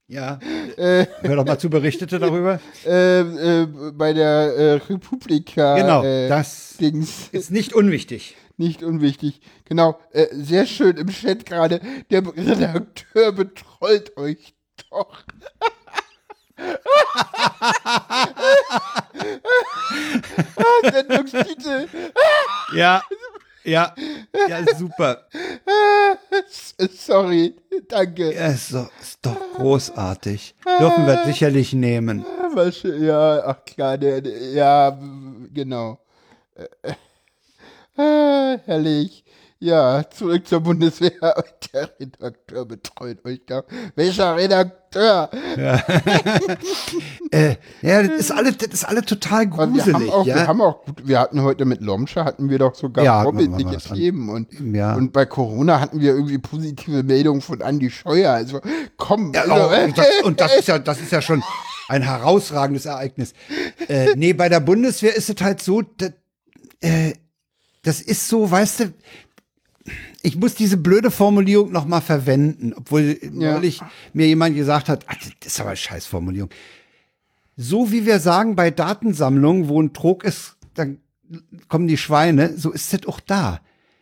Ja. 0.06 0.38
Hör 0.76 1.36
doch 1.36 1.44
mal 1.44 1.58
zu, 1.58 1.70
berichtete 1.70 2.18
darüber. 2.18 2.60
äh, 2.84 3.66
bei 3.92 4.12
der 4.12 4.88
Republika. 4.88 5.76
Genau, 5.76 6.02
das 6.02 6.76
Dings, 6.78 7.28
ist 7.32 7.50
nicht 7.50 7.74
unwichtig. 7.74 8.36
nicht 8.56 8.82
unwichtig. 8.82 9.40
Genau, 9.64 9.98
äh, 10.12 10.26
sehr 10.32 10.66
schön 10.66 10.96
im 10.96 11.08
Chat 11.08 11.46
gerade. 11.46 11.80
Der 12.10 12.22
Redakteur 12.26 13.32
betrollt 13.32 14.16
euch 14.16 14.54
doch. 14.90 15.22
Ah, 20.56 20.90
Sendungstitel. 20.90 21.88
Ja, 22.74 23.02
ja, 23.64 23.94
ja, 24.48 24.74
super. 24.76 25.28
Sorry, 26.90 27.54
danke. 27.88 28.34
Ja, 28.34 28.48
ist, 28.48 28.74
doch, 28.74 28.90
ist 29.00 29.18
doch 29.22 29.36
großartig. 29.54 30.54
Dürfen 30.80 31.06
wir 31.06 31.24
sicherlich 31.24 31.72
nehmen. 31.72 32.24
Ja, 32.82 33.44
ach 33.46 33.64
klar, 33.64 33.98
der, 33.98 34.20
der, 34.20 34.50
ja, 34.52 34.98
genau. 35.52 35.98
Äh, 36.54 36.92
äh, 37.96 38.58
herrlich. 38.66 39.21
Ja, 39.62 40.02
zurück 40.10 40.48
zur 40.48 40.58
Bundeswehr. 40.58 41.12
Der 41.72 41.88
Redakteur 42.00 42.64
betreut 42.66 43.24
euch 43.24 43.42
da. 43.46 43.62
Welcher 43.94 44.34
Redakteur? 44.36 45.30
Äh, 47.30 47.56
ja, 47.80 48.02
das 48.02 48.20
ist 48.20 48.30
alle, 48.30 48.52
das 48.52 48.68
ist 48.74 48.84
alle 48.84 49.02
total 49.02 49.44
Aber 49.46 49.72
wir 49.72 49.82
gruselig. 49.82 49.94
haben 49.94 50.10
auch, 50.10 50.26
ja? 50.26 50.34
wir 50.34 50.46
haben 50.48 50.60
auch 50.60 50.84
gut, 50.84 51.06
wir 51.08 51.18
hatten 51.18 51.40
heute 51.40 51.64
mit 51.64 51.80
Lomscher 51.80 52.26
hatten 52.26 52.50
wir 52.50 52.58
doch 52.58 52.74
sogar 52.74 53.02
Ja, 53.02 53.22
vorbildliche 53.22 53.76
was 53.76 53.90
an. 53.90 53.96
Themen 53.96 54.28
und, 54.28 54.52
Ja. 54.74 54.94
und 54.94 55.14
bei 55.14 55.24
Corona 55.24 55.80
hatten 55.80 55.98
wir 56.00 56.10
irgendwie 56.12 56.36
positive 56.36 57.02
Meldungen 57.04 57.40
von 57.40 57.62
Andy 57.62 57.88
Scheuer. 57.88 58.32
Also 58.34 58.60
komm, 58.98 59.32
Ja, 59.32 59.42
also, 59.42 59.54
oh, 59.54 59.84
und, 59.84 59.96
das, 59.96 60.06
und 60.24 60.40
das 60.40 60.56
ist 60.58 60.68
ja, 60.68 60.78
das 60.78 61.00
ist 61.00 61.10
ja 61.10 61.22
schon 61.22 61.42
ein 61.88 62.02
herausragendes 62.02 62.84
Ereignis. 62.84 63.32
Äh, 63.88 64.14
nee, 64.16 64.34
bei 64.34 64.50
der 64.50 64.60
Bundeswehr 64.60 65.16
ist 65.16 65.30
es 65.30 65.40
halt 65.40 65.62
so, 65.62 65.80
das, 65.80 66.12
äh, 66.80 67.14
das 67.82 68.02
ist 68.02 68.28
so, 68.28 68.50
weißt 68.50 68.80
du, 68.80 68.92
ich 70.22 70.36
muss 70.36 70.54
diese 70.54 70.76
blöde 70.76 71.10
Formulierung 71.10 71.72
noch 71.72 71.84
mal 71.84 72.00
verwenden, 72.00 72.72
obwohl 72.74 73.18
Ja. 73.22 73.54
neulich 73.54 73.80
mir 74.12 74.26
jemand 74.26 74.54
gesagt 74.56 74.88
hat, 74.88 75.04
ach, 75.08 75.16
das 75.40 75.52
ist 75.54 75.60
aber 75.60 75.70
eine 75.70 75.76
Scheißformulierung. 75.76 76.50
So 77.56 77.92
wie 77.92 78.06
wir 78.06 78.18
sagen 78.20 78.56
bei 78.56 78.70
Datensammlungen, 78.70 79.68
wo 79.68 79.80
ein 79.82 79.92
Trog 79.92 80.24
ist, 80.24 80.56
dann 80.74 80.98
kommen 81.68 81.86
die 81.88 81.96
Schweine, 81.98 82.56
so 82.56 82.70
ist 82.70 82.92
es 82.94 83.06
auch 83.06 83.20
da. 83.20 83.60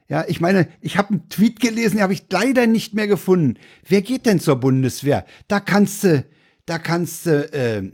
Ja, 0.08 0.24
ich 0.26 0.40
meine, 0.40 0.68
ich 0.80 0.98
habe 0.98 1.10
einen 1.10 1.28
Tweet 1.28 1.60
gelesen, 1.60 1.96
den 1.96 2.02
habe 2.02 2.12
ich 2.12 2.24
leider 2.30 2.66
nicht 2.66 2.94
mehr 2.94 3.06
gefunden. 3.06 3.54
Wer 3.86 4.02
geht 4.02 4.26
denn 4.26 4.40
zur 4.40 4.56
Bundeswehr? 4.56 5.24
Da 5.46 5.60
kannst 5.60 6.02
du, 6.04 6.24
da 6.66 6.78
kannst 6.78 7.26
du 7.26 7.52
äh, 7.52 7.90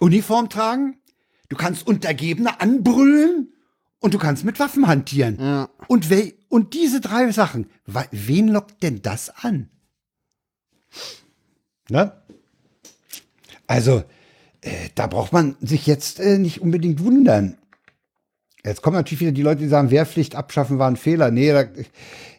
Uniform 0.00 0.48
tragen, 0.50 0.98
du 1.48 1.56
kannst 1.56 1.86
Untergebene 1.86 2.60
anbrüllen 2.60 3.52
und 4.00 4.14
du 4.14 4.18
kannst 4.18 4.44
mit 4.44 4.58
Waffen 4.60 4.86
hantieren. 4.86 5.38
Ja. 5.40 5.68
Und, 5.88 6.10
we 6.10 6.34
und 6.48 6.74
diese 6.74 7.00
drei 7.00 7.30
Sachen, 7.32 7.68
wen 8.10 8.48
lockt 8.48 8.82
denn 8.82 9.02
das 9.02 9.30
an? 9.30 9.68
Ne? 11.88 12.12
Also, 13.66 14.04
äh, 14.60 14.88
da 14.94 15.06
braucht 15.06 15.32
man 15.32 15.56
sich 15.60 15.86
jetzt 15.86 16.20
äh, 16.20 16.38
nicht 16.38 16.60
unbedingt 16.60 17.02
wundern. 17.02 17.56
Jetzt 18.64 18.82
kommen 18.82 18.96
natürlich 18.96 19.20
wieder 19.20 19.32
die 19.32 19.42
Leute, 19.42 19.62
die 19.62 19.68
sagen, 19.68 19.92
Wehrpflicht 19.92 20.34
abschaffen 20.34 20.78
war 20.78 20.88
ein 20.88 20.96
Fehler. 20.96 21.30
Nee, 21.30 21.52
da, 21.52 21.60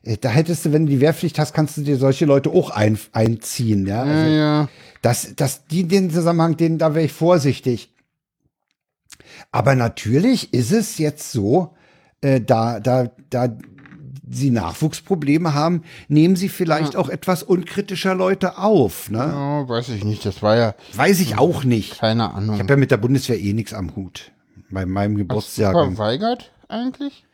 äh, 0.04 0.18
da 0.18 0.30
hättest 0.30 0.66
du, 0.66 0.74
wenn 0.74 0.86
du 0.86 0.92
die 0.92 1.00
Wehrpflicht 1.00 1.40
hast, 1.40 1.54
kannst 1.54 1.78
du 1.78 1.82
dir 1.82 1.98
solche 1.98 2.26
Leute 2.26 2.50
auch 2.50 2.70
ein, 2.70 3.00
einziehen. 3.14 3.88
Ja, 3.88 4.06
ja, 4.06 4.12
also, 4.12 4.32
ja. 4.32 4.70
das, 5.02 5.36
das, 5.36 5.66
die, 5.68 5.86
den 5.86 6.12
Zusammenhang, 6.12 6.58
den, 6.58 6.78
da 6.78 6.96
wäre 6.96 7.06
ich 7.06 7.14
vorsichtig. 7.14 7.94
Aber 9.52 9.76
natürlich 9.76 10.54
ist 10.54 10.72
es 10.72 10.98
jetzt 10.98 11.32
so, 11.32 11.76
äh, 12.22 12.42
da, 12.42 12.80
da, 12.80 13.12
da 13.30 13.58
sie 14.30 14.52
Nachwuchsprobleme 14.52 15.54
haben, 15.54 15.84
nehmen 16.08 16.36
sie 16.36 16.50
vielleicht 16.50 16.96
auch 16.96 17.10
etwas 17.10 17.44
unkritischer 17.44 18.14
Leute 18.14 18.58
auf. 18.58 19.10
Ne? 19.10 19.34
Oh, 19.34 19.70
weiß 19.70 19.90
ich 19.90 20.04
nicht, 20.04 20.26
das 20.26 20.42
war 20.42 20.58
ja 20.58 20.76
Weiß 20.94 21.20
ich 21.22 21.38
auch 21.38 21.64
nicht. 21.64 22.00
keine 22.00 22.34
Ahnung. 22.34 22.56
Ich 22.56 22.62
habe 22.62 22.74
ja 22.74 22.78
mit 22.78 22.92
der 22.92 22.98
Bundeswehr 22.98 23.40
eh 23.40 23.54
nichts 23.54 23.74
am 23.74 23.96
Hut. 23.96 24.32
Bei 24.70 24.86
meinem 24.86 25.28
Hast 25.30 25.58
du 25.58 25.62
verweigert 25.62 26.52
eigentlich? 26.68 27.26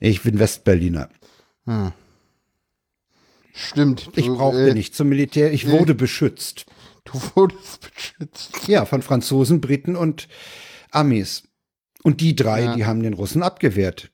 Ich 0.00 0.22
bin 0.22 0.38
Westberliner. 0.38 1.10
Stimmt. 3.52 4.10
Ich 4.14 4.26
du, 4.26 4.36
brauchte 4.36 4.70
äh, 4.70 4.74
nicht 4.74 4.94
zum 4.94 5.08
Militär. 5.08 5.52
Ich 5.52 5.68
wurde 5.68 5.94
beschützt. 5.94 6.66
Du 7.04 7.20
wurdest 7.34 7.90
beschützt. 7.92 8.68
Ja, 8.68 8.84
von 8.84 9.02
Franzosen, 9.02 9.60
Briten 9.60 9.96
und 9.96 10.28
Amis. 10.90 11.42
Und 12.02 12.20
die 12.20 12.36
drei, 12.36 12.62
Ja. 12.64 12.74
die 12.74 12.86
haben 12.86 13.02
den 13.02 13.14
Russen 13.14 13.42
abgewehrt. 13.42 14.10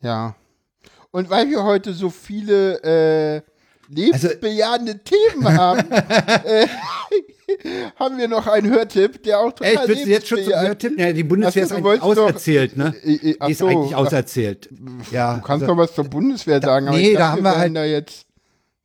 Ja. 0.00 0.36
Und 1.10 1.30
weil 1.30 1.48
wir 1.50 1.64
heute 1.64 1.92
so 1.94 2.10
viele 2.10 2.82
äh, 2.82 3.42
lebensbejahende 3.88 5.00
Themen 5.02 5.56
haben, 5.56 5.90
äh, 6.44 6.66
haben 7.96 8.18
wir 8.18 8.28
noch 8.28 8.46
einen 8.46 8.70
Hörtipp, 8.70 9.22
der 9.24 9.40
auch 9.40 9.52
total 9.52 9.72
Echt, 9.74 9.88
willst 9.88 10.04
du 10.06 10.10
jetzt 10.10 10.28
schon 10.28 10.42
zum 10.44 10.52
Hörtipp? 10.52 10.98
Ja, 10.98 11.12
die 11.12 11.24
Bundeswehr 11.24 11.64
Ach 11.64 11.68
so, 11.70 11.74
ist 11.76 11.84
eigentlich 11.84 12.02
auserzählt, 12.02 12.76
ne? 12.76 12.94
Äh, 13.02 13.12
äh, 13.30 13.36
ach 13.40 13.46
Die 13.46 13.52
ist 13.52 13.58
so, 13.58 13.66
eigentlich 13.68 13.94
ach, 13.94 13.98
auserzählt. 14.00 14.68
Ja, 15.10 15.34
Du 15.36 15.40
kannst 15.42 15.62
also, 15.62 15.74
doch 15.74 15.78
was 15.78 15.94
zur 15.94 16.04
Bundeswehr 16.04 16.60
sagen, 16.60 16.88
aber 16.88 16.96
nee, 16.98 17.08
ich 17.10 17.14
da 17.14 17.18
dachte, 17.20 17.32
haben 17.32 17.42
wir 17.44 17.50
wir 17.52 17.58
halt- 17.58 17.76
da 17.76 17.84
jetzt 17.84 18.26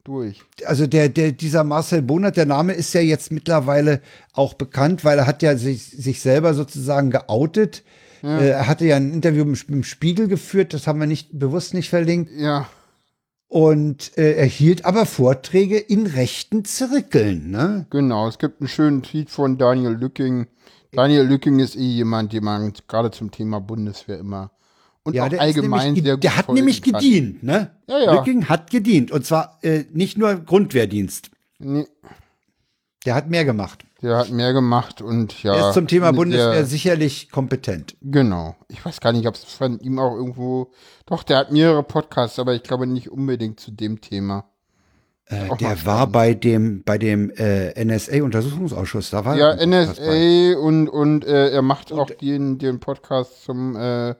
durch. 0.06 0.42
also 0.66 0.88
der, 0.88 1.10
der, 1.10 1.32
dieser 1.34 1.64
Marcel 1.64 2.02
Bonert, 2.02 2.38
der 2.38 2.46
Name 2.46 2.74
ist 2.74 2.94
ja 2.94 3.02
jetzt 3.02 3.32
mittlerweile 3.32 4.02
auch 4.34 4.54
bekannt, 4.54 5.04
weil 5.06 5.18
er 5.20 5.28
hat 5.28 5.42
ja 5.44 5.56
sich, 5.58 5.84
sich 5.86 6.22
selber 6.22 6.54
sozusagen 6.54 7.10
geoutet. 7.12 7.84
Äh, 8.24 8.50
er 8.50 8.68
hatte 8.68 8.86
ja 8.86 8.96
ein 8.96 9.12
Interview 9.12 9.44
im, 9.44 9.58
im 9.68 9.84
Spiegel 9.84 10.28
geführt, 10.28 10.74
das 10.74 10.88
haben 10.88 11.00
wir 11.00 11.08
nicht 11.08 11.38
bewusst 11.38 11.74
nicht 11.74 11.90
verlinkt. 11.90 12.32
Ja, 12.36 12.70
Und 13.48 14.18
äh, 14.18 14.34
er 14.34 14.46
hielt 14.46 14.86
aber 14.86 15.06
Vorträge 15.06 15.78
in 15.78 16.08
rechten 16.08 16.64
Zirkeln, 16.64 17.52
ne? 17.52 17.86
genau. 17.90 18.28
Es 18.28 18.40
gibt 18.40 18.62
einen 18.62 18.70
schönen 18.70 19.04
Tweet 19.04 19.30
von 19.30 19.58
Daniel 19.58 19.92
Lücking. 19.92 20.48
Daniel 20.92 21.24
Lücking 21.24 21.60
ist 21.60 21.76
eh 21.76 21.80
jemand, 21.80 22.34
den 22.34 22.44
man 22.44 22.74
gerade 22.88 23.12
zum 23.12 23.32
Thema 23.32 23.60
Bundeswehr 23.60 24.20
immer 24.20 24.52
und 25.04 25.20
auch 25.20 25.28
der 25.28 25.34
ist 25.34 25.40
allgemein 25.40 25.88
nämlich, 25.88 26.04
sehr 26.04 26.14
gut 26.14 26.24
Der 26.24 26.38
hat 26.38 26.50
nämlich 26.50 26.82
gedient, 26.82 27.44
ne? 27.44 27.72
Ja, 27.88 28.00
ja. 28.00 28.14
Lücking 28.14 28.48
hat 28.48 28.72
gedient. 28.72 29.12
Und 29.12 29.26
zwar 29.26 29.60
äh, 29.62 29.84
nicht 29.92 30.18
nur 30.18 30.36
Grundwehrdienst. 30.36 31.30
Nee, 31.60 31.86
Der 33.06 33.16
hat 33.16 33.30
mehr 33.30 33.44
gemacht. 33.46 33.84
der 34.02 34.18
hat 34.18 34.30
mehr 34.32 34.54
gemacht 34.54 35.02
und 35.02 35.44
ja. 35.44 35.54
er 35.56 35.68
ist 35.70 35.74
zum 35.74 35.88
Thema 35.88 36.12
der- 36.12 36.18
Bundeswehr 36.18 36.66
sicherlich 36.66 37.30
kompetent. 37.32 37.96
Genau. 38.02 38.56
Ich 38.70 38.84
weiß 38.86 39.00
gar 39.02 39.12
nicht, 39.14 39.28
ob 39.28 39.36
es 39.36 39.44
von 39.44 39.80
ihm 39.80 40.00
auch 40.00 40.16
irgendwo. 40.16 40.72
Doch, 41.06 41.24
der 41.24 41.38
hat 41.38 41.52
mehrere 41.52 41.84
Podcasts, 41.84 42.40
aber 42.40 42.54
ich 42.54 42.64
glaube 42.64 42.88
nicht 42.88 43.10
unbedingt 43.12 43.60
zu 43.60 43.72
dem 43.72 44.00
Thema. 44.02 44.46
Äh, 45.26 45.56
der 45.58 45.86
war 45.86 46.08
bei 46.08 46.34
dem, 46.34 46.84
bei 46.84 46.98
dem 46.98 47.30
äh, 47.32 47.74
NSA-Untersuchungsausschuss. 47.84 49.10
Da 49.10 49.24
war 49.26 49.38
Ja, 49.38 49.52
er. 49.52 49.66
NSA 49.68 50.60
und, 50.60 50.90
und 50.90 51.26
äh, 51.26 51.50
er 51.52 51.62
macht 51.62 51.92
auch 51.94 52.10
den, 52.10 52.58
den 52.58 52.80
Podcast 52.82 53.44
zum 53.46 53.76
äh, 53.76 54.16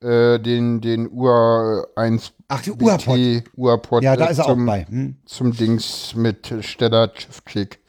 äh, 0.00 0.38
den, 0.38 0.80
den 0.80 1.08
UA 1.10 1.86
1 1.96 2.32
Ach, 2.48 2.62
die 2.62 2.70
Urpod. 2.72 3.18
Urpod 3.56 4.02
Ja, 4.04 4.16
da 4.16 4.26
ist 4.26 4.38
er 4.38 4.44
auch 4.44 4.50
zum, 4.50 4.66
bei. 4.66 4.84
Hm? 4.86 5.16
Zum 5.24 5.56
Dings 5.56 6.14
mit 6.14 6.54
Stella 6.60 7.08
Chivchik. 7.08 7.80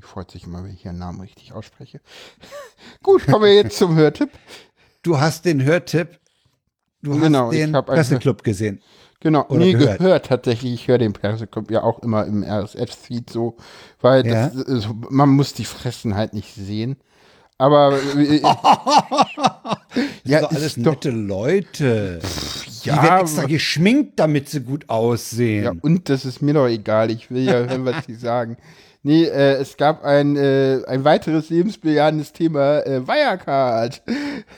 Freut 0.00 0.30
sich 0.30 0.44
immer, 0.44 0.64
wenn 0.64 0.72
ich 0.72 0.84
ihren 0.84 0.98
Namen 0.98 1.20
richtig 1.20 1.52
ausspreche. 1.52 2.00
Gut, 3.02 3.26
kommen 3.26 3.44
wir 3.44 3.54
jetzt 3.54 3.76
zum 3.78 3.94
Hörtipp. 3.96 4.30
Du 5.02 5.20
hast 5.20 5.44
den 5.44 5.62
Hörtipp. 5.64 6.18
Du 7.02 7.18
Genau, 7.18 7.46
hast 7.48 7.54
den 7.56 7.72
Presseclub 7.72 8.42
gesehen. 8.44 8.80
Genau, 9.20 9.44
Oder 9.48 9.58
nee, 9.60 9.72
gehört. 9.72 9.98
gehört. 9.98 10.26
tatsächlich. 10.26 10.72
Ich 10.72 10.88
höre 10.88 10.98
den 10.98 11.12
Presseclub 11.12 11.70
ja 11.70 11.82
auch 11.82 11.98
immer 12.00 12.26
im 12.26 12.42
RSF-Feed 12.42 13.30
so, 13.30 13.56
weil 14.00 14.26
Ja. 14.26 14.48
das, 14.48 14.54
ist- 14.56 14.88
man 15.10 15.28
muss 15.28 15.52
die 15.54 15.64
Fressen 15.64 16.14
halt 16.16 16.32
nicht 16.32 16.54
sehen. 16.54 16.96
Aber 17.58 17.96
äh, 18.16 18.40
ja, 20.24 20.40
Das 20.40 20.42
sind 20.42 20.42
doch 20.42 20.50
alles 20.50 20.62
ist 20.62 20.78
doch, 20.86 20.92
nette 20.92 21.10
Leute. 21.10 22.18
ja, 22.82 22.96
die 22.96 23.02
werden 23.02 23.20
extra 23.22 23.44
geschminkt, 23.44 24.18
damit 24.18 24.48
sie 24.48 24.60
gut 24.60 24.88
aussehen. 24.88 25.64
ja, 25.64 25.72
und 25.82 26.08
das 26.08 26.24
ist 26.24 26.42
mir 26.42 26.54
doch 26.54 26.66
egal. 26.66 27.10
Ich 27.10 27.30
will 27.30 27.44
ja 27.44 27.52
hören, 27.54 27.84
was 27.84 28.06
sie 28.06 28.14
sagen. 28.14 28.56
Nee, 29.04 29.24
äh, 29.24 29.54
es 29.54 29.76
gab 29.76 30.04
ein, 30.04 30.36
äh, 30.36 30.82
ein 30.86 31.04
weiteres 31.04 31.50
lebensbejahendes 31.50 32.32
Thema, 32.32 32.86
äh, 32.86 33.06
Wirecard. 33.06 34.00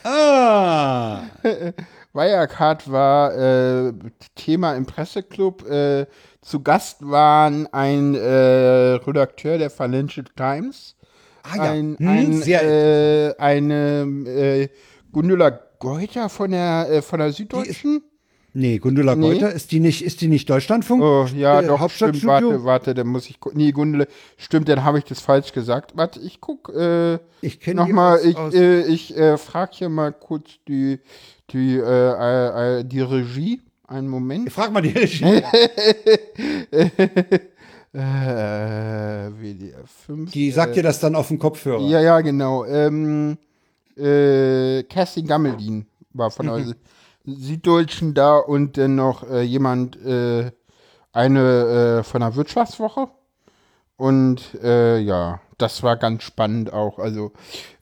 Ah. 0.03 1.21
Wirecard 2.13 2.91
war 2.91 3.35
äh, 3.35 3.93
Thema 4.35 4.75
im 4.75 4.85
Presseclub. 4.85 5.67
Äh, 5.67 6.05
zu 6.41 6.61
Gast 6.61 6.97
waren 7.01 7.67
ein 7.73 8.13
äh, 8.13 8.19
Redakteur 8.23 9.57
der 9.57 9.71
Financial 9.71 10.25
Times, 10.35 10.95
Ah 11.41 11.57
ja. 11.57 11.63
ein, 11.71 11.97
Hm, 11.97 12.07
ein, 12.07 12.41
äh, 12.43 13.33
eine 13.39 14.01
äh, 14.27 14.69
Gundula 15.11 15.59
Geuter 15.79 16.29
von 16.29 16.51
der, 16.51 16.87
äh, 16.89 17.01
von 17.01 17.19
der 17.19 17.31
Süddeutschen. 17.31 18.03
Nee, 18.57 18.77
Gundula 18.77 19.15
Nee. 19.15 19.33
Geuter, 19.33 19.51
ist 19.51 19.73
die 19.73 19.81
nicht, 19.81 20.01
ist 20.01 20.21
die 20.21 20.29
nicht 20.29 20.49
Deutschlandfunk? 20.49 21.03
Oh, 21.03 21.27
ja, 21.35 21.59
Äh, 21.59 21.67
doch, 21.67 21.89
stimmt, 21.89 22.25
warte, 22.25 22.63
warte, 22.63 22.93
dann 22.93 23.07
muss 23.07 23.29
ich 23.29 23.41
gucken. 23.41 23.57
Nee, 23.57 23.73
Gundula, 23.73 24.05
stimmt, 24.37 24.69
dann 24.69 24.85
habe 24.85 24.97
ich 24.97 25.03
das 25.03 25.19
falsch 25.19 25.51
gesagt. 25.51 25.97
Warte, 25.97 26.21
ich 26.21 26.39
guck, 26.39 26.73
äh, 26.73 27.19
Ich 27.41 27.59
kenne 27.59 27.81
nochmal, 27.81 28.21
ich, 28.23 28.37
äh, 28.53 28.83
ich 28.87 29.15
äh, 29.17 29.37
frage 29.37 29.71
hier 29.75 29.89
mal 29.89 30.13
kurz 30.13 30.51
die, 30.69 30.99
die, 31.51 31.75
äh, 31.75 31.81
äh, 31.81 32.79
äh, 32.79 32.83
die 32.85 33.01
Regie. 33.01 33.61
Einen 33.87 34.07
Moment. 34.07 34.49
Frag 34.53 34.71
mal 34.71 34.81
die 34.81 34.89
Regie. 34.97 35.43
Äh, 37.93 39.31
WDR 39.31 39.85
5. 39.85 40.31
Die 40.31 40.51
sagt 40.51 40.75
dir 40.77 40.83
das 40.83 40.99
dann 40.99 41.15
auf 41.15 41.27
dem 41.27 41.39
Kopfhörer. 41.39 41.81
Ja, 41.87 42.01
ja, 42.01 42.21
genau. 42.21 42.65
Ähm, 42.65 43.37
äh, 43.97 44.83
Kerstin 44.83 45.27
Gammelin 45.27 45.85
war 46.13 46.31
von 46.31 46.45
der 46.47 46.75
Süddeutschen 47.25 48.13
da 48.13 48.37
und 48.37 48.77
dann 48.77 48.95
noch 48.95 49.29
äh, 49.29 49.41
jemand, 49.41 49.97
äh, 50.05 50.51
eine 51.15 51.99
äh, 51.99 52.03
von 52.03 52.21
der 52.21 52.35
Wirtschaftswoche. 52.35 53.07
Und 53.97 54.55
äh, 54.61 54.99
ja, 54.99 55.39
das 55.57 55.81
war 55.83 55.95
ganz 55.95 56.23
spannend 56.23 56.73
auch. 56.73 56.99
Also 56.99 57.31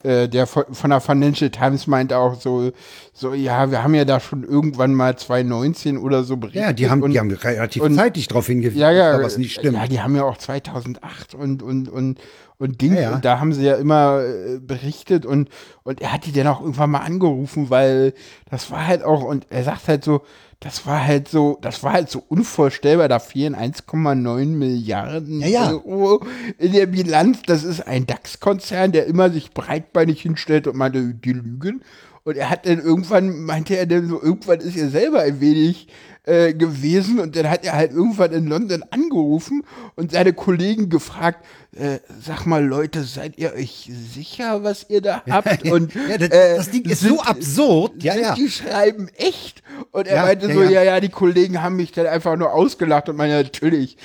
äh, 0.04 0.28
der 0.28 0.46
von, 0.46 0.64
von 0.72 0.90
der 0.90 1.00
Financial 1.00 1.50
Times 1.50 1.86
meinte 1.86 2.16
auch 2.18 2.40
so, 2.40 2.70
so, 3.12 3.34
ja, 3.34 3.70
wir 3.70 3.82
haben 3.82 3.94
ja 3.94 4.04
da 4.04 4.20
schon 4.20 4.44
irgendwann 4.44 4.94
mal 4.94 5.16
2019 5.16 5.98
oder 5.98 6.22
so 6.24 6.36
berichtet. 6.36 6.62
Ja, 6.62 6.72
die 6.72 6.88
haben, 6.90 7.02
und, 7.02 7.10
die 7.12 7.18
haben 7.18 7.30
relativ 7.30 7.82
und- 7.82 7.94
zeitig 7.96 8.28
darauf 8.28 8.46
hingewiesen, 8.46 8.80
ja, 8.80 8.90
ja, 8.92 9.22
was 9.22 9.38
nicht 9.38 9.54
stimmt. 9.54 9.76
Ja, 9.76 9.86
die 9.86 10.00
haben 10.00 10.14
ja 10.14 10.22
auch 10.24 10.36
2008 10.36 11.34
und 11.34 11.62
und 11.62 11.88
und 11.88 12.18
und 12.58 12.80
Ding 12.80 12.94
Ja, 12.94 13.00
ja. 13.00 13.14
und 13.16 13.24
da 13.24 13.40
haben 13.40 13.52
sie 13.52 13.64
ja 13.64 13.74
immer 13.74 14.20
äh, 14.22 14.58
berichtet 14.60 15.26
und 15.26 15.48
und 15.82 16.00
er 16.00 16.12
hat 16.12 16.24
die 16.26 16.32
dann 16.32 16.46
auch 16.46 16.60
irgendwann 16.60 16.90
mal 16.90 17.00
angerufen, 17.00 17.68
weil 17.70 18.14
das 18.50 18.70
war 18.70 18.86
halt 18.86 19.02
auch 19.02 19.24
und 19.24 19.46
er 19.50 19.64
sagt 19.64 19.88
halt 19.88 20.04
so, 20.04 20.22
das 20.60 20.86
war 20.86 21.04
halt 21.04 21.28
so, 21.28 21.58
das 21.60 21.82
war 21.82 21.92
halt 21.92 22.08
so 22.10 22.22
unvorstellbar, 22.26 23.08
da 23.08 23.18
fehlen 23.18 23.54
1,9 23.54 24.46
Milliarden 24.46 25.40
Ja. 25.42 25.72
Euro 25.72 26.22
in 26.58 26.72
der 26.72 26.86
Bilanz. 26.86 27.42
Das 27.46 27.64
ist 27.64 27.86
ein 27.86 28.06
DAX-Konzern, 28.06 28.92
der 28.92 29.04
immer 29.06 29.28
sich 29.30 29.50
breitbeinig 29.94 30.20
hinstellt 30.20 30.66
und 30.66 30.76
meinte, 30.76 31.14
die 31.14 31.32
lügen. 31.32 31.82
Und 32.24 32.36
er 32.36 32.48
hat 32.50 32.66
dann 32.66 32.80
irgendwann, 32.80 33.40
meinte 33.42 33.76
er 33.76 33.86
dann 33.86 34.08
so, 34.08 34.20
irgendwann 34.22 34.60
ist 34.60 34.76
er 34.76 34.88
selber 34.88 35.20
ein 35.20 35.40
wenig 35.40 35.88
äh, 36.26 36.54
gewesen 36.54 37.20
und 37.20 37.36
dann 37.36 37.50
hat 37.50 37.66
er 37.66 37.74
halt 37.74 37.92
irgendwann 37.92 38.32
in 38.32 38.46
London 38.46 38.82
angerufen 38.90 39.62
und 39.94 40.12
seine 40.12 40.32
Kollegen 40.32 40.88
gefragt, 40.88 41.44
äh, 41.76 41.98
sag 42.24 42.46
mal 42.46 42.64
Leute, 42.64 43.02
seid 43.04 43.36
ihr 43.36 43.52
euch 43.52 43.90
sicher, 44.14 44.64
was 44.64 44.86
ihr 44.88 45.02
da 45.02 45.22
habt? 45.28 45.68
Und 45.70 45.92
ja, 45.94 46.16
das, 46.16 46.30
äh, 46.30 46.56
das 46.56 46.70
Ding 46.70 46.84
ist 46.86 47.00
sind- 47.00 47.10
so 47.10 47.20
absurd. 47.20 48.02
Ja, 48.02 48.16
ja. 48.16 48.34
die 48.34 48.48
schreiben 48.48 49.08
echt? 49.18 49.62
Und 49.90 50.06
er 50.06 50.16
Ja, 50.16 50.22
meinte 50.22 50.50
so, 50.50 50.62
ja. 50.62 50.82
ja, 50.82 51.00
die 51.00 51.10
Kollegen 51.10 51.60
haben 51.60 51.76
mich 51.76 51.92
dann 51.92 52.06
einfach 52.06 52.36
nur 52.38 52.54
ausgelacht 52.54 53.10
und 53.10 53.16
meine, 53.16 53.42
natürlich. 53.42 53.98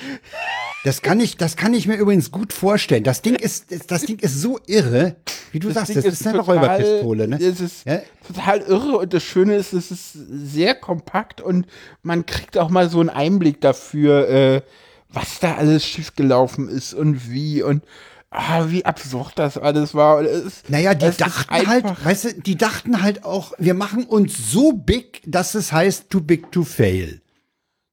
Das 0.84 1.00
kann 1.00 1.20
ich, 1.20 1.38
das 1.38 1.56
kann 1.56 1.72
ich 1.72 1.86
mir 1.86 1.96
übrigens 1.96 2.30
gut 2.30 2.52
vorstellen. 2.52 3.04
Das 3.04 3.22
Ding 3.22 3.36
ist, 3.36 3.72
das- 3.72 3.86
das 3.86 4.02
Ding 4.02 4.18
ist 4.18 4.40
so 4.42 4.58
irre, 4.66 5.16
wie 5.52 5.58
du 5.58 5.70
sagst, 5.70 5.88
Ding 5.94 5.96
das 6.02 6.04
ist 6.20 6.26
eine 6.26 6.38
total- 6.38 6.58
Räuberpistole, 6.58 7.28
ne? 7.28 7.38
Es 7.40 7.60
ist 7.60 7.86
Ja? 7.86 8.02
Total 8.26 8.60
irre 8.60 8.98
und 8.98 9.12
das 9.14 9.22
Schöne 9.22 9.56
ist, 9.56 9.72
es 9.72 9.90
ist 9.90 10.12
sehr 10.12 10.74
kompakt 10.74 11.40
und 11.40 11.66
man 12.02 12.26
kriegt 12.26 12.56
auch 12.58 12.70
mal 12.70 12.88
so 12.90 13.00
einen 13.00 13.10
Einblick 13.10 13.60
dafür, 13.60 14.28
äh, 14.28 14.62
was 15.08 15.40
da 15.40 15.56
alles 15.56 15.84
schiefgelaufen 15.84 16.68
ist 16.68 16.94
und 16.94 17.30
wie 17.30 17.62
und 17.62 17.82
ah, 18.30 18.66
wie 18.68 18.84
absurd 18.84 19.32
das 19.36 19.58
alles 19.58 19.94
war. 19.94 20.18
Und 20.18 20.26
es, 20.26 20.44
ist- 20.44 20.70
Naja, 20.70 20.94
die 20.94 21.10
dachten 21.16 21.66
halt, 21.66 22.04
weißt 22.04 22.24
du, 22.24 22.34
die 22.34 22.56
dachten 22.56 23.02
halt 23.02 23.24
auch, 23.24 23.52
wir 23.58 23.74
machen 23.74 24.04
uns 24.04 24.52
so 24.52 24.72
big, 24.72 25.22
dass 25.26 25.54
es 25.54 25.72
heißt, 25.72 26.10
too 26.10 26.20
big 26.20 26.52
to 26.52 26.62
fail. 26.62 27.20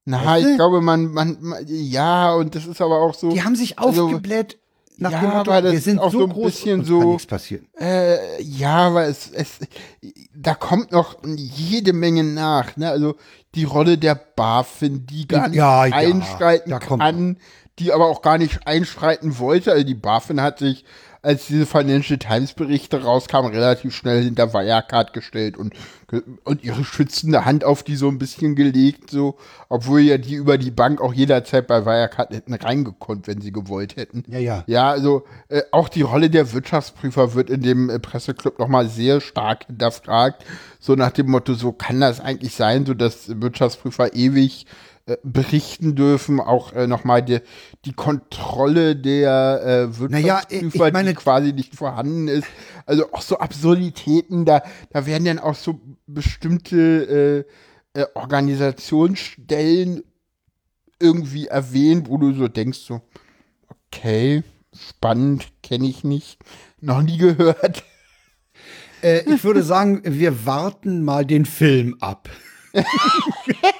Na, 0.05 0.23
Weißt 0.23 0.45
du? 0.45 0.49
ich 0.51 0.55
glaube, 0.57 0.79
man, 0.81 1.11
man, 1.11 1.37
man, 1.41 1.65
ja, 1.67 2.33
und 2.33 2.55
das 2.55 2.65
ist 2.65 2.79
aber 2.81 2.99
auch 3.01 3.13
so. 3.13 3.29
Die 3.31 3.43
haben 3.43 3.55
sich 3.55 3.77
also, 3.79 4.05
aufgebläht 4.05 4.57
nach 4.99 5.11
ja, 5.11 5.21
dem 5.21 5.29
Motto, 5.29 5.51
aber 5.51 5.61
das 5.63 5.71
wir 5.73 5.81
sind 5.81 5.95
ist 5.97 6.01
auch 6.01 6.11
so 6.11 6.19
so 6.19 6.25
ein 6.25 6.31
groß, 6.31 6.45
bisschen 6.51 6.83
so- 6.83 6.99
kann 6.99 7.07
nichts 7.09 7.25
passieren. 7.25 7.67
Äh, 7.79 8.41
ja, 8.41 8.93
weil 8.93 9.09
es, 9.09 9.29
es, 9.31 9.59
da 10.33 10.55
kommt 10.55 10.91
noch 10.91 11.17
jede 11.25 11.93
Menge 11.93 12.23
nach, 12.23 12.75
ne? 12.77 12.89
Also 12.89 13.15
die 13.55 13.63
Rolle 13.63 13.97
der 13.97 14.15
BaFin, 14.15 15.05
die 15.05 15.27
gar 15.27 15.47
nicht 15.47 15.57
Ja, 15.57 15.85
ja, 15.85 15.95
einschreiten 15.95 16.71
kommt 16.79 17.01
kann, 17.01 17.37
die 17.79 17.93
aber 17.93 18.07
auch 18.07 18.21
gar 18.21 18.37
nicht 18.37 18.67
einschreiten 18.67 19.37
wollte. 19.39 19.71
Also 19.71 19.83
die 19.85 19.93
BaFin 19.95 20.41
hat 20.41 20.59
sich, 20.59 20.83
als 21.27 21.47
diese 21.47 21.65
Financial 21.65 22.17
Times 22.17 22.53
Berichte 22.53 23.03
rauskamen, 23.03 23.51
relativ 23.51 23.93
schnell 23.93 24.23
hinter 24.23 24.53
Wirecard 24.53 25.11
gestellt 25.11 25.57
und, 25.57 25.73
und 26.45 26.63
ihre 26.63 26.85
schützende 26.85 27.43
Hand 27.43 27.65
auf 27.65 27.83
die 27.83 27.97
so 27.97 28.07
ein 28.07 28.17
bisschen 28.17 28.55
gelegt, 28.55 29.11
so, 29.11 29.35
obwohl 29.67 29.99
ja 29.99 30.17
die 30.17 30.35
über 30.35 30.57
die 30.57 30.71
Bank 30.71 31.01
auch 31.01 31.13
jederzeit 31.13 31.67
bei 31.67 31.85
Wirecard 31.85 32.31
hätten 32.31 32.53
reingekonnt, 32.53 33.27
wenn 33.27 33.41
sie 33.41 33.51
gewollt 33.51 33.97
hätten. 33.97 34.23
Ja, 34.29 34.39
ja. 34.39 34.63
Ja, 34.67 34.89
also 34.89 35.25
äh, 35.49 35.63
auch 35.73 35.89
die 35.89 36.01
Rolle 36.01 36.29
der 36.29 36.53
Wirtschaftsprüfer 36.53 37.33
wird 37.33 37.49
in 37.49 37.61
dem 37.61 37.89
äh, 37.89 37.99
Presseclub 37.99 38.57
nochmal 38.57 38.87
sehr 38.87 39.19
stark 39.19 39.65
hinterfragt. 39.65 40.45
So 40.79 40.95
nach 40.95 41.11
dem 41.11 41.29
Motto, 41.29 41.55
so 41.55 41.73
kann 41.73 41.99
das 41.99 42.21
eigentlich 42.21 42.55
sein, 42.55 42.85
so 42.85 42.93
dass 42.93 43.41
Wirtschaftsprüfer 43.41 44.15
ewig 44.15 44.65
äh, 45.07 45.17
berichten 45.23 45.95
dürfen, 45.95 46.39
auch 46.39 46.73
äh, 46.73 46.85
nochmal 46.85 47.23
die, 47.23 47.39
die 47.85 47.93
Kontrolle 47.93 48.95
der 48.95 49.89
äh, 49.89 50.07
Naja, 50.09 50.41
Wirtschaftsprüfer, 50.43 50.87
ich 50.87 50.93
meine- 50.93 51.09
die 51.09 51.15
quasi 51.15 51.53
nicht 51.53 51.75
vorhanden 51.75 52.27
ist. 52.27 52.47
Also 52.85 53.11
auch 53.13 53.21
so 53.21 53.39
Absurditäten, 53.39 54.45
da, 54.45 54.61
da 54.91 55.05
werden 55.05 55.25
dann 55.25 55.39
auch 55.39 55.55
so 55.55 55.79
bestimmte 56.07 57.45
äh, 57.95 57.99
äh, 58.01 58.05
Organisationsstellen 58.13 60.03
irgendwie 60.99 61.47
erwähnt, 61.47 62.09
wo 62.09 62.17
du 62.17 62.33
so 62.33 62.47
denkst, 62.47 62.79
so, 62.79 63.01
okay, 63.69 64.43
spannend, 64.75 65.47
kenne 65.63 65.87
ich 65.87 66.03
nicht, 66.03 66.39
noch 66.81 67.01
nie 67.01 67.17
gehört. 67.17 67.83
Äh, 69.03 69.31
ich 69.31 69.43
würde 69.43 69.61
sagen, 69.61 70.01
wir 70.03 70.47
warten 70.47 71.03
mal 71.05 71.23
den 71.23 71.45
Film 71.45 71.97
ab. 71.99 72.29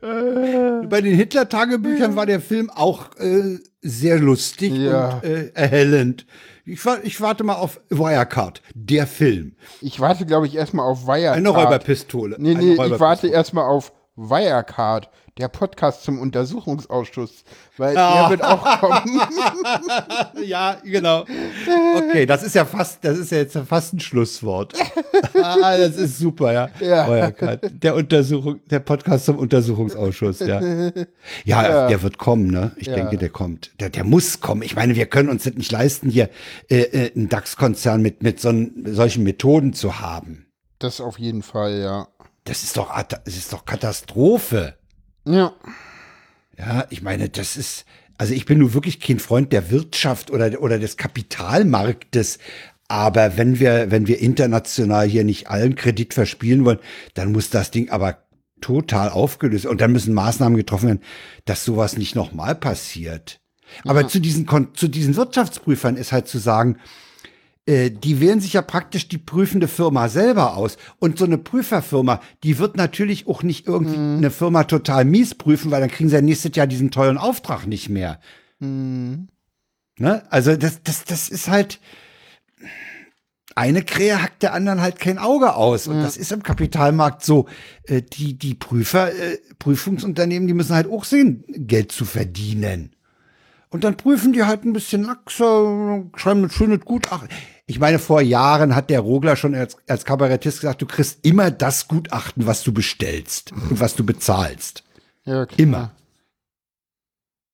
Bei 0.00 1.00
den 1.00 1.14
Hitler-Tagebüchern 1.14 2.16
war 2.16 2.26
der 2.26 2.40
Film 2.40 2.70
auch 2.70 3.16
äh, 3.18 3.58
sehr 3.80 4.18
lustig 4.18 4.72
Ja. 4.72 5.16
und 5.16 5.24
äh, 5.24 5.50
erhellend. 5.54 6.26
Ich, 6.64 6.80
ich 7.02 7.20
warte 7.20 7.42
mal 7.44 7.54
auf 7.54 7.80
Wirecard, 7.90 8.62
der 8.74 9.06
Film. 9.06 9.56
Ich 9.80 9.98
warte, 9.98 10.26
glaube 10.26 10.46
ich, 10.46 10.54
erstmal 10.54 10.86
auf 10.86 11.06
Wirecard. 11.06 11.36
Eine 11.36 11.48
Räuberpistole. 11.48 12.36
Nee, 12.38 12.54
nee, 12.54 12.72
ich 12.74 13.00
warte 13.00 13.28
erstmal 13.28 13.64
auf 13.64 13.92
Wirecard, 14.14 15.08
der 15.38 15.48
Podcast 15.48 16.02
zum 16.04 16.18
Untersuchungsausschuss, 16.18 17.44
weil 17.78 17.96
Ah. 17.96 18.28
der 18.28 18.30
wird 18.30 18.44
auch 18.44 18.80
kommen. 18.80 19.20
Ja, 20.44 20.76
genau. 20.84 21.24
Okay, 21.96 22.26
das 22.26 22.42
ist 22.42 22.54
ja 22.54 22.64
fast, 22.64 23.04
das 23.04 23.18
ist 23.18 23.30
ja 23.32 23.38
jetzt 23.38 23.56
fast 23.68 23.94
ein 23.94 24.00
Schlusswort. 24.00 24.74
ah, 25.42 25.76
das 25.78 25.96
ist 25.96 26.18
super, 26.18 26.52
ja. 26.52 26.68
Ja. 26.80 27.08
Wirecard. 27.08 27.70
Der 27.82 27.94
Untersuchung, 27.94 28.60
der 28.70 28.80
Podcast 28.80 29.26
zum 29.26 29.38
Untersuchungsausschuss, 29.38 30.40
ja. 30.40 30.60
Ja, 31.44 31.88
der 31.88 32.02
wird 32.02 32.18
kommen, 32.18 32.48
ne? 32.50 32.72
Ich 32.76 32.88
Ja. 32.88 32.94
denke, 32.96 33.16
der 33.16 33.30
kommt. 33.30 33.70
Der, 33.80 33.88
der 33.88 34.04
muss 34.04 34.40
kommen. 34.40 34.62
Ich 34.62 34.74
meine, 34.76 34.94
wir 34.96 35.06
können 35.06 35.28
uns 35.28 35.44
das 35.44 35.54
nicht 35.54 35.72
leisten, 35.72 36.10
hier 36.10 36.28
äh, 36.68 36.80
äh, 36.82 37.12
einen 37.14 37.28
DAX-Konzern 37.28 38.02
mit, 38.02 38.22
mit 38.22 38.40
so, 38.40 38.52
solchen 38.84 39.22
Methoden 39.22 39.72
zu 39.72 40.00
haben. 40.00 40.46
Das 40.78 41.00
auf 41.00 41.18
jeden 41.18 41.42
Fall, 41.42 41.78
ja. 41.80 42.08
Das 42.44 42.64
ist 42.64 42.76
doch, 42.76 42.90
das 43.02 43.36
ist 43.36 43.52
doch 43.52 43.64
Katastrophe. 43.64 44.74
Ja. 45.24 45.54
Ja, 46.58 46.86
ich 46.90 47.02
meine, 47.02 47.28
das 47.28 47.56
ist, 47.56 47.84
also 48.18 48.34
ich 48.34 48.44
bin 48.44 48.58
nun 48.58 48.74
wirklich 48.74 49.00
kein 49.00 49.18
Freund 49.18 49.52
der 49.52 49.70
Wirtschaft 49.70 50.30
oder, 50.30 50.60
oder 50.60 50.78
des 50.78 50.96
Kapitalmarktes. 50.96 52.38
Aber 52.88 53.36
wenn 53.36 53.58
wir, 53.58 53.90
wenn 53.90 54.06
wir 54.06 54.20
international 54.20 55.06
hier 55.06 55.24
nicht 55.24 55.48
allen 55.48 55.76
Kredit 55.76 56.14
verspielen 56.14 56.64
wollen, 56.64 56.78
dann 57.14 57.32
muss 57.32 57.50
das 57.50 57.70
Ding 57.70 57.88
aber 57.90 58.18
total 58.60 59.08
aufgelöst 59.08 59.66
und 59.66 59.80
dann 59.80 59.92
müssen 59.92 60.14
Maßnahmen 60.14 60.56
getroffen 60.56 60.88
werden, 60.88 61.02
dass 61.46 61.64
sowas 61.64 61.96
nicht 61.96 62.14
nochmal 62.14 62.54
passiert. 62.54 63.40
Aber 63.84 64.06
zu 64.08 64.20
diesen, 64.20 64.46
zu 64.74 64.88
diesen 64.88 65.16
Wirtschaftsprüfern 65.16 65.96
ist 65.96 66.12
halt 66.12 66.28
zu 66.28 66.38
sagen, 66.38 66.78
äh, 67.66 67.90
die 67.90 68.20
wählen 68.20 68.40
sich 68.40 68.54
ja 68.54 68.62
praktisch 68.62 69.08
die 69.08 69.18
prüfende 69.18 69.68
Firma 69.68 70.08
selber 70.08 70.56
aus. 70.56 70.76
Und 70.98 71.18
so 71.18 71.24
eine 71.24 71.38
Prüferfirma, 71.38 72.20
die 72.42 72.58
wird 72.58 72.76
natürlich 72.76 73.26
auch 73.28 73.42
nicht 73.42 73.66
irgendwie 73.66 73.96
eine 73.96 74.30
Firma 74.30 74.64
total 74.64 75.04
mies 75.04 75.34
prüfen, 75.34 75.70
weil 75.70 75.80
dann 75.80 75.90
kriegen 75.90 76.08
sie 76.08 76.16
ja 76.16 76.22
nächstes 76.22 76.56
Jahr 76.56 76.66
diesen 76.66 76.90
teuren 76.90 77.18
Auftrag 77.18 77.66
nicht 77.66 77.88
mehr. 77.88 78.20
Ne? 79.98 80.22
Also 80.30 80.56
das, 80.56 80.82
das, 80.82 81.04
das 81.04 81.28
ist 81.28 81.48
halt 81.48 81.78
eine 83.54 83.82
Krähe 83.82 84.22
hackt 84.22 84.42
der 84.42 84.54
anderen 84.54 84.80
halt 84.80 84.98
kein 84.98 85.18
Auge 85.18 85.54
aus. 85.54 85.86
Und 85.86 86.02
das 86.02 86.16
ist 86.16 86.32
im 86.32 86.42
Kapitalmarkt 86.42 87.22
so. 87.22 87.46
Äh, 87.84 88.02
die, 88.02 88.38
die 88.38 88.54
Prüfer, 88.54 89.12
äh, 89.12 89.38
Prüfungsunternehmen, 89.58 90.48
die 90.48 90.54
müssen 90.54 90.74
halt 90.74 90.90
auch 90.90 91.04
sehen, 91.04 91.44
Geld 91.48 91.92
zu 91.92 92.04
verdienen. 92.04 92.96
Und 93.68 93.84
dann 93.84 93.96
prüfen 93.96 94.32
die 94.32 94.44
halt 94.44 94.64
ein 94.64 94.72
bisschen 94.72 95.02
laxer, 95.04 96.04
schreiben 96.16 96.44
ein 96.44 96.50
schönes 96.50 96.80
Gutachten. 96.80 97.28
Ich 97.72 97.78
meine, 97.78 97.98
vor 97.98 98.20
Jahren 98.20 98.76
hat 98.76 98.90
der 98.90 99.00
Rogler 99.00 99.34
schon 99.34 99.54
als, 99.54 99.78
als 99.88 100.04
Kabarettist 100.04 100.60
gesagt, 100.60 100.82
du 100.82 100.86
kriegst 100.86 101.20
immer 101.24 101.50
das 101.50 101.88
Gutachten, 101.88 102.44
was 102.46 102.62
du 102.62 102.70
bestellst 102.70 103.50
und 103.52 103.80
was 103.80 103.96
du 103.96 104.04
bezahlst. 104.04 104.84
Ja, 105.24 105.46
klar. 105.46 105.58
Immer. 105.58 105.90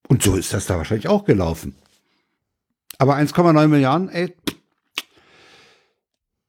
Und 0.08 0.24
so 0.24 0.34
ist 0.34 0.52
das 0.52 0.66
da 0.66 0.76
wahrscheinlich 0.76 1.06
auch 1.06 1.24
gelaufen. 1.24 1.76
Aber 2.98 3.14
1,9 3.14 3.68
Milliarden, 3.68 4.08
ey, 4.08 4.34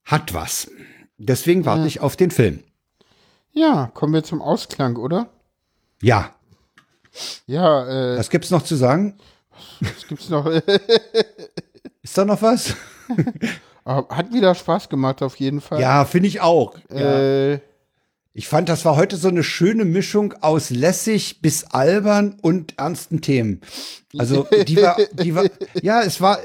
hat 0.04 0.34
was. 0.34 0.72
Deswegen 1.20 1.64
warte 1.64 1.82
Ja. 1.82 1.86
ich 1.88 2.00
auf 2.00 2.16
den 2.16 2.32
Film. 2.32 2.64
Ja, 3.52 3.92
kommen 3.94 4.14
wir 4.16 4.24
zum 4.24 4.42
Ausklang, 4.42 4.96
oder? 4.96 5.30
Ja, 6.02 6.34
Ja, 7.46 7.88
äh, 7.88 8.18
was 8.18 8.32
gibt's 8.32 8.50
noch 8.50 8.64
zu 8.64 8.76
sagen? 8.76 9.20
was 9.80 10.08
gibt's 10.08 10.30
noch? 10.30 10.46
Ist 12.10 12.18
da 12.18 12.26
noch 12.26 12.42
was? 12.42 12.74
Aber 13.84 14.08
Hat 14.18 14.34
wieder 14.34 14.56
Spaß 14.56 14.90
gemacht, 14.90 15.22
auf 15.22 15.36
jeden 15.36 15.62
Fall. 15.62 15.80
Ja, 15.80 16.06
finde 16.06 16.28
ich 16.28 16.42
auch. 16.42 16.76
Ja. 16.92 17.20
Äh, 17.20 17.60
Ich 18.34 18.48
fand, 18.48 18.68
das 18.68 18.84
war 18.84 18.96
heute 18.96 19.16
so 19.16 19.28
eine 19.28 19.44
schöne 19.44 19.86
Mischung 19.86 20.34
aus 20.42 20.72
lässig 20.72 21.40
bis 21.44 21.66
albern 21.66 22.36
und 22.42 22.80
ernsten 22.80 23.22
Themen. 23.22 23.62
Also, 24.18 24.48
die 24.68 24.78
war, 24.78 24.98
die 25.14 25.36
war, 25.36 25.46
ja, 25.84 26.02
es 26.02 26.20
war, 26.20 26.40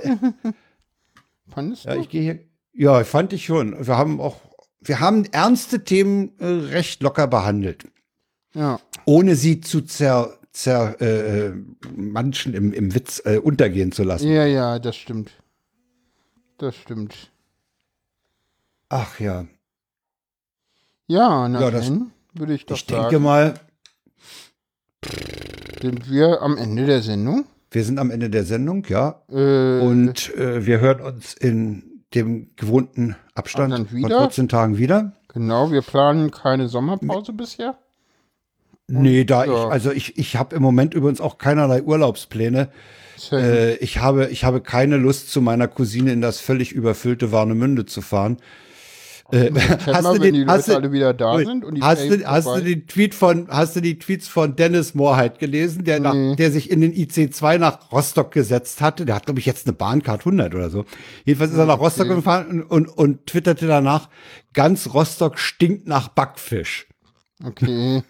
fandest 1.49 1.87
du? 1.87 1.89
ja, 1.89 1.97
ich 1.97 2.11
gehe 2.11 2.21
hier, 2.21 2.39
ja, 2.75 3.03
fand 3.05 3.33
ich 3.33 3.47
schon. 3.47 3.87
Wir 3.87 3.97
haben 3.97 4.21
auch, 4.21 4.37
wir 4.83 5.01
haben 5.01 5.25
ernste 5.33 5.83
Themen 5.83 6.33
äh, 6.41 6.45
recht 6.45 7.03
locker 7.03 7.27
behandelt. 7.27 7.87
ja. 8.55 8.79
ohne 9.07 9.35
sie 9.35 9.63
zu 9.63 9.81
zer, 9.81 10.37
zer 10.53 11.01
äh, 11.01 11.55
manchen 11.97 12.53
im, 12.53 12.75
im 12.75 12.95
Witz 12.95 13.23
äh, 13.25 13.39
untergehen 13.39 13.93
zu 13.93 14.03
lassen. 14.03 14.29
Ja, 14.31 14.45
ja, 14.45 14.79
das 14.79 14.97
stimmt. 14.97 15.31
Das 16.59 16.77
stimmt. 16.77 17.31
Ach 18.89 19.19
ja. 19.21 19.47
Ja, 21.07 21.49
na 21.49 21.61
Ja, 21.61 21.71
das- 21.71 21.91
würde 22.35 22.55
ich 22.55 22.67
doch 22.67 22.77
Ich 22.77 22.87
denke 22.87 23.03
sagen, 23.11 23.23
mal, 23.23 23.55
sind 25.83 26.11
wir 26.11 26.43
am 26.43 26.57
Ende 26.57 26.87
der 26.87 27.03
Sendung. 27.03 27.45
wir 27.71 27.85
sind 27.85 27.99
am 27.99 28.11
Ende 28.11 28.31
der 28.31 28.45
Sendung, 28.45 28.85
ja. 28.89 29.23
Äh, 29.29 29.81
Und 29.81 30.35
äh, 30.35 30.65
wir 30.65 30.81
hören 30.81 31.01
uns 31.01 31.35
in 31.35 32.05
dem 32.15 32.55
gewohnten 32.57 33.17
Abstand 33.35 33.75
von 33.75 33.91
wieder? 33.93 34.21
14 34.21 34.49
Tagen 34.49 34.79
wieder. 34.79 35.13
genau, 35.29 35.71
wir 35.73 35.83
planen 35.83 36.31
keine 36.31 36.69
Sommerpause 36.69 37.33
bisher. 37.33 37.77
Nee, 38.87 39.25
da 39.25 39.45
ja. 39.45 39.53
ich, 39.53 39.73
also 39.73 39.93
ich, 39.93 40.19
ich 40.19 40.37
habe 40.37 40.55
im 40.57 40.63
Moment 40.63 40.95
übrigens 40.95 41.21
auch 41.21 41.39
keinerlei 41.39 41.83
Urlaubspläne. 41.83 42.69
Äh, 43.33 43.77
ich, 43.77 43.99
habe, 43.99 44.29
ich 44.29 44.45
habe 44.45 44.61
keine 44.61 44.97
Lust, 44.97 45.31
zu 45.31 45.41
meiner 45.41 45.69
Cousine 45.69 46.13
in 46.13 46.21
das 46.21 46.41
völlig 46.41 46.73
überfüllte 46.73 47.33
Warnemünde 47.33 47.87
zu 47.87 48.03
fahren. 48.03 48.39
Äh, 49.33 49.51
hast, 51.81 52.11
du, 52.11 52.27
hast 52.27 52.45
vorbei? 52.45 52.61
du 52.61 52.65
den 52.67 52.87
Tweet 52.87 53.15
von, 53.15 53.49
hast 53.49 53.75
du 53.75 53.81
die 53.81 53.99
Tweets 53.99 54.29
von 54.29 54.55
Dennis 54.55 54.95
Moorheit 54.95 55.39
gelesen, 55.39 55.85
der, 55.85 55.99
nach, 56.01 56.13
Nee. 56.13 56.37
der 56.37 56.51
sich 56.51 56.71
in 56.71 56.83
den 56.83 56.93
IC2 56.93 57.57
nach 57.57 57.91
Rostock 57.91 58.33
gesetzt 58.33 58.83
hatte? 58.83 59.07
Der 59.07 59.15
hat, 59.15 59.25
glaube 59.25 59.41
ich, 59.41 59.47
jetzt 59.47 59.67
eine 59.67 59.73
Bahncard 59.75 60.21
100 60.21 60.55
oder 60.55 60.69
so. 60.69 60.85
Jedenfalls 61.25 61.53
ist 61.53 61.59
er 61.59 61.65
nach 61.67 61.81
Rostock 61.81 62.09
gefahren 62.09 62.63
und, 62.63 62.89
und, 62.89 62.89
und 62.89 63.27
twitterte 63.27 63.67
danach, 63.67 64.11
ganz 64.53 64.93
Rostock 64.93 65.39
stinkt 65.39 65.87
nach 65.87 66.09
Backfisch. 66.09 66.87
Okay. 67.43 68.03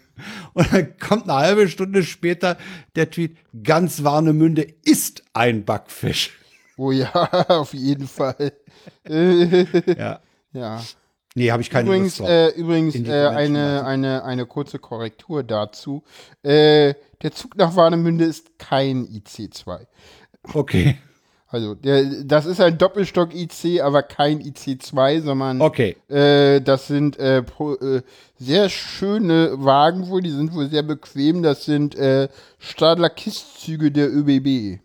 Und 0.53 0.71
dann 0.73 0.97
kommt 0.97 1.23
eine 1.23 1.33
halbe 1.33 1.67
Stunde 1.67 2.03
später 2.03 2.57
der 2.95 3.09
Tweet, 3.09 3.37
ganz 3.63 4.03
Warnemünde 4.03 4.67
ist 4.83 5.23
ein 5.33 5.65
Backfisch. 5.65 6.31
Oh 6.77 6.91
ja, 6.91 7.11
auf 7.47 7.73
jeden 7.73 8.07
Fall. 8.07 8.53
Ja. 9.07 10.19
ja. 10.53 10.83
Nee, 11.33 11.51
habe 11.51 11.61
ich 11.61 11.69
keine 11.69 11.87
Übrigens, 11.87 12.19
äh, 12.19 12.49
übrigens 12.49 12.95
äh, 12.95 13.27
eine, 13.27 13.83
eine, 13.85 14.23
eine 14.23 14.45
kurze 14.45 14.79
Korrektur 14.79 15.43
dazu. 15.43 16.03
Äh, 16.43 16.93
der 17.21 17.31
Zug 17.31 17.57
nach 17.57 17.75
Warnemünde 17.75 18.23
ist 18.25 18.57
kein 18.57 19.07
IC2. 19.07 19.87
Okay, 20.53 20.97
Also, 21.55 21.73
der, 21.73 22.03
das 22.25 22.45
ist 22.45 22.59
ein 22.59 22.77
Doppelstock-IC, 22.77 23.81
aber 23.81 24.03
kein 24.03 24.41
IC2, 24.41 25.21
sondern 25.21 25.61
okay. 25.61 25.95
äh, 26.09 26.59
das 26.59 26.87
sind 26.87 27.17
äh, 27.17 27.43
pro, 27.43 27.75
äh, 27.75 28.01
sehr 28.37 28.67
schöne 28.67 29.53
Wagen 29.53 30.09
wohl, 30.09 30.21
die 30.21 30.31
sind 30.31 30.53
wohl 30.53 30.67
sehr 30.69 30.83
bequem. 30.83 31.43
Das 31.43 31.63
sind 31.63 31.95
äh, 31.95 32.27
Stadler-Kistzüge 32.59 33.89
der 33.89 34.13
ÖBB. 34.13 34.81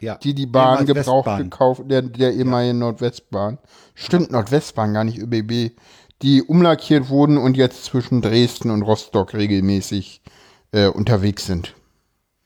Ja. 0.00 0.16
die 0.16 0.34
die 0.34 0.46
Bahn 0.46 0.86
Ehemals 0.86 1.06
gebraucht 1.06 1.38
gekauft, 1.38 1.82
der, 1.86 2.00
der 2.00 2.32
ehemaligen 2.32 2.78
Nordwestbahn. 2.78 3.58
Stimmt, 3.94 4.32
Nordwestbahn, 4.32 4.94
gar 4.94 5.04
nicht 5.04 5.18
ÖBB. 5.18 5.76
Die 6.22 6.42
umlackiert 6.42 7.10
wurden 7.10 7.36
und 7.36 7.58
jetzt 7.58 7.84
zwischen 7.84 8.22
Dresden 8.22 8.70
und 8.70 8.80
Rostock 8.80 9.34
regelmäßig 9.34 10.22
äh, 10.72 10.86
unterwegs 10.86 11.46
sind. 11.46 11.74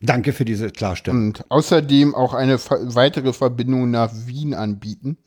Danke 0.00 0.32
für 0.32 0.44
diese 0.44 0.70
Klarstellung. 0.70 1.28
Und 1.28 1.50
außerdem 1.50 2.14
auch 2.14 2.34
eine 2.34 2.58
weitere 2.58 3.32
Verbindung 3.32 3.90
nach 3.90 4.12
Wien 4.26 4.54
anbieten, 4.54 5.18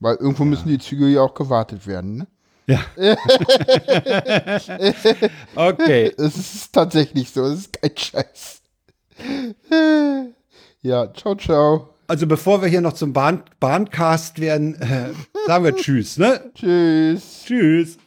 weil 0.00 0.16
irgendwo 0.16 0.44
müssen 0.44 0.68
die 0.68 0.78
Züge 0.78 1.06
ja 1.06 1.22
auch 1.22 1.34
gewartet 1.34 1.86
werden. 1.86 2.16
Ne? 2.16 2.26
Ja. 2.66 2.80
okay. 5.54 6.12
Es 6.18 6.36
ist 6.36 6.72
tatsächlich 6.72 7.30
so, 7.30 7.44
es 7.44 7.60
ist 7.60 7.80
kein 7.80 7.96
Scheiß. 7.96 8.62
Ja, 10.82 11.12
ciao, 11.12 11.36
ciao. 11.36 11.90
Also 12.08 12.26
bevor 12.26 12.62
wir 12.62 12.68
hier 12.68 12.80
noch 12.80 12.92
zum 12.92 13.12
Bahn 13.12 13.42
Bahncast 13.58 14.40
werden, 14.40 14.80
äh, 14.80 15.10
sagen 15.46 15.64
wir 15.64 15.74
Tschüss, 15.76 16.18
ne? 16.18 16.52
Tschüss. 16.54 17.42
Tschüss. 17.44 17.98